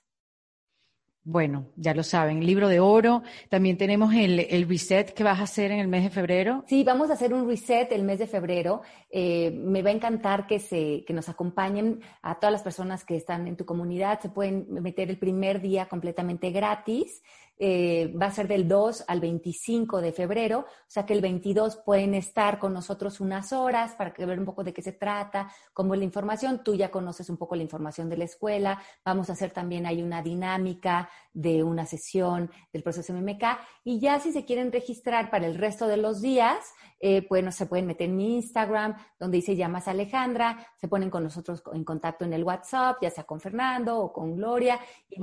Bueno, 1.24 1.66
ya 1.76 1.94
lo 1.94 2.02
saben, 2.02 2.44
libro 2.44 2.68
de 2.68 2.80
oro. 2.80 3.22
También 3.48 3.78
tenemos 3.78 4.12
el, 4.12 4.40
el, 4.40 4.68
reset 4.68 5.14
que 5.14 5.22
vas 5.22 5.38
a 5.38 5.44
hacer 5.44 5.70
en 5.70 5.78
el 5.78 5.86
mes 5.86 6.02
de 6.02 6.10
febrero. 6.10 6.64
Sí, 6.66 6.82
vamos 6.82 7.10
a 7.10 7.12
hacer 7.12 7.32
un 7.32 7.46
reset 7.48 7.92
el 7.92 8.02
mes 8.02 8.18
de 8.18 8.26
febrero. 8.26 8.82
Eh, 9.08 9.52
me 9.52 9.82
va 9.82 9.90
a 9.90 9.92
encantar 9.92 10.48
que, 10.48 10.58
se, 10.58 11.04
que 11.06 11.12
nos 11.12 11.28
acompañen 11.28 12.00
a 12.22 12.40
todas 12.40 12.52
las 12.52 12.62
personas 12.62 13.04
que 13.04 13.14
están 13.14 13.46
en 13.46 13.56
tu 13.56 13.64
comunidad. 13.64 14.20
Se 14.20 14.30
pueden 14.30 14.66
meter 14.82 15.10
el 15.10 15.18
primer 15.18 15.60
día 15.60 15.86
completamente 15.86 16.50
gratis. 16.50 17.22
Eh, 17.64 18.12
va 18.20 18.26
a 18.26 18.32
ser 18.32 18.48
del 18.48 18.66
2 18.66 19.04
al 19.06 19.20
25 19.20 20.00
de 20.00 20.12
febrero, 20.12 20.66
o 20.66 20.88
sea 20.88 21.06
que 21.06 21.12
el 21.12 21.20
22 21.20 21.76
pueden 21.76 22.12
estar 22.12 22.58
con 22.58 22.74
nosotros 22.74 23.20
unas 23.20 23.52
horas 23.52 23.94
para 23.94 24.12
que 24.12 24.26
ver 24.26 24.40
un 24.40 24.44
poco 24.44 24.64
de 24.64 24.72
qué 24.72 24.82
se 24.82 24.90
trata, 24.90 25.48
cómo 25.72 25.94
es 25.94 25.98
la 26.00 26.04
información. 26.04 26.64
Tú 26.64 26.74
ya 26.74 26.90
conoces 26.90 27.30
un 27.30 27.36
poco 27.36 27.54
la 27.54 27.62
información 27.62 28.08
de 28.08 28.16
la 28.16 28.24
escuela. 28.24 28.82
Vamos 29.04 29.30
a 29.30 29.34
hacer 29.34 29.52
también 29.52 29.86
ahí 29.86 30.02
una 30.02 30.22
dinámica 30.22 31.08
de 31.32 31.62
una 31.62 31.86
sesión 31.86 32.50
del 32.72 32.82
proceso 32.82 33.12
MMK. 33.12 33.44
Y 33.84 34.00
ya 34.00 34.18
si 34.18 34.32
se 34.32 34.44
quieren 34.44 34.72
registrar 34.72 35.30
para 35.30 35.46
el 35.46 35.56
resto 35.56 35.86
de 35.86 35.98
los 35.98 36.20
días, 36.20 36.74
eh, 37.04 37.26
bueno, 37.28 37.50
se 37.50 37.66
pueden 37.66 37.88
meter 37.88 38.08
en 38.08 38.16
mi 38.16 38.36
Instagram, 38.36 38.94
donde 39.18 39.38
dice 39.38 39.56
llamas 39.56 39.88
Alejandra, 39.88 40.64
se 40.76 40.86
ponen 40.86 41.10
con 41.10 41.24
nosotros 41.24 41.60
en 41.74 41.82
contacto 41.82 42.24
en 42.24 42.32
el 42.32 42.44
WhatsApp, 42.44 42.98
ya 43.02 43.10
sea 43.10 43.24
con 43.24 43.40
Fernando 43.40 43.98
o 43.98 44.12
con 44.12 44.36
Gloria, 44.36 44.78
y 45.10 45.20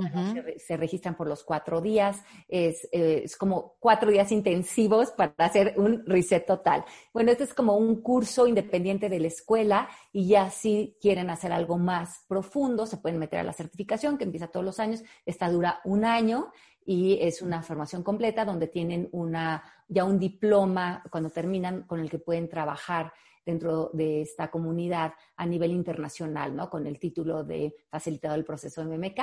se, 0.60 0.76
registran 0.76 1.16
por 1.16 1.30
los 1.30 1.46
cuatro 1.46 1.80
días. 1.80 2.22
Es, 2.48 2.88
eh, 2.92 3.22
es, 3.26 3.38
como 3.38 3.76
cuatro 3.80 4.10
días 4.10 4.32
intensivos 4.32 5.12
para 5.12 5.34
hacer 5.38 5.74
un 5.78 6.06
reset 6.06 6.46
total. 6.46 6.84
Bueno, 7.14 7.32
este 7.32 7.44
es 7.44 7.54
como 7.54 7.78
un 7.78 8.02
curso 8.02 8.48
independiente 8.48 9.10
de 9.10 9.20
la 9.20 9.28
escuela 9.28 9.90
y 10.12 10.28
ya 10.28 10.50
si 10.50 10.98
quieren 11.02 11.30
hacer 11.30 11.52
algo 11.52 11.78
más 11.78 12.26
profundo, 12.28 12.86
se 12.86 12.98
pueden 12.98 13.20
meter 13.20 13.40
a 13.40 13.44
la 13.44 13.54
certificación 13.54 14.18
que 14.18 14.24
empieza 14.24 14.48
todos 14.48 14.66
los 14.66 14.80
años. 14.80 15.04
Esta 15.26 15.50
dura 15.50 15.82
un 15.86 16.06
año 16.06 16.52
y 16.86 17.20
es 17.22 17.44
una 17.44 17.62
formación 17.62 18.02
completa 18.02 18.46
donde 18.46 18.68
tienen 18.68 19.10
una, 19.12 19.64
ya 19.88 20.06
un 20.06 20.18
diploma 20.18 21.04
cuando 21.12 21.30
terminan 21.30 21.84
con 21.84 22.00
el 22.00 22.10
que 22.10 22.18
pueden 22.18 22.50
trabajar 22.50 23.14
dentro 23.46 23.90
de 23.94 24.22
esta 24.22 24.50
comunidad 24.50 25.14
a 25.36 25.46
nivel 25.46 25.72
internacional, 25.72 26.56
¿no? 26.56 26.70
Con 26.70 26.86
el 26.88 27.00
título 27.00 27.44
de 27.44 27.76
facilitado 27.90 28.36
el 28.36 28.46
proceso 28.46 28.84
MMK. 28.84 29.20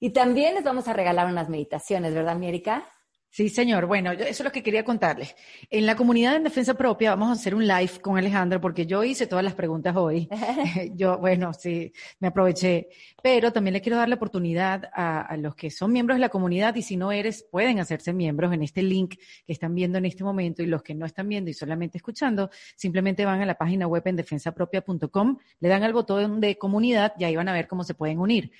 Y 0.00 0.10
también 0.10 0.54
les 0.54 0.64
vamos 0.64 0.88
a 0.88 0.94
regalar 0.94 1.26
unas 1.26 1.48
meditaciones, 1.48 2.14
¿verdad, 2.14 2.34
Mierica? 2.36 2.84
Sí, 3.32 3.48
señor. 3.48 3.86
Bueno, 3.86 4.10
eso 4.10 4.24
es 4.28 4.40
lo 4.40 4.50
que 4.50 4.60
quería 4.60 4.84
contarles. 4.84 5.36
En 5.70 5.86
la 5.86 5.94
comunidad 5.94 6.34
en 6.34 6.42
defensa 6.42 6.74
propia 6.74 7.10
vamos 7.10 7.28
a 7.28 7.32
hacer 7.32 7.54
un 7.54 7.64
live 7.64 8.00
con 8.02 8.18
Alejandra 8.18 8.60
porque 8.60 8.86
yo 8.86 9.04
hice 9.04 9.28
todas 9.28 9.44
las 9.44 9.54
preguntas 9.54 9.94
hoy. 9.94 10.28
yo, 10.96 11.16
bueno, 11.16 11.52
sí, 11.54 11.92
me 12.18 12.28
aproveché. 12.28 12.88
Pero 13.22 13.52
también 13.52 13.74
le 13.74 13.80
quiero 13.80 13.98
dar 13.98 14.08
la 14.08 14.16
oportunidad 14.16 14.90
a, 14.92 15.36
los 15.36 15.54
que 15.54 15.70
son 15.70 15.92
miembros 15.92 16.16
de 16.16 16.22
la 16.22 16.28
comunidad 16.28 16.74
y 16.74 16.82
si 16.82 16.96
no 16.96 17.12
eres, 17.12 17.46
pueden 17.52 17.78
hacerse 17.78 18.12
miembros 18.12 18.52
en 18.52 18.64
este 18.64 18.82
link 18.82 19.14
que 19.46 19.52
están 19.52 19.76
viendo 19.76 19.98
en 19.98 20.06
este 20.06 20.24
momento 20.24 20.64
y 20.64 20.66
los 20.66 20.82
que 20.82 20.96
no 20.96 21.06
están 21.06 21.28
viendo 21.28 21.50
y 21.50 21.54
solamente 21.54 21.98
escuchando, 21.98 22.50
simplemente 22.74 23.24
van 23.24 23.40
a 23.42 23.46
la 23.46 23.54
página 23.54 23.86
web 23.86 24.02
en 24.06 24.16
defensapropia.com, 24.16 25.38
le 25.60 25.68
dan 25.68 25.84
al 25.84 25.92
botón 25.92 26.40
de 26.40 26.58
comunidad 26.58 27.12
y 27.16 27.24
ahí 27.24 27.36
van 27.36 27.48
a 27.48 27.52
ver 27.52 27.68
cómo 27.68 27.84
se 27.84 27.94
pueden 27.94 28.18
unir. 28.18 28.50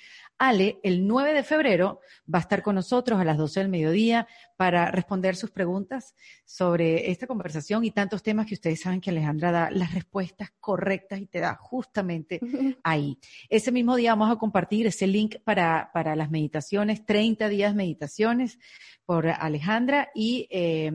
Ale, 0.41 0.79
el 0.81 1.05
9 1.05 1.33
de 1.33 1.43
febrero, 1.43 2.01
va 2.33 2.39
a 2.39 2.41
estar 2.41 2.63
con 2.63 2.73
nosotros 2.73 3.19
a 3.19 3.23
las 3.23 3.37
12 3.37 3.59
del 3.59 3.69
mediodía 3.69 4.27
para 4.57 4.89
responder 4.89 5.35
sus 5.35 5.51
preguntas 5.51 6.15
sobre 6.45 7.11
esta 7.11 7.27
conversación 7.27 7.85
y 7.85 7.91
tantos 7.91 8.23
temas 8.23 8.47
que 8.47 8.55
ustedes 8.55 8.81
saben 8.81 9.01
que 9.01 9.11
Alejandra 9.11 9.51
da 9.51 9.69
las 9.69 9.93
respuestas 9.93 10.51
correctas 10.59 11.21
y 11.21 11.27
te 11.27 11.41
da 11.41 11.53
justamente 11.53 12.39
ahí. 12.83 13.19
Ese 13.49 13.71
mismo 13.71 13.95
día 13.95 14.13
vamos 14.15 14.31
a 14.35 14.39
compartir 14.39 14.87
ese 14.87 15.05
link 15.05 15.35
para, 15.43 15.91
para 15.93 16.15
las 16.15 16.31
meditaciones, 16.31 17.05
30 17.05 17.47
días 17.47 17.75
meditaciones 17.75 18.57
por 19.05 19.27
Alejandra 19.27 20.09
y 20.15 20.47
eh, 20.49 20.91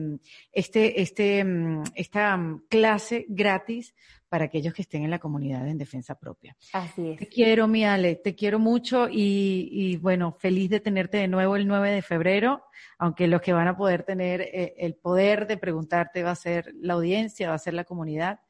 este, 0.51 1.01
este, 1.01 1.45
mm, 1.45 1.83
esta 1.95 2.35
mm, 2.35 2.63
clase 2.67 3.25
gratis 3.29 3.95
para 4.29 4.45
aquellos 4.45 4.73
que 4.73 4.81
estén 4.81 5.03
en 5.03 5.09
la 5.09 5.19
comunidad 5.19 5.67
en 5.67 5.77
defensa 5.77 6.15
propia. 6.15 6.55
Así 6.73 7.11
es. 7.11 7.19
Te 7.19 7.27
quiero, 7.27 7.67
mi 7.67 7.85
Ale, 7.85 8.15
te 8.15 8.35
quiero 8.35 8.59
mucho 8.59 9.07
y, 9.09 9.69
y 9.71 9.97
bueno, 9.97 10.33
feliz 10.33 10.69
de 10.69 10.79
tenerte 10.79 11.17
de 11.17 11.27
nuevo 11.27 11.55
el 11.55 11.67
9 11.67 11.91
de 11.91 12.01
febrero, 12.01 12.63
aunque 12.97 13.27
los 13.27 13.41
que 13.41 13.53
van 13.53 13.67
a 13.67 13.77
poder 13.77 14.03
tener 14.03 14.41
eh, 14.41 14.75
el 14.77 14.95
poder 14.95 15.47
de 15.47 15.57
preguntarte 15.57 16.23
va 16.23 16.31
a 16.31 16.35
ser 16.35 16.73
la 16.75 16.93
audiencia, 16.93 17.49
va 17.49 17.55
a 17.55 17.59
ser 17.59 17.73
la 17.73 17.85
comunidad. 17.85 18.41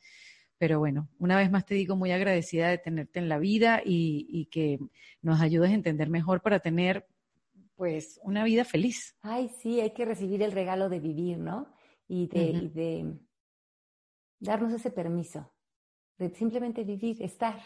Pero 0.58 0.80
bueno, 0.80 1.08
una 1.20 1.38
vez 1.38 1.52
más 1.52 1.66
te 1.66 1.76
digo 1.76 1.96
muy 1.96 2.12
agradecida 2.12 2.70
de 2.70 2.80
tenerte 2.80 3.20
en 3.20 3.30
la 3.30 3.38
vida 3.38 3.82
y, 3.86 4.26
y 4.30 4.48
que 4.48 4.80
nos 5.22 5.40
ayudes 5.40 5.70
a 5.70 5.76
entender 5.76 6.10
mejor 6.10 6.42
para 6.42 6.60
tener 6.60 7.08
pues 7.76 8.20
una 8.24 8.44
vida 8.44 8.66
feliz. 8.66 9.16
Ay, 9.22 9.50
sí, 9.50 9.80
hay 9.80 9.92
que 9.92 10.06
recibir 10.06 10.42
el 10.42 10.52
regalo 10.52 10.90
de 10.90 11.00
vivir, 11.00 11.38
¿no? 11.38 11.72
Y 12.08 12.28
de, 12.28 12.42
y 12.42 12.70
de 12.70 13.20
darnos 14.40 14.74
ese 14.74 14.90
permiso 14.90 15.52
de 16.18 16.30
simplemente 16.30 16.84
vivir, 16.84 17.22
estar. 17.22 17.60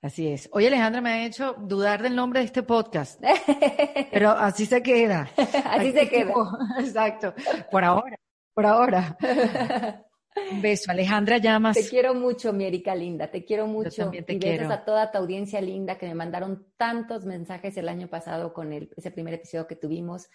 Así 0.00 0.28
es. 0.28 0.48
Oye, 0.52 0.68
Alejandra, 0.68 1.00
me 1.00 1.10
ha 1.10 1.26
hecho 1.26 1.54
dudar 1.58 2.02
del 2.02 2.14
nombre 2.14 2.38
de 2.40 2.46
este 2.46 2.62
podcast, 2.62 3.20
pero 4.12 4.30
así 4.30 4.64
se 4.64 4.80
queda. 4.80 5.28
así 5.64 5.92
se 5.92 6.08
queda. 6.08 6.32
Exacto. 6.78 7.34
Por 7.70 7.84
ahora, 7.84 8.16
por 8.54 8.66
ahora. 8.66 9.16
Un 10.52 10.62
beso, 10.62 10.92
Alejandra 10.92 11.38
Llamas. 11.38 11.76
Te 11.76 11.88
quiero 11.88 12.14
mucho, 12.14 12.52
mi 12.52 12.64
Erika 12.64 12.94
linda, 12.94 13.28
te 13.28 13.44
quiero 13.44 13.66
mucho. 13.66 13.90
Yo 13.90 14.04
también 14.04 14.24
te 14.24 14.34
y 14.34 14.38
quiero. 14.38 14.68
besos 14.68 14.72
a 14.72 14.84
toda 14.84 15.10
tu 15.10 15.18
audiencia 15.18 15.60
linda 15.60 15.98
que 15.98 16.06
me 16.06 16.14
mandaron 16.14 16.68
tantos 16.76 17.24
mensajes 17.24 17.76
el 17.76 17.88
año 17.88 18.06
pasado 18.06 18.52
con 18.52 18.72
el, 18.72 18.90
ese 18.96 19.10
primer 19.10 19.34
episodio 19.34 19.66
que 19.66 19.74
tuvimos. 19.74 20.28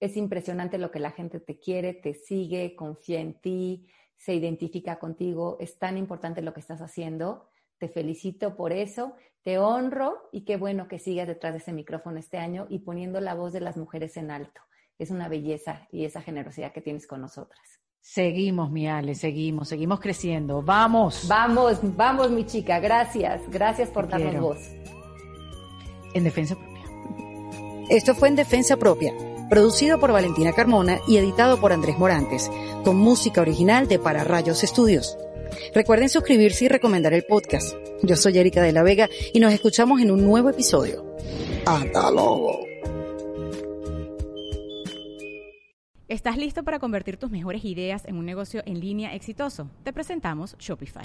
Es 0.00 0.16
impresionante 0.16 0.78
lo 0.78 0.90
que 0.90 0.98
la 0.98 1.12
gente 1.12 1.38
te 1.38 1.60
quiere, 1.60 1.94
te 1.94 2.12
sigue, 2.12 2.74
confía 2.74 3.20
en 3.20 3.34
ti, 3.40 3.86
se 4.16 4.34
identifica 4.34 4.98
contigo. 4.98 5.56
Es 5.60 5.78
tan 5.78 5.96
importante 5.96 6.42
lo 6.42 6.52
que 6.54 6.60
estás 6.60 6.80
haciendo. 6.80 7.48
Te 7.78 7.88
felicito 7.88 8.56
por 8.56 8.72
eso, 8.72 9.14
te 9.42 9.58
honro 9.58 10.28
y 10.32 10.44
qué 10.44 10.56
bueno 10.56 10.88
que 10.88 10.98
sigas 10.98 11.26
detrás 11.28 11.52
de 11.52 11.58
ese 11.58 11.72
micrófono 11.72 12.18
este 12.18 12.38
año 12.38 12.66
y 12.70 12.80
poniendo 12.80 13.20
la 13.20 13.34
voz 13.34 13.52
de 13.52 13.60
las 13.60 13.76
mujeres 13.76 14.16
en 14.16 14.30
alto. 14.30 14.60
Es 14.98 15.10
una 15.10 15.28
belleza 15.28 15.86
y 15.92 16.04
esa 16.04 16.22
generosidad 16.22 16.72
que 16.72 16.80
tienes 16.80 17.06
con 17.06 17.20
nosotras. 17.20 17.60
Seguimos, 18.00 18.70
mi 18.70 18.88
Ale, 18.88 19.14
seguimos, 19.14 19.68
seguimos 19.68 20.00
creciendo. 20.00 20.62
Vamos. 20.62 21.26
Vamos, 21.28 21.80
vamos, 21.96 22.30
mi 22.30 22.46
chica. 22.46 22.78
Gracias, 22.78 23.42
gracias 23.50 23.90
por 23.90 24.06
Te 24.06 24.12
darnos 24.12 24.30
quiero. 24.30 24.46
voz. 24.46 24.58
En 26.14 26.24
defensa 26.24 26.54
propia. 26.54 26.75
Esto 27.88 28.16
fue 28.16 28.26
En 28.26 28.34
Defensa 28.34 28.76
Propia, 28.76 29.14
producido 29.48 30.00
por 30.00 30.10
Valentina 30.10 30.52
Carmona 30.52 30.98
y 31.06 31.18
editado 31.18 31.60
por 31.60 31.72
Andrés 31.72 31.96
Morantes, 31.98 32.50
con 32.82 32.96
música 32.96 33.40
original 33.40 33.86
de 33.86 34.00
Para 34.00 34.24
Rayos 34.24 34.64
Estudios. 34.64 35.16
Recuerden 35.72 36.08
suscribirse 36.08 36.64
y 36.64 36.68
recomendar 36.68 37.14
el 37.14 37.22
podcast. 37.22 37.76
Yo 38.02 38.16
soy 38.16 38.38
Erika 38.38 38.60
de 38.60 38.72
la 38.72 38.82
Vega 38.82 39.08
y 39.32 39.38
nos 39.38 39.52
escuchamos 39.52 40.00
en 40.00 40.10
un 40.10 40.24
nuevo 40.24 40.50
episodio. 40.50 41.06
¡Hasta 41.64 42.10
luego! 42.10 42.58
¿Estás 46.08 46.36
listo 46.36 46.64
para 46.64 46.80
convertir 46.80 47.18
tus 47.18 47.30
mejores 47.30 47.64
ideas 47.64 48.04
en 48.06 48.16
un 48.16 48.26
negocio 48.26 48.62
en 48.66 48.80
línea 48.80 49.14
exitoso? 49.14 49.70
Te 49.84 49.92
presentamos 49.92 50.56
Shopify. 50.58 51.04